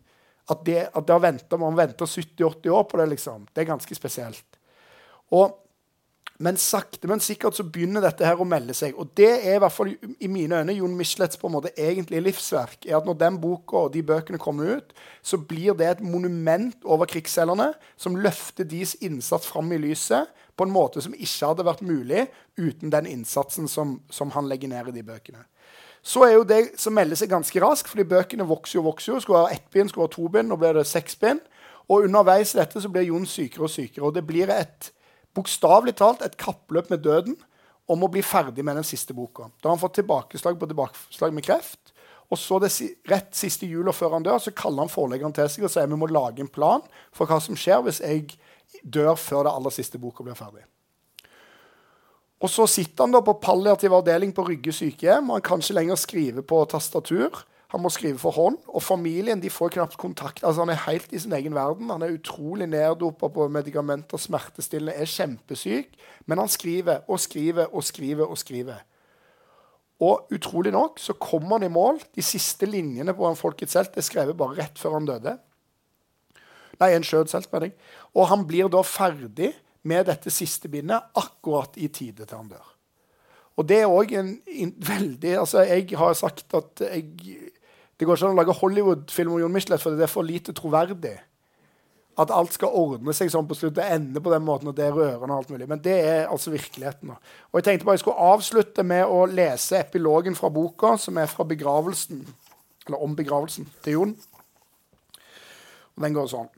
at, 0.49 0.63
det, 0.65 0.88
at 0.89 1.07
det 1.07 1.19
venter, 1.21 1.59
man 1.61 1.77
venter 1.77 2.09
70-80 2.09 2.73
år 2.73 2.88
på 2.89 2.99
det, 2.99 3.07
liksom, 3.13 3.45
det 3.53 3.61
er 3.61 3.69
ganske 3.69 3.95
spesielt. 3.95 4.57
Og 5.32 5.61
men 6.42 6.58
sakte, 6.58 7.08
men 7.10 7.22
sikkert 7.22 7.56
så 7.58 7.64
begynner 7.64 8.04
dette 8.04 8.26
her 8.26 8.39
å 8.42 8.48
melde 8.48 8.74
seg. 8.78 8.98
Og 9.00 9.12
det 9.18 9.30
er 9.30 9.56
i 9.56 9.62
hvert 9.62 9.76
fall 9.76 9.92
i 9.94 10.30
mine 10.32 10.62
øyne 10.62 10.76
Jon 10.76 10.96
Michelets 10.98 11.38
på 11.38 11.50
en 11.50 11.56
måte 11.56 11.74
egentlige 11.78 12.24
livsverk. 12.26 12.86
er 12.86 12.98
at 12.98 13.06
Når 13.06 13.20
den 13.20 13.39
boka 13.42 13.86
og 13.86 13.94
de 13.94 14.04
bøkene 14.04 14.42
kommer 14.42 14.78
ut, 14.78 14.94
så 15.22 15.38
blir 15.38 15.78
det 15.78 15.88
et 15.88 16.02
monument 16.02 16.76
over 16.84 17.06
krigsseilerne 17.06 17.74
som 17.98 18.18
løfter 18.18 18.66
deres 18.66 18.96
innsats 19.02 19.48
fram 19.48 19.72
i 19.72 19.78
lyset 19.78 20.30
på 20.58 20.66
en 20.66 20.74
måte 20.74 21.02
som 21.02 21.14
ikke 21.14 21.48
hadde 21.54 21.66
vært 21.66 21.82
mulig 21.86 22.28
uten 22.58 22.92
den 22.92 23.08
innsatsen 23.10 23.68
som, 23.68 24.00
som 24.10 24.32
han 24.36 24.50
legger 24.50 24.70
ned 24.70 24.92
i 24.92 24.98
de 25.00 25.04
bøkene. 25.04 25.46
Så 26.02 26.24
er 26.26 26.34
jo 26.34 26.48
det 26.48 26.80
som 26.82 26.96
melder 26.98 27.20
seg 27.20 27.30
ganske 27.30 27.62
raskt, 27.62 27.89
fordi 27.89 28.08
bøkene 28.10 28.48
vokser 28.50 28.80
jo 28.80 28.88
vokser 28.89 29.14
jo. 29.14 29.20
Skulle 29.22 29.44
ha 29.46 29.52
ett 29.54 29.70
bind, 29.70 29.89
skulle 29.89 30.10
ha 30.10 30.14
to 30.14 30.26
bind, 30.34 30.50
nå 30.50 30.58
blir 30.58 30.74
det 30.74 30.88
seks 30.89 31.16
bind. 31.22 31.44
Og 31.92 32.08
underveis 32.08 32.56
dette 32.58 32.82
så 32.82 32.89
blir 32.89 33.10
Jon 33.10 33.28
sykere 33.30 33.68
og 33.68 33.74
sykere. 33.74 34.08
Og 34.08 34.16
det 34.16 34.26
blir 34.26 34.50
et 34.50 34.89
bokstavelig 35.38 35.95
talt 35.99 36.23
et 36.25 36.38
kappløp 36.39 36.91
med 36.91 37.03
døden 37.05 37.38
om 37.91 38.03
å 38.03 38.09
bli 38.11 38.23
ferdig 38.23 38.63
med 38.65 38.77
den 38.79 38.88
siste 38.88 39.15
boka. 39.15 39.49
Da 39.59 39.69
har 39.69 39.75
han 39.75 39.82
fått 39.82 39.99
tilbakeslag 39.99 40.59
på 40.59 40.69
tilbakeslag 40.69 41.34
med 41.36 41.45
kreft. 41.45 41.93
Og 42.32 42.39
så 42.39 42.61
det, 42.63 42.71
rett 43.11 43.34
siste 43.36 43.67
jula 43.67 43.91
før 43.91 44.15
han 44.15 44.23
dør, 44.23 44.39
så 44.39 44.53
kaller 44.55 44.86
han 44.86 44.91
forleggeren 44.91 45.36
til 45.36 45.49
seg 45.51 45.67
og 45.67 45.73
sier 45.73 45.89
vi 45.91 45.99
må 45.99 46.07
lage 46.07 46.43
en 46.43 46.51
plan 46.51 46.84
for 47.11 47.27
hva 47.27 47.41
som 47.43 47.57
skjer 47.59 47.84
hvis 47.84 47.99
jeg 48.03 48.29
dør 48.88 49.17
før 49.19 49.47
det 49.47 49.55
aller 49.57 49.75
siste 49.75 49.99
boka 49.99 50.23
blir 50.23 50.38
ferdig. 50.39 50.63
Og 52.41 52.49
så 52.49 52.65
sitter 52.71 53.05
han 53.05 53.13
da 53.13 53.21
på 53.21 53.36
palliativ 53.43 53.93
avdeling 53.93 54.32
på 54.34 54.45
Rygge 54.47 54.73
sykehjem, 54.73 55.27
og 55.29 55.38
han 55.38 55.45
kan 55.45 55.61
ikke 55.61 55.75
lenger 55.77 55.99
skrive 55.99 56.45
på 56.47 56.63
tastatur. 56.71 57.43
Han 57.72 57.84
må 57.86 57.89
skrive 57.93 58.19
for 58.19 58.36
hånd. 58.36 58.57
Og 58.67 58.84
familien 58.84 59.39
de 59.39 59.49
får 59.51 59.76
knapt 59.78 59.97
kontakt. 59.99 60.43
Altså 60.43 60.65
Han 60.65 60.74
er 60.74 60.86
helt 60.86 61.13
i 61.13 61.19
sin 61.19 61.34
egen 61.34 61.55
verden. 61.55 61.89
Han 61.89 62.03
er 62.03 62.17
utrolig 62.17 62.67
neddopa 62.67 63.30
på 63.32 63.47
medikamenter, 63.47 64.19
smertestillende, 64.19 64.95
er 64.95 65.07
kjempesyk. 65.07 65.95
Men 66.28 66.43
han 66.43 66.51
skriver 66.51 67.05
og 67.07 67.19
skriver 67.19 67.72
og 67.72 67.84
skriver 67.88 68.28
og 68.28 68.38
skriver. 68.38 68.84
Og 70.01 70.34
utrolig 70.34 70.74
nok 70.74 70.99
så 70.99 71.13
kommer 71.13 71.59
han 71.59 71.69
i 71.69 71.74
mål. 71.74 72.01
De 72.15 72.26
siste 72.26 72.65
linjene 72.65 73.13
på 73.13 73.28
en 73.30 73.39
Folkets 73.39 73.78
helt 73.78 73.97
er 73.97 74.05
skrevet 74.05 74.38
bare 74.38 74.57
rett 74.57 74.82
før 74.82 74.97
han 74.97 75.07
døde. 75.07 75.38
Nei, 76.82 76.95
en 76.95 77.05
skjøt 77.05 77.30
selv. 77.30 77.69
Og 78.17 78.28
han 78.32 78.47
blir 78.49 78.72
da 78.74 78.82
ferdig 78.82 79.53
med 79.86 80.07
dette 80.09 80.34
siste 80.34 80.69
bindet 80.69 81.13
akkurat 81.17 81.78
i 81.78 81.88
tide 81.93 82.26
til 82.26 82.38
han 82.38 82.49
dør. 82.49 82.67
Og 83.59 83.67
det 83.67 83.82
er 83.84 83.91
òg 83.91 84.13
en, 84.17 84.36
en, 84.47 84.72
veldig 84.88 85.34
Altså, 85.38 85.65
jeg 85.67 85.89
har 85.99 86.13
sagt 86.17 86.55
at 86.57 86.82
jeg 86.82 87.51
Det 88.02 88.08
går 88.10 88.18
ikke 88.18 88.30
an 88.32 88.34
å 88.34 88.39
lage 88.39 88.54
Hollywood-film 88.58 89.36
om 89.36 89.41
Jon 89.43 89.52
Michelet, 89.54 89.78
for 89.78 89.93
det 89.93 90.08
er 90.08 90.10
for 90.10 90.26
lite 90.26 90.56
troverdig. 90.58 91.20
At 92.18 92.32
alt 92.34 92.56
skal 92.56 92.74
ordne 92.74 93.14
seg 93.14 93.30
sånn 93.30 93.45
på 93.45 93.54
slutt. 93.60 93.76
Det 93.78 93.86
ender 93.93 94.24
på 94.26 94.34
den 94.34 94.41
måten, 94.41 94.72
og 94.72 94.74
det 94.80 94.88
er 94.88 94.97
rørende. 94.97 95.36
og 95.36 95.43
alt 95.43 95.52
mulig. 95.54 95.68
Men 95.70 95.84
det 95.86 95.93
er 96.08 96.26
altså 96.26 96.49
virkeligheten. 96.49 97.14
Og 97.14 97.60
jeg 97.60 97.68
tenkte 97.68 97.86
bare 97.86 97.99
jeg 97.99 98.04
skulle 98.08 98.26
avslutte 98.34 98.84
med 98.89 99.06
å 99.06 99.22
lese 99.30 99.78
epilogen 99.84 100.34
fra 100.34 100.49
boka, 100.49 100.95
som 100.97 101.22
er 101.22 101.30
fra 101.30 101.45
begravelsen, 101.45 102.26
eller 102.88 103.06
om 103.06 103.16
begravelsen 103.16 103.70
til 103.86 103.99
Jon. 103.99 104.18
Og 105.93 106.02
den 106.02 106.18
går 106.18 106.34
sånn. 106.34 106.49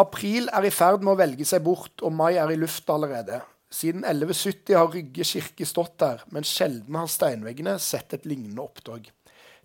April 0.00 0.48
er 0.56 0.64
i 0.64 0.72
ferd 0.72 1.04
med 1.04 1.12
å 1.12 1.20
velge 1.20 1.44
seg 1.44 1.60
bort, 1.68 2.00
og 2.00 2.16
mai 2.16 2.32
er 2.40 2.48
i 2.48 2.56
lufta 2.56 2.96
allerede. 2.96 3.42
Siden 3.68 4.06
1170 4.08 4.72
har 4.72 4.88
Rygge 4.88 5.24
kirke 5.36 5.68
stått 5.68 5.98
der, 6.00 6.24
men 6.32 6.48
sjelden 6.48 6.96
har 6.96 7.12
steinveggene 7.12 7.76
sett 7.76 8.16
et 8.16 8.24
lignende 8.24 8.64
opptog. 8.64 9.12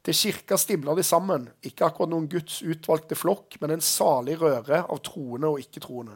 Til 0.08 0.16
kirka 0.16 0.56
stimler 0.56 0.96
de 0.96 1.04
sammen, 1.04 1.50
ikke 1.68 1.84
akkurat 1.84 2.14
noen 2.14 2.30
Guds 2.32 2.62
utvalgte 2.64 3.16
flokk, 3.20 3.58
men 3.60 3.74
en 3.74 3.82
salig 3.84 4.38
røre 4.40 4.86
av 4.86 5.02
troende 5.04 5.50
og 5.52 5.60
ikke-troende. 5.60 6.14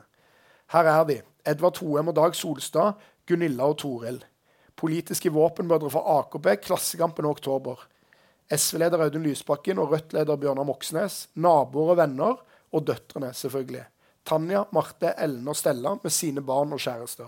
Her 0.72 0.88
er 0.88 1.02
de, 1.10 1.18
Edvard 1.52 1.82
Hoem 1.84 2.08
og 2.08 2.16
Dag 2.16 2.38
Solstad, 2.40 3.02
Gunilla 3.28 3.68
og 3.68 3.82
Toril. 3.82 4.22
Politiske 4.80 5.34
våpenmødre 5.36 5.92
fra 5.92 6.06
AKP, 6.22 6.48
Klassekampen 6.70 7.28
og 7.28 7.36
Oktober. 7.36 7.84
SV-leder 8.48 9.04
Audun 9.10 9.28
Lysbakken 9.28 9.84
og 9.84 9.92
Rødt-leder 9.92 10.40
Bjørnar 10.40 10.70
Moxnes. 10.72 11.26
Naboer 11.36 11.92
og 11.92 12.00
venner, 12.00 12.40
og 12.72 12.88
døtrene, 12.88 13.34
selvfølgelig. 13.36 13.84
Tanja, 14.24 14.64
Marte, 14.72 15.12
Ellen 15.20 15.52
og 15.52 15.60
Stella 15.60 15.98
med 16.00 16.16
sine 16.16 16.40
barn 16.40 16.72
og 16.72 16.80
kjærester. 16.80 17.28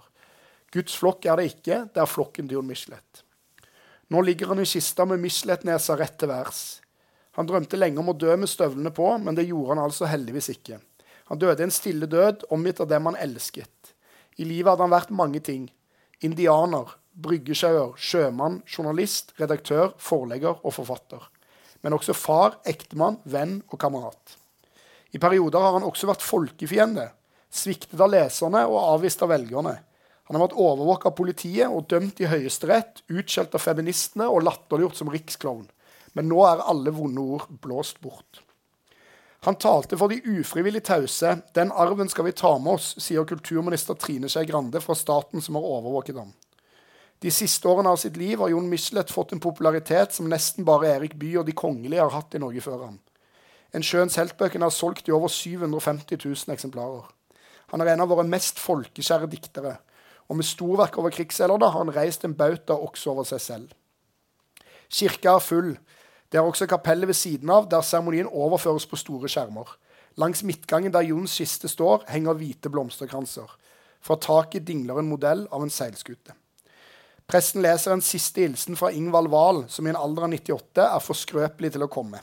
Guds 0.72 0.96
flokk 0.96 1.28
er 1.28 1.44
det 1.44 1.52
ikke, 1.58 1.84
det 1.92 2.08
er 2.08 2.08
flokken 2.16 2.48
til 2.48 2.62
Jon 2.62 2.72
Michelet. 2.72 3.26
Nå 4.14 4.22
ligger 4.22 4.52
han 4.52 4.60
i 4.62 4.66
kista 4.70 5.08
med 5.10 5.24
Michelet-nesa 5.24 5.96
rett 5.98 6.20
til 6.22 6.30
værs. 6.30 6.62
Han 7.34 7.48
drømte 7.50 7.80
lenge 7.80 7.98
om 7.98 8.12
å 8.12 8.14
dø 8.14 8.36
med 8.38 8.52
støvlene 8.52 8.92
på, 8.94 9.08
men 9.18 9.34
det 9.34 9.48
gjorde 9.48 9.74
han 9.74 9.88
altså 9.88 10.06
heldigvis 10.06 10.52
ikke. 10.54 10.78
Han 11.32 11.40
døde 11.42 11.66
en 11.66 11.74
stille 11.74 12.06
død, 12.06 12.44
omgitt 12.54 12.82
av 12.84 12.92
dem 12.92 13.10
han 13.10 13.18
elsket. 13.18 13.94
I 14.38 14.46
livet 14.46 14.70
hadde 14.70 14.86
han 14.86 14.94
vært 14.94 15.16
mange 15.18 15.42
ting. 15.42 15.64
Indianer, 16.22 16.92
bryggesjauer, 17.26 17.96
sjømann, 17.98 18.60
journalist, 18.70 19.34
redaktør, 19.42 19.96
forlegger 19.98 20.62
og 20.62 20.76
forfatter. 20.78 21.26
Men 21.82 21.98
også 21.98 22.14
far, 22.14 22.60
ektemann, 22.70 23.18
venn 23.26 23.64
og 23.72 23.80
kamerat. 23.82 24.38
I 25.14 25.22
perioder 25.26 25.66
har 25.66 25.80
han 25.80 25.90
også 25.90 26.12
vært 26.12 26.26
folkefiende, 26.26 27.08
sviktet 27.50 27.98
av 27.98 28.14
leserne 28.14 28.62
og 28.70 28.78
avvist 28.94 29.26
av 29.26 29.34
velgerne. 29.34 29.80
Han 30.28 30.38
har 30.38 30.46
vært 30.46 30.60
overvåket 30.60 31.10
av 31.10 31.18
politiet 31.18 31.74
og 31.74 31.90
dømt 31.92 32.22
i 32.24 32.30
Høyesterett, 32.32 33.04
utskjelt 33.12 33.56
av 33.58 33.64
feministene 33.64 34.30
og 34.32 34.46
latterliggjort 34.48 35.02
som 35.02 35.12
riksklovn. 35.12 35.68
Men 36.16 36.30
nå 36.30 36.40
er 36.48 36.64
alle 36.70 36.94
vonde 36.96 37.22
ord 37.36 37.50
blåst 37.64 38.00
bort. 38.04 38.44
Han 39.44 39.58
talte 39.60 39.98
for 40.00 40.08
de 40.08 40.22
ufrivillig 40.40 40.86
tause. 40.88 41.34
Den 41.56 41.74
arven 41.76 42.08
skal 42.08 42.30
vi 42.30 42.36
ta 42.40 42.54
med 42.56 42.78
oss, 42.78 42.94
sier 43.04 43.28
kulturminister 43.28 43.98
Trine 44.00 44.30
Skei 44.32 44.46
Grande 44.48 44.80
fra 44.80 44.96
staten 44.96 45.44
som 45.44 45.60
har 45.60 45.68
overvåket 45.68 46.16
ham. 46.22 46.32
De 47.24 47.32
siste 47.32 47.68
årene 47.68 47.92
av 47.92 48.00
sitt 48.00 48.16
liv 48.20 48.40
har 48.40 48.52
Jon 48.52 48.70
Michelet 48.72 49.12
fått 49.12 49.34
en 49.36 49.44
popularitet 49.44 50.16
som 50.16 50.30
nesten 50.32 50.64
bare 50.68 50.94
Erik 50.96 51.18
Bye 51.20 51.42
og 51.42 51.48
de 51.48 51.56
kongelige 51.56 52.04
har 52.04 52.16
hatt 52.16 52.36
i 52.36 52.42
Norge 52.44 52.64
før 52.64 52.86
ham. 52.86 52.98
En 53.76 53.84
Sjøens 53.84 54.16
heltbøkene 54.20 54.68
har 54.68 54.76
solgt 54.76 55.08
i 55.10 55.16
over 55.16 55.32
750 55.32 56.20
000 56.24 56.56
eksemplarer. 56.56 57.08
Han 57.74 57.84
er 57.84 57.94
en 57.94 58.04
av 58.06 58.12
våre 58.12 58.26
mest 58.28 58.60
folkeskjære 58.64 59.28
diktere. 59.32 59.78
Og 60.30 60.40
med 60.40 60.48
storverk 60.48 60.98
over 60.98 61.14
krigsseilerne 61.14 61.70
har 61.70 61.84
han 61.84 61.94
reist 61.96 62.24
en 62.26 62.36
bauta 62.38 62.78
også 62.78 63.12
over 63.12 63.28
seg 63.28 63.42
selv. 63.44 63.74
Kirka 64.94 65.36
er 65.36 65.44
full. 65.44 65.74
Det 66.32 66.40
er 66.40 66.46
også 66.46 66.68
kapellet 66.70 67.10
ved 67.10 67.18
siden 67.18 67.50
av, 67.50 67.68
der 67.70 67.82
seremonien 67.86 68.30
overføres 68.30 68.86
på 68.90 69.00
store 69.00 69.30
skjermer. 69.30 69.68
Langs 70.18 70.44
midtgangen 70.46 70.94
der 70.94 71.06
Jons 71.06 71.36
kiste 71.38 71.70
står, 71.70 72.06
henger 72.10 72.38
hvite 72.38 72.70
blomsterkranser. 72.70 73.50
Fra 74.04 74.18
taket 74.22 74.66
dingler 74.68 75.00
en 75.02 75.10
modell 75.10 75.48
av 75.52 75.64
en 75.66 75.74
seilskute. 75.74 76.36
Presten 77.30 77.64
leser 77.64 77.96
en 77.96 78.04
siste 78.04 78.44
hilsen 78.44 78.78
fra 78.78 78.92
Ingvald 78.92 79.32
Wahl, 79.32 79.64
som 79.72 79.88
i 79.88 79.94
en 79.94 79.98
alder 79.98 80.28
av 80.28 80.34
98 80.36 80.84
er 80.86 81.02
for 81.02 81.18
skrøpelig 81.18 81.74
til 81.74 81.86
å 81.86 81.92
komme. 81.92 82.20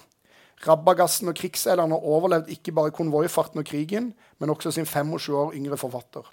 Rabagassen 0.66 1.30
og 1.32 1.38
krigsseilerne 1.40 1.96
overlevd 1.96 2.50
ikke 2.52 2.74
bare 2.76 2.92
konvoifarten 2.92 3.62
og 3.62 3.66
krigen, 3.66 4.12
men 4.38 4.52
også 4.52 4.74
sin 4.76 4.86
25 4.86 5.38
år 5.40 5.56
yngre 5.56 5.78
forfatter. 5.80 6.26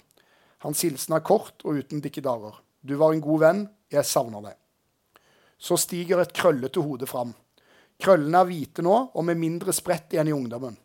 Hans 0.64 0.82
hilsen 0.82 1.14
er 1.14 1.24
kort 1.26 1.62
og 1.64 1.78
uten 1.78 2.02
dikkedarer. 2.02 2.56
Du 2.82 2.96
var 2.98 3.14
en 3.14 3.22
god 3.22 3.42
venn, 3.42 3.60
jeg 3.92 4.06
savner 4.06 4.42
deg. 4.50 4.56
Så 5.58 5.78
stiger 5.78 6.22
et 6.22 6.34
krøllete 6.34 6.82
hode 6.82 7.06
fram. 7.10 7.32
Krøllene 7.98 8.42
er 8.42 8.46
hvite 8.46 8.82
nå, 8.86 8.96
og 9.14 9.26
med 9.26 9.38
mindre 9.38 9.74
spredt 9.74 10.14
igjen 10.14 10.30
i 10.30 10.34
ungdommen. 10.34 10.76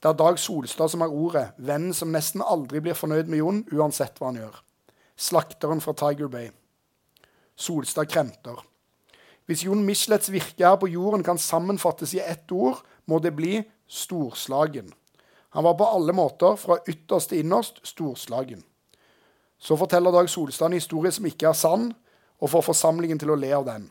Det 0.00 0.08
er 0.08 0.16
Dag 0.16 0.38
Solstad 0.40 0.92
som 0.92 1.02
er 1.04 1.12
ordet, 1.12 1.50
vennen 1.58 1.94
som 1.96 2.12
nesten 2.14 2.42
aldri 2.42 2.80
blir 2.80 2.96
fornøyd 2.96 3.28
med 3.28 3.42
Jon, 3.42 3.64
uansett 3.74 4.16
hva 4.18 4.30
han 4.30 4.38
gjør. 4.40 4.60
Slakteren 5.20 5.82
fra 5.84 5.92
Tiger 5.98 6.30
Bay. 6.32 6.48
Solstad 7.58 8.08
kremter. 8.08 8.62
Hvis 9.50 9.66
Jon 9.66 9.82
Michelets 9.84 10.30
virke 10.32 10.64
her 10.64 10.78
på 10.80 10.88
jorden 10.88 11.26
kan 11.26 11.38
sammenfattes 11.42 12.14
i 12.16 12.22
ett 12.22 12.50
ord, 12.54 12.80
må 13.04 13.18
det 13.18 13.34
bli 13.36 13.58
storslagen. 13.90 14.92
Han 15.50 15.66
var 15.66 15.74
på 15.74 15.88
alle 15.90 16.14
måter, 16.14 16.54
fra 16.56 16.78
ytterst 16.88 17.32
til 17.32 17.42
innerst, 17.42 17.82
storslagen. 17.84 18.62
Så 19.60 19.76
forteller 19.76 20.12
Dag 20.14 20.30
Solstad 20.32 20.70
en 20.70 20.78
historie 20.78 21.12
som 21.12 21.26
ikke 21.28 21.50
er 21.50 21.58
sann, 21.58 21.90
og 22.40 22.48
får 22.48 22.70
forsamlingen 22.70 23.20
til 23.20 23.34
å 23.34 23.36
le 23.36 23.50
av 23.52 23.66
den. 23.66 23.90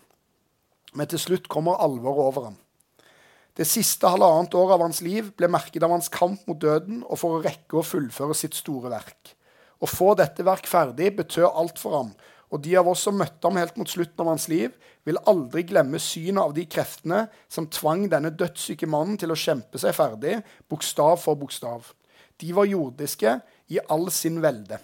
Men 0.97 1.09
til 1.09 1.21
slutt 1.21 1.49
kommer 1.51 1.77
alvoret 1.83 2.31
over 2.31 2.47
ham. 2.49 2.57
Det 3.53 3.67
siste 3.67 4.09
halvannet 4.09 4.55
året 4.55 4.77
av 4.77 4.85
hans 4.85 5.01
liv 5.05 5.29
ble 5.37 5.49
merket 5.51 5.83
av 5.83 5.91
hans 5.93 6.09
kamp 6.09 6.45
mot 6.47 6.57
døden 6.57 7.03
og 7.03 7.19
for 7.19 7.37
å 7.37 7.43
rekke 7.43 7.77
å 7.77 7.85
fullføre 7.85 8.37
sitt 8.37 8.57
store 8.57 8.89
verk. 8.93 9.35
Å 9.79 9.87
få 9.87 10.13
dette 10.17 10.45
verk 10.47 10.67
ferdig 10.67 11.11
betød 11.17 11.49
alt 11.49 11.81
for 11.81 11.97
ham, 11.97 12.13
og 12.49 12.63
de 12.65 12.73
av 12.79 12.87
oss 12.89 13.03
som 13.05 13.17
møtte 13.19 13.45
ham 13.45 13.59
helt 13.61 13.77
mot 13.77 13.89
slutten 13.89 14.23
av 14.23 14.31
hans 14.31 14.47
liv, 14.49 14.73
vil 15.05 15.21
aldri 15.29 15.63
glemme 15.69 16.01
synet 16.01 16.41
av 16.41 16.55
de 16.55 16.65
kreftene 16.65 17.25
som 17.51 17.69
tvang 17.69 18.07
denne 18.09 18.33
dødssyke 18.33 18.89
mannen 18.89 19.19
til 19.21 19.35
å 19.35 19.37
kjempe 19.37 19.81
seg 19.81 19.93
ferdig, 19.97 20.39
bokstav 20.71 21.19
for 21.21 21.37
bokstav. 21.39 21.91
De 22.39 22.49
var 22.55 22.69
jordiske 22.69 23.37
i 23.69 23.83
all 23.91 24.09
sin 24.13 24.41
velde. 24.41 24.79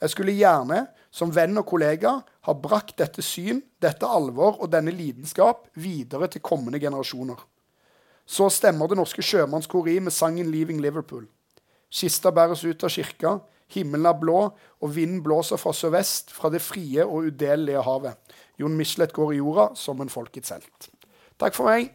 Jeg 0.00 0.12
skulle 0.12 0.36
gjerne, 0.36 0.86
som 1.10 1.32
venn 1.32 1.56
og 1.56 1.66
kollega, 1.66 2.18
ha 2.20 2.54
brakt 2.54 2.98
dette 3.00 3.24
syn, 3.24 3.62
dette 3.80 4.06
alvor 4.06 4.60
og 4.60 4.70
denne 4.72 4.92
lidenskap 4.92 5.66
videre 5.74 6.28
til 6.28 6.44
kommende 6.44 6.80
generasjoner. 6.82 7.38
Så 8.26 8.50
stemmer 8.50 8.88
Det 8.88 8.98
Norske 8.98 9.22
Sjømannskor 9.22 9.88
i 9.88 9.98
med 9.98 10.12
sangen 10.12 10.50
'Leaving 10.50 10.80
Liverpool'. 10.80 11.28
Kista 11.90 12.30
bæres 12.30 12.64
ut 12.64 12.84
av 12.84 12.90
kirka, 12.90 13.38
Himmelen 13.68 14.06
er 14.06 14.18
blå, 14.18 14.40
og 14.80 14.94
vinden 14.94 15.22
blåser 15.22 15.58
fra 15.58 15.72
sørvest, 15.74 16.30
fra 16.30 16.50
det 16.50 16.62
frie 16.62 17.04
og 17.04 17.26
udelelige 17.30 17.82
havet. 17.82 18.14
Jon 18.60 18.76
Michelet 18.78 19.12
går 19.12 19.32
i 19.32 19.40
jorda 19.42 19.68
som 19.74 20.00
en 20.00 20.12
folkets 20.12 20.54
helt. 20.54 20.90
Takk 21.40 21.58
for 21.58 21.72
meg. 21.72 21.90